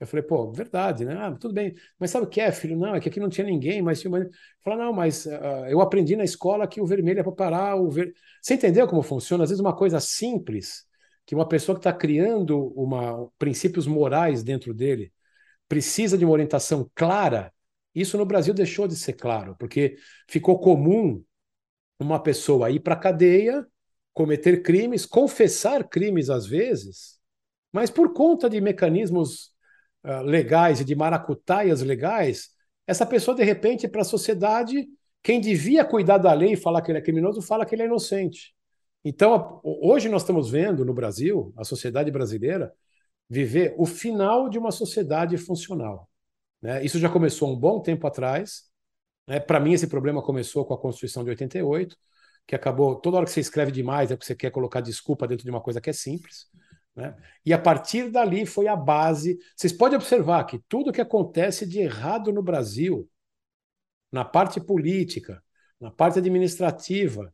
Eu 0.00 0.06
falei, 0.06 0.22
pô, 0.24 0.50
verdade, 0.50 1.04
né? 1.04 1.14
Ah, 1.14 1.32
tudo 1.38 1.52
bem. 1.52 1.74
Mas 1.98 2.10
sabe 2.10 2.24
o 2.24 2.28
que 2.28 2.40
é, 2.40 2.50
filho? 2.50 2.76
Não, 2.76 2.94
é 2.94 3.00
que 3.00 3.08
aqui 3.10 3.20
não 3.20 3.28
tinha 3.28 3.46
ninguém, 3.46 3.82
mas 3.82 4.00
tinha 4.00 4.10
uma. 4.10 4.26
Fala, 4.64 4.84
não, 4.84 4.92
mas 4.94 5.26
uh, 5.26 5.66
eu 5.68 5.80
aprendi 5.82 6.16
na 6.16 6.24
escola 6.24 6.66
que 6.66 6.80
o 6.80 6.86
vermelho 6.86 7.20
é 7.20 7.22
para 7.22 7.32
parar 7.32 7.76
o 7.76 7.90
ver. 7.90 8.14
Você 8.40 8.54
entendeu 8.54 8.88
como 8.88 9.02
funciona? 9.02 9.44
Às 9.44 9.50
vezes 9.50 9.60
uma 9.60 9.76
coisa 9.76 10.00
simples, 10.00 10.86
que 11.26 11.34
uma 11.34 11.46
pessoa 11.46 11.76
que 11.76 11.80
está 11.80 11.92
criando 11.92 12.72
uma, 12.74 13.28
princípios 13.38 13.86
morais 13.86 14.42
dentro 14.42 14.72
dele 14.72 15.12
precisa 15.68 16.16
de 16.16 16.24
uma 16.24 16.32
orientação 16.32 16.90
clara. 16.94 17.52
Isso 17.94 18.16
no 18.16 18.24
Brasil 18.24 18.54
deixou 18.54 18.88
de 18.88 18.96
ser 18.96 19.12
claro, 19.14 19.54
porque 19.58 19.96
ficou 20.28 20.58
comum 20.58 21.22
uma 21.98 22.18
pessoa 22.22 22.70
ir 22.70 22.80
para 22.80 22.94
a 22.94 22.98
cadeia, 22.98 23.66
cometer 24.14 24.62
crimes, 24.62 25.04
confessar 25.04 25.86
crimes 25.88 26.30
às 26.30 26.46
vezes, 26.46 27.20
mas 27.72 27.90
por 27.90 28.12
conta 28.12 28.48
de 28.48 28.60
mecanismos 28.60 29.52
uh, 30.04 30.22
legais 30.22 30.80
e 30.80 30.84
de 30.84 30.94
maracutaias 30.94 31.82
legais, 31.82 32.50
essa 32.86 33.06
pessoa, 33.06 33.36
de 33.36 33.44
repente, 33.44 33.86
para 33.86 34.02
a 34.02 34.04
sociedade, 34.04 34.88
quem 35.22 35.40
devia 35.40 35.84
cuidar 35.84 36.18
da 36.18 36.32
lei 36.32 36.54
e 36.54 36.56
falar 36.56 36.82
que 36.82 36.90
ele 36.90 36.98
é 36.98 37.02
criminoso, 37.02 37.42
fala 37.42 37.64
que 37.64 37.74
ele 37.74 37.82
é 37.82 37.86
inocente. 37.86 38.54
Então, 39.04 39.60
hoje 39.64 40.08
nós 40.08 40.22
estamos 40.22 40.50
vendo 40.50 40.84
no 40.84 40.92
Brasil, 40.92 41.52
a 41.56 41.64
sociedade 41.64 42.10
brasileira, 42.10 42.72
viver 43.28 43.74
o 43.78 43.86
final 43.86 44.48
de 44.50 44.58
uma 44.58 44.72
sociedade 44.72 45.36
funcional. 45.38 46.08
Né? 46.60 46.84
Isso 46.84 46.98
já 46.98 47.08
começou 47.08 47.50
um 47.50 47.56
bom 47.56 47.80
tempo 47.80 48.06
atrás. 48.06 48.64
Né? 49.26 49.40
Para 49.40 49.60
mim, 49.60 49.72
esse 49.72 49.86
problema 49.86 50.20
começou 50.22 50.64
com 50.64 50.74
a 50.74 50.78
Constituição 50.78 51.22
de 51.22 51.30
88, 51.30 51.96
que 52.46 52.54
acabou. 52.54 52.96
Toda 52.96 53.18
hora 53.18 53.26
que 53.26 53.32
você 53.32 53.40
escreve 53.40 53.70
demais 53.70 54.10
é 54.10 54.16
porque 54.16 54.26
você 54.26 54.34
quer 54.34 54.50
colocar 54.50 54.80
desculpa 54.80 55.28
dentro 55.28 55.44
de 55.44 55.50
uma 55.50 55.60
coisa 55.60 55.80
que 55.80 55.88
é 55.88 55.92
simples. 55.92 56.49
Né? 57.00 57.16
E 57.46 57.52
a 57.52 57.58
partir 57.58 58.10
dali 58.10 58.44
foi 58.44 58.68
a 58.68 58.76
base. 58.76 59.38
Vocês 59.56 59.72
podem 59.72 59.96
observar 59.96 60.44
que 60.44 60.58
tudo 60.68 60.92
que 60.92 61.00
acontece 61.00 61.66
de 61.66 61.80
errado 61.80 62.30
no 62.30 62.42
Brasil, 62.42 63.08
na 64.12 64.24
parte 64.24 64.60
política, 64.60 65.42
na 65.80 65.90
parte 65.90 66.18
administrativa, 66.18 67.32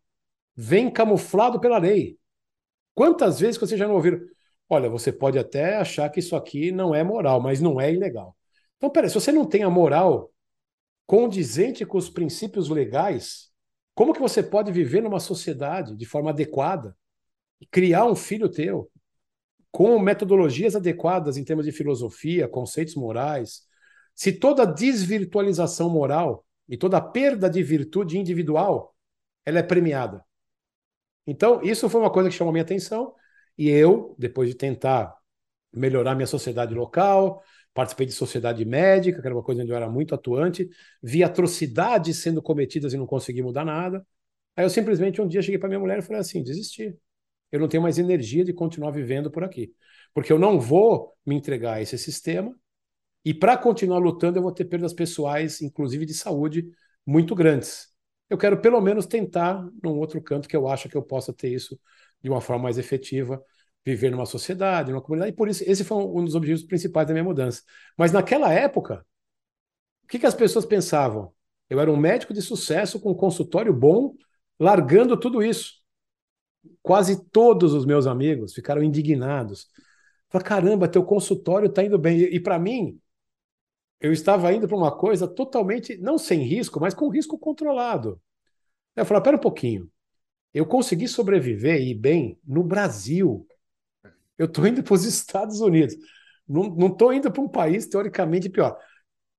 vem 0.55 0.89
camuflado 0.89 1.59
pela 1.59 1.79
lei. 1.79 2.17
Quantas 2.95 3.41
vezes 3.41 3.59
vocês 3.59 3.79
já 3.79 3.89
não 3.89 3.97
ouviram? 3.97 4.21
Olha, 4.69 4.89
você 4.89 5.13
pode 5.13 5.39
até 5.39 5.77
achar 5.77 6.09
que 6.11 6.21
isso 6.21 6.37
aqui 6.37 6.71
não 6.71 6.95
é 6.95 7.03
moral, 7.03 7.41
mas 7.41 7.61
não 7.61 7.81
é 7.81 7.93
ilegal. 7.93 8.37
Então, 8.77 8.89
peraí, 8.89 9.09
se 9.09 9.15
você 9.15 9.33
não 9.33 9.45
tem 9.45 9.65
a 9.65 9.71
moral 9.71 10.33
condizente 11.07 11.85
com 11.85 11.99
os 11.99 12.09
princípios 12.09 12.69
legais, 12.69 13.51
como 13.95 14.13
que 14.13 14.21
você 14.21 14.43
pode 14.43 14.71
viver 14.71 15.03
numa 15.03 15.21
sociedade 15.21 15.97
de 15.97 16.07
forma 16.07 16.31
adequada 16.31 16.97
criar 17.71 18.05
um 18.07 18.15
filho 18.15 18.49
teu? 18.49 18.91
Com 19.77 19.99
metodologias 19.99 20.75
adequadas 20.75 21.37
em 21.37 21.45
termos 21.45 21.67
de 21.67 21.71
filosofia, 21.71 22.49
conceitos 22.49 22.95
morais, 22.95 23.61
se 24.15 24.33
toda 24.33 24.65
desvirtualização 24.65 25.91
moral 25.91 26.47
e 26.67 26.79
toda 26.79 26.99
perda 26.99 27.51
de 27.51 27.63
virtude 27.63 28.17
individual 28.17 28.97
ela 29.45 29.59
é 29.59 29.63
premiada. 29.63 30.25
Então, 31.27 31.61
isso 31.63 31.91
foi 31.91 32.01
uma 32.01 32.11
coisa 32.11 32.31
que 32.31 32.35
chamou 32.35 32.55
minha 32.55 32.63
atenção 32.63 33.13
e 33.59 33.69
eu, 33.69 34.17
depois 34.19 34.49
de 34.49 34.55
tentar 34.55 35.15
melhorar 35.71 36.15
minha 36.15 36.27
sociedade 36.27 36.75
local, 36.75 37.43
participei 37.75 38.07
de 38.07 38.13
sociedade 38.13 38.65
médica, 38.65 39.21
que 39.21 39.27
era 39.27 39.37
uma 39.37 39.43
coisa 39.43 39.61
onde 39.61 39.73
eu 39.73 39.77
era 39.77 39.91
muito 39.91 40.15
atuante, 40.15 40.71
vi 41.03 41.23
atrocidades 41.23 42.17
sendo 42.17 42.41
cometidas 42.41 42.95
e 42.95 42.97
não 42.97 43.07
consegui 43.07 43.43
mudar 43.43 43.67
nada. 43.67 44.07
Aí 44.57 44.65
eu 44.65 44.71
simplesmente 44.71 45.21
um 45.21 45.29
dia 45.29 45.43
cheguei 45.43 45.59
para 45.59 45.69
minha 45.69 45.81
mulher 45.81 45.99
e 45.99 46.03
falei 46.03 46.23
assim: 46.23 46.43
desisti. 46.43 46.97
Eu 47.51 47.61
não 47.61 47.69
tenho 47.69 47.83
mais 47.83 47.99
energia 47.99 48.45
de 48.45 48.53
continuar 48.53 48.91
vivendo 48.91 49.31
por 49.31 49.45
aqui. 49.45 49.73
Porque 50.13 50.33
eu 50.33 50.39
não 50.39 50.59
vou 50.59 51.15
me 51.25 51.35
entregar 51.35 51.75
a 51.75 51.83
esse 51.83 51.97
sistema. 51.99 52.55
E 53.25 53.35
para 53.35 53.57
continuar 53.57 53.99
lutando, 53.99 54.39
eu 54.39 54.43
vou 54.43 54.53
ter 54.53 54.65
perdas 54.65 54.93
pessoais, 54.93 55.61
inclusive 55.61 56.07
de 56.07 56.15
saúde, 56.15 56.69
muito 57.05 57.35
grandes. 57.35 57.89
Eu 58.29 58.39
quero 58.39 58.61
pelo 58.61 58.81
menos 58.81 59.07
tentar 59.07 59.69
num 59.83 59.99
outro 59.99 60.21
canto 60.21 60.49
que 60.49 60.57
eu 60.57 60.69
acho 60.69 60.89
que 60.89 60.97
eu 60.97 61.03
possa 61.03 61.33
ter 61.33 61.53
isso 61.53 61.79
de 62.23 62.29
uma 62.29 62.41
forma 62.41 62.65
mais 62.65 62.79
efetiva, 62.79 63.43
viver 63.85 64.11
numa 64.11 64.27
sociedade, 64.27 64.91
numa 64.91 65.01
comunidade. 65.01 65.33
E 65.33 65.37
por 65.37 65.49
isso, 65.49 65.63
esse 65.67 65.85
foi 65.85 65.97
um 65.99 66.25
dos 66.25 66.35
objetivos 66.35 66.67
principais 66.67 67.07
da 67.07 67.13
minha 67.13 67.25
mudança. 67.25 67.63
Mas 67.97 68.11
naquela 68.13 68.53
época, 68.53 69.07
o 70.05 70.09
que, 70.09 70.19
que 70.19 70.27
as 70.27 70.35
pessoas 70.35 70.65
pensavam? 70.65 71.33
Eu 71.69 71.81
era 71.81 71.91
um 71.91 71.97
médico 71.97 72.33
de 72.33 72.43
sucesso 72.43 73.01
com 73.01 73.11
um 73.11 73.15
consultório 73.15 73.73
bom, 73.73 74.15
largando 74.59 75.17
tudo 75.17 75.43
isso. 75.43 75.75
Quase 76.83 77.25
todos 77.31 77.73
os 77.73 77.85
meus 77.85 78.07
amigos 78.07 78.55
ficaram 78.55 78.83
indignados. 78.83 79.69
Falaram, 80.29 80.49
caramba, 80.49 80.89
teu 80.89 81.05
consultório 81.05 81.69
está 81.69 81.83
indo 81.85 81.99
bem. 81.99 82.19
E, 82.19 82.37
e 82.37 82.41
para 82.41 82.59
mim, 82.59 83.01
eu 84.01 84.13
estava 84.13 84.53
indo 84.53 84.69
para 84.69 84.77
uma 84.77 84.97
coisa 84.97 85.27
totalmente, 85.27 85.97
não 85.99 86.19
sem 86.19 86.41
risco, 86.43 86.81
mas 86.81 86.95
com 86.95 87.09
risco 87.09 87.39
controlado. 87.39 88.21
Eu 88.95 89.05
falei, 89.05 89.23
pera 89.23 89.37
um 89.37 89.41
pouquinho. 89.41 89.91
Eu 90.53 90.67
consegui 90.67 91.09
sobreviver 91.09 91.81
e 91.81 91.91
ir 91.91 91.95
bem 91.95 92.39
no 92.47 92.63
Brasil. 92.63 93.47
Eu 94.39 94.47
estou 94.47 94.67
indo 94.67 94.83
para 94.83 94.95
os 94.95 95.05
Estados 95.07 95.61
Unidos. 95.61 95.97
Não 96.49 96.87
estou 96.89 97.13
indo 97.13 97.31
para 97.31 97.43
um 97.43 97.49
país 97.49 97.87
teoricamente 97.87 98.49
pior. 98.49 98.79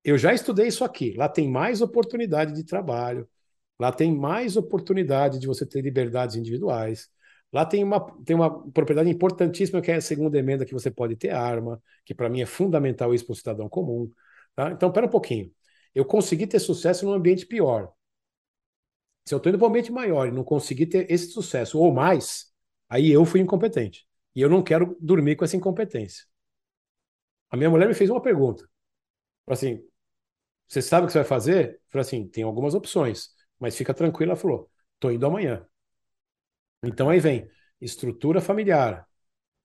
Eu 0.03 0.17
já 0.17 0.33
estudei 0.33 0.67
isso 0.67 0.83
aqui. 0.83 1.13
Lá 1.13 1.27
tem 1.29 1.49
mais 1.49 1.81
oportunidade 1.81 2.53
de 2.53 2.63
trabalho. 2.63 3.27
Lá 3.79 3.91
tem 3.91 4.15
mais 4.15 4.57
oportunidade 4.57 5.39
de 5.39 5.47
você 5.47 5.65
ter 5.65 5.81
liberdades 5.81 6.35
individuais. 6.35 7.09
Lá 7.51 7.65
tem 7.65 7.83
uma, 7.83 7.99
tem 8.23 8.35
uma 8.35 8.69
propriedade 8.71 9.09
importantíssima 9.09 9.81
que 9.81 9.91
é 9.91 9.95
a 9.95 10.01
segunda 10.01 10.37
emenda, 10.37 10.65
que 10.65 10.73
você 10.73 10.91
pode 10.91 11.15
ter 11.15 11.29
arma, 11.29 11.81
que 12.05 12.13
para 12.13 12.29
mim 12.29 12.41
é 12.41 12.45
fundamental 12.45 13.13
isso 13.13 13.25
para 13.25 13.33
o 13.33 13.35
cidadão 13.35 13.69
comum. 13.69 14.11
Tá? 14.55 14.71
Então, 14.71 14.91
pera 14.91 15.05
um 15.05 15.09
pouquinho. 15.09 15.51
Eu 15.95 16.05
consegui 16.05 16.45
ter 16.47 16.59
sucesso 16.59 17.05
num 17.05 17.13
ambiente 17.13 17.45
pior. 17.45 17.91
Se 19.25 19.33
eu 19.33 19.37
estou 19.37 19.49
indo 19.49 19.57
para 19.59 19.67
um 19.67 19.69
ambiente 19.69 19.91
maior 19.91 20.27
e 20.27 20.31
não 20.31 20.43
consegui 20.43 20.85
ter 20.85 21.09
esse 21.11 21.31
sucesso 21.31 21.79
ou 21.79 21.93
mais, 21.93 22.51
aí 22.89 23.11
eu 23.11 23.25
fui 23.25 23.39
incompetente. 23.41 24.07
E 24.35 24.41
eu 24.41 24.49
não 24.49 24.63
quero 24.63 24.97
dormir 25.01 25.35
com 25.35 25.43
essa 25.45 25.57
incompetência. 25.57 26.25
A 27.49 27.57
minha 27.57 27.69
mulher 27.69 27.87
me 27.87 27.93
fez 27.93 28.09
uma 28.09 28.21
pergunta. 28.21 28.63
Falou 29.45 29.55
assim: 29.57 29.83
você 30.67 30.81
sabe 30.81 31.05
o 31.05 31.07
que 31.07 31.13
você 31.13 31.19
vai 31.19 31.27
fazer? 31.27 31.81
Falei 31.89 32.01
assim: 32.01 32.27
tem 32.27 32.43
algumas 32.43 32.73
opções, 32.75 33.29
mas 33.59 33.75
fica 33.75 33.93
tranquila. 33.93 34.33
Ela 34.33 34.39
falou: 34.41 34.69
estou 34.95 35.11
indo 35.11 35.25
amanhã. 35.25 35.65
Então 36.87 37.09
aí 37.09 37.19
vem 37.19 37.49
estrutura 37.81 38.41
familiar, 38.41 39.07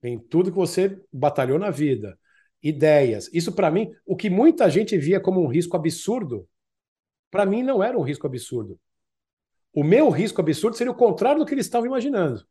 vem 0.03 0.19
tudo 0.19 0.51
que 0.51 0.57
você 0.57 1.01
batalhou 1.13 1.59
na 1.59 1.71
vida, 1.71 2.19
ideias. 2.63 3.31
Isso, 3.33 3.53
para 3.53 3.71
mim, 3.71 3.93
o 4.07 4.17
que 4.17 4.31
muita 4.31 4.69
gente 4.71 4.97
via 4.99 5.21
como 5.21 5.43
um 5.43 5.49
risco 5.49 5.77
absurdo, 5.77 6.49
para 7.31 7.47
mim 7.47 7.63
não 7.63 7.83
era 7.83 7.99
um 7.99 8.03
risco 8.03 8.27
absurdo. 8.27 8.79
O 9.75 9.83
meu 9.83 10.11
risco 10.11 10.41
absurdo 10.41 10.77
seria 10.77 10.93
o 10.93 10.97
contrário 10.97 11.41
do 11.41 11.47
que 11.47 11.55
eles 11.55 11.67
estavam 11.67 11.87
imaginando. 11.87 12.47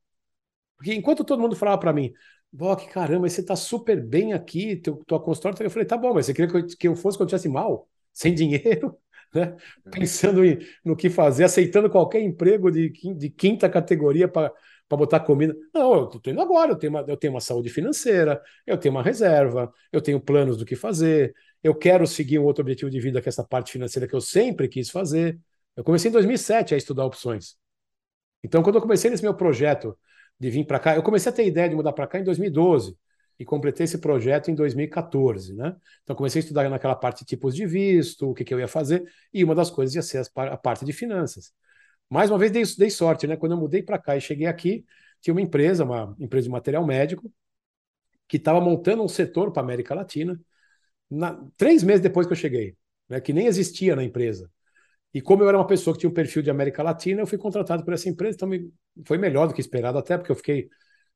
Porque 0.77 0.93
enquanto 0.93 1.23
todo 1.23 1.41
mundo 1.41 1.55
falava 1.55 1.79
para 1.79 1.93
mim, 1.93 2.13
Doc, 2.51 2.87
caramba, 2.89 3.29
você 3.29 3.41
está 3.41 3.55
super 3.55 4.01
bem 4.03 4.33
aqui, 4.33 4.75
teu, 4.77 4.97
tua 5.05 5.21
consultório, 5.21 5.61
eu 5.63 5.69
falei, 5.69 5.87
tá 5.87 5.97
bom, 5.97 6.13
mas 6.13 6.25
você 6.25 6.33
queria 6.33 6.49
que 6.49 6.57
eu, 6.57 6.67
que 6.67 6.87
eu 6.87 6.95
fosse 6.95 7.17
quando 7.17 7.29
eu 7.31 7.35
estivesse 7.35 7.49
mal, 7.49 7.87
sem 8.13 8.33
dinheiro, 8.33 8.97
né? 9.33 9.55
pensando 9.91 10.43
em, 10.43 10.59
no 10.83 10.95
que 10.95 11.09
fazer, 11.09 11.43
aceitando 11.43 11.89
qualquer 11.89 12.21
emprego 12.21 12.71
de, 12.71 12.89
de 12.89 13.29
quinta 13.29 13.69
categoria 13.69 14.27
para 14.27 14.51
botar 14.89 15.19
comida. 15.21 15.55
Não, 15.73 15.93
eu 15.93 16.09
estou 16.09 16.31
indo 16.31 16.41
agora, 16.41 16.71
eu 16.71 16.75
tenho, 16.75 16.93
uma, 16.93 17.05
eu 17.07 17.17
tenho 17.17 17.33
uma 17.33 17.41
saúde 17.41 17.69
financeira, 17.69 18.41
eu 18.65 18.77
tenho 18.77 18.93
uma 18.93 19.03
reserva, 19.03 19.71
eu 19.91 20.01
tenho 20.01 20.19
planos 20.19 20.57
do 20.57 20.65
que 20.65 20.75
fazer, 20.75 21.33
eu 21.63 21.75
quero 21.75 22.05
seguir 22.07 22.39
um 22.39 22.43
outro 22.43 22.61
objetivo 22.61 22.91
de 22.91 22.99
vida 22.99 23.21
que 23.21 23.27
é 23.27 23.31
essa 23.31 23.43
parte 23.43 23.71
financeira 23.71 24.07
que 24.07 24.15
eu 24.15 24.21
sempre 24.21 24.67
quis 24.67 24.89
fazer. 24.89 25.39
Eu 25.75 25.83
comecei 25.83 26.09
em 26.09 26.11
2007 26.11 26.73
a 26.73 26.77
estudar 26.77 27.05
opções. 27.05 27.55
Então, 28.43 28.63
quando 28.63 28.75
eu 28.75 28.81
comecei 28.81 29.09
nesse 29.09 29.23
meu 29.23 29.35
projeto 29.35 29.97
de 30.39 30.49
vir 30.49 30.65
para 30.65 30.79
cá, 30.79 30.95
eu 30.95 31.03
comecei 31.03 31.31
a 31.31 31.35
ter 31.35 31.45
ideia 31.45 31.69
de 31.69 31.75
mudar 31.75 31.93
para 31.93 32.07
cá 32.07 32.19
em 32.19 32.23
2012 32.23 32.97
e 33.41 33.45
completei 33.45 33.85
esse 33.85 33.97
projeto 33.97 34.51
em 34.51 34.55
2014, 34.55 35.55
né? 35.55 35.75
Então 36.03 36.15
comecei 36.15 36.39
a 36.39 36.43
estudar 36.43 36.69
naquela 36.69 36.93
parte 36.95 37.21
de 37.21 37.25
tipos 37.25 37.55
de 37.55 37.65
visto, 37.65 38.29
o 38.29 38.35
que, 38.35 38.43
que 38.43 38.53
eu 38.53 38.59
ia 38.59 38.67
fazer, 38.67 39.03
e 39.33 39.43
uma 39.43 39.55
das 39.55 39.71
coisas 39.71 39.95
ia 39.95 40.03
ser 40.03 40.23
a 40.35 40.55
parte 40.55 40.85
de 40.85 40.93
finanças. 40.93 41.51
Mais 42.07 42.29
uma 42.29 42.37
vez 42.37 42.51
dei, 42.51 42.63
dei 42.77 42.91
sorte, 42.91 43.25
né? 43.25 43.35
Quando 43.35 43.53
eu 43.53 43.57
mudei 43.57 43.81
para 43.81 43.97
cá 43.97 44.15
e 44.15 44.21
cheguei 44.21 44.45
aqui, 44.45 44.85
tinha 45.19 45.33
uma 45.33 45.41
empresa, 45.41 45.83
uma 45.83 46.15
empresa 46.19 46.43
de 46.43 46.51
material 46.51 46.85
médico, 46.85 47.33
que 48.27 48.37
estava 48.37 48.61
montando 48.61 49.03
um 49.03 49.07
setor 49.07 49.51
para 49.51 49.63
a 49.63 49.65
América 49.65 49.95
Latina, 49.95 50.39
na, 51.09 51.43
três 51.57 51.81
meses 51.81 52.01
depois 52.01 52.27
que 52.27 52.33
eu 52.33 52.37
cheguei, 52.37 52.77
né? 53.09 53.19
Que 53.19 53.33
nem 53.33 53.47
existia 53.47 53.95
na 53.95 54.03
empresa. 54.03 54.51
E 55.15 55.19
como 55.19 55.41
eu 55.41 55.49
era 55.49 55.57
uma 55.57 55.65
pessoa 55.65 55.95
que 55.95 56.01
tinha 56.01 56.11
um 56.11 56.13
perfil 56.13 56.43
de 56.43 56.51
América 56.51 56.83
Latina, 56.83 57.21
eu 57.21 57.27
fui 57.27 57.39
contratado 57.39 57.83
por 57.83 57.91
essa 57.91 58.07
empresa, 58.07 58.35
então 58.35 58.47
me, 58.47 58.71
foi 59.03 59.17
melhor 59.17 59.47
do 59.47 59.53
que 59.55 59.61
esperado, 59.61 59.97
até 59.97 60.15
porque 60.15 60.31
eu 60.31 60.35
fiquei 60.35 60.69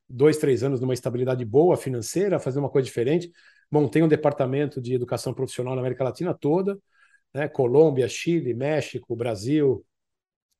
dois, 0.07 0.37
três 0.37 0.63
anos 0.63 0.79
numa 0.79 0.93
estabilidade 0.93 1.43
boa 1.45 1.77
financeira, 1.77 2.39
fazendo 2.39 2.63
uma 2.63 2.69
coisa 2.69 2.85
diferente. 2.85 3.31
Montei 3.71 4.01
um 4.01 4.07
departamento 4.07 4.81
de 4.81 4.93
educação 4.93 5.33
profissional 5.33 5.75
na 5.75 5.81
América 5.81 6.03
Latina 6.03 6.33
toda, 6.33 6.77
né? 7.33 7.47
Colômbia, 7.47 8.07
Chile, 8.07 8.53
México, 8.53 9.15
Brasil, 9.15 9.85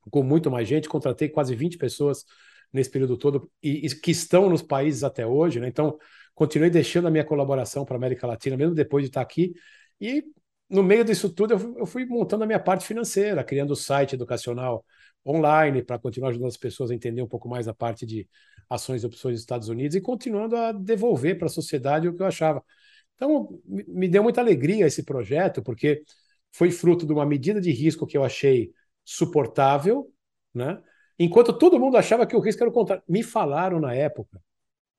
com 0.10 0.24
muito 0.24 0.52
mais 0.52 0.68
gente, 0.68 0.90
contratei 0.90 1.30
quase 1.30 1.56
20 1.56 1.78
pessoas 1.78 2.26
nesse 2.72 2.90
período 2.90 3.18
todo 3.18 3.50
e, 3.62 3.86
e 3.86 3.90
que 3.96 4.12
estão 4.12 4.50
nos 4.50 4.62
países 4.62 5.04
até 5.04 5.26
hoje, 5.26 5.60
né? 5.60 5.68
Então, 5.68 5.98
continuei 6.34 6.70
deixando 6.70 7.08
a 7.08 7.12
minha 7.12 7.24
colaboração 7.24 7.86
para 7.86 7.96
a 7.96 7.98
América 7.98 8.28
Latina, 8.28 8.58
mesmo 8.58 8.76
depois 8.76 9.04
de 9.04 9.10
estar 9.10 9.22
aqui. 9.22 9.54
E 10.00 10.24
no 10.70 10.84
meio 10.84 11.06
disso 11.06 11.30
tudo, 11.34 11.54
eu, 11.54 11.76
eu 11.80 11.86
fui 11.86 12.06
montando 12.06 12.44
a 12.44 12.48
minha 12.48 12.60
parte 12.60 12.86
financeira, 12.86 13.44
criando 13.44 13.72
o 13.72 13.76
site 13.76 14.16
educacional 14.16 14.84
online 15.26 15.82
para 15.84 15.98
continuar 15.98 16.30
ajudando 16.30 16.50
as 16.50 16.58
pessoas 16.58 16.92
a 16.92 16.96
entender 16.96 17.22
um 17.22 17.28
pouco 17.28 17.50
mais 17.50 17.68
a 17.68 17.74
parte 17.74 18.06
de 18.06 18.28
ações 18.70 19.04
e 19.04 19.06
opções 19.06 19.34
dos 19.36 19.42
Estados 19.42 19.70
Unidos 19.70 19.96
e 19.96 20.02
continuando 20.02 20.56
a 20.56 20.72
devolver 20.72 21.38
para 21.38 21.48
a 21.48 21.50
sociedade 21.50 22.08
o 22.08 22.16
que 22.16 22.22
eu 22.22 22.28
achava. 22.28 22.64
Então, 23.16 23.60
me 23.66 24.08
deu 24.08 24.22
muita 24.22 24.42
alegria 24.42 24.86
esse 24.86 25.04
projeto, 25.04 25.64
porque 25.64 26.04
foi 26.52 26.72
fruto 26.72 27.06
de 27.06 27.14
uma 27.14 27.26
medida 27.26 27.60
de 27.62 27.72
risco 27.72 28.06
que 28.06 28.18
eu 28.18 28.24
achei 28.24 28.72
suportável, 29.04 30.12
né? 30.54 30.82
Enquanto 31.18 31.58
todo 31.58 31.80
mundo 31.80 31.98
achava 31.98 32.26
que 32.28 32.36
o 32.36 32.40
risco 32.40 32.62
era 32.62 32.70
o 32.70 32.74
contrário. 32.74 33.04
Me 33.08 33.24
falaram 33.24 33.80
na 33.80 33.94
época, 33.94 34.42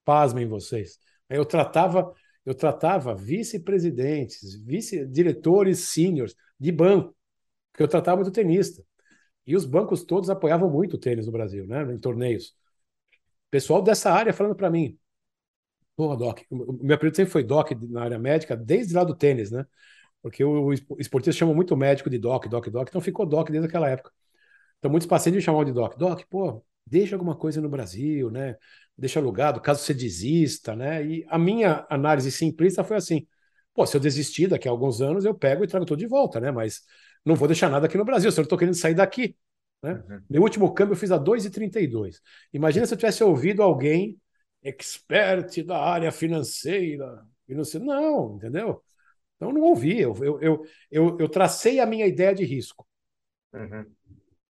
pasmem 0.04 0.46
vocês, 0.46 0.98
eu 1.28 1.44
tratava, 1.44 2.12
eu 2.44 2.54
tratava 2.54 3.14
vice-presidentes, 3.14 4.54
vice-diretores 4.62 5.80
seniors 5.80 6.34
de 6.58 6.72
banco, 6.72 7.14
que 7.74 7.82
eu 7.82 7.88
tratava 7.88 8.16
muito 8.16 8.32
tenista. 8.32 8.82
E 9.46 9.56
os 9.56 9.64
bancos 9.64 10.04
todos 10.04 10.30
apoiavam 10.30 10.70
muito 10.70 10.94
o 10.94 10.98
tênis 10.98 11.26
no 11.26 11.32
Brasil, 11.32 11.66
né? 11.66 11.82
Em 11.92 11.98
torneios. 11.98 12.54
Pessoal 13.50 13.82
dessa 13.82 14.10
área 14.12 14.32
falando 14.32 14.56
para 14.56 14.70
mim, 14.70 14.98
pô, 15.96 16.14
Doc, 16.16 16.40
o 16.50 16.84
meu 16.84 16.96
apelido 16.96 17.16
sempre 17.16 17.32
foi 17.32 17.44
Doc 17.44 17.70
na 17.88 18.02
área 18.02 18.18
médica, 18.18 18.56
desde 18.56 18.94
lá 18.94 19.04
do 19.04 19.14
tênis, 19.14 19.50
né? 19.50 19.64
Porque 20.22 20.44
o, 20.44 20.72
esportista 20.98 21.38
chama 21.38 21.54
muito 21.54 21.72
o 21.74 21.76
médico 21.76 22.10
de 22.10 22.18
doc, 22.18 22.46
doc, 22.48 22.68
doc, 22.68 22.88
então 22.88 23.00
ficou 23.00 23.24
doc 23.24 23.48
desde 23.48 23.68
aquela 23.68 23.88
época. 23.88 24.10
Então 24.78 24.90
muitos 24.90 25.06
pacientes 25.06 25.36
me 25.38 25.42
chamavam 25.44 25.64
de 25.64 25.72
doc. 25.72 25.96
Doc, 25.96 26.22
pô, 26.28 26.64
deixa 26.86 27.14
alguma 27.14 27.36
coisa 27.36 27.60
no 27.60 27.68
Brasil, 27.68 28.30
né? 28.30 28.56
Deixa 28.98 29.20
alugado, 29.20 29.60
caso 29.60 29.82
você 29.84 29.94
desista, 29.94 30.74
né? 30.74 31.06
E 31.06 31.26
a 31.28 31.38
minha 31.38 31.86
análise 31.88 32.32
simplista 32.32 32.82
foi 32.84 32.96
assim: 32.96 33.26
pô, 33.74 33.86
se 33.86 33.96
eu 33.96 34.00
desistir 34.00 34.48
daqui 34.48 34.68
a 34.68 34.70
alguns 34.70 35.00
anos, 35.00 35.24
eu 35.24 35.34
pego 35.34 35.64
e 35.64 35.68
trago 35.68 35.86
tudo 35.86 35.98
de 35.98 36.06
volta, 36.06 36.40
né? 36.40 36.50
Mas 36.50 36.82
não 37.26 37.34
vou 37.34 37.48
deixar 37.48 37.68
nada 37.68 37.86
aqui 37.86 37.98
no 37.98 38.04
Brasil, 38.04 38.30
se 38.30 38.38
eu 38.38 38.44
estou 38.44 38.56
querendo 38.56 38.76
sair 38.76 38.94
daqui. 38.94 39.36
Né? 39.82 40.02
Uhum. 40.08 40.22
Meu 40.30 40.42
último 40.42 40.72
câmbio 40.72 40.92
eu 40.92 40.96
fiz 40.96 41.10
a 41.10 41.18
2,32. 41.18 42.20
Imagina 42.52 42.86
se 42.86 42.94
eu 42.94 42.98
tivesse 42.98 43.24
ouvido 43.24 43.62
alguém 43.62 44.18
expert 44.62 45.62
da 45.64 45.78
área 45.78 46.12
financeira. 46.12 47.26
E 47.48 47.54
não, 47.54 47.64
sei, 47.64 47.80
não, 47.80 48.36
entendeu? 48.36 48.82
Então, 49.36 49.52
não 49.52 49.62
ouvi. 49.62 50.00
Eu, 50.00 50.14
eu, 50.22 50.40
eu, 50.40 50.66
eu, 50.90 51.16
eu 51.20 51.28
tracei 51.28 51.80
a 51.80 51.86
minha 51.86 52.06
ideia 52.06 52.34
de 52.34 52.44
risco. 52.44 52.86
Uhum. 53.52 53.84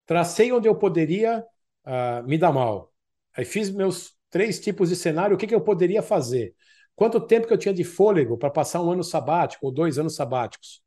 Tracei 0.05 0.53
onde 0.53 0.69
eu 0.69 0.77
poderia 0.77 1.45
uh, 1.87 2.27
me 2.27 2.37
dar 2.37 2.53
mal. 2.53 2.93
Aí 3.37 3.45
fiz 3.45 3.71
meus 3.71 4.15
três 4.31 4.61
tipos 4.61 4.89
de 4.89 4.97
cenário, 4.97 5.37
o 5.37 5.39
que, 5.39 5.47
que 5.47 5.55
eu 5.55 5.61
poderia 5.61 6.03
fazer. 6.03 6.55
Quanto 6.95 7.21
tempo 7.21 7.47
que 7.47 7.53
eu 7.53 7.59
tinha 7.59 7.75
de 7.75 7.83
fôlego 7.83 8.37
para 8.37 8.51
passar 8.51 8.83
um 8.83 8.91
ano 8.91 9.03
sabático 9.03 9.67
ou 9.67 9.73
dois 9.73 9.99
anos 9.99 10.15
sabáticos. 10.15 10.84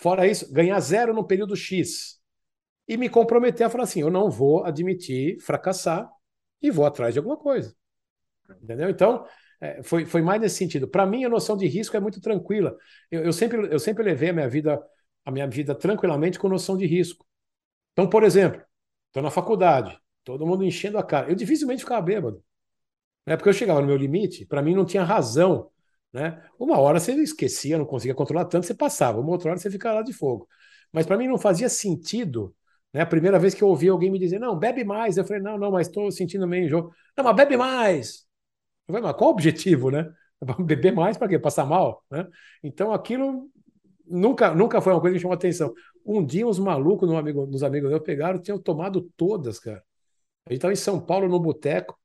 Fora 0.00 0.26
isso, 0.26 0.50
ganhar 0.52 0.80
zero 0.80 1.12
no 1.12 1.26
período 1.26 1.54
X. 1.54 2.18
E 2.88 2.96
me 2.96 3.08
comprometer 3.08 3.66
a 3.66 3.70
falar 3.70 3.84
assim: 3.84 4.00
eu 4.00 4.10
não 4.10 4.30
vou 4.30 4.64
admitir 4.64 5.38
fracassar 5.40 6.10
e 6.60 6.70
vou 6.70 6.86
atrás 6.86 7.12
de 7.12 7.18
alguma 7.18 7.36
coisa. 7.36 7.74
Entendeu? 8.62 8.88
Então, 8.88 9.24
é, 9.60 9.82
foi, 9.82 10.06
foi 10.06 10.22
mais 10.22 10.40
nesse 10.40 10.56
sentido. 10.56 10.88
Para 10.88 11.06
mim, 11.06 11.24
a 11.24 11.28
noção 11.28 11.56
de 11.56 11.66
risco 11.66 11.96
é 11.96 12.00
muito 12.00 12.20
tranquila. 12.20 12.76
Eu, 13.10 13.24
eu, 13.24 13.32
sempre, 13.32 13.72
eu 13.72 13.78
sempre 13.78 14.02
levei 14.02 14.30
a 14.30 14.32
minha 14.32 14.48
vida 14.48 14.82
a 15.22 15.30
minha 15.30 15.46
vida 15.46 15.74
tranquilamente 15.74 16.38
com 16.38 16.48
noção 16.48 16.78
de 16.78 16.86
risco. 16.86 17.26
Então, 17.92 18.08
por 18.08 18.24
exemplo, 18.24 18.62
estou 19.08 19.22
na 19.22 19.30
faculdade, 19.30 19.98
todo 20.24 20.46
mundo 20.46 20.64
enchendo 20.64 20.96
a 20.96 21.02
cara. 21.02 21.30
Eu 21.30 21.34
dificilmente 21.34 21.82
ficava 21.82 22.00
bêbado. 22.00 22.42
Né? 23.26 23.36
Porque 23.36 23.50
eu 23.50 23.52
chegava 23.52 23.82
no 23.82 23.86
meu 23.86 23.96
limite, 23.96 24.46
para 24.46 24.62
mim 24.62 24.74
não 24.74 24.86
tinha 24.86 25.04
razão. 25.04 25.70
Né? 26.12 26.42
Uma 26.58 26.78
hora 26.78 26.98
você 26.98 27.12
esquecia, 27.12 27.78
não 27.78 27.84
conseguia 27.84 28.14
controlar 28.14 28.44
tanto, 28.46 28.66
você 28.66 28.74
passava. 28.74 29.20
Uma 29.20 29.30
outra 29.30 29.50
hora 29.50 29.58
você 29.58 29.70
ficava 29.70 29.96
lá 29.96 30.02
de 30.02 30.12
fogo. 30.12 30.48
Mas 30.92 31.06
para 31.06 31.16
mim 31.16 31.28
não 31.28 31.38
fazia 31.38 31.68
sentido. 31.68 32.54
Né? 32.92 33.02
A 33.02 33.06
primeira 33.06 33.38
vez 33.38 33.54
que 33.54 33.62
eu 33.62 33.68
ouvi 33.68 33.88
alguém 33.88 34.10
me 34.10 34.18
dizer, 34.18 34.38
não, 34.38 34.58
bebe 34.58 34.84
mais. 34.84 35.16
Eu 35.16 35.24
falei, 35.24 35.42
não, 35.42 35.56
não, 35.58 35.70
mas 35.70 35.86
estou 35.86 36.10
sentindo 36.10 36.46
meio 36.46 36.66
enjoo. 36.66 36.90
Não, 37.16 37.24
mas 37.24 37.36
bebe 37.36 37.56
mais. 37.56 38.26
Eu 38.88 38.94
falei, 38.94 39.02
mas 39.02 39.16
qual 39.16 39.30
o 39.30 39.32
objetivo, 39.32 39.90
né? 39.90 40.12
Beber 40.58 40.92
mais 40.92 41.16
para 41.16 41.28
quê? 41.28 41.38
Passar 41.38 41.66
mal? 41.66 42.04
Né? 42.10 42.26
Então 42.62 42.92
aquilo 42.92 43.48
nunca, 44.06 44.54
nunca 44.54 44.80
foi 44.80 44.92
uma 44.92 45.00
coisa 45.00 45.14
que 45.14 45.20
chamou 45.22 45.34
atenção. 45.34 45.72
Um 46.04 46.24
dia 46.24 46.46
uns 46.46 46.58
malucos, 46.58 47.08
um 47.08 47.16
amigo, 47.16 47.42
amigos 47.42 47.90
meus, 47.90 48.02
pegaram, 48.02 48.40
tinham 48.40 48.58
tomado 48.58 49.02
todas, 49.16 49.58
cara. 49.60 49.82
A 50.46 50.52
gente 50.52 50.58
estava 50.58 50.72
em 50.72 50.76
São 50.76 51.00
Paulo, 51.00 51.28
no 51.28 51.38
boteco. 51.38 51.98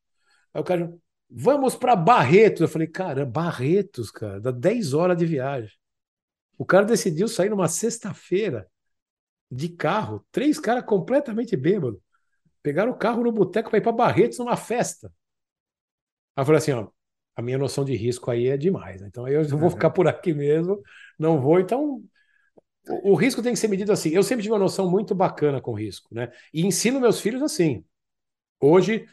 Aí 0.54 0.62
o 0.62 0.64
cara, 0.64 0.94
vamos 1.36 1.76
para 1.76 1.96
Barretos. 1.96 2.62
Eu 2.62 2.68
falei, 2.70 2.88
cara, 2.88 3.26
Barretos, 3.26 4.10
cara, 4.10 4.40
dá 4.40 4.52
10 4.52 4.94
horas 4.94 5.18
de 5.18 5.26
viagem. 5.26 5.72
O 6.58 6.66
cara 6.66 6.86
decidiu 6.86 7.28
sair 7.28 7.50
numa 7.50 7.68
sexta-feira 7.68 8.70
de 9.52 9.68
carro, 9.68 10.26
três 10.32 10.58
caras 10.58 10.86
completamente 10.86 11.56
bêbados. 11.58 12.00
Pegaram 12.64 12.92
o 12.92 12.98
carro 12.98 13.24
no 13.24 13.32
boteco 13.32 13.70
para 13.70 13.80
ir 13.80 13.82
para 13.82 13.92
Barretos 13.92 14.40
numa 14.40 14.56
festa. 14.56 15.12
Aí 16.36 16.42
eu 16.42 16.46
falei 16.46 16.58
assim, 16.60 16.72
ó, 16.72 16.88
a 17.36 17.42
minha 17.42 17.58
noção 17.58 17.84
de 17.84 17.96
risco 17.96 18.32
aí 18.32 18.48
é 18.48 18.56
demais. 18.58 19.02
Né? 19.02 19.08
Então 19.08 19.28
eu 19.28 19.46
vou 19.58 19.70
ficar 19.70 19.90
por 19.90 20.08
aqui 20.08 20.34
mesmo, 20.34 20.82
não 21.20 21.40
vou. 21.40 21.60
Então 21.60 22.02
o, 22.88 23.12
o, 23.12 23.16
risco 23.16 23.44
tem 23.44 23.54
que 23.54 23.60
ser 23.60 23.68
medido 23.68 23.92
assim. 23.92 24.10
Eu 24.10 24.24
sempre 24.24 24.42
tive 24.42 24.54
uma 24.54 24.60
noção 24.60 24.90
muito 24.90 25.14
bacana 25.14 25.60
com 25.60 25.74
risco, 25.74 26.16
né? 26.16 26.32
E 26.54 26.66
ensino 26.66 27.00
meus 27.00 27.20
filhos 27.20 27.42
assim. 27.42 27.84
Hoje, 28.60 29.06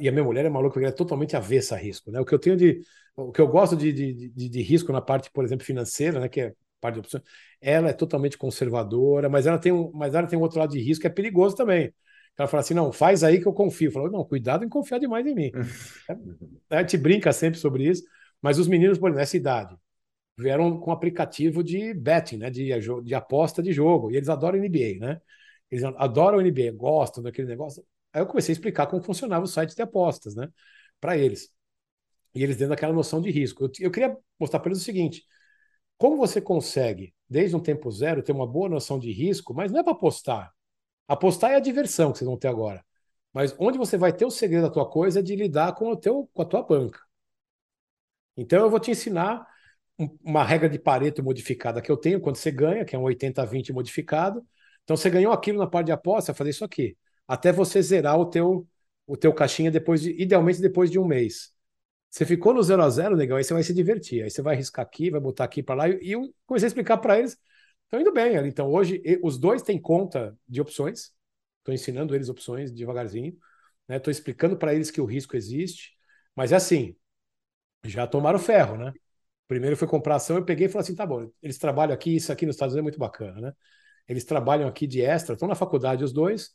e 0.00 0.08
a 0.08 0.12
minha 0.12 0.24
mulher 0.24 0.44
é 0.44 0.48
maluca, 0.48 0.80
ela 0.80 0.88
é 0.88 0.92
totalmente 0.92 1.36
avessa 1.36 1.74
a 1.74 1.78
risco, 1.78 2.10
né? 2.10 2.20
O 2.20 2.24
que 2.24 2.34
eu 2.34 2.38
tenho 2.38 2.56
de. 2.56 2.80
O 3.16 3.30
que 3.30 3.40
eu 3.40 3.46
gosto 3.46 3.76
de, 3.76 3.92
de, 3.92 4.30
de, 4.30 4.48
de 4.48 4.62
risco 4.62 4.92
na 4.92 5.00
parte, 5.00 5.30
por 5.30 5.44
exemplo, 5.44 5.64
financeira, 5.64 6.20
né? 6.20 6.28
Que 6.28 6.40
é 6.40 6.54
parte 6.80 6.94
de 6.94 7.00
opções, 7.00 7.22
ela 7.60 7.88
é 7.90 7.92
totalmente 7.92 8.36
conservadora, 8.36 9.28
mas 9.28 9.46
ela 9.46 9.58
tem 9.58 9.72
um, 9.72 9.90
mas 9.92 10.14
ela 10.14 10.26
tem 10.26 10.38
um 10.38 10.42
outro 10.42 10.58
lado 10.58 10.70
de 10.72 10.80
risco 10.80 11.02
que 11.02 11.06
é 11.06 11.10
perigoso 11.10 11.54
também. 11.56 11.92
Ela 12.36 12.48
fala 12.48 12.62
assim: 12.62 12.74
não, 12.74 12.92
faz 12.92 13.22
aí 13.22 13.40
que 13.40 13.46
eu 13.46 13.52
confio. 13.52 13.90
Falou, 13.92 14.10
não, 14.10 14.24
cuidado 14.24 14.64
em 14.64 14.68
confiar 14.68 14.98
demais 14.98 15.26
em 15.26 15.34
mim. 15.34 15.50
a 16.70 16.80
gente 16.80 16.96
brinca 16.98 17.32
sempre 17.32 17.58
sobre 17.58 17.88
isso, 17.88 18.02
mas 18.42 18.58
os 18.58 18.68
meninos, 18.68 18.98
por 18.98 19.08
exemplo, 19.08 19.20
nessa 19.20 19.36
idade, 19.36 19.76
vieram 20.38 20.78
com 20.80 20.90
aplicativo 20.92 21.62
de 21.62 21.94
betting, 21.94 22.38
né? 22.38 22.50
De, 22.50 22.70
de 23.02 23.14
aposta 23.14 23.62
de 23.62 23.72
jogo. 23.72 24.10
E 24.10 24.16
eles 24.16 24.28
adoram 24.28 24.58
NBA, 24.58 24.98
né? 24.98 25.20
Eles 25.70 25.84
adoram 25.84 26.40
NBA, 26.40 26.72
gostam 26.72 27.22
daquele 27.22 27.48
negócio. 27.48 27.84
Aí 28.14 28.22
eu 28.22 28.26
comecei 28.26 28.52
a 28.52 28.54
explicar 28.54 28.86
como 28.86 29.02
funcionava 29.02 29.44
o 29.44 29.48
site 29.48 29.74
de 29.74 29.82
apostas, 29.82 30.36
né? 30.36 30.48
Para 31.00 31.18
eles. 31.18 31.50
E 32.34 32.42
eles 32.42 32.56
dando 32.56 32.74
aquela 32.74 32.92
noção 32.92 33.20
de 33.20 33.30
risco. 33.30 33.64
Eu, 33.64 33.70
eu 33.80 33.90
queria 33.90 34.16
mostrar 34.38 34.60
para 34.60 34.70
eles 34.70 34.82
o 34.82 34.84
seguinte: 34.84 35.24
como 35.98 36.16
você 36.16 36.40
consegue, 36.40 37.14
desde 37.28 37.56
um 37.56 37.60
tempo 37.60 37.90
zero, 37.90 38.22
ter 38.22 38.32
uma 38.32 38.46
boa 38.46 38.68
noção 38.68 38.98
de 38.98 39.12
risco, 39.12 39.54
mas 39.54 39.72
não 39.72 39.80
é 39.80 39.82
para 39.84 39.92
apostar. 39.92 40.52
Apostar 41.08 41.52
é 41.52 41.56
a 41.56 41.60
diversão 41.60 42.12
que 42.12 42.18
vocês 42.18 42.28
vão 42.28 42.38
ter 42.38 42.48
agora. 42.48 42.84
Mas 43.32 43.54
onde 43.58 43.78
você 43.78 43.96
vai 43.98 44.12
ter 44.12 44.24
o 44.24 44.30
segredo 44.30 44.62
da 44.64 44.70
tua 44.70 44.88
coisa 44.88 45.20
é 45.20 45.22
de 45.22 45.36
lidar 45.36 45.74
com, 45.74 45.90
o 45.90 45.96
teu, 45.96 46.28
com 46.32 46.42
a 46.42 46.44
tua 46.46 46.62
banca. 46.62 47.00
Então 48.36 48.60
eu 48.60 48.70
vou 48.70 48.80
te 48.80 48.90
ensinar 48.90 49.46
uma 50.24 50.44
regra 50.44 50.68
de 50.68 50.78
Pareto 50.78 51.22
modificada 51.22 51.80
que 51.80 51.90
eu 51.90 51.96
tenho 51.96 52.20
quando 52.20 52.36
você 52.36 52.50
ganha, 52.50 52.84
que 52.84 52.96
é 52.96 52.98
um 52.98 53.02
80-20 53.02 53.72
modificado. 53.72 54.44
Então 54.82 54.96
você 54.96 55.08
ganhou 55.10 55.32
aquilo 55.32 55.58
na 55.58 55.66
parte 55.66 55.86
de 55.86 55.92
aposta, 55.92 56.34
fazer 56.34 56.50
isso 56.50 56.64
aqui. 56.64 56.96
Até 57.26 57.52
você 57.52 57.82
zerar 57.82 58.18
o 58.18 58.26
teu, 58.26 58.66
o 59.06 59.16
teu 59.16 59.32
caixinha 59.32 59.70
depois 59.70 60.02
de, 60.02 60.10
idealmente 60.20 60.60
depois 60.60 60.90
de 60.90 60.98
um 60.98 61.06
mês. 61.06 61.52
Você 62.10 62.24
ficou 62.24 62.54
no 62.54 62.62
0 62.62 62.82
a 62.82 62.90
0 62.90 63.14
legal, 63.16 63.38
aí 63.38 63.44
você 63.44 63.54
vai 63.54 63.62
se 63.62 63.74
divertir. 63.74 64.22
Aí 64.22 64.30
você 64.30 64.42
vai 64.42 64.56
riscar 64.56 64.84
aqui, 64.84 65.10
vai 65.10 65.20
botar 65.20 65.44
aqui 65.44 65.62
para 65.62 65.74
lá. 65.74 65.88
E 65.88 66.12
eu 66.12 66.32
comecei 66.46 66.66
a 66.66 66.68
explicar 66.68 66.98
para 66.98 67.18
eles 67.18 67.38
Estão 67.94 68.00
indo 68.00 68.12
bem. 68.12 68.36
Então, 68.48 68.72
hoje, 68.72 69.00
os 69.22 69.38
dois 69.38 69.62
têm 69.62 69.80
conta 69.80 70.36
de 70.48 70.60
opções. 70.60 71.12
Estou 71.58 71.72
ensinando 71.72 72.14
eles 72.14 72.28
opções 72.28 72.72
devagarzinho. 72.72 73.36
Estou 73.88 74.10
né? 74.10 74.12
explicando 74.12 74.56
para 74.56 74.74
eles 74.74 74.90
que 74.90 75.00
o 75.00 75.04
risco 75.04 75.36
existe. 75.36 75.96
Mas 76.34 76.50
é 76.50 76.56
assim, 76.56 76.96
já 77.84 78.06
tomaram 78.06 78.38
ferro, 78.38 78.76
né? 78.76 78.92
Primeiro 79.46 79.76
foi 79.76 79.86
comprar 79.86 80.16
ação, 80.16 80.36
eu 80.36 80.44
peguei 80.44 80.66
e 80.66 80.68
falei 80.68 80.82
assim: 80.82 80.94
tá 80.94 81.06
bom, 81.06 81.30
eles 81.42 81.58
trabalham 81.58 81.94
aqui, 81.94 82.16
isso 82.16 82.32
aqui 82.32 82.46
nos 82.46 82.56
Estados 82.56 82.74
Unidos 82.74 82.82
é 82.82 82.90
muito 82.90 82.98
bacana, 82.98 83.40
né? 83.40 83.52
Eles 84.08 84.24
trabalham 84.24 84.68
aqui 84.68 84.86
de 84.86 85.00
extra, 85.02 85.34
estão 85.34 85.48
na 85.48 85.54
faculdade 85.54 86.02
os 86.02 86.12
dois, 86.12 86.54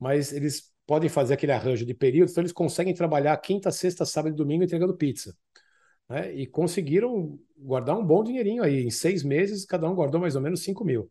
mas 0.00 0.32
eles 0.32 0.72
podem 0.86 1.08
fazer 1.08 1.34
aquele 1.34 1.52
arranjo 1.52 1.86
de 1.86 1.94
período, 1.94 2.30
então 2.30 2.42
eles 2.42 2.52
conseguem 2.52 2.94
trabalhar 2.94 3.36
quinta, 3.36 3.70
sexta, 3.70 4.04
sábado 4.04 4.32
e 4.32 4.36
domingo 4.36 4.64
entregando 4.64 4.96
pizza 4.96 5.36
né? 6.10 6.34
E 6.34 6.46
conseguiram 6.46 7.38
guardar 7.56 7.96
um 7.96 8.04
bom 8.04 8.24
dinheirinho 8.24 8.64
aí. 8.64 8.82
Em 8.84 8.90
seis 8.90 9.22
meses, 9.22 9.64
cada 9.64 9.88
um 9.88 9.94
guardou 9.94 10.20
mais 10.20 10.34
ou 10.34 10.42
menos 10.42 10.62
5 10.64 10.84
mil. 10.84 11.10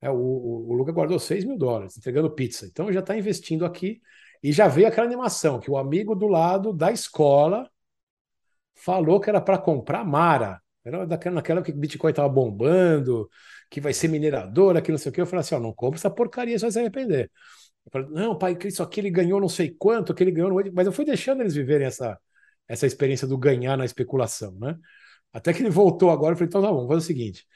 É, 0.00 0.10
o, 0.10 0.16
o, 0.16 0.72
Luca 0.72 0.90
guardou 0.90 1.18
6 1.18 1.44
mil 1.44 1.58
dólares, 1.58 1.96
entregando 1.96 2.30
pizza. 2.30 2.66
Então 2.66 2.90
já 2.92 3.00
está 3.00 3.16
investindo 3.16 3.64
aqui 3.64 4.00
e 4.42 4.50
já 4.50 4.66
veio 4.68 4.88
aquela 4.88 5.06
animação 5.06 5.60
que 5.60 5.70
o 5.70 5.76
amigo 5.76 6.14
do 6.14 6.26
lado 6.26 6.72
da 6.72 6.90
escola 6.90 7.70
falou 8.74 9.20
que 9.20 9.28
era 9.30 9.40
para 9.40 9.58
comprar 9.58 10.04
Mara. 10.04 10.60
Era 10.84 11.06
daquela, 11.06 11.36
naquela 11.36 11.62
que 11.62 11.70
o 11.70 11.76
Bitcoin 11.76 12.10
estava 12.10 12.28
bombando, 12.28 13.28
que 13.70 13.80
vai 13.80 13.92
ser 13.92 14.08
mineradora, 14.08 14.82
que 14.82 14.90
não 14.90 14.98
sei 14.98 15.10
o 15.10 15.12
que. 15.12 15.20
Eu 15.20 15.26
falei 15.26 15.40
assim: 15.40 15.54
ó, 15.54 15.60
não 15.60 15.74
compra 15.74 15.98
essa 15.98 16.10
porcaria, 16.10 16.58
você 16.58 16.64
vai 16.64 16.72
se 16.72 16.80
arrepender. 16.80 17.30
Falei, 17.92 18.08
não, 18.10 18.36
pai, 18.36 18.56
isso 18.64 18.82
aqui 18.82 19.00
ele 19.00 19.10
ganhou 19.10 19.38
não 19.38 19.48
sei 19.48 19.70
quanto, 19.70 20.14
que 20.14 20.22
ele 20.24 20.30
ganhou. 20.32 20.50
Mas 20.72 20.86
eu 20.86 20.92
fui 20.92 21.04
deixando 21.04 21.42
eles 21.42 21.54
viverem 21.54 21.86
essa, 21.86 22.18
essa 22.66 22.86
experiência 22.86 23.28
do 23.28 23.36
ganhar 23.36 23.76
na 23.76 23.84
especulação, 23.84 24.52
né? 24.58 24.78
Até 25.32 25.52
que 25.52 25.62
ele 25.62 25.70
voltou 25.70 26.10
agora, 26.10 26.32
eu 26.32 26.36
falei, 26.36 26.48
então 26.48 26.62
tá 26.62 26.68
bom, 26.68 26.86
vamos 26.86 26.88
fazer 26.88 26.98
o 26.98 27.06
seguinte, 27.06 27.46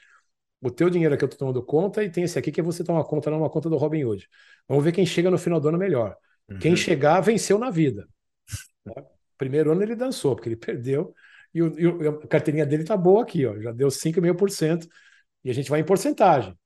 o 0.61 0.71
teu 0.71 0.89
dinheiro 0.89 1.13
aqui 1.13 1.23
eu 1.23 1.29
tô 1.29 1.37
tomando 1.37 1.63
conta 1.63 2.03
e 2.03 2.09
tem 2.09 2.23
esse 2.23 2.37
aqui 2.37 2.51
que 2.51 2.59
é 2.59 2.63
você 2.63 2.83
tomar 2.83 3.03
conta, 3.03 3.29
não 3.29 3.39
uma 3.39 3.49
conta 3.49 3.69
do 3.69 3.77
Robin 3.77 4.03
Hood. 4.03 4.27
Vamos 4.67 4.83
ver 4.83 4.91
quem 4.91 5.05
chega 5.05 5.29
no 5.29 5.37
final 5.37 5.59
do 5.59 5.69
ano 5.69 5.77
melhor. 5.77 6.15
Uhum. 6.49 6.59
Quem 6.59 6.75
chegar, 6.75 7.19
venceu 7.21 7.57
na 7.59 7.69
vida. 7.69 8.07
Né? 8.85 8.93
Primeiro 9.37 9.71
ano 9.71 9.83
ele 9.83 9.95
dançou, 9.95 10.35
porque 10.35 10.49
ele 10.49 10.55
perdeu, 10.55 11.13
e, 11.53 11.61
o, 11.61 12.01
e 12.01 12.07
a 12.07 12.27
carteirinha 12.27 12.65
dele 12.65 12.83
tá 12.83 12.97
boa 12.97 13.23
aqui, 13.23 13.45
ó, 13.45 13.59
já 13.59 13.71
deu 13.71 13.89
5,5%, 13.89 14.87
e 15.43 15.49
a 15.49 15.53
gente 15.53 15.69
vai 15.69 15.79
em 15.79 15.85
porcentagem. 15.85 16.57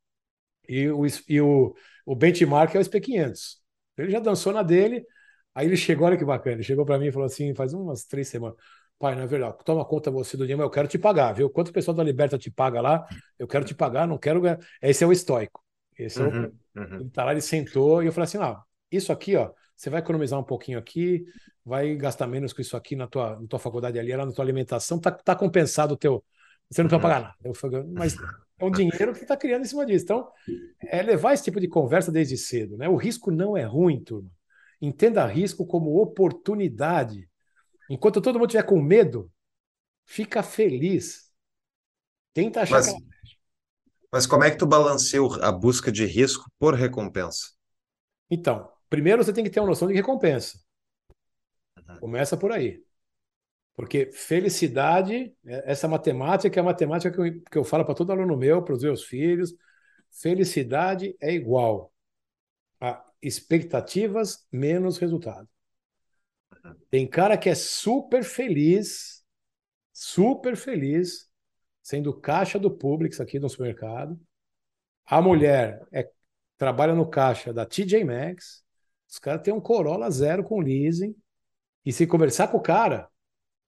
E 0.67 0.89
o, 0.89 1.03
e 1.27 1.41
o, 1.41 1.75
o 2.05 2.15
benchmark 2.15 2.75
é 2.75 2.79
o 2.79 2.81
SP500. 2.81 3.60
Ele 3.97 4.11
já 4.11 4.19
dançou 4.19 4.53
na 4.53 4.63
dele, 4.63 5.05
Aí 5.53 5.67
ele 5.67 5.77
chegou, 5.77 6.07
olha 6.07 6.17
que 6.17 6.25
bacana, 6.25 6.55
ele 6.55 6.63
chegou 6.63 6.85
para 6.85 6.97
mim 6.97 7.07
e 7.07 7.11
falou 7.11 7.25
assim, 7.25 7.53
faz 7.53 7.73
umas 7.73 8.05
três 8.05 8.27
semanas, 8.27 8.55
pai, 8.97 9.15
não 9.15 9.23
é 9.23 9.27
verdade, 9.27 9.57
toma 9.65 9.83
conta 9.83 10.09
você 10.09 10.37
do 10.37 10.43
dinheiro, 10.43 10.59
mas 10.59 10.65
eu 10.65 10.71
quero 10.71 10.87
te 10.87 10.97
pagar, 10.97 11.33
viu? 11.33 11.49
Quanto 11.49 11.69
o 11.69 11.73
pessoal 11.73 11.95
da 11.95 12.03
Liberta 12.03 12.37
te 12.37 12.49
paga 12.49 12.79
lá, 12.79 13.05
eu 13.37 13.47
quero 13.47 13.65
te 13.65 13.75
pagar, 13.75 14.07
não 14.07 14.17
quero 14.17 14.39
ganhar. 14.39 14.59
Esse 14.81 15.03
é 15.03 15.07
o 15.07 15.11
estoico. 15.11 15.61
Esse 15.97 16.21
uhum, 16.21 16.43
é 16.75 16.79
o... 16.79 16.81
Uhum. 16.81 16.99
Ele 17.01 17.09
tá 17.09 17.25
lá, 17.25 17.31
ele 17.31 17.41
sentou 17.41 18.01
e 18.01 18.05
eu 18.05 18.13
falei 18.13 18.25
assim, 18.25 18.37
ah, 18.37 18.61
isso 18.89 19.11
aqui, 19.11 19.35
ó, 19.35 19.51
você 19.75 19.89
vai 19.89 19.99
economizar 19.99 20.39
um 20.39 20.43
pouquinho 20.43 20.79
aqui, 20.79 21.25
vai 21.65 21.95
gastar 21.95 22.27
menos 22.27 22.53
com 22.53 22.61
isso 22.61 22.77
aqui 22.77 22.95
na 22.95 23.07
tua, 23.07 23.37
na 23.41 23.47
tua 23.47 23.59
faculdade 23.59 23.99
ali, 23.99 24.15
lá 24.15 24.25
na 24.25 24.31
tua 24.31 24.45
alimentação, 24.45 24.99
tá, 24.99 25.11
tá 25.11 25.35
compensado 25.35 25.95
o 25.95 25.97
teu. 25.97 26.23
Você 26.69 26.81
não 26.81 26.89
uhum. 26.89 27.01
pagar 27.01 27.21
nada. 27.21 27.35
Eu 27.43 27.53
falei, 27.53 27.83
mas 27.83 28.15
é 28.61 28.65
um 28.65 28.71
dinheiro 28.71 29.13
que 29.13 29.21
está 29.21 29.35
criando 29.35 29.63
em 29.63 29.67
cima 29.67 29.85
disso. 29.85 30.05
Então, 30.05 30.31
é 30.81 31.01
levar 31.01 31.33
esse 31.33 31.43
tipo 31.43 31.59
de 31.59 31.67
conversa 31.67 32.11
desde 32.11 32.37
cedo, 32.37 32.77
né? 32.77 32.87
O 32.87 32.95
risco 32.95 33.31
não 33.31 33.57
é 33.57 33.63
ruim, 33.63 34.03
turma. 34.03 34.29
Entenda 34.79 35.25
risco 35.25 35.65
como 35.65 36.01
oportunidade. 36.01 37.29
Enquanto 37.89 38.21
todo 38.21 38.37
mundo 38.37 38.49
estiver 38.49 38.63
com 38.63 38.81
medo, 38.81 39.31
fica 40.05 40.43
feliz. 40.43 41.31
Tenta 42.33 42.61
achar. 42.61 42.75
Mas, 42.75 42.95
mas 44.11 44.27
como 44.27 44.43
é 44.43 44.51
que 44.51 44.57
tu 44.57 44.65
balanceia 44.65 45.21
a 45.41 45.51
busca 45.51 45.91
de 45.91 46.05
risco 46.05 46.49
por 46.59 46.75
recompensa? 46.75 47.51
Então, 48.29 48.69
primeiro 48.89 49.23
você 49.23 49.33
tem 49.33 49.43
que 49.43 49.49
ter 49.49 49.59
uma 49.59 49.69
noção 49.69 49.87
de 49.87 49.93
recompensa. 49.93 50.59
Uhum. 51.77 51.99
Começa 51.99 52.37
por 52.37 52.51
aí. 52.51 52.83
Porque 53.75 54.11
felicidade, 54.11 55.33
é, 55.45 55.71
essa 55.71 55.87
matemática 55.87 56.59
é 56.59 56.61
a 56.61 56.63
matemática 56.63 57.11
que 57.11 57.19
eu, 57.19 57.41
que 57.41 57.57
eu 57.57 57.63
falo 57.63 57.85
para 57.85 57.95
todo 57.95 58.11
aluno 58.11 58.37
meu, 58.37 58.61
para 58.63 58.75
os 58.75 58.83
meus 58.83 59.03
filhos. 59.03 59.53
Felicidade 60.11 61.15
é 61.19 61.33
igual 61.33 61.91
a 62.79 63.03
expectativas 63.21 64.45
menos 64.51 64.97
resultado. 64.97 65.47
Tem 66.89 67.07
cara 67.07 67.37
que 67.37 67.49
é 67.49 67.55
super 67.55 68.23
feliz, 68.23 69.23
super 69.93 70.55
feliz, 70.55 71.29
sendo 71.81 72.13
caixa 72.13 72.59
do 72.59 72.69
Publix 72.69 73.19
aqui 73.19 73.39
no 73.39 73.49
supermercado. 73.49 74.19
A 75.05 75.21
mulher 75.21 75.81
é, 75.91 76.09
trabalha 76.57 76.93
no 76.93 77.09
caixa 77.09 77.53
da 77.53 77.65
TJ 77.65 78.03
Maxx. 78.03 78.63
Os 79.09 79.19
caras 79.19 79.41
têm 79.41 79.53
um 79.53 79.61
Corolla 79.61 80.09
zero 80.09 80.43
com 80.43 80.59
leasing. 80.59 81.15
E 81.83 81.91
se 81.91 82.05
conversar 82.05 82.49
com 82.49 82.57
o 82.57 82.61
cara, 82.61 83.09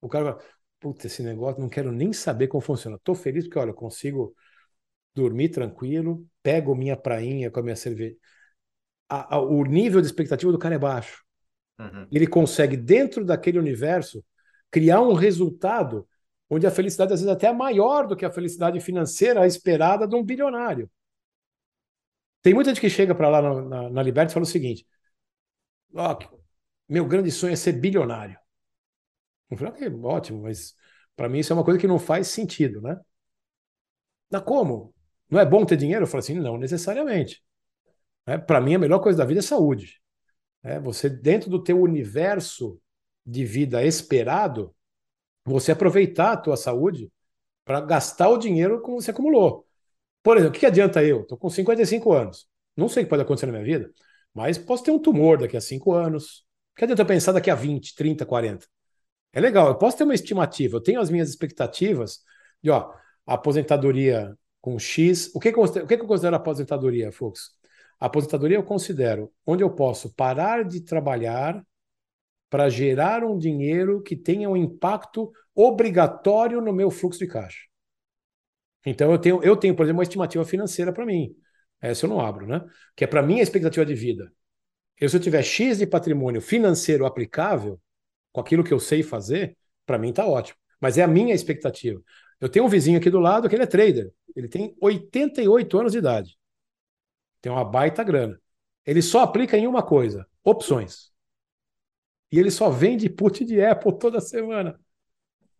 o 0.05 0.09
cara 0.09 0.33
vai, 0.33 0.43
Puta, 0.83 1.07
esse 1.07 1.23
negócio, 1.23 1.61
não 1.61 1.69
quero 1.69 1.93
nem 1.93 2.11
saber 2.11 2.49
como 2.49 2.59
funciona. 2.59 2.99
Tô 3.01 3.15
feliz 3.15 3.45
porque, 3.45 3.57
olha, 3.57 3.69
eu 3.69 3.73
consigo 3.73 4.35
dormir 5.15 5.47
tranquilo, 5.47 6.27
pego 6.41 6.75
minha 6.75 6.97
prainha 6.97 7.49
com 7.49 7.61
a 7.61 7.63
minha 7.63 7.75
cerveja. 7.77 8.17
A, 9.07 9.35
a, 9.35 9.39
o 9.39 9.63
nível 9.63 10.01
de 10.01 10.07
expectativa 10.07 10.51
do 10.51 10.59
cara 10.59 10.75
é 10.75 10.77
baixo. 10.77 11.23
Uhum. 11.79 12.05
Ele 12.11 12.27
consegue, 12.27 12.75
dentro 12.75 13.23
daquele 13.23 13.59
universo, 13.59 14.21
criar 14.69 14.99
um 14.99 15.13
resultado 15.13 16.05
onde 16.49 16.67
a 16.67 16.71
felicidade, 16.71 17.13
às 17.13 17.21
vezes, 17.21 17.33
até 17.33 17.47
é 17.47 17.53
maior 17.53 18.05
do 18.05 18.17
que 18.17 18.25
a 18.25 18.31
felicidade 18.31 18.81
financeira 18.81 19.47
esperada 19.47 20.05
de 20.05 20.17
um 20.17 20.23
bilionário. 20.23 20.91
Tem 22.41 22.53
muita 22.53 22.71
gente 22.71 22.81
que 22.81 22.89
chega 22.89 23.15
para 23.15 23.29
lá 23.29 23.41
na, 23.41 23.61
na, 23.61 23.89
na 23.89 24.03
Liberty 24.03 24.31
e 24.31 24.33
fala 24.33 24.43
o 24.43 24.49
seguinte: 24.49 24.85
oh, 25.93 26.17
meu 26.89 27.05
grande 27.05 27.31
sonho 27.31 27.53
é 27.53 27.55
ser 27.55 27.71
bilionário. 27.71 28.37
Eu 29.53 29.57
falei, 29.57 29.73
okay, 29.73 29.99
ótimo, 30.03 30.43
mas 30.43 30.75
para 31.15 31.29
mim 31.29 31.39
isso 31.39 31.53
é 31.53 31.55
uma 31.55 31.63
coisa 31.63 31.79
que 31.79 31.87
não 31.87 31.99
faz 31.99 32.27
sentido, 32.27 32.81
né? 32.81 32.99
Mas 34.31 34.41
como? 34.43 34.93
Não 35.29 35.39
é 35.39 35.45
bom 35.45 35.65
ter 35.65 35.77
dinheiro? 35.77 36.03
Eu 36.03 36.07
falei 36.07 36.19
assim, 36.19 36.39
não 36.39 36.57
necessariamente. 36.57 37.43
É, 38.25 38.37
para 38.37 38.61
mim, 38.61 38.75
a 38.75 38.79
melhor 38.79 38.99
coisa 38.99 39.17
da 39.17 39.25
vida 39.25 39.39
é 39.39 39.43
saúde. 39.43 40.01
É, 40.63 40.79
você, 40.79 41.09
dentro 41.09 41.49
do 41.49 41.61
teu 41.61 41.81
universo 41.81 42.79
de 43.25 43.45
vida 43.45 43.83
esperado, 43.83 44.75
você 45.45 45.71
aproveitar 45.71 46.33
a 46.33 46.37
tua 46.37 46.57
saúde 46.57 47.11
para 47.65 47.81
gastar 47.81 48.29
o 48.29 48.37
dinheiro 48.37 48.81
que 48.81 48.91
você 48.91 49.11
acumulou. 49.11 49.65
Por 50.21 50.37
exemplo, 50.37 50.57
o 50.57 50.59
que 50.59 50.65
adianta 50.65 51.03
eu? 51.03 51.21
Estou 51.21 51.37
com 51.37 51.49
55 51.49 52.13
anos. 52.13 52.47
Não 52.75 52.87
sei 52.87 53.03
o 53.03 53.05
que 53.05 53.09
pode 53.09 53.21
acontecer 53.23 53.45
na 53.45 53.53
minha 53.53 53.63
vida, 53.63 53.91
mas 54.33 54.57
posso 54.57 54.83
ter 54.83 54.91
um 54.91 54.99
tumor 54.99 55.37
daqui 55.37 55.57
a 55.57 55.61
5 55.61 55.93
anos. 55.93 56.45
O 56.73 56.77
que 56.77 56.85
adianta 56.85 57.01
eu 57.03 57.05
pensar 57.05 57.33
daqui 57.33 57.51
a 57.51 57.55
20, 57.55 57.95
30, 57.95 58.25
40? 58.25 58.65
É 59.33 59.41
legal, 59.41 59.67
eu 59.67 59.75
posso 59.75 59.97
ter 59.97 60.03
uma 60.03 60.13
estimativa, 60.13 60.77
eu 60.77 60.81
tenho 60.81 61.01
as 61.01 61.09
minhas 61.09 61.27
expectativas 61.27 62.19
de, 62.61 62.69
ó, 62.69 62.93
aposentadoria 63.25 64.37
com 64.61 64.77
X. 64.77 65.31
O 65.33 65.39
que, 65.39 65.51
que, 65.51 65.59
eu, 65.59 65.63
o 65.63 65.87
que, 65.87 65.95
eu 65.95 66.07
considero 66.07 66.35
aposentadoria, 66.35 67.11
Fux? 67.11 67.49
Aposentadoria 67.99 68.57
eu 68.57 68.63
considero 68.63 69.33
onde 69.45 69.63
eu 69.63 69.69
posso 69.69 70.13
parar 70.13 70.63
de 70.63 70.81
trabalhar 70.81 71.65
para 72.49 72.69
gerar 72.69 73.23
um 73.23 73.37
dinheiro 73.37 74.01
que 74.03 74.15
tenha 74.15 74.47
um 74.49 74.55
impacto 74.55 75.31
obrigatório 75.55 76.61
no 76.61 76.71
meu 76.71 76.91
fluxo 76.91 77.17
de 77.17 77.27
caixa. 77.27 77.65
Então 78.85 79.11
eu 79.11 79.17
tenho, 79.17 79.43
eu 79.43 79.57
tenho, 79.57 79.75
por 79.75 79.83
exemplo, 79.83 79.99
uma 79.99 80.03
estimativa 80.03 80.45
financeira 80.45 80.93
para 80.93 81.05
mim. 81.05 81.35
Essa 81.81 82.05
eu 82.05 82.09
não 82.09 82.21
abro, 82.21 82.45
né? 82.45 82.63
Que 82.95 83.05
é 83.05 83.07
para 83.07 83.23
mim 83.23 83.39
a 83.39 83.43
expectativa 83.43 83.85
de 83.85 83.95
vida. 83.95 84.31
Eu, 84.99 85.09
se 85.09 85.17
eu 85.17 85.19
tiver 85.19 85.41
X 85.41 85.79
de 85.79 85.87
patrimônio 85.87 86.41
financeiro 86.41 87.05
aplicável, 87.05 87.79
com 88.33 88.41
aquilo 88.41 88.63
que 88.63 88.73
eu 88.73 88.79
sei 88.79 89.01
fazer, 89.03 89.55
para 89.85 89.97
mim 89.97 90.09
está 90.09 90.25
ótimo. 90.27 90.57
Mas 90.81 90.97
é 90.97 91.03
a 91.03 91.07
minha 91.07 91.33
expectativa. 91.33 92.01
Eu 92.41 92.49
tenho 92.49 92.65
um 92.65 92.69
vizinho 92.69 92.99
aqui 92.99 93.09
do 93.09 93.19
lado 93.19 93.47
que 93.47 93.55
ele 93.55 93.63
é 93.63 93.67
trader. 93.67 94.11
Ele 94.35 94.49
tem 94.49 94.75
88 94.81 95.79
anos 95.79 95.91
de 95.93 95.99
idade. 95.99 96.37
Tem 97.41 97.51
uma 97.51 97.63
baita 97.63 98.03
grana. 98.03 98.37
Ele 98.85 99.01
só 99.01 99.21
aplica 99.21 99.57
em 99.57 99.67
uma 99.67 99.83
coisa: 99.83 100.27
opções. 100.43 101.11
E 102.31 102.39
ele 102.39 102.51
só 102.51 102.69
vende 102.69 103.09
put 103.09 103.45
de 103.45 103.63
Apple 103.63 103.97
toda 103.97 104.19
semana. 104.19 104.79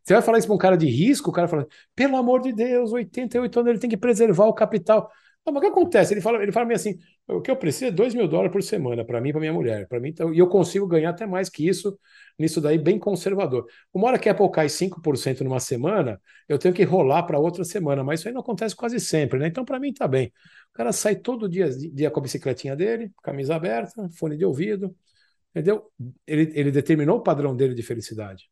Você 0.04 0.14
vai 0.14 0.22
falar 0.22 0.40
isso 0.40 0.48
para 0.48 0.56
um 0.56 0.60
cara 0.60 0.76
de 0.76 0.88
risco, 0.88 1.30
o 1.30 1.34
cara 1.34 1.48
fala, 1.48 1.66
pelo 1.96 2.18
amor 2.18 2.42
de 2.42 2.52
Deus, 2.52 2.92
88 2.92 3.60
anos, 3.60 3.70
ele 3.70 3.80
tem 3.80 3.90
que 3.90 3.96
preservar 3.96 4.48
o 4.48 4.54
capital. 4.54 5.10
Não, 5.46 5.54
mas 5.54 5.62
o 5.62 5.66
que 5.66 5.72
acontece? 5.72 6.14
Ele 6.14 6.22
fala, 6.22 6.42
ele 6.42 6.52
fala 6.54 6.72
assim: 6.74 6.98
o 7.28 7.42
que 7.42 7.52
eu 7.52 7.58
preciso 7.58 7.86
é 7.86 7.92
2 7.92 8.14
mil 8.14 8.28
dólares 8.28 8.52
por 8.52 8.64
semana, 8.64 9.04
para 9.04 9.20
mim 9.20 9.30
e 9.30 9.32
para 9.34 9.42
minha 9.42 9.52
mulher. 9.54 9.88
para 9.88 10.00
mim 10.00 10.10
então, 10.10 10.34
E 10.34 10.40
eu 10.40 10.48
consigo 10.48 10.88
ganhar 10.88 11.10
até 11.10 11.26
mais 11.26 11.50
que 11.50 11.68
isso, 11.68 12.00
nisso 12.40 12.62
daí, 12.62 12.78
bem 12.78 12.98
conservador. 12.98 13.66
Uma 13.94 14.08
hora 14.08 14.20
que 14.20 14.30
a 14.30 14.32
Apple 14.32 14.50
cai 14.52 14.70
5% 14.70 15.44
numa 15.44 15.60
semana, 15.60 16.22
eu 16.48 16.58
tenho 16.58 16.74
que 16.74 16.84
rolar 16.84 17.24
para 17.24 17.38
outra 17.38 17.64
semana, 17.66 18.04
mas 18.04 18.22
isso 18.22 18.30
aí 18.30 18.34
não 18.34 18.42
acontece 18.42 18.76
quase 18.76 19.00
sempre, 19.02 19.38
né? 19.38 19.48
Então, 19.48 19.66
para 19.66 19.80
mim, 19.80 19.94
tá 19.94 20.08
bem. 20.08 20.28
O 20.72 20.74
cara 20.74 20.94
sai 20.94 21.16
todo 21.18 21.50
dia, 21.50 21.70
dia 21.70 22.10
com 22.10 22.20
a 22.20 22.24
bicicletinha 22.24 22.76
dele, 22.76 23.12
camisa 23.22 23.56
aberta, 23.56 24.10
fone 24.18 24.38
de 24.38 24.46
ouvido, 24.46 24.96
entendeu? 25.52 25.92
Ele, 26.26 26.52
ele 26.56 26.72
determinou 26.72 27.18
o 27.18 27.24
padrão 27.24 27.56
dele 27.56 27.76
de 27.76 27.84
felicidade. 27.84 28.50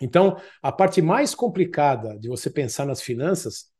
Então, 0.00 0.36
a 0.62 0.72
parte 0.72 1.00
mais 1.00 1.34
complicada 1.34 2.18
de 2.18 2.28
você 2.28 2.50
pensar 2.50 2.86
nas 2.86 3.00
finanças 3.00 3.70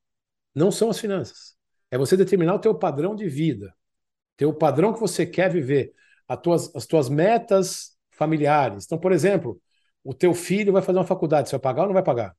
não 0.54 0.70
são 0.70 0.90
as 0.90 1.00
finanças 1.00 1.60
é 1.92 1.98
você 1.98 2.16
determinar 2.16 2.54
o 2.54 2.58
teu 2.58 2.74
padrão 2.74 3.14
de 3.14 3.28
vida, 3.28 3.76
teu 4.34 4.52
padrão 4.54 4.94
que 4.94 4.98
você 4.98 5.26
quer 5.26 5.52
viver, 5.52 5.92
as 6.26 6.40
tuas, 6.40 6.74
as 6.74 6.86
tuas 6.86 7.10
metas 7.10 7.98
familiares. 8.10 8.86
Então, 8.86 8.98
por 8.98 9.12
exemplo, 9.12 9.60
o 10.02 10.14
teu 10.14 10.32
filho 10.32 10.72
vai 10.72 10.80
fazer 10.80 10.98
uma 10.98 11.04
faculdade, 11.04 11.50
você 11.50 11.56
vai 11.56 11.60
pagar 11.60 11.82
ou 11.82 11.88
não 11.88 11.94
vai 11.94 12.02
pagar? 12.02 12.34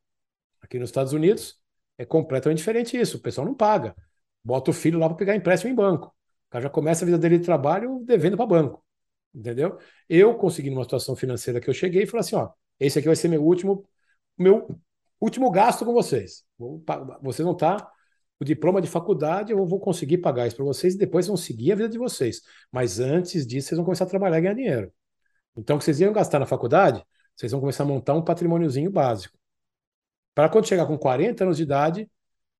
Aqui 0.59 0.79
nos 0.79 0.89
Estados 0.89 1.13
Unidos 1.13 1.61
é 1.99 2.03
completamente 2.03 2.57
diferente 2.57 2.99
isso, 2.99 3.17
o 3.17 3.19
pessoal 3.21 3.45
não 3.45 3.53
paga. 3.53 3.95
Bota 4.43 4.71
o 4.71 4.73
filho 4.73 4.97
lá 4.97 5.07
para 5.07 5.17
pegar 5.17 5.35
empréstimo 5.35 5.71
em 5.71 5.75
banco. 5.75 6.07
O 6.07 6.49
cara 6.49 6.63
já 6.63 6.69
começa 6.69 7.03
a 7.03 7.05
vida 7.05 7.19
dele 7.19 7.37
de 7.37 7.45
trabalho 7.45 8.03
devendo 8.03 8.35
para 8.35 8.47
banco. 8.47 8.83
Entendeu? 9.35 9.77
Eu 10.09 10.35
consegui 10.35 10.71
numa 10.71 10.83
situação 10.83 11.15
financeira 11.15 11.61
que 11.61 11.69
eu 11.69 11.73
cheguei 11.75 12.03
e 12.03 12.05
falei 12.07 12.21
assim: 12.21 12.35
ó, 12.35 12.49
esse 12.79 12.97
aqui 12.97 13.07
vai 13.07 13.15
ser 13.15 13.27
meu 13.27 13.43
último, 13.43 13.87
meu 14.35 14.79
último 15.21 15.51
gasto 15.51 15.85
com 15.85 15.93
vocês. 15.93 16.43
Você 17.21 17.43
não 17.43 17.51
está 17.51 17.87
o 18.43 18.45
diploma 18.45 18.81
de 18.81 18.87
faculdade, 18.87 19.51
eu 19.51 19.65
vou 19.65 19.79
conseguir 19.79 20.19
pagar 20.19 20.45
isso 20.47 20.55
para 20.55 20.65
vocês 20.65 20.93
e 20.93 20.97
depois 20.97 21.27
vão 21.27 21.37
seguir 21.37 21.71
a 21.71 21.75
vida 21.75 21.89
de 21.89 21.97
vocês. 21.97 22.41
Mas 22.71 22.99
antes 22.99 23.47
disso, 23.47 23.69
vocês 23.69 23.77
vão 23.77 23.85
começar 23.85 24.03
a 24.03 24.07
trabalhar 24.07 24.37
e 24.37 24.41
ganhar 24.41 24.53
dinheiro. 24.53 24.93
Então, 25.57 25.75
o 25.75 25.79
que 25.79 25.85
vocês 25.85 25.99
iam 26.01 26.13
gastar 26.13 26.39
na 26.39 26.45
faculdade, 26.45 27.03
vocês 27.35 27.51
vão 27.51 27.61
começar 27.61 27.83
a 27.83 27.85
montar 27.85 28.13
um 28.13 28.23
patrimôniozinho 28.23 28.91
básico. 28.91 29.37
Para 30.35 30.49
quando 30.49 30.67
chegar 30.67 30.85
com 30.85 30.97
40 30.97 31.43
anos 31.43 31.57
de 31.57 31.63
idade, 31.63 32.09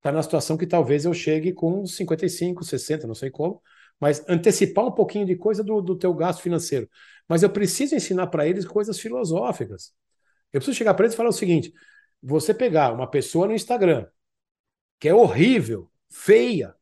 tá 0.00 0.10
na 0.10 0.22
situação 0.22 0.56
que 0.56 0.66
talvez 0.66 1.04
eu 1.04 1.12
chegue 1.12 1.52
com 1.52 1.86
55, 1.86 2.64
60, 2.64 3.06
não 3.06 3.14
sei 3.14 3.30
como, 3.30 3.60
mas 4.00 4.24
antecipar 4.28 4.86
um 4.86 4.92
pouquinho 4.92 5.26
de 5.26 5.36
coisa 5.36 5.62
do, 5.62 5.80
do 5.80 5.96
teu 5.96 6.14
gasto 6.14 6.40
financeiro. 6.40 6.88
Mas 7.28 7.42
eu 7.42 7.50
preciso 7.50 7.94
ensinar 7.94 8.28
para 8.28 8.46
eles 8.46 8.64
coisas 8.64 8.98
filosóficas. 8.98 9.92
Eu 10.52 10.60
preciso 10.60 10.76
chegar 10.76 10.94
para 10.94 11.04
eles 11.04 11.14
e 11.14 11.16
falar 11.16 11.30
o 11.30 11.32
seguinte: 11.32 11.72
você 12.22 12.54
pegar 12.54 12.92
uma 12.92 13.10
pessoa 13.10 13.46
no 13.46 13.54
Instagram 13.54 14.06
que 14.98 15.08
é 15.08 15.14
horrível, 15.14 15.90
feia, 16.08 16.74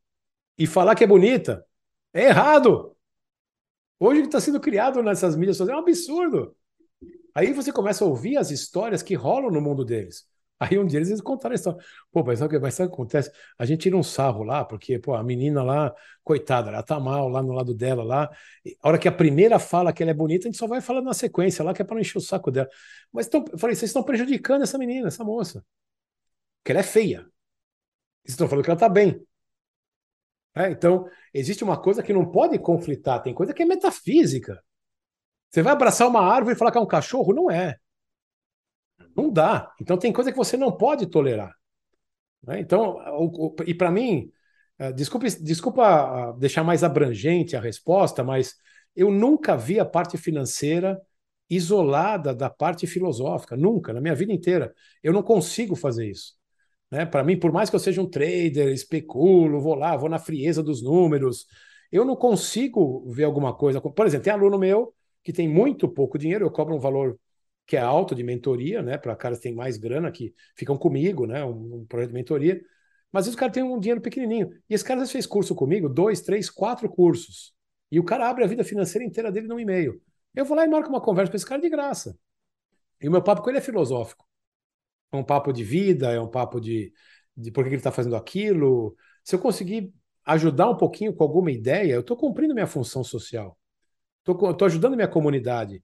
e 0.59 0.67
falar 0.67 0.95
que 0.95 1.05
é 1.05 1.07
bonita, 1.07 1.67
é 2.13 2.27
errado. 2.27 2.97
Hoje 3.99 4.21
que 4.21 4.27
está 4.27 4.41
sendo 4.41 4.61
criado 4.61 5.03
nessas 5.03 5.37
mídias 5.37 5.57
sociais 5.57 5.77
é 5.77 5.81
um 5.81 5.85
absurdo. 5.85 6.57
Aí 7.35 7.53
você 7.53 7.73
começa 7.73 8.05
a 8.05 8.07
ouvir 8.07 8.37
as 8.37 8.51
histórias 8.51 9.03
que 9.03 9.15
rolam 9.15 9.51
no 9.51 9.61
mundo 9.61 9.85
deles. 9.85 10.27
Aí 10.61 10.79
um 10.79 10.87
dia 10.87 11.01
eles 11.01 11.21
contaram 11.21 11.55
a 11.55 11.57
história. 11.57 11.81
Pô, 12.13 12.23
mas 12.23 12.39
sabe, 12.39 12.59
mas 12.61 12.75
sabe 12.75 12.87
o 12.87 12.91
que 12.91 12.95
acontece? 12.95 13.33
A 13.59 13.65
gente 13.65 13.81
tira 13.81 13.97
um 13.97 14.03
sarro 14.03 14.45
lá, 14.45 14.65
porque 14.65 14.99
pô, 14.99 15.15
a 15.15 15.23
menina 15.25 15.63
lá, 15.63 15.93
coitada, 16.23 16.69
ela 16.69 16.83
tá 16.83 17.01
mal 17.01 17.29
lá 17.29 17.43
no 17.43 17.53
lado 17.53 17.75
dela 17.75 18.05
lá. 18.05 18.31
A 18.81 18.89
hora 18.89 18.99
que 18.99 19.09
a 19.09 19.13
primeira 19.13 19.59
fala 19.59 19.93
que 19.93 20.03
ela 20.03 20.13
é 20.13 20.15
bonita, 20.15 20.47
a 20.47 20.51
gente 20.51 20.59
só 20.59 20.69
vai 20.69 20.81
falando 20.81 21.07
na 21.07 21.15
sequência 21.15 21.65
lá, 21.65 21.75
que 21.75 21.83
é 21.83 21.85
para 21.85 21.95
não 21.97 22.01
encher 22.01 22.19
o 22.19 22.21
saco 22.21 22.51
dela. 22.51 22.69
Mas 23.13 23.27
então, 23.27 23.45
eu 23.51 23.59
falei, 23.59 23.75
vocês 23.75 23.89
estão 23.89 24.05
prejudicando 24.05 24.63
essa 24.63 24.79
menina, 24.79 25.09
essa 25.09 25.25
moça. 25.25 25.65
Porque 26.63 26.73
ela 26.73 26.81
é 26.81 26.85
feia. 26.85 27.32
Estão 28.25 28.49
falando 28.49 28.65
que 28.65 28.71
ela 28.71 28.77
está 28.77 28.89
bem. 28.89 29.25
É, 30.55 30.71
então, 30.71 31.09
existe 31.33 31.65
uma 31.65 31.81
coisa 31.81 32.03
que 32.03 32.13
não 32.13 32.31
pode 32.31 32.59
conflitar, 32.59 33.23
tem 33.23 33.33
coisa 33.33 33.55
que 33.55 33.63
é 33.63 33.67
metafísica. 33.67 34.63
Você 35.51 35.63
vai 35.63 35.73
abraçar 35.73 36.09
uma 36.09 36.21
árvore 36.21 36.55
e 36.55 36.59
falar 36.59 36.73
que 36.73 36.79
é 36.79 36.81
um 36.81 36.87
cachorro? 36.87 37.33
Não 37.33 37.51
é. 37.51 37.77
Não 39.17 39.31
dá. 39.31 39.73
Então, 39.81 39.99
tem 39.99 40.13
coisa 40.13 40.31
que 40.31 40.37
você 40.37 40.57
não 40.57 40.73
pode 40.77 41.07
tolerar. 41.07 41.55
Né? 42.43 42.61
Então, 42.61 42.97
o, 43.19 43.49
o, 43.49 43.57
e 43.67 43.75
para 43.75 43.91
mim, 43.91 44.31
uh, 44.81 44.93
desculpa, 44.93 45.27
desculpa 45.41 46.31
uh, 46.31 46.39
deixar 46.39 46.65
mais 46.65 46.83
abrangente 46.83 47.57
a 47.57 47.61
resposta, 47.61 48.25
mas 48.25 48.55
eu 48.95 49.11
nunca 49.11 49.57
vi 49.57 49.79
a 49.79 49.85
parte 49.85 50.17
financeira 50.17 51.01
isolada 51.49 52.35
da 52.35 52.49
parte 52.49 52.87
filosófica. 52.87 53.57
Nunca, 53.57 53.93
na 53.93 54.01
minha 54.01 54.15
vida 54.15 54.33
inteira. 54.33 54.75
Eu 55.03 55.13
não 55.13 55.23
consigo 55.23 55.77
fazer 55.77 56.09
isso. 56.09 56.35
Né? 56.93 57.07
Para 57.07 57.25
mim, 57.25 57.39
por 57.39 57.51
mais 57.51 57.71
que 57.71 57.77
eu 57.77 57.81
seja 57.81 58.03
um 58.03 58.07
trader, 58.07 58.69
especulo, 58.69 59.59
vou 59.63 59.75
lá, 59.75 59.97
vou 59.97 60.11
na 60.11 60.19
frieza 60.19 60.63
dos 60.63 60.83
números, 60.83 61.47
eu 61.91 62.05
não 62.05 62.15
consigo 62.15 63.11
ver 63.11 63.25
alguma 63.25 63.55
coisa. 63.55 63.81
Por 63.81 64.07
exemplo, 64.07 64.25
tem 64.25 64.33
aluno 64.33 64.59
meu 64.59 64.95
que 65.25 65.33
tem 65.33 65.49
muito 65.49 65.89
pouco 65.89 66.19
dinheiro, 66.19 66.45
eu 66.45 66.51
cobro 66.51 66.75
um 66.77 66.79
valor 66.79 67.19
que 67.67 67.77
é 67.79 67.81
alto 67.81 68.15
de 68.15 68.23
mentoria, 68.23 68.83
né? 68.83 68.99
Para 68.99 69.17
caras 69.17 69.39
que 69.39 69.45
têm 69.45 69.55
mais 69.55 69.79
grana, 69.79 70.13
que 70.13 70.35
ficam 70.55 70.77
comigo, 70.77 71.27
né? 71.27 71.43
Um, 71.43 71.77
um 71.77 71.87
projeto 71.87 72.11
de 72.11 72.15
mentoria. 72.15 72.61
Mas 73.11 73.27
esse 73.27 73.37
cara 73.37 73.51
tem 73.51 73.63
um 73.63 73.79
dinheiro 73.81 74.01
pequenininho. 74.03 74.51
E 74.69 74.75
esse 74.75 74.85
cara 74.85 75.07
fez 75.07 75.27
curso 75.27 75.55
comigo, 75.55 75.89
dois, 75.89 76.21
três, 76.21 76.51
quatro 76.51 76.91
cursos. 76.91 77.55
E 77.91 77.99
o 78.01 78.05
cara 78.05 78.29
abre 78.29 78.45
a 78.45 78.47
vida 78.47 78.65
financeira 78.65 79.07
inteira 79.07 79.33
dele 79.33 79.47
num 79.47 79.61
e-mail. 79.61 79.99
Eu 80.35 80.45
vou 80.45 80.57
lá 80.57 80.65
e 80.65 80.69
marco 80.69 80.91
uma 80.91 81.01
conversa 81.01 81.31
com 81.31 81.37
esse 81.37 81.47
cara 81.47 81.61
de 81.61 81.71
graça. 81.71 82.19
E 83.01 83.09
o 83.09 83.13
meu 83.13 83.23
papo 83.23 83.43
com 83.43 83.49
ele 83.49 83.59
é 83.59 83.63
filosófico 83.63 84.27
é 85.13 85.17
um 85.17 85.25
papo 85.25 85.53
de 85.53 85.63
vida, 85.63 86.11
é 86.11 86.21
um 86.21 86.29
papo 86.29 86.61
de, 86.61 86.93
de 87.37 87.51
por 87.51 87.65
que 87.65 87.71
ele 87.71 87.77
está 87.77 87.93
fazendo 87.93 88.17
aquilo. 88.17 88.97
Se 89.25 89.35
eu 89.35 89.39
conseguir 89.39 89.93
ajudar 90.25 90.71
um 90.71 90.77
pouquinho 90.77 91.15
com 91.15 91.23
alguma 91.23 91.51
ideia, 91.51 91.95
eu 91.95 92.01
estou 92.01 92.17
cumprindo 92.17 92.55
minha 92.55 92.67
função 92.67 93.05
social. 93.05 93.59
Estou 94.27 94.67
ajudando 94.67 94.95
minha 94.95 95.09
comunidade, 95.09 95.83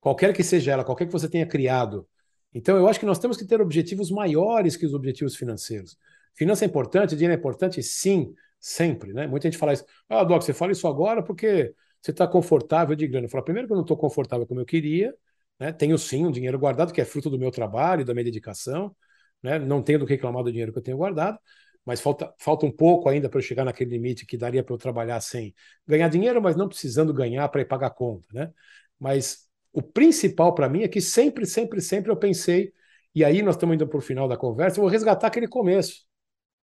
qualquer 0.00 0.34
que 0.34 0.42
seja 0.44 0.72
ela, 0.72 0.84
qualquer 0.84 1.06
que 1.06 1.12
você 1.12 1.28
tenha 1.28 1.46
criado. 1.46 2.06
Então, 2.52 2.76
eu 2.76 2.86
acho 2.88 3.00
que 3.00 3.06
nós 3.06 3.18
temos 3.18 3.36
que 3.36 3.46
ter 3.46 3.60
objetivos 3.60 4.10
maiores 4.10 4.76
que 4.76 4.86
os 4.86 4.94
objetivos 4.94 5.36
financeiros. 5.36 5.96
Finança 6.34 6.64
é 6.64 6.68
importante, 6.68 7.16
dinheiro 7.16 7.34
é 7.34 7.36
importante, 7.36 7.82
sim, 7.82 8.34
sempre. 8.60 9.12
Né? 9.12 9.26
Muita 9.26 9.48
gente 9.48 9.58
fala 9.58 9.72
isso. 9.72 9.84
Ah, 10.08 10.24
Doc, 10.24 10.42
você 10.42 10.52
fala 10.52 10.72
isso 10.72 10.86
agora 10.86 11.22
porque 11.22 11.74
você 12.00 12.10
está 12.10 12.26
confortável 12.26 12.94
de 12.94 13.06
grana. 13.06 13.26
Eu 13.26 13.30
falo, 13.30 13.44
primeiro 13.44 13.66
que 13.66 13.72
eu 13.72 13.76
não 13.76 13.82
estou 13.82 13.96
confortável 13.96 14.46
como 14.46 14.60
eu 14.60 14.66
queria, 14.66 15.14
né? 15.58 15.72
tenho 15.72 15.98
sim 15.98 16.26
um 16.26 16.30
dinheiro 16.30 16.58
guardado, 16.58 16.92
que 16.92 17.00
é 17.00 17.04
fruto 17.04 17.30
do 17.30 17.38
meu 17.38 17.50
trabalho, 17.50 18.04
da 18.04 18.14
minha 18.14 18.24
dedicação, 18.24 18.94
né? 19.42 19.58
não 19.58 19.82
tenho 19.82 19.98
do 19.98 20.06
que 20.06 20.14
reclamar 20.14 20.42
do 20.42 20.50
dinheiro 20.50 20.72
que 20.72 20.78
eu 20.78 20.82
tenho 20.82 20.96
guardado, 20.96 21.38
mas 21.84 22.00
falta, 22.00 22.32
falta 22.38 22.66
um 22.66 22.70
pouco 22.70 23.08
ainda 23.08 23.28
para 23.28 23.38
eu 23.38 23.42
chegar 23.42 23.64
naquele 23.64 23.90
limite 23.90 24.26
que 24.26 24.36
daria 24.36 24.62
para 24.62 24.74
eu 24.74 24.78
trabalhar 24.78 25.20
sem 25.20 25.54
ganhar 25.86 26.08
dinheiro, 26.08 26.40
mas 26.42 26.56
não 26.56 26.68
precisando 26.68 27.14
ganhar 27.14 27.48
para 27.48 27.62
ir 27.62 27.64
pagar 27.64 27.86
a 27.88 27.90
conta. 27.90 28.26
Né? 28.32 28.52
Mas 28.98 29.48
o 29.72 29.82
principal 29.82 30.54
para 30.54 30.68
mim 30.68 30.82
é 30.82 30.88
que 30.88 31.00
sempre, 31.00 31.46
sempre, 31.46 31.80
sempre 31.80 32.10
eu 32.10 32.16
pensei, 32.16 32.72
e 33.14 33.24
aí 33.24 33.42
nós 33.42 33.54
estamos 33.54 33.74
indo 33.74 33.88
para 33.88 33.98
o 33.98 34.02
final 34.02 34.28
da 34.28 34.36
conversa, 34.36 34.78
eu 34.78 34.82
vou 34.82 34.90
resgatar 34.90 35.28
aquele 35.28 35.48
começo. 35.48 36.06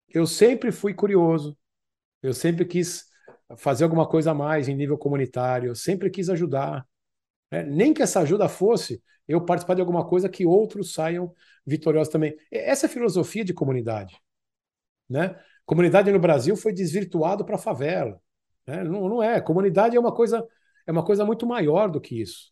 Eu 0.10 0.28
sempre 0.28 0.72
fui 0.72 0.94
curioso, 0.94 1.58
eu 2.22 2.34
sempre 2.34 2.66
quis 2.66 3.06
fazer 3.58 3.84
alguma 3.84 4.08
coisa 4.08 4.32
a 4.32 4.34
mais 4.34 4.68
em 4.68 4.76
nível 4.76 4.98
comunitário, 4.98 5.70
eu 5.70 5.76
sempre 5.76 6.10
quis 6.10 6.30
ajudar. 6.30 6.86
Né? 7.52 7.64
Nem 7.64 7.94
que 7.94 8.02
essa 8.02 8.22
ajuda 8.22 8.48
fosse 8.48 9.02
eu 9.28 9.44
participar 9.46 9.76
de 9.76 9.82
alguma 9.82 10.08
coisa 10.08 10.30
que 10.30 10.46
outros 10.46 10.94
saiam 10.94 11.34
vitoriosos 11.66 12.12
também. 12.12 12.36
Essa 12.52 12.86
é 12.86 12.90
a 12.90 12.92
filosofia 12.92 13.46
de 13.46 13.54
comunidade. 13.54 14.18
Né? 15.10 15.40
Comunidade 15.66 16.12
no 16.12 16.20
Brasil 16.20 16.56
foi 16.56 16.74
desvirtuado 16.74 17.46
para 17.46 17.56
a 17.56 17.60
favela. 17.60 18.20
Né? 18.66 18.84
Não, 18.84 19.08
não 19.10 19.24
é. 19.24 19.42
Comunidade 19.42 19.96
é 19.96 20.00
uma 20.00 20.14
coisa 20.14 20.46
é 20.88 20.92
uma 20.92 21.06
coisa 21.06 21.24
muito 21.24 21.46
maior 21.46 21.90
do 21.92 22.02
que 22.02 22.20
isso. 22.20 22.52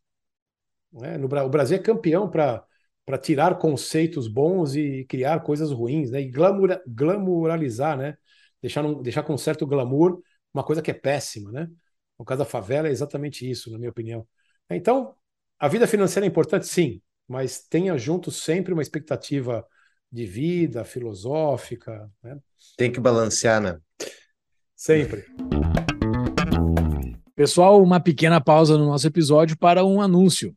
Né? 0.92 1.18
No, 1.18 1.26
o 1.26 1.50
Brasil 1.50 1.78
é 1.78 1.82
campeão 1.82 2.30
para 2.30 2.64
para 3.10 3.18
tirar 3.18 3.58
conceitos 3.58 4.28
bons 4.28 4.76
e 4.76 5.04
criar 5.06 5.40
coisas 5.40 5.72
ruins, 5.72 6.12
né? 6.12 6.22
E 6.22 6.30
glamour, 6.30 6.80
glamouralizar, 6.88 7.98
né? 7.98 8.16
Deixar, 8.62 8.84
deixar 9.02 9.24
com 9.24 9.36
certo 9.36 9.66
glamour 9.66 10.22
uma 10.54 10.64
coisa 10.64 10.80
que 10.80 10.92
é 10.92 10.94
péssima, 10.94 11.52
né? 11.52 11.68
No 12.20 12.24
caso 12.24 12.40
da 12.40 12.46
favela 12.46 12.88
é 12.88 12.92
exatamente 12.92 13.50
isso, 13.50 13.72
na 13.72 13.80
minha 13.80 13.90
opinião. 13.90 14.28
Então, 14.72 15.16
a 15.58 15.68
vida 15.68 15.88
financeira 15.88 16.28
é 16.28 16.30
importante, 16.30 16.68
sim, 16.68 17.02
mas 17.28 17.60
tenha 17.60 17.98
junto 17.98 18.30
sempre 18.30 18.72
uma 18.72 18.84
expectativa 18.84 19.66
de 20.12 20.28
vida, 20.28 20.86
filosófica. 20.86 22.08
Né? 22.22 22.38
Tem 22.78 22.92
que 22.92 23.00
balancear, 23.00 23.60
né? 23.60 23.80
Sempre. 24.76 25.26
Pessoal, 27.36 27.82
uma 27.82 28.00
pequena 28.00 28.40
pausa 28.40 28.78
no 28.78 28.86
nosso 28.86 29.08
episódio 29.08 29.58
para 29.58 29.84
um 29.84 30.02
anúncio. 30.02 30.56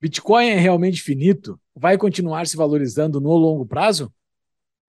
Bitcoin 0.00 0.48
é 0.48 0.56
realmente 0.56 1.00
finito? 1.00 1.60
Vai 1.74 1.96
continuar 1.96 2.46
se 2.48 2.56
valorizando 2.56 3.20
no 3.20 3.36
longo 3.36 3.64
prazo? 3.64 4.12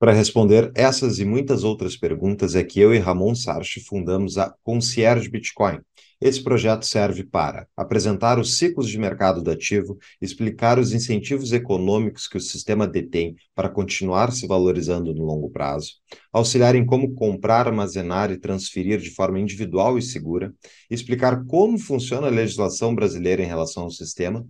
Para 0.04 0.12
responder 0.12 0.70
essas 0.76 1.18
e 1.20 1.24
muitas 1.24 1.64
outras 1.64 1.96
perguntas 1.96 2.56
é 2.56 2.64
que 2.66 2.78
eu 2.78 2.94
e 2.94 3.00
Ramon 3.00 3.34
Sarchi 3.34 3.80
fundamos 3.80 4.38
a 4.38 4.54
Concierge 4.62 5.30
Bitcoin. 5.30 5.80
Esse 6.20 6.44
projeto 6.44 6.86
serve 6.86 7.24
para 7.24 7.70
apresentar 7.78 8.38
os 8.38 8.58
ciclos 8.58 8.90
de 8.90 8.98
mercado 8.98 9.42
do 9.42 9.50
ativo, 9.50 9.98
explicar 10.22 10.78
os 10.78 10.92
incentivos 10.92 11.54
econômicos 11.54 12.28
que 12.28 12.36
o 12.36 12.42
sistema 12.42 12.86
detém 12.86 13.38
para 13.56 13.70
continuar 13.70 14.34
se 14.34 14.46
valorizando 14.46 15.14
no 15.14 15.24
longo 15.24 15.50
prazo, 15.50 15.94
auxiliar 16.34 16.76
em 16.76 16.86
como 16.86 17.16
comprar, 17.16 17.66
armazenar 17.66 18.30
e 18.30 18.38
transferir 18.38 19.00
de 19.00 19.10
forma 19.10 19.40
individual 19.40 19.98
e 19.98 20.02
segura, 20.02 20.54
explicar 20.92 21.46
como 21.46 21.80
funciona 21.80 22.28
a 22.28 22.30
legislação 22.30 22.94
brasileira 22.94 23.42
em 23.42 23.48
relação 23.48 23.84
ao 23.84 23.90
sistema 23.90 24.46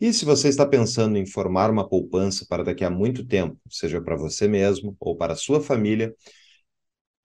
e 0.00 0.12
se 0.12 0.24
você 0.24 0.48
está 0.48 0.64
pensando 0.64 1.18
em 1.18 1.26
formar 1.26 1.70
uma 1.70 1.86
poupança 1.86 2.46
para 2.48 2.64
daqui 2.64 2.84
a 2.84 2.90
muito 2.90 3.26
tempo, 3.26 3.58
seja 3.68 4.00
para 4.00 4.16
você 4.16 4.48
mesmo 4.48 4.96
ou 4.98 5.16
para 5.16 5.34
a 5.34 5.36
sua 5.36 5.60
família, 5.60 6.14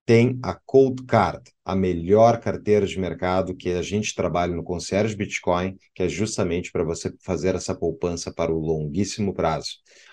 tem 0.06 0.38
a 0.44 0.54
Cold 0.54 1.04
Card, 1.06 1.42
a 1.64 1.76
melhor 1.76 2.40
carteira 2.40 2.86
de 2.86 3.00
mercado 3.00 3.56
que 3.56 3.70
a 3.70 3.82
gente 3.82 4.14
trabalha 4.14 4.54
no 4.54 4.64
Concierge 4.64 5.16
Bitcoin, 5.16 5.78
que 5.96 6.04
é 6.04 6.10
justamente 6.10 6.72
para 6.72 6.84
você 6.84 7.12
fazer 7.22 7.56
essa 7.56 7.74
poupança 7.74 8.32
para 8.32 8.54
o 8.54 8.60
longuíssimo 8.60 9.34
prazo. 9.34 9.70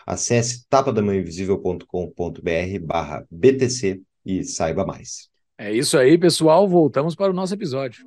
Acesse 0.07 0.67
tapadamãoinvisível.com.br 0.69 2.79
barra 2.81 3.27
BTC 3.31 4.01
e 4.25 4.45
saiba 4.45 4.87
mais. 4.87 5.29
É 5.59 5.73
isso 5.73 5.99
aí, 5.99 6.17
pessoal. 6.17 6.67
Voltamos 6.67 7.15
para 7.15 7.31
o 7.31 7.35
nosso 7.35 7.53
episódio 7.53 8.07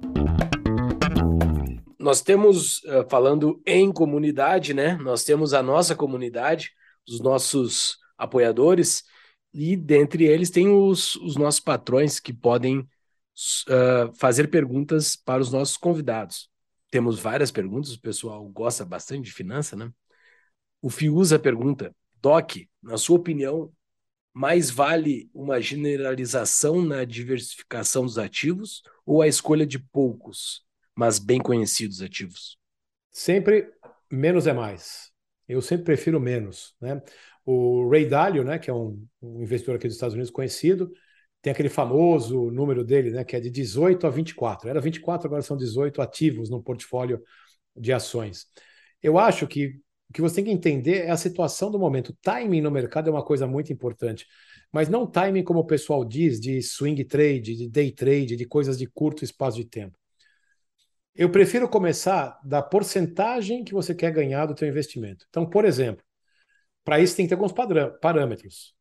nós 2.06 2.22
temos, 2.22 2.84
uh, 2.84 3.10
falando 3.10 3.60
em 3.66 3.92
comunidade, 3.92 4.76
né? 4.76 4.96
Nós 4.98 5.24
temos 5.24 5.56
a 5.56 5.64
nossa 5.64 5.96
comunidade, 5.96 6.72
os 7.10 7.20
nossos 7.20 7.98
apoiadores, 8.16 9.04
e 9.52 9.76
dentre 9.76 10.26
eles 10.26 10.52
tem 10.52 10.70
os, 10.70 11.16
os 11.16 11.36
nossos 11.36 11.60
patrões 11.60 12.20
que 12.20 12.32
podem 12.32 12.82
uh, 12.82 14.14
fazer 14.20 14.50
perguntas 14.50 15.16
para 15.16 15.42
os 15.42 15.52
nossos 15.52 15.78
convidados. 15.78 16.48
Temos 16.92 17.18
várias 17.18 17.50
perguntas, 17.50 17.96
o 17.96 18.02
pessoal 18.02 18.48
gosta 18.50 18.86
bastante 18.86 19.24
de 19.24 19.34
finança, 19.34 19.76
né? 19.76 19.92
O 20.84 20.92
Fiuza 20.92 21.40
pergunta: 21.40 21.92
Doc, 22.22 22.58
na 22.84 23.00
sua 23.00 23.18
opinião, 23.18 23.74
mais 24.32 24.70
vale 24.70 25.28
uma 25.34 25.60
generalização 25.60 26.84
na 26.84 27.04
diversificação 27.04 28.04
dos 28.04 28.20
ativos 28.20 28.84
ou 29.04 29.24
a 29.24 29.28
escolha 29.28 29.66
de 29.66 29.80
poucos? 29.80 30.65
Mas 30.96 31.20
bem 31.20 31.40
conhecidos 31.40 32.02
ativos? 32.02 32.58
Sempre 33.12 33.70
menos 34.12 34.48
é 34.48 34.54
mais. 34.54 35.12
Eu 35.48 35.62
sempre 35.62 35.86
prefiro 35.86 36.20
menos. 36.20 36.74
Né? 36.80 37.02
O 37.46 37.88
Ray 37.90 38.06
Dalio, 38.08 38.44
né, 38.44 38.58
que 38.58 38.70
é 38.70 38.74
um, 38.74 39.06
um 39.22 39.42
investidor 39.42 39.76
aqui 39.76 39.88
dos 39.88 39.96
Estados 39.96 40.14
Unidos 40.14 40.32
conhecido, 40.32 40.92
tem 41.42 41.52
aquele 41.52 41.70
famoso 41.70 42.50
número 42.50 42.84
dele, 42.84 43.12
né, 43.12 43.24
que 43.24 43.36
é 43.36 43.40
de 43.40 43.52
18 43.52 44.08
a 44.08 44.10
24. 44.10 44.68
Era 44.68 44.82
24, 44.82 45.28
agora 45.28 45.42
são 45.44 45.56
18 45.56 46.02
ativos 46.02 46.50
no 46.50 46.64
portfólio 46.64 47.22
de 47.76 47.94
ações. 47.94 48.48
Eu 49.02 49.20
acho 49.20 49.46
que 49.48 49.80
o 50.10 50.14
que 50.14 50.22
você 50.22 50.36
tem 50.36 50.46
que 50.46 50.52
entender 50.52 51.06
é 51.06 51.12
a 51.12 51.18
situação 51.18 51.70
do 51.70 51.78
momento. 51.78 52.16
Timing 52.22 52.62
no 52.62 52.72
mercado 52.72 53.10
é 53.10 53.12
uma 53.12 53.24
coisa 53.24 53.46
muito 53.46 53.72
importante, 53.72 54.26
mas 54.72 54.90
não 54.90 55.06
timing 55.06 55.44
como 55.44 55.60
o 55.60 55.66
pessoal 55.66 56.04
diz 56.04 56.40
de 56.40 56.62
swing 56.62 57.04
trade, 57.06 57.56
de 57.56 57.70
day 57.70 57.92
trade, 57.92 58.36
de 58.36 58.46
coisas 58.46 58.78
de 58.78 58.88
curto 58.88 59.24
espaço 59.24 59.58
de 59.58 59.66
tempo. 59.66 59.98
Eu 61.16 61.32
prefiro 61.32 61.70
começar 61.70 62.40
da 62.44 62.62
porcentagem 62.62 63.64
que 63.64 63.74
você 63.74 63.96
quer 63.96 64.12
ganhar 64.12 64.46
do 64.46 64.54
teu 64.54 64.68
investimento. 64.68 65.26
Então, 65.30 65.50
por 65.50 65.64
exemplo, 65.64 66.04
para 66.84 67.00
isso 67.00 67.16
tem 67.16 67.26
que 67.26 67.30
ter 67.30 67.36
alguns 67.36 67.54
parâmetros. 68.02 68.76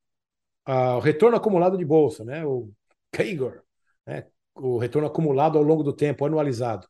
Ah, 0.64 0.96
o 0.96 1.00
retorno 1.00 1.36
acumulado 1.36 1.78
de 1.78 1.84
bolsa, 1.84 2.24
né? 2.24 2.44
o 2.44 2.72
CAGR, 3.12 3.62
né? 4.06 4.26
o 4.54 4.78
retorno 4.78 5.06
acumulado 5.06 5.56
ao 5.56 5.62
longo 5.64 5.84
do 5.84 5.92
tempo, 5.92 6.24
anualizado. 6.26 6.88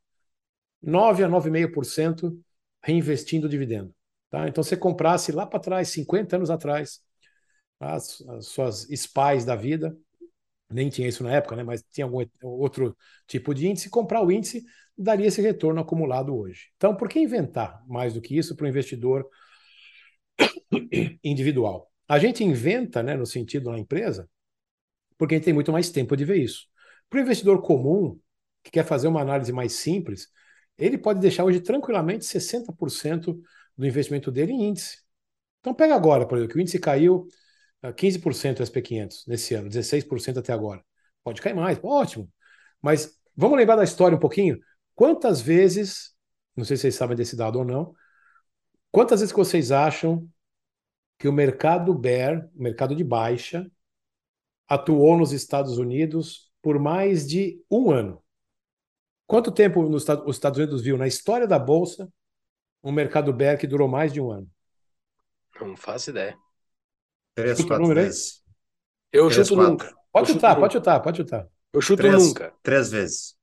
9 0.82 1.24
a 1.24 1.28
9,5% 1.28 2.38
reinvestindo 2.82 3.46
o 3.46 3.50
dividendo. 3.50 3.94
Tá? 4.30 4.48
Então, 4.48 4.64
você 4.64 4.76
comprasse 4.76 5.30
lá 5.30 5.46
para 5.46 5.60
trás, 5.60 5.88
50 5.88 6.36
anos 6.36 6.50
atrás, 6.50 7.00
as, 7.78 8.22
as 8.22 8.46
suas 8.46 8.88
SPAs 8.90 9.44
da 9.44 9.56
vida, 9.56 9.96
nem 10.70 10.88
tinha 10.88 11.08
isso 11.08 11.22
na 11.22 11.32
época, 11.32 11.56
né? 11.56 11.62
mas 11.62 11.82
tinha 11.90 12.04
algum 12.04 12.24
outro 12.42 12.96
tipo 13.26 13.54
de 13.54 13.68
índice, 13.68 13.90
comprar 13.90 14.22
o 14.22 14.30
índice 14.30 14.64
daria 14.96 15.26
esse 15.26 15.42
retorno 15.42 15.80
acumulado 15.80 16.36
hoje. 16.36 16.70
Então, 16.76 16.96
por 16.96 17.08
que 17.08 17.18
inventar 17.18 17.82
mais 17.86 18.14
do 18.14 18.20
que 18.20 18.36
isso 18.36 18.56
para 18.56 18.64
o 18.64 18.68
investidor 18.68 19.28
individual? 21.22 21.90
A 22.08 22.18
gente 22.18 22.44
inventa, 22.44 23.02
né, 23.02 23.16
no 23.16 23.26
sentido 23.26 23.70
da 23.70 23.78
empresa, 23.78 24.28
porque 25.18 25.34
a 25.34 25.38
gente 25.38 25.44
tem 25.44 25.54
muito 25.54 25.72
mais 25.72 25.90
tempo 25.90 26.16
de 26.16 26.24
ver 26.24 26.36
isso. 26.36 26.66
Para 27.08 27.18
o 27.18 27.22
investidor 27.22 27.62
comum, 27.62 28.18
que 28.62 28.70
quer 28.70 28.84
fazer 28.84 29.08
uma 29.08 29.20
análise 29.20 29.52
mais 29.52 29.74
simples, 29.74 30.28
ele 30.76 30.98
pode 30.98 31.20
deixar 31.20 31.44
hoje 31.44 31.60
tranquilamente 31.60 32.24
60% 32.24 33.40
do 33.76 33.86
investimento 33.86 34.30
dele 34.30 34.52
em 34.52 34.68
índice. 34.68 34.98
Então, 35.60 35.74
pega 35.74 35.94
agora, 35.94 36.26
por 36.26 36.36
exemplo, 36.36 36.52
que 36.52 36.58
o 36.58 36.62
índice 36.62 36.78
caiu 36.78 37.26
15% 37.92 38.62
SP500 38.62 39.24
nesse 39.26 39.54
ano, 39.54 39.68
16% 39.68 40.38
até 40.38 40.52
agora. 40.52 40.84
Pode 41.22 41.40
cair 41.40 41.54
mais, 41.54 41.78
ótimo. 41.82 42.30
Mas 42.80 43.18
vamos 43.36 43.58
lembrar 43.58 43.76
da 43.76 43.84
história 43.84 44.16
um 44.16 44.20
pouquinho? 44.20 44.58
Quantas 44.94 45.40
vezes, 45.40 46.14
não 46.56 46.64
sei 46.64 46.76
se 46.76 46.82
vocês 46.82 46.94
sabem 46.94 47.16
desse 47.16 47.36
dado 47.36 47.58
ou 47.58 47.64
não, 47.64 47.94
quantas 48.90 49.20
vezes 49.20 49.34
vocês 49.34 49.72
acham 49.72 50.28
que 51.18 51.28
o 51.28 51.32
mercado 51.32 51.94
bear, 51.94 52.48
o 52.54 52.62
mercado 52.62 52.94
de 52.94 53.02
baixa, 53.02 53.70
atuou 54.68 55.16
nos 55.16 55.32
Estados 55.32 55.78
Unidos 55.78 56.50
por 56.62 56.78
mais 56.78 57.26
de 57.26 57.62
um 57.70 57.90
ano? 57.90 58.22
Quanto 59.26 59.50
tempo 59.50 59.82
nos, 59.88 60.06
os 60.08 60.36
Estados 60.36 60.58
Unidos 60.58 60.82
viu 60.82 60.96
na 60.96 61.06
história 61.06 61.46
da 61.46 61.58
Bolsa 61.58 62.08
um 62.82 62.92
mercado 62.92 63.32
bear 63.32 63.58
que 63.58 63.66
durou 63.66 63.88
mais 63.88 64.12
de 64.12 64.20
um 64.20 64.30
ano? 64.30 64.48
Não 65.60 65.76
faço 65.76 66.10
ideia. 66.10 66.43
Três, 67.34 67.58
Chuta 67.58 67.68
quatro 67.68 67.94
vezes. 67.94 68.42
Eu 69.12 69.28
Três, 69.28 69.46
chuto 69.48 69.54
quatro. 69.54 69.72
nunca. 69.72 69.94
Pode 70.12 70.28
chutar, 70.32 70.56
pode 70.56 70.72
chutar, 70.72 71.00
pode 71.00 71.16
chutar. 71.18 71.48
Eu 71.72 71.80
chuto 71.80 71.96
Três, 72.02 72.14
nunca. 72.14 72.52
Três 72.62 72.90
vezes. 72.90 73.36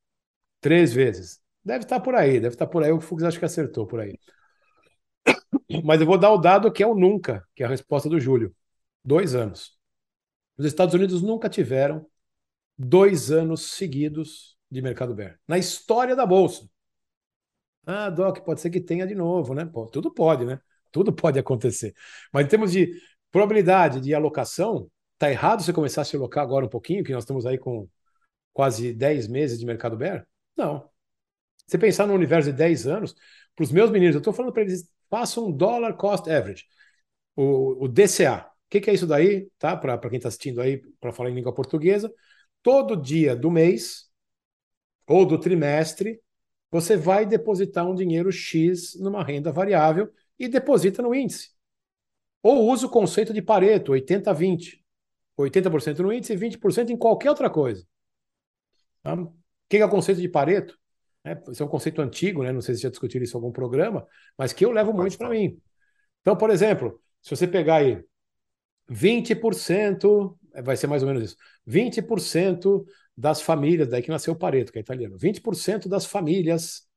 Três 0.59 0.93
vezes. 0.93 1.39
Deve 1.63 1.83
estar 1.83 1.99
por 1.99 2.15
aí, 2.15 2.39
deve 2.39 2.55
estar 2.55 2.67
por 2.67 2.83
aí. 2.83 2.91
O 2.91 2.99
Fux 3.01 3.23
acho 3.23 3.39
que 3.39 3.45
acertou 3.45 3.85
por 3.85 3.99
aí. 3.99 4.17
Mas 5.83 5.99
eu 6.01 6.07
vou 6.07 6.17
dar 6.17 6.31
o 6.31 6.37
dado 6.37 6.71
que 6.71 6.83
é 6.83 6.87
o 6.87 6.95
nunca, 6.95 7.45
que 7.55 7.63
é 7.63 7.65
a 7.65 7.69
resposta 7.69 8.09
do 8.09 8.19
Júlio. 8.19 8.55
Dois 9.03 9.35
anos. 9.35 9.77
Os 10.57 10.65
Estados 10.65 10.93
Unidos 10.93 11.21
nunca 11.21 11.49
tiveram 11.49 12.05
dois 12.77 13.31
anos 13.31 13.71
seguidos 13.71 14.57
de 14.69 14.81
mercado 14.81 15.15
bear. 15.15 15.39
Na 15.47 15.57
história 15.57 16.15
da 16.15 16.25
Bolsa. 16.25 16.67
Ah, 17.85 18.09
Doc, 18.09 18.39
pode 18.45 18.61
ser 18.61 18.69
que 18.69 18.79
tenha 18.79 19.07
de 19.07 19.15
novo, 19.15 19.53
né? 19.53 19.65
Pô, 19.65 19.87
tudo 19.87 20.13
pode, 20.13 20.45
né? 20.45 20.59
Tudo 20.91 21.11
pode 21.13 21.39
acontecer. 21.39 21.93
Mas 22.31 22.45
em 22.45 22.49
termos 22.49 22.71
de 22.71 22.91
probabilidade 23.31 24.01
de 24.01 24.13
alocação, 24.13 24.89
tá 25.17 25.29
errado 25.31 25.63
você 25.63 25.71
começar 25.73 26.01
a 26.01 26.05
se 26.05 26.15
alocar 26.15 26.43
agora 26.43 26.65
um 26.65 26.69
pouquinho, 26.69 27.03
que 27.03 27.13
nós 27.13 27.23
estamos 27.23 27.45
aí 27.45 27.57
com 27.57 27.87
quase 28.53 28.93
10 28.93 29.27
meses 29.27 29.59
de 29.59 29.65
mercado 29.65 29.95
bear? 29.95 30.27
Não. 30.55 30.89
Você 31.65 31.77
pensar 31.77 32.05
no 32.07 32.13
universo 32.13 32.51
de 32.51 32.57
10 32.57 32.87
anos, 32.87 33.15
para 33.55 33.63
os 33.63 33.71
meus 33.71 33.89
meninos, 33.89 34.15
eu 34.15 34.19
estou 34.19 34.33
falando 34.33 34.53
para 34.53 34.63
eles, 34.63 34.89
façam 35.09 35.47
um 35.47 35.51
dollar 35.51 35.95
cost 35.95 36.29
average. 36.29 36.65
O, 37.35 37.85
o 37.85 37.87
DCA. 37.87 38.47
O 38.47 38.69
que, 38.69 38.81
que, 38.81 38.89
é 38.89 38.93
isso 38.93 39.07
daí? 39.07 39.49
Tá? 39.59 39.75
Para 39.75 39.97
quem 40.09 40.17
está 40.17 40.29
assistindo 40.29 40.61
aí, 40.61 40.77
para 40.99 41.11
falar 41.11 41.29
em 41.29 41.35
língua 41.35 41.53
portuguesa. 41.53 42.11
Todo 42.63 42.95
dia 42.95 43.35
do 43.35 43.49
mês 43.51 44.09
ou 45.07 45.25
do 45.25 45.39
trimestre, 45.39 46.21
você 46.69 46.95
vai 46.95 47.25
depositar 47.25 47.85
um 47.85 47.95
dinheiro 47.95 48.31
X 48.31 48.95
numa 48.99 49.23
renda 49.23 49.51
variável 49.51 50.09
e 50.39 50.47
deposita 50.47 51.01
no 51.01 51.13
índice. 51.13 51.49
Ou 52.43 52.69
usa 52.69 52.87
o 52.87 52.89
conceito 52.89 53.33
de 53.33 53.41
Pareto, 53.41 53.91
80-20. 53.91 54.81
80% 55.37 55.99
no 55.99 56.13
índice 56.13 56.33
e 56.33 56.37
20% 56.37 56.89
em 56.89 56.97
qualquer 56.97 57.29
outra 57.29 57.49
coisa. 57.49 57.85
Tá? 59.01 59.13
O 59.13 59.33
que 59.69 59.77
é 59.77 59.85
o 59.85 59.89
conceito 59.89 60.21
de 60.21 60.29
Pareto? 60.29 60.77
É, 61.23 61.31
é 61.31 61.63
um 61.63 61.67
conceito 61.67 62.01
antigo, 62.01 62.43
né? 62.43 62.51
não 62.51 62.61
sei 62.61 62.75
se 62.75 62.81
já 62.81 62.89
discutiram 62.89 63.23
isso 63.23 63.37
em 63.37 63.39
algum 63.39 63.51
programa, 63.51 64.07
mas 64.37 64.53
que 64.53 64.65
eu 64.65 64.71
levo 64.71 64.91
muito 64.93 65.17
para 65.17 65.29
mim. 65.29 65.59
Então, 66.21 66.35
por 66.35 66.49
exemplo, 66.49 66.99
se 67.21 67.29
você 67.35 67.47
pegar 67.47 67.77
aí 67.77 68.03
20%, 68.89 70.37
vai 70.63 70.75
ser 70.75 70.87
mais 70.87 71.03
ou 71.03 71.07
menos 71.07 71.23
isso, 71.23 71.37
20% 71.65 72.83
das 73.15 73.41
famílias, 73.41 73.87
daí 73.87 74.01
que 74.01 74.09
nasceu 74.09 74.33
o 74.33 74.37
Pareto, 74.37 74.71
que 74.71 74.79
é 74.79 74.81
italiano, 74.81 75.17
20% 75.17 75.87
das 75.87 76.05
famílias 76.05 76.87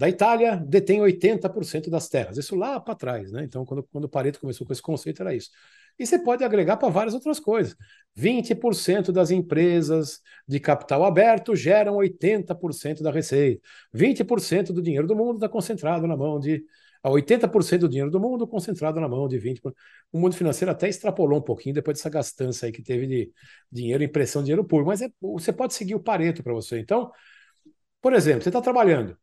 da 0.00 0.08
Itália 0.08 0.56
detêm 0.56 1.02
80% 1.02 1.90
das 1.90 2.08
terras. 2.08 2.38
Isso 2.38 2.56
lá 2.56 2.80
para 2.80 2.94
trás, 2.94 3.30
né? 3.30 3.44
Então, 3.44 3.66
quando, 3.66 3.82
quando 3.82 4.04
o 4.04 4.08
Pareto 4.08 4.40
começou 4.40 4.66
com 4.66 4.72
esse 4.72 4.80
conceito, 4.80 5.20
era 5.20 5.34
isso. 5.34 5.50
E 5.98 6.06
você 6.06 6.18
pode 6.18 6.42
agregar 6.42 6.78
para 6.78 6.88
várias 6.88 7.12
outras 7.12 7.38
coisas. 7.38 7.76
20% 8.16 9.12
das 9.12 9.30
empresas 9.30 10.22
de 10.48 10.58
capital 10.58 11.04
aberto 11.04 11.54
geram 11.54 11.96
80% 11.96 13.02
da 13.02 13.10
receita. 13.10 13.60
20% 13.92 14.72
do 14.72 14.80
dinheiro 14.80 15.06
do 15.06 15.14
mundo 15.14 15.34
está 15.34 15.50
concentrado 15.50 16.06
na 16.06 16.16
mão 16.16 16.40
de 16.40 16.64
80% 17.04 17.80
do 17.80 17.88
dinheiro 17.90 18.10
do 18.10 18.18
mundo 18.18 18.46
concentrado 18.46 18.98
na 19.02 19.06
mão 19.08 19.28
de 19.28 19.38
20%. 19.38 19.74
O 20.10 20.18
mundo 20.18 20.34
financeiro 20.34 20.72
até 20.72 20.88
extrapolou 20.88 21.40
um 21.40 21.42
pouquinho 21.42 21.74
depois 21.74 21.98
dessa 21.98 22.08
gastança 22.08 22.64
aí 22.64 22.72
que 22.72 22.82
teve 22.82 23.06
de 23.06 23.30
dinheiro, 23.70 24.02
impressão 24.02 24.40
de 24.40 24.46
dinheiro 24.46 24.64
puro, 24.64 24.86
mas 24.86 25.02
é, 25.02 25.10
você 25.20 25.52
pode 25.52 25.74
seguir 25.74 25.94
o 25.94 26.00
Pareto 26.00 26.42
para 26.42 26.54
você. 26.54 26.78
Então, 26.78 27.10
por 28.00 28.14
exemplo, 28.14 28.42
você 28.42 28.48
está 28.48 28.62
trabalhando. 28.62 29.19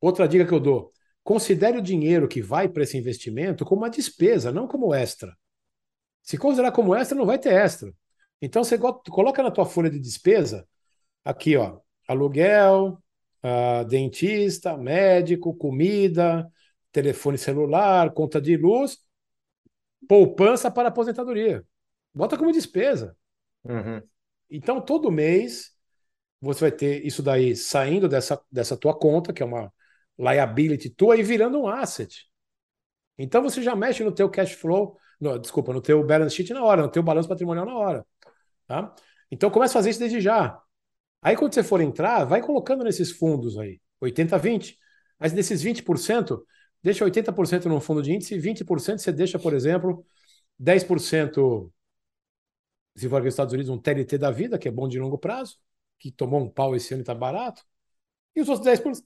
Outra 0.00 0.26
dica 0.26 0.46
que 0.46 0.52
eu 0.52 0.60
dou: 0.60 0.92
considere 1.22 1.78
o 1.78 1.82
dinheiro 1.82 2.28
que 2.28 2.40
vai 2.40 2.68
para 2.68 2.82
esse 2.82 2.96
investimento 2.96 3.64
como 3.64 3.82
uma 3.82 3.90
despesa, 3.90 4.52
não 4.52 4.66
como 4.66 4.94
extra. 4.94 5.36
Se 6.22 6.38
considerar 6.38 6.72
como 6.72 6.94
extra, 6.94 7.16
não 7.16 7.26
vai 7.26 7.38
ter 7.38 7.52
extra. 7.52 7.92
Então, 8.40 8.64
você 8.64 8.78
coloca 8.78 9.42
na 9.42 9.50
tua 9.50 9.66
folha 9.66 9.90
de 9.90 9.98
despesa, 9.98 10.66
aqui, 11.24 11.56
ó, 11.56 11.80
aluguel, 12.08 12.98
uh, 13.44 13.84
dentista, 13.86 14.76
médico, 14.76 15.54
comida, 15.54 16.50
telefone 16.90 17.36
celular, 17.36 18.12
conta 18.12 18.40
de 18.40 18.56
luz, 18.56 18.98
poupança 20.08 20.70
para 20.70 20.88
aposentadoria. 20.88 21.64
Bota 22.14 22.36
como 22.36 22.52
despesa. 22.52 23.16
Uhum. 23.64 24.02
Então, 24.48 24.80
todo 24.80 25.12
mês, 25.12 25.72
você 26.40 26.60
vai 26.60 26.72
ter 26.72 27.04
isso 27.04 27.22
daí 27.22 27.54
saindo 27.54 28.08
dessa, 28.08 28.40
dessa 28.50 28.76
tua 28.76 28.98
conta, 28.98 29.32
que 29.32 29.42
é 29.42 29.46
uma 29.46 29.72
liability 30.18 30.90
tua, 30.90 31.16
e 31.16 31.22
virando 31.22 31.60
um 31.60 31.68
asset. 31.68 32.26
Então, 33.18 33.42
você 33.42 33.62
já 33.62 33.76
mexe 33.76 34.02
no 34.02 34.12
teu 34.12 34.28
cash 34.30 34.52
flow, 34.52 34.96
no, 35.20 35.38
desculpa, 35.38 35.72
no 35.72 35.80
teu 35.80 36.04
balance 36.04 36.34
sheet 36.34 36.52
na 36.52 36.64
hora, 36.64 36.82
no 36.82 36.90
teu 36.90 37.02
balanço 37.02 37.28
patrimonial 37.28 37.66
na 37.66 37.76
hora. 37.76 38.06
Tá? 38.66 38.94
Então, 39.30 39.50
comece 39.50 39.72
a 39.72 39.74
fazer 39.74 39.90
isso 39.90 39.98
desde 39.98 40.20
já. 40.20 40.60
Aí, 41.22 41.36
quando 41.36 41.54
você 41.54 41.62
for 41.62 41.80
entrar, 41.80 42.24
vai 42.24 42.40
colocando 42.40 42.82
nesses 42.82 43.10
fundos 43.12 43.58
aí, 43.58 43.80
80-20. 44.00 44.78
Mas 45.18 45.32
desses 45.32 45.62
20%, 45.62 46.42
deixa 46.82 47.04
80% 47.04 47.66
num 47.66 47.80
fundo 47.80 48.02
de 48.02 48.12
índice 48.12 48.34
e 48.34 48.38
20% 48.38 48.98
você 48.98 49.12
deixa, 49.12 49.38
por 49.38 49.52
exemplo, 49.52 50.04
10%, 50.58 51.70
se 52.96 53.08
for 53.08 53.16
aqui 53.16 53.26
nos 53.26 53.34
Estados 53.34 53.52
Unidos, 53.52 53.70
um 53.70 53.78
TLT 53.78 54.18
da 54.18 54.30
vida, 54.30 54.58
que 54.58 54.68
é 54.68 54.70
bom 54.70 54.88
de 54.88 54.98
longo 54.98 55.18
prazo, 55.18 55.58
que 55.98 56.10
tomou 56.10 56.40
um 56.40 56.48
pau 56.48 56.74
esse 56.74 56.94
ano 56.94 57.00
e 57.00 57.02
está 57.02 57.14
barato. 57.14 57.62
E 58.34 58.40
os 58.40 58.48
outros 58.48 58.66
10%, 58.66 59.04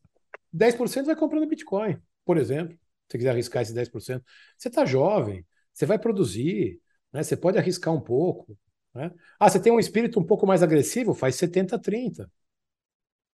10% 0.55 1.07
vai 1.07 1.17
comprando 1.17 1.49
Bitcoin, 1.49 1.99
por 2.25 2.39
exemplo. 2.39 2.75
Se 2.75 3.13
você 3.13 3.19
quiser 3.19 3.31
arriscar 3.31 3.63
esses 3.63 3.75
10%. 3.75 4.25
Você 4.57 4.69
está 4.69 4.85
jovem, 4.85 5.45
você 5.73 5.85
vai 5.85 5.99
produzir, 5.99 6.81
né? 7.13 7.23
você 7.23 7.37
pode 7.37 7.59
arriscar 7.59 7.93
um 7.93 8.01
pouco. 8.01 8.57
Né? 8.95 9.11
Ah, 9.39 9.51
você 9.51 9.61
tem 9.61 9.73
um 9.73 9.81
espírito 9.81 10.19
um 10.21 10.25
pouco 10.25 10.47
mais 10.47 10.63
agressivo? 10.63 11.13
Faz 11.13 11.35
70-30. 11.37 12.31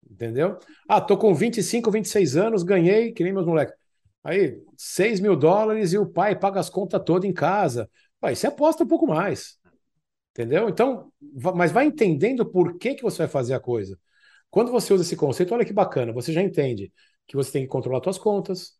Entendeu? 0.09 0.57
Ah, 0.87 1.01
tô 1.01 1.17
com 1.17 1.33
25, 1.33 1.91
26 1.91 2.37
anos, 2.37 2.63
ganhei, 2.63 3.11
que 3.11 3.23
nem 3.23 3.33
meus 3.33 3.45
moleques. 3.45 3.75
Aí, 4.23 4.61
6 4.77 5.19
mil 5.19 5.35
dólares 5.35 5.93
e 5.93 5.97
o 5.97 6.05
pai 6.05 6.37
paga 6.37 6.59
as 6.59 6.69
contas 6.69 7.01
todas 7.03 7.29
em 7.29 7.33
casa. 7.33 7.89
Aí 8.21 8.35
você 8.35 8.47
aposta 8.47 8.83
um 8.83 8.87
pouco 8.87 9.07
mais. 9.07 9.57
Entendeu? 10.31 10.69
Então, 10.69 11.11
mas 11.55 11.71
vai 11.71 11.85
entendendo 11.85 12.45
por 12.45 12.77
que, 12.77 12.95
que 12.95 13.03
você 13.03 13.19
vai 13.19 13.27
fazer 13.27 13.53
a 13.53 13.59
coisa. 13.59 13.97
Quando 14.49 14.71
você 14.71 14.93
usa 14.93 15.03
esse 15.03 15.15
conceito, 15.15 15.53
olha 15.53 15.65
que 15.65 15.73
bacana, 15.73 16.13
você 16.13 16.31
já 16.33 16.41
entende 16.41 16.91
que 17.27 17.35
você 17.35 17.51
tem 17.51 17.63
que 17.63 17.67
controlar 17.67 18.01
suas 18.03 18.17
contas, 18.17 18.73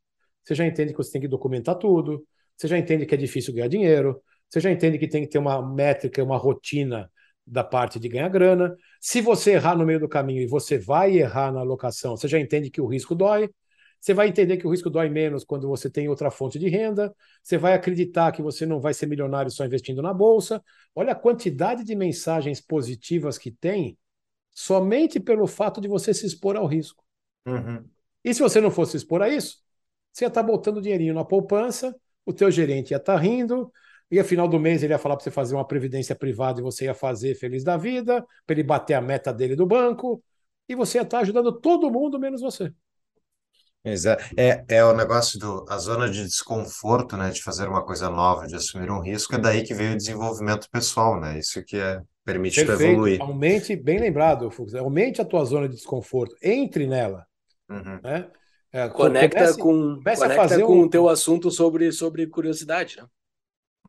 você 0.44 0.56
já 0.56 0.66
entende 0.66 0.92
que 0.94 0.98
você 0.98 1.12
tem 1.12 1.22
que 1.22 1.28
documentar 1.28 1.76
tudo, 1.76 2.26
você 2.56 2.68
já 2.68 2.78
entende 2.78 3.06
que 3.06 3.14
é 3.14 3.18
difícil 3.18 3.54
ganhar 3.54 3.68
dinheiro, 3.68 4.22
você 4.50 4.60
já 4.60 4.72
entende 4.72 4.98
que 4.98 5.08
tem 5.08 5.24
que 5.24 5.30
ter 5.30 5.38
uma 5.38 5.62
métrica, 5.62 6.24
uma 6.24 6.38
rotina 6.38 7.12
da 7.46 7.64
parte 7.64 8.00
de 8.00 8.10
ganhar 8.10 8.30
grana. 8.30 8.76
Se 9.00 9.22
você 9.22 9.52
errar 9.54 9.76
no 9.76 9.86
meio 9.86 10.00
do 10.00 10.08
caminho 10.10 10.42
e 10.42 10.48
você 10.48 10.78
vai 10.78 11.18
errar 11.18 11.52
na 11.52 11.60
alocação, 11.62 12.16
você 12.16 12.28
já 12.28 12.40
entende 12.40 12.70
que 12.70 12.82
o 12.82 12.88
risco 12.88 13.14
dói. 13.16 13.50
Você 14.00 14.14
vai 14.14 14.28
entender 14.28 14.58
que 14.58 14.68
o 14.68 14.70
risco 14.70 14.90
dói 14.90 15.10
menos 15.10 15.44
quando 15.44 15.68
você 15.68 15.90
tem 15.90 16.08
outra 16.08 16.30
fonte 16.30 16.60
de 16.60 16.70
renda. 16.70 17.14
Você 17.42 17.58
vai 17.58 17.74
acreditar 17.74 18.32
que 18.32 18.42
você 18.42 18.66
não 18.66 18.80
vai 18.80 18.94
ser 18.94 19.08
milionário 19.08 19.50
só 19.52 19.66
investindo 19.66 20.02
na 20.02 20.14
bolsa. 20.14 20.64
Olha 20.96 21.14
a 21.14 21.16
quantidade 21.16 21.84
de 21.84 21.96
mensagens 21.96 22.62
positivas 22.62 23.38
que 23.38 23.52
tem 23.52 23.98
somente 24.58 25.20
pelo 25.20 25.46
fato 25.46 25.80
de 25.80 25.88
você 25.88 26.12
se 26.16 26.26
expor 26.26 26.58
ao 26.58 26.66
risco. 26.66 27.06
Uhum. 27.46 27.88
E 28.26 28.34
se 28.34 28.42
você 28.42 28.60
não 28.60 28.72
fosse 28.72 28.98
expor 28.98 29.22
a 29.22 29.30
isso, 29.30 29.60
você 30.12 30.26
ia 30.26 30.30
estar 30.30 30.42
botando 30.42 30.82
dinheirinho 30.82 31.14
na 31.14 31.24
poupança, 31.24 31.96
o 32.26 32.34
teu 32.34 32.50
gerente 32.50 32.90
ia 32.90 32.98
estar 32.98 33.18
rindo, 33.18 33.72
e 34.10 34.20
a 34.20 34.24
final 34.24 34.48
do 34.48 34.60
mês 34.60 34.82
ele 34.82 34.94
ia 34.94 34.98
falar 34.98 35.16
para 35.16 35.24
você 35.24 35.30
fazer 35.30 35.54
uma 35.54 35.68
previdência 35.68 36.16
privada 36.16 36.60
e 36.60 36.64
você 36.64 36.86
ia 36.86 36.96
fazer 36.96 37.36
feliz 37.36 37.64
da 37.64 37.78
vida, 37.78 38.26
para 38.48 38.56
ele 38.56 38.64
bater 38.64 38.96
a 38.96 39.02
meta 39.02 39.32
dele 39.32 39.56
do 39.56 39.68
banco, 39.68 40.24
e 40.68 40.74
você 40.74 40.98
ia 40.98 41.04
estar 41.04 41.20
ajudando 41.20 41.52
todo 41.60 41.92
mundo 41.92 42.20
menos 42.20 42.42
você. 42.42 42.74
Exato. 43.84 44.24
É, 44.36 44.66
é 44.68 44.84
o 44.84 44.94
negócio 44.94 45.40
do 45.40 45.66
a 45.70 45.78
zona 45.78 46.10
de 46.10 46.24
desconforto, 46.24 47.16
né, 47.16 47.30
de 47.30 47.42
fazer 47.42 47.68
uma 47.68 47.86
coisa 47.86 48.10
nova, 48.10 48.48
de 48.48 48.56
assumir 48.56 48.92
um 48.92 49.00
risco, 49.00 49.36
é 49.36 49.38
daí 49.38 49.64
que 49.64 49.74
veio 49.74 49.94
o 49.94 49.98
desenvolvimento 49.98 50.68
pessoal, 50.70 51.20
né? 51.20 51.40
Isso 51.40 51.64
que 51.64 51.78
é 51.78 52.02
permite 52.26 52.66
Perfeito. 52.66 52.92
evoluir. 52.92 53.22
Aumente, 53.22 53.76
bem 53.76 54.00
lembrado, 54.00 54.52
Fux, 54.52 54.76
aumente 54.76 55.22
a 55.22 55.26
tua 55.26 55.46
zona 55.46 55.70
de 55.70 55.76
desconforto, 55.76 56.36
entre 56.44 56.86
nela. 56.86 57.26
Uhum. 57.70 58.02
Né? 58.04 58.30
É, 58.74 58.90
conecta 58.90 59.40
comece, 59.40 59.60
com, 59.60 59.96
comece 59.96 60.22
conecta 60.22 60.44
a 60.44 60.50
fazer 60.50 60.64
com 60.66 60.80
um... 60.80 60.82
o 60.82 60.90
teu 60.90 61.08
assunto 61.08 61.50
sobre, 61.50 61.90
sobre 61.94 62.28
curiosidade, 62.28 62.98
né? 62.98 63.08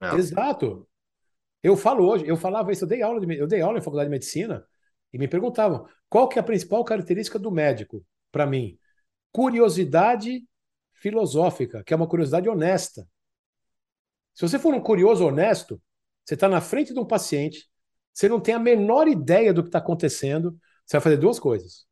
É. 0.00 0.14
Exato. 0.14 0.86
Eu 1.60 1.76
falo 1.76 2.08
hoje, 2.08 2.24
eu 2.26 2.36
falava 2.36 2.70
isso, 2.70 2.84
eu 2.84 2.88
dei 2.88 3.02
aula, 3.02 3.20
de, 3.20 3.36
eu 3.36 3.48
dei 3.48 3.60
aula 3.60 3.78
em 3.78 3.82
faculdade 3.82 4.08
de 4.08 4.12
medicina 4.12 4.64
e 5.12 5.18
me 5.18 5.26
perguntavam 5.26 5.86
qual 6.08 6.28
que 6.28 6.38
é 6.38 6.40
a 6.40 6.44
principal 6.44 6.84
característica 6.84 7.38
do 7.38 7.50
médico 7.50 8.04
para 8.30 8.46
mim? 8.46 8.78
Curiosidade 9.38 10.44
filosófica, 10.94 11.84
que 11.84 11.94
é 11.94 11.96
uma 11.96 12.08
curiosidade 12.08 12.48
honesta. 12.48 13.08
Se 14.34 14.42
você 14.42 14.58
for 14.58 14.74
um 14.74 14.80
curioso 14.80 15.24
honesto, 15.24 15.80
você 16.24 16.34
está 16.34 16.48
na 16.48 16.60
frente 16.60 16.92
de 16.92 16.98
um 16.98 17.06
paciente, 17.06 17.70
você 18.12 18.28
não 18.28 18.40
tem 18.40 18.52
a 18.52 18.58
menor 18.58 19.06
ideia 19.06 19.54
do 19.54 19.62
que 19.62 19.68
está 19.68 19.78
acontecendo, 19.78 20.58
você 20.84 20.96
vai 20.96 21.00
fazer 21.00 21.18
duas 21.18 21.38
coisas. 21.38 21.86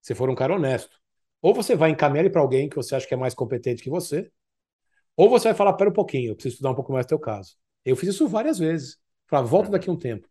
Se 0.00 0.14
for 0.14 0.30
um 0.30 0.34
cara 0.34 0.54
honesto, 0.54 0.98
ou 1.42 1.52
você 1.52 1.76
vai 1.76 1.90
encaminhar 1.90 2.24
ele 2.24 2.32
para 2.32 2.40
alguém 2.40 2.70
que 2.70 2.76
você 2.76 2.94
acha 2.94 3.06
que 3.06 3.12
é 3.12 3.18
mais 3.18 3.34
competente 3.34 3.82
que 3.82 3.90
você, 3.90 4.32
ou 5.14 5.28
você 5.28 5.48
vai 5.48 5.54
falar, 5.54 5.74
pera 5.74 5.90
um 5.90 5.92
pouquinho, 5.92 6.30
eu 6.30 6.34
preciso 6.34 6.54
estudar 6.54 6.70
um 6.70 6.74
pouco 6.74 6.90
mais 6.90 7.04
do 7.04 7.10
teu 7.10 7.18
caso. 7.18 7.54
Eu 7.84 7.96
fiz 7.96 8.08
isso 8.08 8.26
várias 8.26 8.58
vezes. 8.58 8.96
Falava, 9.26 9.46
volta 9.46 9.68
daqui 9.68 9.90
um 9.90 9.98
tempo. 9.98 10.26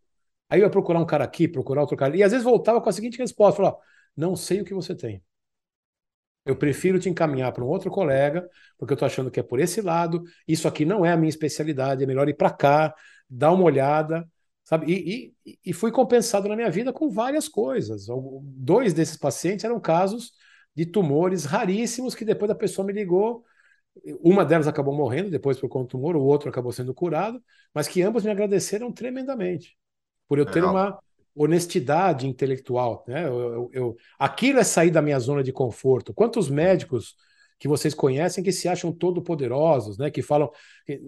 Aí 0.48 0.58
eu 0.58 0.64
ia 0.64 0.70
procurar 0.70 0.98
um 0.98 1.06
cara 1.06 1.22
aqui, 1.22 1.46
procurar 1.46 1.82
outro 1.82 1.96
cara. 1.96 2.16
E 2.16 2.22
às 2.24 2.32
vezes 2.32 2.44
voltava 2.44 2.80
com 2.80 2.88
a 2.88 2.92
seguinte 2.92 3.16
resposta: 3.16 3.62
falar, 3.62 3.76
não 4.16 4.34
sei 4.34 4.60
o 4.60 4.64
que 4.64 4.74
você 4.74 4.92
tem. 4.92 5.22
Eu 6.44 6.56
prefiro 6.56 6.98
te 6.98 7.08
encaminhar 7.08 7.52
para 7.52 7.64
um 7.64 7.68
outro 7.68 7.90
colega, 7.90 8.48
porque 8.76 8.92
eu 8.92 8.96
estou 8.96 9.06
achando 9.06 9.30
que 9.30 9.38
é 9.38 9.42
por 9.42 9.60
esse 9.60 9.80
lado. 9.80 10.22
Isso 10.46 10.66
aqui 10.66 10.84
não 10.84 11.06
é 11.06 11.12
a 11.12 11.16
minha 11.16 11.28
especialidade, 11.28 12.02
é 12.02 12.06
melhor 12.06 12.28
ir 12.28 12.34
para 12.34 12.50
cá, 12.50 12.94
dar 13.28 13.52
uma 13.52 13.64
olhada, 13.64 14.28
sabe? 14.64 14.92
E, 14.92 15.34
e, 15.46 15.58
e, 15.66 15.72
fui 15.72 15.92
compensado 15.92 16.48
na 16.48 16.56
minha 16.56 16.70
vida 16.70 16.92
com 16.92 17.08
várias 17.10 17.48
coisas. 17.48 18.06
Dois 18.42 18.92
desses 18.92 19.16
pacientes 19.16 19.64
eram 19.64 19.78
casos 19.78 20.32
de 20.74 20.84
tumores 20.86 21.44
raríssimos 21.44 22.14
que 22.14 22.24
depois 22.24 22.50
a 22.50 22.54
pessoa 22.54 22.86
me 22.86 22.92
ligou. 22.92 23.44
Uma 24.20 24.44
delas 24.44 24.66
acabou 24.66 24.94
morrendo 24.94 25.30
depois 25.30 25.60
por 25.60 25.68
conta 25.68 25.84
do 25.84 25.90
tumor, 25.90 26.16
o 26.16 26.22
outro 26.22 26.48
acabou 26.48 26.72
sendo 26.72 26.94
curado, 26.94 27.42
mas 27.74 27.86
que 27.86 28.02
ambos 28.02 28.24
me 28.24 28.30
agradeceram 28.30 28.90
tremendamente 28.90 29.76
por 30.26 30.38
eu 30.38 30.46
ter 30.46 30.64
uma 30.64 30.98
honestidade 31.34 32.26
intelectual. 32.26 33.04
Né? 33.06 33.24
Eu, 33.26 33.40
eu, 33.40 33.70
eu, 33.72 33.96
aquilo 34.18 34.58
é 34.58 34.64
sair 34.64 34.90
da 34.90 35.02
minha 35.02 35.18
zona 35.18 35.42
de 35.42 35.52
conforto. 35.52 36.12
Quantos 36.12 36.48
médicos 36.48 37.14
que 37.58 37.68
vocês 37.68 37.94
conhecem 37.94 38.42
que 38.42 38.50
se 38.50 38.68
acham 38.68 38.90
todo 38.90 39.22
poderosos, 39.22 39.96
né? 39.96 40.10
Que 40.10 40.20
falam, 40.20 40.50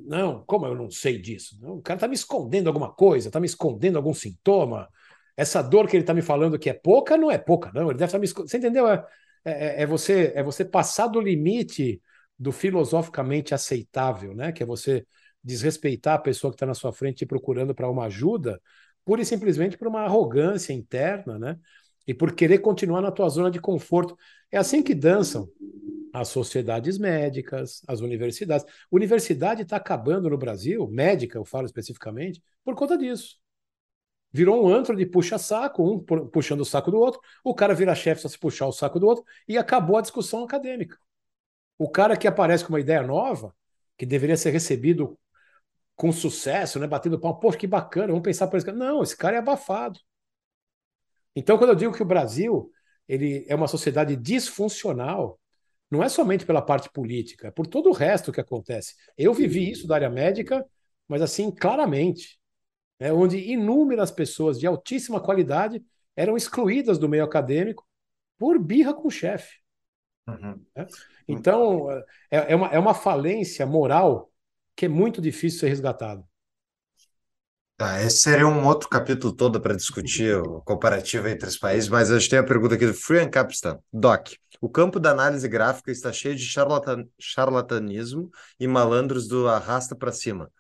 não, 0.07 0.45
como 0.47 0.65
eu 0.67 0.75
não 0.77 0.89
sei 0.89 1.19
disso? 1.19 1.59
o 1.63 1.83
cara 1.83 1.97
está 1.97 2.07
me 2.07 2.15
escondendo 2.15 2.69
alguma 2.69 2.93
coisa, 2.93 3.29
está 3.29 3.41
me 3.41 3.47
escondendo 3.47 3.97
algum 3.97 4.15
sintoma. 4.15 4.89
Essa 5.37 5.61
dor 5.61 5.89
que 5.89 5.97
ele 5.97 6.05
está 6.05 6.15
me 6.15 6.23
falando 6.23 6.57
que 6.57 6.71
é 6.71 6.73
pouca, 6.73 7.17
não 7.17 7.29
é 7.29 7.39
pouca, 7.39 7.73
não. 7.75 7.91
Ele 7.91 7.99
deve 7.99 8.05
estar 8.05 8.19
tá 8.19 8.21
me 8.21 8.27
escondendo. 8.27 8.51
Você 8.51 8.59
entendeu? 8.59 8.89
É, 8.89 9.05
é, 9.45 9.83
é, 9.83 9.87
você, 9.87 10.33
é 10.35 10.45
você 10.45 10.65
passar 10.65 11.09
do 11.09 11.21
limite 11.21 12.01
do 12.39 12.53
filosoficamente 12.53 13.53
aceitável, 13.53 14.33
né? 14.33 14.53
Que 14.53 14.63
é 14.63 14.67
você 14.67 15.05
desrespeitar 15.43 16.15
a 16.15 16.19
pessoa 16.19 16.53
que 16.53 16.55
está 16.55 16.67
na 16.67 16.75
sua 16.75 16.93
frente 16.93 17.27
procurando 17.27 17.75
para 17.75 17.91
uma 17.91 18.05
ajuda 18.05 18.61
pura 19.05 19.23
e 19.23 19.25
simplesmente 19.25 19.77
por 19.77 19.89
uma 19.89 20.03
arrogância 20.03 20.73
interna, 20.73 21.39
né? 21.39 21.59
E 22.07 22.15
por 22.15 22.33
querer 22.33 22.59
continuar 22.59 23.01
na 23.01 23.11
tua 23.11 23.29
zona 23.29 23.51
de 23.51 23.61
conforto. 23.61 24.17
É 24.51 24.59
assim 24.59 24.83
que 24.83 24.95
dançam 24.95 25.49
as 26.13 26.29
sociedades 26.29 26.97
médicas, 26.97 27.83
as 27.89 28.01
universidades. 28.01 28.65
Universidade 28.91 29.63
está 29.63 29.77
acabando 29.77 30.31
no 30.31 30.39
Brasil, 30.39 30.87
médica, 30.87 31.37
eu 31.37 31.45
falo 31.45 31.67
especificamente, 31.67 32.43
por 32.65 32.75
conta 32.77 32.97
disso. 32.97 33.37
Virou 34.33 34.65
um 34.65 34.69
antro 34.69 34.97
de 34.97 35.07
puxa-saco, 35.07 35.83
um 35.83 35.99
puxando 36.29 36.61
o 36.61 36.65
saco 36.65 36.91
do 36.91 36.99
outro, 36.99 37.21
o 37.43 37.55
cara 37.55 37.75
vira 37.75 37.95
chefe 37.95 38.23
só 38.23 38.29
se 38.29 38.39
puxar 38.39 38.67
o 38.67 38.73
saco 38.73 39.01
do 39.01 39.07
outro, 39.07 39.25
e 39.49 39.59
acabou 39.59 39.97
a 39.97 40.01
discussão 40.01 40.45
acadêmica. 40.45 40.97
O 41.79 41.89
cara 41.91 42.17
que 42.17 42.29
aparece 42.29 42.65
com 42.65 42.73
uma 42.73 42.81
ideia 42.81 43.03
nova, 43.03 43.55
que 43.97 44.07
deveria 44.07 44.37
ser 44.37 44.51
recebido 44.51 45.19
com 45.97 46.13
sucesso, 46.13 46.79
né? 46.79 46.87
Batendo 46.87 47.21
pau, 47.21 47.39
poxa, 47.39 47.59
que 47.59 47.67
bacana, 47.67 48.09
vamos 48.09 48.23
pensar 48.23 48.49
por 48.49 48.57
isso. 48.57 48.73
Não, 48.73 49.03
esse 49.03 49.17
cara 49.17 49.37
é 49.37 49.39
abafado. 49.39 49.99
Então, 51.37 51.59
quando 51.59 51.71
eu 51.71 51.77
digo 51.77 51.93
que 51.93 52.03
o 52.03 52.07
Brasil 52.07 52.71
ele 53.09 53.45
é 53.49 53.55
uma 53.55 53.69
sociedade 53.69 54.17
disfuncional, 54.17 55.39
não 55.91 56.03
é 56.03 56.09
somente 56.09 56.47
pela 56.47 56.63
parte 56.63 56.91
política, 56.91 57.49
é 57.49 57.51
por 57.51 57.67
todo 57.67 57.91
o 57.91 57.93
resto 57.93 58.33
que 58.33 58.41
acontece. 58.41 58.95
Eu 59.17 59.35
vivi 59.35 59.71
isso 59.71 59.87
da 59.87 59.97
área 59.97 60.11
médica, 60.11 60.65
mas 61.07 61.23
assim, 61.23 61.51
claramente, 61.51 62.39
né? 62.99 63.13
onde 63.13 63.39
inúmeras 63.39 64.11
pessoas 64.11 64.59
de 64.59 64.67
altíssima 64.67 65.21
qualidade 65.21 65.85
eram 66.17 66.37
excluídas 66.37 66.99
do 66.99 67.09
meio 67.09 67.25
acadêmico 67.25 67.87
por 68.39 68.59
birra 68.59 68.95
com 68.95 69.09
o 69.09 69.11
chefe. 69.11 69.59
Uhum. 70.27 70.65
Né? 70.75 70.87
Então, 71.29 71.91
é, 72.31 72.53
é, 72.53 72.57
uma, 72.57 72.69
é 72.69 72.79
uma 72.79 72.95
falência 72.95 73.67
moral 73.67 74.31
que 74.77 74.87
é 74.87 74.89
muito 74.89 75.21
difícil 75.21 75.61
ser 75.61 75.69
resgatado. 75.69 76.25
Tá, 77.77 78.01
esse 78.03 78.19
seria 78.19 78.47
um 78.47 78.65
outro 78.65 78.89
capítulo 78.89 79.35
todo 79.35 79.61
para 79.61 79.75
discutir 79.75 80.37
o 80.37 80.61
comparativo 80.61 81.27
entre 81.27 81.49
os 81.49 81.57
países, 81.57 81.89
mas 81.89 82.09
a 82.09 82.19
gente 82.19 82.31
tem 82.31 82.39
a 82.39 82.45
pergunta 82.45 82.77
aqui 82.77 82.87
do 82.87 82.95
Frian 82.95 83.29
Capistan. 83.29 83.81
Doc, 83.93 84.29
o 84.61 84.69
campo 84.69 85.01
da 85.01 85.11
análise 85.11 85.49
gráfica 85.49 85.91
está 85.91 86.13
cheio 86.13 86.37
de 86.37 86.45
charlatan 86.45 87.05
charlatanismo 87.19 88.31
e 88.61 88.69
malandros 88.69 89.27
do 89.27 89.49
arrasta 89.49 89.97
para 89.97 90.13
cima. 90.13 90.53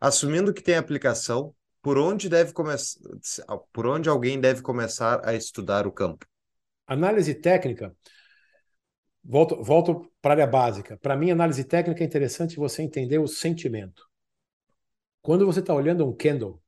Assumindo 0.00 0.52
que 0.54 0.62
tem 0.62 0.76
aplicação, 0.76 1.54
por 1.82 1.98
onde 1.98 2.28
deve 2.28 2.54
começar, 2.54 2.98
por 3.70 3.86
onde 3.86 4.08
alguém 4.08 4.40
deve 4.40 4.62
começar 4.62 5.20
a 5.28 5.34
estudar 5.34 5.86
o 5.86 5.92
campo? 5.92 6.24
Análise 6.86 7.34
técnica 7.34 7.94
Volto, 9.24 9.62
volto 9.62 10.10
para 10.20 10.32
a 10.32 10.34
área 10.34 10.46
básica. 10.46 10.96
Para 10.96 11.16
mim, 11.16 11.30
análise 11.30 11.64
técnica 11.64 12.02
é 12.02 12.06
interessante 12.06 12.56
você 12.56 12.82
entender 12.82 13.18
o 13.18 13.28
sentimento. 13.28 14.02
Quando 15.20 15.46
você 15.46 15.60
está 15.60 15.72
olhando 15.72 16.06
um 16.06 16.14
candle, 16.14 16.60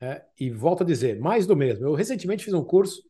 é, 0.00 0.22
e 0.38 0.50
volto 0.50 0.82
a 0.82 0.86
dizer, 0.86 1.18
mais 1.18 1.46
do 1.46 1.56
mesmo. 1.56 1.86
Eu 1.86 1.94
recentemente 1.94 2.44
fiz 2.44 2.54
um 2.54 2.64
curso 2.64 3.02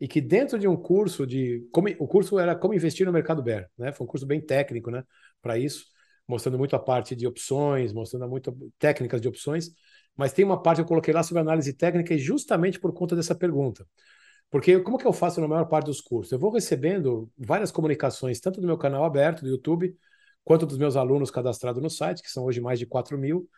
e 0.00 0.06
que 0.06 0.20
dentro 0.20 0.58
de 0.58 0.68
um 0.68 0.76
curso 0.76 1.26
de. 1.26 1.66
Como, 1.72 1.88
o 1.98 2.06
curso 2.06 2.38
era 2.38 2.54
como 2.54 2.74
investir 2.74 3.06
no 3.06 3.12
mercado 3.12 3.42
bear, 3.42 3.68
né? 3.76 3.92
Foi 3.92 4.06
um 4.06 4.08
curso 4.08 4.26
bem 4.26 4.40
técnico, 4.40 4.90
né? 4.90 5.02
Para 5.42 5.58
isso, 5.58 5.86
mostrando 6.26 6.58
muito 6.58 6.76
a 6.76 6.78
parte 6.78 7.16
de 7.16 7.26
opções, 7.26 7.92
mostrando 7.92 8.28
muito 8.28 8.56
técnicas 8.78 9.20
de 9.20 9.28
opções. 9.28 9.70
Mas 10.16 10.32
tem 10.32 10.44
uma 10.44 10.60
parte 10.62 10.78
que 10.78 10.82
eu 10.82 10.86
coloquei 10.88 11.14
lá 11.14 11.22
sobre 11.22 11.40
análise 11.40 11.72
técnica 11.72 12.14
e 12.14 12.18
justamente 12.18 12.78
por 12.78 12.92
conta 12.92 13.16
dessa 13.16 13.34
pergunta. 13.34 13.86
Porque 14.50 14.80
como 14.80 14.98
que 14.98 15.06
eu 15.06 15.12
faço 15.12 15.40
na 15.40 15.48
maior 15.48 15.66
parte 15.66 15.86
dos 15.86 16.00
cursos? 16.00 16.32
Eu 16.32 16.38
vou 16.38 16.50
recebendo 16.50 17.30
várias 17.36 17.70
comunicações, 17.70 18.40
tanto 18.40 18.60
do 18.60 18.66
meu 18.66 18.78
canal 18.78 19.04
aberto 19.04 19.42
do 19.42 19.48
YouTube, 19.48 19.94
quanto 20.42 20.64
dos 20.64 20.78
meus 20.78 20.96
alunos 20.96 21.30
cadastrados 21.30 21.82
no 21.82 21.90
site, 21.90 22.22
que 22.22 22.30
são 22.30 22.44
hoje 22.44 22.60
mais 22.60 22.78
de 22.78 22.86
4 22.86 23.18
mil, 23.18 23.48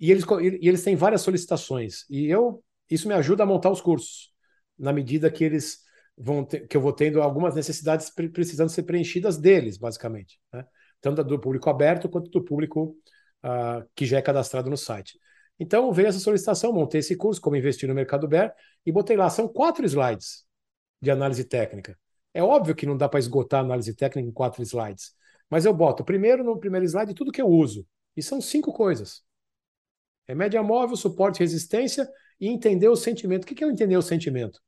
e 0.00 0.10
eles, 0.10 0.24
e 0.60 0.68
eles 0.68 0.82
têm 0.82 0.96
várias 0.96 1.20
solicitações. 1.20 2.04
E 2.10 2.26
eu 2.26 2.62
isso 2.90 3.08
me 3.08 3.14
ajuda 3.14 3.42
a 3.42 3.46
montar 3.46 3.70
os 3.70 3.80
cursos, 3.80 4.32
na 4.78 4.92
medida 4.92 5.30
que 5.30 5.44
eles 5.44 5.78
vão 6.16 6.44
ter, 6.44 6.66
que 6.66 6.76
eu 6.76 6.80
vou 6.80 6.92
tendo 6.92 7.22
algumas 7.22 7.54
necessidades 7.54 8.10
precisando 8.10 8.68
ser 8.68 8.82
preenchidas 8.82 9.38
deles, 9.38 9.78
basicamente. 9.78 10.38
Né? 10.52 10.64
Tanto 11.00 11.24
do 11.24 11.40
público 11.40 11.70
aberto 11.70 12.08
quanto 12.08 12.30
do 12.30 12.44
público 12.44 12.96
uh, 13.44 13.88
que 13.94 14.06
já 14.06 14.18
é 14.18 14.22
cadastrado 14.22 14.70
no 14.70 14.76
site. 14.76 15.18
Então 15.58 15.92
veio 15.92 16.08
essa 16.08 16.18
solicitação, 16.18 16.72
montei 16.72 17.00
esse 17.00 17.16
curso, 17.16 17.40
como 17.40 17.56
investir 17.56 17.88
no 17.88 17.94
mercado 17.94 18.26
Bear, 18.26 18.54
e 18.84 18.92
botei 18.92 19.16
lá. 19.16 19.30
São 19.30 19.48
quatro 19.48 19.84
slides 19.86 20.44
de 21.00 21.10
análise 21.10 21.44
técnica. 21.44 21.98
É 22.32 22.42
óbvio 22.42 22.74
que 22.74 22.86
não 22.86 22.96
dá 22.96 23.08
para 23.08 23.20
esgotar 23.20 23.60
a 23.60 23.62
análise 23.64 23.94
técnica 23.94 24.28
em 24.28 24.32
quatro 24.32 24.62
slides. 24.62 25.14
Mas 25.48 25.64
eu 25.64 25.72
boto 25.72 26.04
primeiro 26.04 26.42
no 26.42 26.58
primeiro 26.58 26.84
slide 26.84 27.14
tudo 27.14 27.30
que 27.30 27.40
eu 27.40 27.48
uso. 27.48 27.86
E 28.16 28.22
são 28.22 28.40
cinco 28.40 28.72
coisas. 28.72 29.22
É 30.26 30.34
média 30.34 30.62
móvel, 30.62 30.96
suporte, 30.96 31.40
resistência 31.40 32.08
e 32.40 32.48
entender 32.48 32.88
o 32.88 32.96
sentimento. 32.96 33.44
O 33.44 33.46
que 33.46 33.62
é 33.62 33.68
entender 33.68 33.96
o 33.96 34.02
sentimento? 34.02 34.60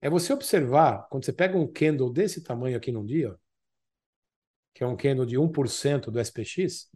É 0.00 0.10
você 0.10 0.32
observar, 0.32 1.06
quando 1.08 1.24
você 1.24 1.32
pega 1.32 1.56
um 1.56 1.70
candle 1.70 2.12
desse 2.12 2.42
tamanho 2.42 2.76
aqui 2.76 2.90
num 2.90 3.06
dia, 3.06 3.34
que 4.74 4.82
é 4.82 4.86
um 4.86 4.96
candle 4.96 5.24
de 5.24 5.38
1% 5.38 6.10
do 6.10 6.18
SPX, 6.18 6.90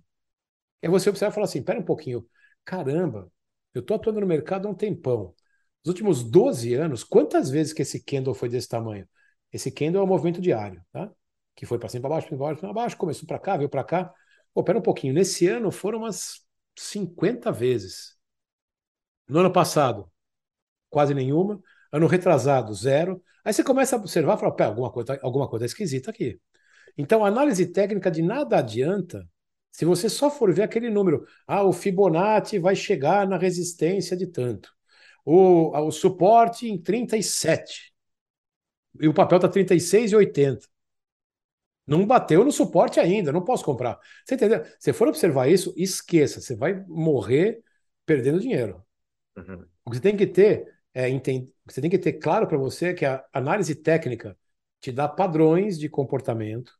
é 0.82 0.88
você 0.88 1.08
observar 1.08 1.30
e 1.30 1.34
falar 1.34 1.44
assim, 1.44 1.60
espera 1.60 1.78
um 1.78 1.84
pouquinho, 1.84 2.26
caramba, 2.66 3.32
eu 3.72 3.80
estou 3.80 3.96
atuando 3.96 4.20
no 4.20 4.26
mercado 4.26 4.68
há 4.68 4.70
um 4.70 4.74
tempão. 4.74 5.34
Nos 5.84 5.90
últimos 5.90 6.24
12 6.24 6.74
anos, 6.74 7.04
quantas 7.04 7.48
vezes 7.48 7.72
que 7.72 7.82
esse 7.82 8.02
candle 8.02 8.34
foi 8.34 8.48
desse 8.48 8.68
tamanho? 8.68 9.08
Esse 9.52 9.70
candle 9.70 10.02
é 10.02 10.04
um 10.04 10.08
movimento 10.08 10.40
diário, 10.40 10.82
tá? 10.92 11.10
Que 11.54 11.64
foi 11.64 11.78
para 11.78 11.88
cima, 11.88 12.02
para 12.02 12.10
baixo, 12.10 12.28
para 12.28 12.36
baixo, 12.36 12.60
para 12.60 12.72
baixo, 12.72 12.96
começou 12.96 13.26
para 13.26 13.38
cá, 13.38 13.56
veio 13.56 13.70
para 13.70 13.84
cá. 13.84 14.12
Pô, 14.52 14.64
pera 14.64 14.78
um 14.78 14.82
pouquinho. 14.82 15.14
Nesse 15.14 15.46
ano 15.46 15.70
foram 15.70 16.00
umas 16.00 16.44
50 16.76 17.52
vezes. 17.52 18.16
No 19.28 19.40
ano 19.40 19.52
passado, 19.52 20.10
quase 20.90 21.14
nenhuma. 21.14 21.60
Ano 21.92 22.06
retrasado, 22.06 22.74
zero. 22.74 23.22
Aí 23.44 23.52
você 23.52 23.62
começa 23.62 23.96
a 23.96 23.98
observar 23.98 24.36
e 24.36 24.40
fala, 24.40 24.54
pé, 24.56 24.64
alguma 24.64 24.90
coisa, 24.90 25.18
alguma 25.22 25.48
coisa 25.48 25.64
esquisita 25.66 26.10
aqui. 26.10 26.40
Então, 26.98 27.24
a 27.24 27.28
análise 27.28 27.66
técnica 27.66 28.10
de 28.10 28.22
nada 28.22 28.58
adianta 28.58 29.26
se 29.76 29.84
você 29.84 30.08
só 30.08 30.30
for 30.30 30.50
ver 30.54 30.62
aquele 30.62 30.88
número, 30.88 31.26
ah, 31.46 31.62
o 31.62 31.70
Fibonacci 31.70 32.58
vai 32.58 32.74
chegar 32.74 33.28
na 33.28 33.36
resistência 33.36 34.16
de 34.16 34.26
tanto, 34.26 34.72
o, 35.22 35.70
o 35.78 35.90
suporte 35.90 36.66
em 36.66 36.80
37, 36.80 37.92
e 38.98 39.06
o 39.06 39.12
papel 39.12 39.36
está 39.36 39.50
36,80. 39.50 40.66
Não 41.86 42.06
bateu 42.06 42.42
no 42.42 42.50
suporte 42.50 42.98
ainda, 42.98 43.30
não 43.30 43.44
posso 43.44 43.66
comprar. 43.66 44.00
Você 44.24 44.36
entendeu? 44.36 44.64
Se 44.80 44.94
for 44.94 45.08
observar 45.08 45.46
isso, 45.46 45.74
esqueça, 45.76 46.40
você 46.40 46.56
vai 46.56 46.82
morrer 46.88 47.62
perdendo 48.06 48.40
dinheiro. 48.40 48.82
Uhum. 49.36 49.62
O 49.84 49.90
que 49.90 49.96
você 49.96 50.02
tem 50.02 50.16
que 50.16 50.26
ter 50.26 50.74
é 50.94 51.06
entender, 51.10 51.52
você 51.66 51.82
tem 51.82 51.90
que 51.90 51.98
ter 51.98 52.14
claro 52.14 52.46
para 52.46 52.56
você 52.56 52.94
que 52.94 53.04
a 53.04 53.22
análise 53.30 53.74
técnica 53.74 54.38
te 54.80 54.90
dá 54.90 55.06
padrões 55.06 55.78
de 55.78 55.86
comportamento, 55.90 56.72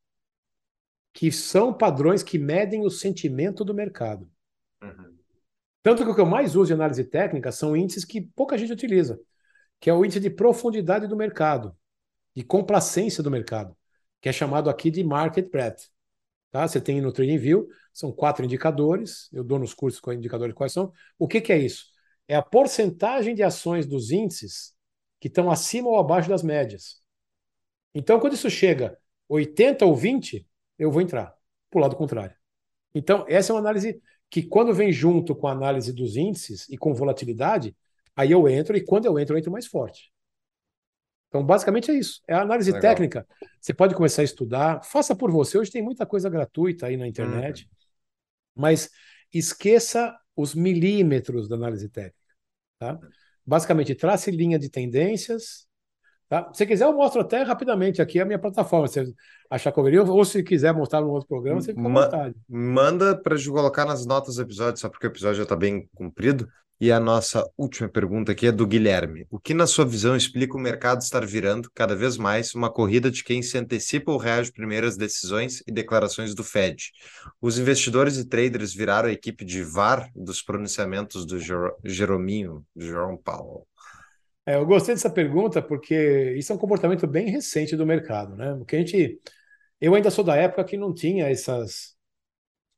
que 1.17 1.33
são 1.33 1.73
padrões 1.73 2.23
que 2.23 2.39
medem 2.39 2.85
o 2.85 2.91
sentimento 2.91 3.65
do 3.65 3.73
mercado. 3.73 4.31
Uhum. 4.83 5.17
Tanto 5.83 6.05
que 6.05 6.11
o 6.11 6.15
que 6.15 6.21
eu 6.21 6.27
mais 6.27 6.55
uso 6.55 6.71
em 6.71 6.75
análise 6.75 7.03
técnica 7.05 7.51
são 7.51 7.75
índices 7.75 8.05
que 8.05 8.21
pouca 8.21 8.59
gente 8.59 8.75
utiliza, 8.75 9.19
que 9.81 9.89
é 9.89 9.95
o 9.95 10.05
índice 10.05 10.21
de 10.21 10.29
profundidade 10.29 11.07
do 11.07 11.17
mercado, 11.17 11.75
de 12.35 12.45
complacência 12.45 13.23
do 13.23 13.31
mercado, 13.31 13.75
que 14.21 14.29
é 14.29 14.33
chamado 14.33 14.69
aqui 14.69 14.91
de 14.91 15.03
market 15.03 15.51
breadth. 15.51 15.89
Tá? 16.51 16.69
Você 16.69 16.83
tem 16.83 17.01
no 17.01 17.11
TradingView, 17.11 17.67
são 17.95 18.13
quatro 18.13 18.45
indicadores, 18.45 19.31
eu 19.33 19.43
dou 19.43 19.59
nos 19.59 19.73
cursos 19.73 19.99
com 19.99 20.13
indicadores 20.13 20.55
quais 20.55 20.75
são. 20.75 20.93
O 21.19 21.27
que, 21.27 21.41
que 21.41 21.51
é 21.51 21.57
isso? 21.57 21.87
É 22.29 22.37
a 22.37 22.43
porcentagem 22.43 23.35
de 23.35 23.43
ações 23.43 23.87
dos 23.87 24.11
índices 24.11 24.75
que 25.19 25.29
estão 25.29 25.51
acima 25.51 25.89
ou 25.89 25.99
abaixo 25.99 26.29
das 26.29 26.43
médias. 26.43 27.01
Então, 27.95 28.21
quando 28.21 28.35
isso 28.35 28.51
chega 28.51 28.99
80 29.31 29.87
ou 29.87 29.97
20, 29.97 30.47
eu 30.79 30.91
vou 30.91 31.03
entrar 31.03 31.35
para 31.71 31.79
o 31.79 31.83
lado 31.83 31.97
contrário. 31.97 32.35
Então, 32.95 33.25
essa 33.29 33.53
é 33.53 33.55
uma 33.55 33.61
análise 33.61 34.01
que, 34.31 34.43
quando 34.43 34.75
vem 34.75 34.93
junto 34.93 35.35
com 35.35 35.47
a 35.47 35.53
análise 35.53 35.93
dos 35.93 36.17
índices 36.17 36.69
e 36.69 36.77
com 36.77 36.95
volatilidade, 36.95 37.77
aí 38.15 38.33
eu 38.33 38.49
entro 38.49 38.77
e 38.77 38.85
quando 38.85 39.07
eu 39.07 39.19
entro, 39.19 39.35
eu 39.35 39.39
entro 39.39 39.53
mais 39.53 39.67
forte. 39.67 40.13
Então, 41.29 41.45
basicamente 41.45 41.91
é 41.91 41.95
isso. 41.95 42.23
É 42.27 42.35
a 42.35 42.41
análise 42.41 42.71
Legal. 42.71 42.83
técnica. 42.83 43.27
Você 43.61 43.75
pode 43.75 43.95
começar 43.95 44.23
a 44.23 44.25
estudar, 44.25 44.83
faça 44.85 45.15
por 45.15 45.31
você. 45.31 45.59
Hoje 45.59 45.71
tem 45.71 45.83
muita 45.83 46.07
coisa 46.07 46.31
gratuita 46.31 46.87
aí 46.87 46.97
na 46.97 47.07
internet, 47.07 47.65
uhum. 47.65 48.63
mas 48.63 48.91
esqueça 49.33 50.17
os 50.35 50.55
milímetros 50.55 51.49
da 51.49 51.57
análise 51.57 51.89
técnica. 51.89 52.17
Tá? 52.79 52.99
Basicamente, 53.45 53.95
trace 53.95 54.31
linha 54.31 54.59
de 54.59 54.69
tendências. 54.69 55.67
Tá? 56.29 56.51
Se 56.53 56.67
quiser, 56.67 56.87
eu 56.87 56.93
mostro 56.93 57.21
até 57.21 57.43
rapidamente 57.43 58.03
aqui 58.03 58.21
a 58.21 58.25
minha 58.25 58.39
plataforma. 58.39 58.89
Se 58.89 59.15
achar 59.49 59.71
conveniente, 59.71 60.11
ou 60.11 60.25
se 60.25 60.43
quiser 60.43 60.75
mostrar 60.75 61.01
no 61.01 61.11
outro 61.11 61.29
programa, 61.29 61.61
você 61.61 61.73
fica 61.73 61.87
à 61.87 61.93
vontade. 61.93 62.35
Manda 62.49 63.17
para 63.17 63.37
colocar 63.45 63.85
nas 63.85 64.05
notas 64.05 64.37
do 64.37 64.43
episódio, 64.43 64.81
só 64.81 64.89
porque 64.89 65.07
o 65.07 65.09
episódio 65.09 65.37
já 65.37 65.43
está 65.45 65.55
bem 65.55 65.89
comprido. 65.95 66.49
E 66.79 66.93
a 66.93 67.01
nossa 67.01 67.43
última 67.57 67.89
pergunta 67.89 68.33
aqui 68.33 68.49
é 68.49 68.53
do 68.53 68.67
Guilherme. 68.67 69.27
O 69.31 69.41
que, 69.41 69.55
na 69.55 69.67
sua 69.67 69.87
visão, 69.87 70.15
explica 70.15 70.59
o 70.59 70.61
mercado 70.61 71.01
estar 71.01 71.25
virando 71.25 71.71
cada 71.75 71.97
vez 71.97 72.19
mais 72.19 72.55
uma 72.55 72.71
corrida 72.71 73.11
de 73.11 73.25
quem 73.25 73.41
se 73.41 73.57
antecipa 73.57 74.13
ou 74.13 74.19
reage 74.19 74.53
primeiro 74.53 74.87
às 74.87 74.95
decisões 74.95 75.63
e 75.67 75.73
declarações 75.73 76.35
do 76.35 76.45
Fed? 76.45 76.91
Os 77.41 77.59
investidores 77.59 78.19
e 78.19 78.29
traders 78.29 78.75
viraram 78.75 79.09
a 79.09 79.13
equipe 79.13 79.43
de 79.43 79.63
VAR 79.63 80.11
dos 80.15 80.43
pronunciamentos 80.43 81.25
do 81.25 81.39
Jerominho, 81.83 82.63
do 82.75 82.85
Jerome 82.85 83.19
Powell. 83.25 83.67
É, 84.47 84.55
eu 84.57 84.67
gostei 84.67 84.95
dessa 84.95 85.11
pergunta 85.11 85.61
porque 85.61 86.35
isso 86.37 86.53
é 86.53 86.55
um 86.55 86.59
comportamento 86.59 87.07
bem 87.07 87.29
recente 87.31 87.77
do 87.77 87.85
mercado, 87.87 88.37
né? 88.37 88.55
Porque 88.57 88.77
a 88.77 88.79
gente, 88.79 89.21
eu 89.81 89.95
ainda 89.95 90.11
sou 90.11 90.25
da 90.25 90.37
época 90.37 90.65
que 90.65 90.77
não 90.77 90.95
tinha 90.95 91.29
essas, 91.29 91.97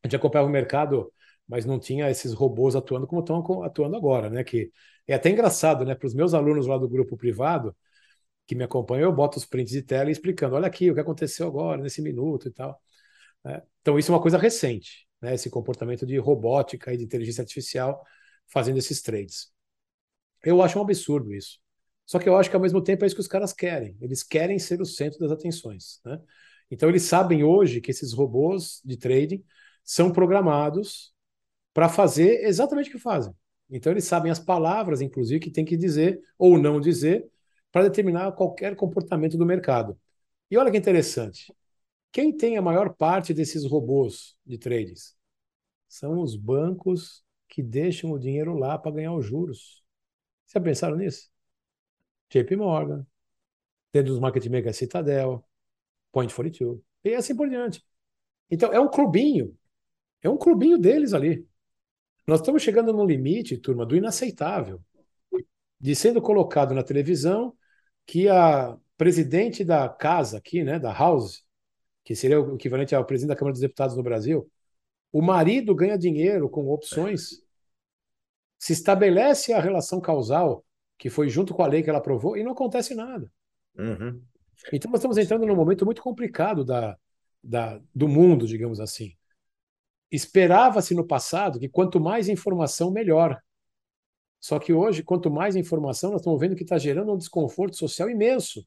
a 0.03 0.09
gente 0.09 0.17
acompanhava 0.17 0.49
o 0.49 0.53
mercado 0.53 1.13
mas 1.49 1.65
não 1.65 1.79
tinha 1.81 2.11
esses 2.11 2.33
robôs 2.35 2.77
atuando 2.77 3.07
como 3.07 3.23
estão 3.23 3.63
atuando 3.65 3.97
agora, 3.97 4.29
né? 4.31 4.45
Que 4.45 4.71
é 5.07 5.15
até 5.15 5.31
engraçado, 5.31 5.85
né? 5.85 5.95
Para 5.95 6.07
os 6.07 6.15
meus 6.15 6.35
alunos 6.35 6.67
lá 6.67 6.77
do 6.79 6.89
grupo 6.89 7.17
privado 7.17 7.75
que 8.47 8.55
me 8.55 8.65
acompanham, 8.65 9.05
eu 9.05 9.15
boto 9.15 9.39
os 9.39 9.47
prints 9.47 9.73
de 9.73 9.83
tela 9.83 10.11
explicando: 10.11 10.57
olha 10.57 10.69
aqui 10.69 10.91
o 10.91 10.95
que 10.95 11.01
aconteceu 11.01 11.49
agora, 11.49 11.83
nesse 11.83 12.03
minuto 12.03 12.49
e 12.49 12.53
tal. 12.53 12.81
Né? 13.45 13.63
Então, 13.83 13.99
isso 13.99 14.13
é 14.13 14.15
uma 14.15 14.23
coisa 14.23 14.39
recente, 14.39 15.09
né? 15.23 15.35
Esse 15.35 15.51
comportamento 15.51 16.07
de 16.07 16.19
robótica 16.19 16.93
e 16.95 16.99
de 16.99 17.05
inteligência 17.05 17.43
artificial 17.43 18.05
fazendo 18.49 18.79
esses 18.79 19.03
trades. 19.03 19.53
Eu 20.45 20.63
acho 20.63 20.79
um 20.79 20.83
absurdo 20.83 21.35
isso. 21.35 21.59
Só 22.07 22.19
que 22.19 22.29
eu 22.29 22.37
acho 22.37 22.49
que 22.49 22.57
ao 22.57 22.63
mesmo 22.63 22.83
tempo 22.83 23.05
é 23.05 23.07
isso 23.07 23.15
que 23.15 23.21
os 23.21 23.29
caras 23.29 23.53
querem. 23.53 23.97
Eles 24.01 24.23
querem 24.23 24.59
ser 24.59 24.81
o 24.81 24.87
centro 24.87 25.19
das 25.19 25.31
atenções. 25.31 26.01
Né? 26.05 26.19
Então, 26.71 26.89
eles 26.89 27.03
sabem 27.03 27.45
hoje 27.45 27.81
que 27.81 27.91
esses 27.91 28.13
robôs 28.13 28.81
de 28.85 28.97
trading 28.97 29.45
são 29.85 30.13
programados 30.13 31.13
para 31.75 31.89
fazer 31.89 32.45
exatamente 32.45 32.89
o 32.89 32.93
que 32.93 32.99
fazem. 32.99 33.35
Então, 33.71 33.93
eles 33.93 34.05
sabem 34.05 34.31
as 34.31 34.39
palavras, 34.39 35.01
inclusive, 35.01 35.41
que 35.41 35.51
tem 35.51 35.65
que 35.65 35.77
dizer 35.77 36.21
ou 36.39 36.59
não 36.59 36.81
dizer 36.81 37.29
para 37.71 37.85
determinar 37.85 38.33
qualquer 38.33 38.75
comportamento 38.75 39.37
do 39.37 39.45
mercado. 39.45 39.99
E 40.51 40.57
olha 40.57 40.71
que 40.71 40.79
interessante. 40.79 41.55
Quem 42.11 42.35
tem 42.35 42.57
a 42.57 42.63
maior 42.63 42.95
parte 42.95 43.35
desses 43.35 43.65
robôs 43.67 44.35
de 44.47 44.57
trades? 44.57 45.15
São 45.89 46.21
os 46.21 46.37
bancos 46.37 47.23
que 47.49 47.63
deixam 47.63 48.13
o 48.13 48.19
dinheiro 48.19 48.55
lá 48.57 48.79
para 48.79 48.93
ganhar 48.93 49.15
os 49.15 49.27
juros. 49.27 49.83
Já 50.53 50.61
pensaram 50.61 50.97
nisso? 50.97 51.31
JP 52.31 52.57
Morgan, 52.57 53.07
dentro 53.93 54.13
dos 54.13 54.21
market 54.21 54.47
makers 54.47 54.77
Citadel, 54.77 55.45
Point 56.13 56.35
42, 56.35 56.81
e 57.05 57.15
assim 57.15 57.35
por 57.35 57.49
diante. 57.49 57.83
Então, 58.51 58.73
é 58.73 58.81
um 58.81 58.89
clubinho. 58.89 59.57
É 60.23 60.29
um 60.29 60.37
clubinho 60.37 60.79
deles 60.79 61.13
ali. 61.13 61.47
Nós 62.27 62.41
estamos 62.41 62.63
chegando 62.63 62.93
no 62.93 63.07
limite, 63.07 63.57
turma, 63.57 63.87
do 63.87 63.97
inaceitável, 63.97 64.83
de 65.81 65.95
sendo 65.95 66.21
colocado 66.21 66.75
na 66.75 66.83
televisão 66.83 67.57
que 68.05 68.29
a 68.29 68.77
presidente 68.97 69.65
da 69.65 69.89
casa 69.89 70.39
aqui, 70.39 70.65
né, 70.65 70.79
da 70.79 70.93
House, 70.93 71.45
que 72.05 72.17
seria 72.17 72.41
o 72.41 72.57
equivalente 72.57 72.95
ao 72.95 73.05
presidente 73.05 73.29
da 73.29 73.37
Câmara 73.37 73.53
dos 73.53 73.61
Deputados 73.61 73.97
no 73.97 74.03
Brasil, 74.03 74.51
o 75.13 75.23
marido 75.23 75.75
ganha 75.75 75.97
dinheiro 75.97 76.49
com 76.49 76.69
opções, 76.69 77.43
se 78.59 78.73
estabelece 78.73 79.53
a 79.53 79.61
relação 79.61 80.01
causal 80.01 80.65
que 80.99 81.09
foi 81.09 81.29
junto 81.29 81.55
com 81.55 81.63
a 81.63 81.67
lei 81.67 81.83
que 81.83 81.89
ela 81.89 82.01
aprovou 82.01 82.37
e 82.37 82.43
não 82.43 82.53
acontece 82.53 82.95
nada. 82.95 83.31
Uhum. 83.77 84.21
Então 84.73 84.91
nós 84.91 84.99
estamos 84.99 85.17
entrando 85.17 85.47
num 85.47 85.55
momento 85.55 85.85
muito 85.85 86.03
complicado 86.03 86.65
da, 86.65 86.99
da, 87.43 87.81
do 87.95 88.09
mundo, 88.09 88.47
digamos 88.47 88.81
assim. 88.81 89.15
Esperava-se 90.11 90.95
no 90.95 91.07
passado 91.07 91.61
que 91.61 91.69
quanto 91.69 92.01
mais 92.01 92.29
informação, 92.29 92.91
melhor. 92.91 93.41
Só 94.41 94.59
que 94.59 94.73
hoje, 94.73 95.03
quanto 95.03 95.31
mais 95.31 95.55
informação, 95.55 96.11
nós 96.11 96.21
estamos 96.21 96.41
vendo 96.41 96.57
que 96.57 96.63
está 96.63 96.79
gerando 96.79 97.13
um 97.13 97.19
desconforto 97.19 97.77
social 97.77 98.11
imenso, 98.11 98.67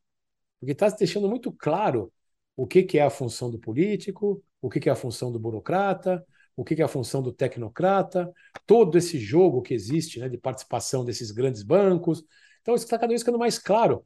porque 0.60 0.72
está 0.72 0.90
deixando 0.90 1.28
muito 1.30 1.52
claro 1.52 2.12
o 2.56 2.68
que, 2.68 2.84
que 2.84 3.00
é 3.00 3.04
a 3.04 3.10
função 3.10 3.50
do 3.50 3.60
político, 3.60 4.44
o 4.62 4.70
que, 4.70 4.80
que 4.80 4.90
é 4.90 4.92
a 4.92 4.96
função 4.96 5.32
do 5.32 5.40
burocrata, 5.40 6.26
o 6.56 6.64
que, 6.64 6.82
é 6.82 6.86
a 6.86 6.88
função 6.88 7.22
do 7.22 7.32
tecnocrata, 7.32 8.32
todo 8.66 8.98
esse 8.98 9.20
jogo 9.20 9.62
que 9.62 9.74
existe 9.74 10.20
né, 10.20 10.30
de 10.30 10.38
participação 10.38 11.04
desses 11.04 11.32
grandes 11.32 11.64
bancos. 11.64 12.24
Então, 12.62 12.76
isso 12.76 12.86
está 12.86 12.98
cada 12.98 13.10
vez 13.10 13.22
ficando 13.22 13.40
mais 13.40 13.58
claro. 13.58 14.06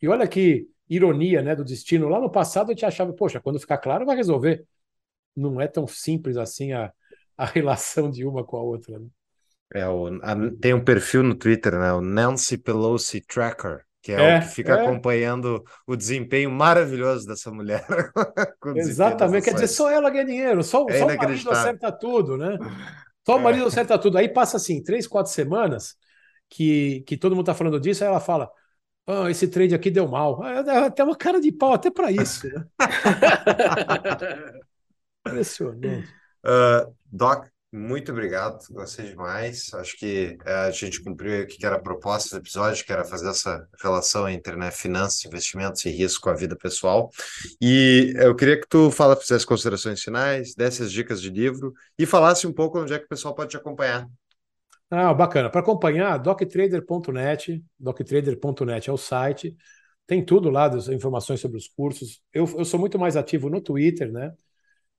E 0.00 0.08
olha 0.08 0.26
que 0.26 0.68
ironia 0.88 1.42
né, 1.42 1.54
do 1.54 1.64
destino. 1.64 2.08
Lá 2.08 2.20
no 2.20 2.30
passado, 2.30 2.70
a 2.70 2.72
gente 2.72 2.84
achava, 2.84 3.12
poxa, 3.12 3.40
quando 3.40 3.60
ficar 3.60 3.78
claro, 3.78 4.06
vai 4.06 4.16
resolver 4.16 4.66
não 5.38 5.60
é 5.60 5.68
tão 5.68 5.86
simples 5.86 6.36
assim 6.36 6.72
a, 6.72 6.92
a 7.36 7.46
relação 7.46 8.10
de 8.10 8.26
uma 8.26 8.44
com 8.44 8.56
a 8.56 8.62
outra. 8.62 8.98
Né? 8.98 9.06
É, 9.74 9.88
o, 9.88 10.06
a, 10.22 10.34
tem 10.60 10.74
um 10.74 10.84
perfil 10.84 11.22
no 11.22 11.34
Twitter, 11.34 11.78
né? 11.78 11.92
O 11.92 12.00
Nancy 12.00 12.58
Pelosi 12.58 13.20
Tracker, 13.20 13.84
que 14.02 14.12
é, 14.12 14.36
é 14.36 14.38
o 14.38 14.40
que 14.40 14.48
fica 14.48 14.74
é. 14.74 14.82
acompanhando 14.82 15.64
o 15.86 15.96
desempenho 15.96 16.50
maravilhoso 16.50 17.26
dessa 17.26 17.50
mulher. 17.50 17.84
Exatamente, 18.76 19.44
quer 19.44 19.54
dizer, 19.54 19.68
só 19.68 19.90
ela 19.90 20.10
ganha 20.10 20.24
dinheiro, 20.24 20.62
só, 20.62 20.86
é 20.88 20.98
só 20.98 21.06
o 21.06 21.16
marido 21.16 21.50
acerta 21.50 21.92
tudo, 21.92 22.36
né? 22.36 22.56
Só 23.26 23.36
o 23.36 23.40
marido 23.40 23.64
é. 23.64 23.66
acerta 23.66 23.98
tudo. 23.98 24.16
Aí 24.16 24.26
passa 24.26 24.56
assim, 24.56 24.82
três, 24.82 25.06
quatro 25.06 25.30
semanas 25.30 25.96
que, 26.48 27.02
que 27.06 27.14
todo 27.14 27.36
mundo 27.36 27.44
tá 27.44 27.52
falando 27.52 27.78
disso, 27.78 28.02
aí 28.02 28.08
ela 28.08 28.20
fala. 28.20 28.50
Oh, 29.06 29.28
esse 29.28 29.48
trade 29.48 29.74
aqui 29.74 29.90
deu 29.90 30.08
mal. 30.08 30.42
Até 30.42 31.04
uma 31.04 31.16
cara 31.16 31.38
de 31.38 31.52
pau 31.52 31.74
até 31.74 31.90
para 31.90 32.10
isso. 32.10 32.46
Né? 32.46 32.64
Impressionante. 35.26 36.08
Uh, 36.44 36.94
Doc, 37.10 37.48
muito 37.72 38.12
obrigado, 38.12 38.58
gostei 38.70 39.06
demais. 39.06 39.72
Acho 39.74 39.96
que 39.98 40.38
uh, 40.46 40.66
a 40.66 40.70
gente 40.70 41.02
cumpriu 41.02 41.42
o 41.42 41.46
que 41.46 41.64
era 41.64 41.76
a 41.76 41.80
proposta 41.80 42.36
do 42.36 42.42
episódio, 42.42 42.84
que 42.84 42.92
era 42.92 43.04
fazer 43.04 43.28
essa 43.28 43.68
relação 43.82 44.28
entre 44.28 44.56
né, 44.56 44.70
finanças, 44.70 45.24
investimentos 45.24 45.84
e 45.84 45.90
risco 45.90 46.22
com 46.22 46.30
a 46.30 46.34
vida 46.34 46.56
pessoal. 46.56 47.10
E 47.60 48.14
eu 48.16 48.34
queria 48.34 48.58
que 48.58 48.66
tu 48.66 48.90
fala, 48.90 49.14
fizesse 49.16 49.46
considerações 49.46 50.02
finais, 50.02 50.54
desse 50.54 50.82
as 50.82 50.90
dicas 50.90 51.20
de 51.20 51.28
livro 51.30 51.74
e 51.98 52.06
falasse 52.06 52.46
um 52.46 52.52
pouco 52.52 52.80
onde 52.80 52.94
é 52.94 52.98
que 52.98 53.04
o 53.04 53.08
pessoal 53.08 53.34
pode 53.34 53.50
te 53.50 53.56
acompanhar. 53.56 54.08
Ah, 54.90 55.12
bacana. 55.12 55.50
Para 55.50 55.60
acompanhar, 55.60 56.16
doctrader.net, 56.16 57.62
doctrader.net 57.78 58.88
é 58.88 58.92
o 58.92 58.96
site. 58.96 59.54
Tem 60.06 60.24
tudo 60.24 60.48
lá, 60.48 60.66
as 60.74 60.88
informações 60.88 61.40
sobre 61.40 61.58
os 61.58 61.68
cursos. 61.68 62.22
Eu, 62.32 62.46
eu 62.56 62.64
sou 62.64 62.80
muito 62.80 62.98
mais 62.98 63.14
ativo 63.14 63.50
no 63.50 63.60
Twitter, 63.60 64.10
né? 64.10 64.32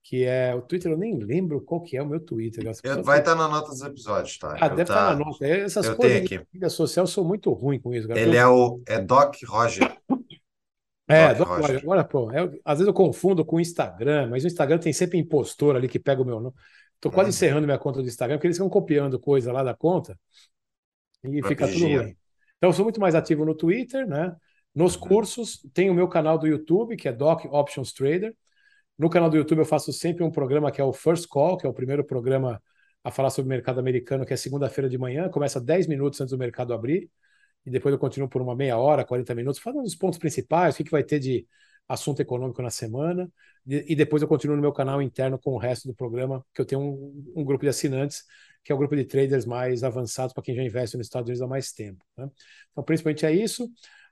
Que 0.03 0.23
é 0.23 0.55
o 0.55 0.61
Twitter, 0.61 0.91
eu 0.91 0.97
nem 0.97 1.19
lembro 1.19 1.61
qual 1.61 1.81
que 1.81 1.97
é 1.97 2.01
o 2.01 2.07
meu 2.07 2.19
Twitter. 2.19 2.65
Eu, 2.83 3.03
vai 3.03 3.19
estar 3.19 3.35
tá 3.35 3.37
na 3.37 3.47
nota 3.47 3.69
dos 3.69 3.81
episódios, 3.81 4.37
tá? 4.37 4.55
Ah, 4.59 4.65
eu 4.65 4.69
deve 4.69 4.81
estar 4.83 4.95
tá... 4.95 5.07
tá 5.07 5.13
na 5.13 5.25
nota. 5.25 5.45
Essas 5.45 5.85
eu 5.85 5.95
coisas 5.95 6.27
de 6.27 6.47
mídia 6.53 6.69
social, 6.69 7.03
eu 7.03 7.07
sou 7.07 7.23
muito 7.23 7.51
ruim 7.53 7.79
com 7.79 7.93
isso. 7.93 8.07
Cara. 8.07 8.19
Ele 8.19 8.37
é 8.37 8.47
o 8.47 8.81
é 8.87 8.99
Doc 8.99 9.35
Roger. 9.47 9.97
É, 11.07 11.33
Doc, 11.33 11.37
Doc 11.37 11.47
Roger. 11.47 11.65
Roger. 11.65 11.83
Agora, 11.83 12.03
pô, 12.03 12.31
é, 12.31 12.41
às 12.63 12.79
vezes 12.79 12.87
eu 12.87 12.93
confundo 12.93 13.43
com 13.43 13.57
o 13.57 13.59
Instagram, 13.59 14.29
mas 14.29 14.43
o 14.43 14.47
Instagram 14.47 14.77
tem 14.77 14.93
sempre 14.93 15.17
impostor 15.17 15.75
ali 15.75 15.87
que 15.87 15.99
pega 15.99 16.21
o 16.21 16.25
meu 16.25 16.39
nome. 16.39 16.55
Estou 16.95 17.11
quase 17.11 17.29
uhum. 17.29 17.35
encerrando 17.35 17.65
minha 17.65 17.79
conta 17.79 18.01
do 18.01 18.07
Instagram, 18.07 18.37
porque 18.37 18.47
eles 18.47 18.57
ficam 18.57 18.69
copiando 18.69 19.19
coisa 19.19 19.51
lá 19.51 19.63
da 19.63 19.73
conta 19.73 20.19
e 21.23 21.39
pra 21.39 21.49
fica 21.49 21.67
tudo 21.67 21.85
ruim. 21.85 22.15
Então, 22.57 22.69
eu 22.69 22.73
sou 22.73 22.83
muito 22.83 22.99
mais 22.99 23.15
ativo 23.15 23.45
no 23.45 23.55
Twitter, 23.55 24.05
né? 24.05 24.35
Nos 24.75 24.95
uhum. 24.95 25.01
cursos, 25.01 25.65
tem 25.73 25.89
o 25.89 25.93
meu 25.93 26.07
canal 26.07 26.37
do 26.37 26.45
YouTube, 26.45 26.97
que 26.97 27.07
é 27.07 27.13
Doc 27.13 27.45
Options 27.45 27.93
Trader. 27.93 28.35
No 28.99 29.09
canal 29.09 29.29
do 29.29 29.37
YouTube 29.37 29.59
eu 29.59 29.65
faço 29.65 29.93
sempre 29.93 30.25
um 30.25 30.29
programa 30.29 30.69
que 30.73 30.81
é 30.81 30.83
o 30.83 30.91
First 30.91 31.27
Call, 31.29 31.55
que 31.57 31.65
é 31.65 31.69
o 31.69 31.73
primeiro 31.73 32.03
programa 32.03 32.61
a 33.01 33.09
falar 33.09 33.29
sobre 33.29 33.47
o 33.47 33.49
mercado 33.49 33.79
americano, 33.79 34.25
que 34.25 34.33
é 34.33 34.35
segunda-feira 34.35 34.89
de 34.89 34.97
manhã, 34.97 35.29
começa 35.29 35.61
10 35.61 35.87
minutos 35.87 36.19
antes 36.19 36.31
do 36.31 36.37
mercado 36.37 36.73
abrir, 36.73 37.09
e 37.65 37.71
depois 37.71 37.93
eu 37.93 37.97
continuo 37.97 38.27
por 38.27 38.41
uma 38.41 38.53
meia 38.53 38.77
hora, 38.77 39.05
40 39.05 39.33
minutos, 39.33 39.57
falando 39.61 39.83
dos 39.83 39.95
pontos 39.95 40.19
principais, 40.19 40.75
o 40.75 40.77
que, 40.77 40.83
que 40.83 40.91
vai 40.91 41.01
ter 41.01 41.17
de 41.17 41.47
assunto 41.87 42.19
econômico 42.21 42.61
na 42.61 42.69
semana, 42.69 43.31
e 43.65 43.95
depois 43.95 44.21
eu 44.21 44.27
continuo 44.27 44.57
no 44.57 44.61
meu 44.61 44.73
canal 44.73 45.01
interno 45.01 45.39
com 45.39 45.53
o 45.53 45.57
resto 45.57 45.87
do 45.87 45.95
programa, 45.95 46.45
que 46.53 46.59
eu 46.59 46.65
tenho 46.65 46.81
um, 46.81 47.33
um 47.37 47.45
grupo 47.45 47.63
de 47.63 47.69
assinantes, 47.69 48.25
que 48.65 48.71
é 48.73 48.75
o 48.75 48.77
grupo 48.77 48.97
de 48.97 49.05
traders 49.05 49.45
mais 49.45 49.81
avançados 49.81 50.33
para 50.33 50.43
quem 50.43 50.53
já 50.55 50.61
investe 50.61 50.97
nos 50.97 51.07
Estados 51.07 51.29
Unidos 51.29 51.41
há 51.41 51.47
mais 51.47 51.71
tempo. 51.71 52.03
Né? 52.17 52.29
Então, 52.71 52.83
principalmente 52.83 53.25
é 53.25 53.31
isso. 53.31 53.69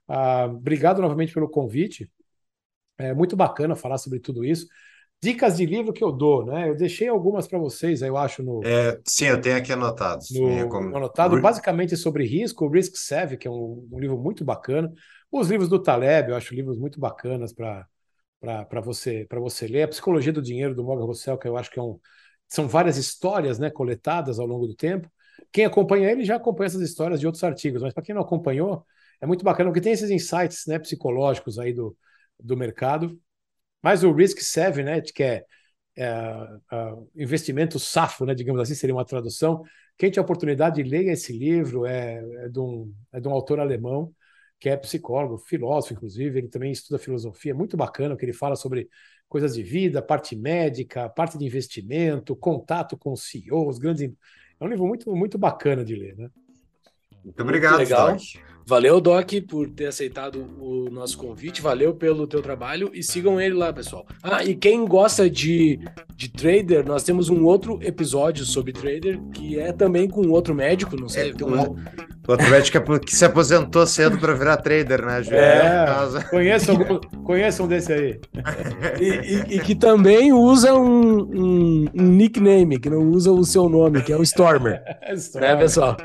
Ah, 0.08 0.46
obrigado 0.46 1.02
novamente 1.02 1.34
pelo 1.34 1.46
convite. 1.46 2.10
É 2.98 3.14
muito 3.14 3.36
bacana 3.36 3.76
falar 3.76 3.98
sobre 3.98 4.18
tudo 4.18 4.44
isso. 4.44 4.66
Dicas 5.20 5.56
de 5.56 5.66
livro 5.66 5.92
que 5.92 6.02
eu 6.02 6.12
dou, 6.12 6.46
né? 6.46 6.68
Eu 6.68 6.76
deixei 6.76 7.08
algumas 7.08 7.48
para 7.48 7.58
vocês, 7.58 8.02
eu 8.02 8.16
acho, 8.16 8.40
no. 8.42 8.62
É, 8.64 9.00
sim, 9.04 9.26
eu 9.26 9.40
tenho 9.40 9.56
aqui 9.56 9.72
anotados. 9.72 10.30
No, 10.30 10.96
anotado, 10.96 11.40
basicamente 11.40 11.96
sobre 11.96 12.24
risco, 12.24 12.64
o 12.64 12.70
Risk 12.70 12.96
Savvy, 12.96 13.36
que 13.36 13.48
é 13.48 13.50
um, 13.50 13.88
um, 13.90 13.98
livro 13.98 14.16
muito 14.16 14.44
bacana. 14.44 14.92
Os 15.30 15.48
livros 15.48 15.68
do 15.68 15.82
Taleb, 15.82 16.30
eu 16.30 16.36
acho 16.36 16.54
livros 16.54 16.78
muito 16.78 17.00
bacanas 17.00 17.52
para 17.52 17.86
você, 18.80 19.26
você 19.28 19.66
ler. 19.66 19.82
A 19.82 19.88
Psicologia 19.88 20.32
do 20.32 20.40
Dinheiro, 20.40 20.74
do 20.74 20.84
Morgan 20.84 21.04
Rossell, 21.04 21.36
que 21.36 21.48
eu 21.48 21.56
acho 21.56 21.70
que 21.70 21.80
é 21.80 21.82
um, 21.82 21.98
são 22.48 22.68
várias 22.68 22.96
histórias 22.96 23.58
né, 23.58 23.70
coletadas 23.70 24.38
ao 24.38 24.46
longo 24.46 24.68
do 24.68 24.74
tempo. 24.74 25.10
Quem 25.50 25.64
acompanha 25.64 26.10
ele 26.12 26.24
já 26.24 26.36
acompanha 26.36 26.68
essas 26.68 26.80
histórias 26.80 27.18
de 27.18 27.26
outros 27.26 27.42
artigos, 27.42 27.82
mas 27.82 27.92
para 27.92 28.04
quem 28.04 28.14
não 28.14 28.22
acompanhou, 28.22 28.84
é 29.20 29.26
muito 29.26 29.44
bacana, 29.44 29.68
porque 29.70 29.80
tem 29.80 29.92
esses 29.92 30.10
insights 30.10 30.64
né, 30.66 30.78
psicológicos 30.78 31.58
aí 31.58 31.72
do, 31.72 31.96
do 32.40 32.56
mercado. 32.56 33.18
Mas 33.82 34.02
o 34.02 34.12
Risk 34.12 34.40
Savvy, 34.40 34.82
né, 34.82 35.00
que 35.00 35.22
é, 35.22 35.44
é 35.96 36.12
uh, 36.72 37.10
investimento 37.16 37.78
safo, 37.78 38.24
né, 38.24 38.34
digamos 38.34 38.60
assim, 38.60 38.74
seria 38.74 38.94
uma 38.94 39.04
tradução. 39.04 39.62
Quem 39.96 40.10
tiver 40.10 40.22
oportunidade, 40.22 40.82
leia 40.82 41.12
esse 41.12 41.32
livro, 41.36 41.86
é, 41.86 42.22
é, 42.44 42.48
de 42.48 42.58
um, 42.58 42.92
é 43.12 43.20
de 43.20 43.28
um 43.28 43.32
autor 43.32 43.60
alemão, 43.60 44.12
que 44.60 44.68
é 44.68 44.76
psicólogo, 44.76 45.38
filósofo, 45.38 45.94
inclusive, 45.94 46.38
ele 46.38 46.48
também 46.48 46.72
estuda 46.72 46.98
filosofia, 46.98 47.52
é 47.52 47.54
muito 47.54 47.76
bacana, 47.76 48.16
que 48.16 48.24
ele 48.24 48.32
fala 48.32 48.56
sobre 48.56 48.88
coisas 49.28 49.54
de 49.54 49.62
vida, 49.62 50.02
parte 50.02 50.34
médica, 50.34 51.08
parte 51.08 51.38
de 51.38 51.44
investimento, 51.44 52.34
contato 52.34 52.96
com 52.96 53.14
CEOs, 53.14 53.78
grandes... 53.78 54.10
É 54.60 54.64
um 54.64 54.68
livro 54.68 54.86
muito, 54.86 55.14
muito 55.14 55.38
bacana 55.38 55.84
de 55.84 55.94
ler, 55.94 56.16
né? 56.16 56.28
Muito 57.24 57.42
obrigado, 57.42 57.76
muito 57.76 57.88
legal. 57.88 58.12
Doc. 58.12 58.47
Valeu, 58.68 59.00
Doc, 59.00 59.32
por 59.48 59.66
ter 59.70 59.86
aceitado 59.86 60.44
o 60.60 60.90
nosso 60.90 61.16
convite. 61.16 61.62
Valeu 61.62 61.94
pelo 61.94 62.26
teu 62.26 62.42
trabalho 62.42 62.90
e 62.92 63.02
sigam 63.02 63.40
ele 63.40 63.54
lá, 63.54 63.72
pessoal. 63.72 64.06
Ah, 64.22 64.44
e 64.44 64.54
quem 64.54 64.84
gosta 64.84 65.30
de, 65.30 65.80
de 66.14 66.28
trader, 66.28 66.84
nós 66.86 67.02
temos 67.02 67.30
um 67.30 67.46
outro 67.46 67.78
episódio 67.80 68.44
sobre 68.44 68.74
trader 68.74 69.18
que 69.32 69.58
é 69.58 69.72
também 69.72 70.06
com 70.06 70.28
outro 70.28 70.54
médico, 70.54 71.00
não 71.00 71.08
sei. 71.08 71.30
É, 71.30 71.44
um, 71.44 71.48
uma... 71.48 71.74
Outro 72.28 72.50
médico 72.50 73.00
que 73.00 73.16
se 73.16 73.24
aposentou 73.24 73.86
cedo 73.86 74.18
para 74.18 74.34
virar 74.34 74.58
trader, 74.58 75.02
né, 75.02 75.22
Ju? 75.22 75.34
É, 75.34 75.86
conheçam, 76.28 76.76
conheçam 77.24 77.66
desse 77.66 77.90
aí. 77.90 78.20
E, 79.00 79.04
e, 79.04 79.56
e, 79.56 79.60
que 79.60 79.74
também 79.74 80.30
usa 80.30 80.74
um, 80.74 81.20
um, 81.22 81.86
um, 81.94 82.02
nickname, 82.02 82.78
que 82.78 82.90
não 82.90 83.00
usa 83.12 83.32
o 83.32 83.42
seu 83.44 83.66
nome, 83.66 84.02
que 84.02 84.12
é 84.12 84.16
o 84.18 84.22
Stormer. 84.22 84.82
Stormer. 85.16 85.54
Né, 85.54 85.56
pessoal? 85.56 85.96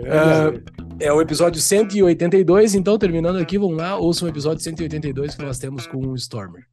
Uh, 0.00 0.62
é 0.98 1.12
o 1.12 1.20
episódio 1.20 1.60
182, 1.60 2.74
então 2.74 2.98
terminando 2.98 3.36
aqui, 3.38 3.58
vamos 3.58 3.76
lá, 3.76 3.96
ouçam 3.96 4.26
o 4.26 4.30
episódio 4.30 4.62
182 4.62 5.34
que 5.34 5.42
nós 5.42 5.58
temos 5.58 5.86
com 5.86 5.98
o 5.98 6.14
Stormer. 6.14 6.64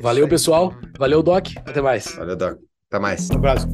Valeu, 0.00 0.28
pessoal. 0.28 0.74
Valeu, 0.98 1.22
Doc. 1.22 1.48
Até 1.56 1.80
mais. 1.80 2.14
Valeu, 2.14 2.36
Doc. 2.36 2.58
Até 2.90 2.98
mais. 2.98 3.30
Um 3.30 3.34
abraço. 3.34 3.68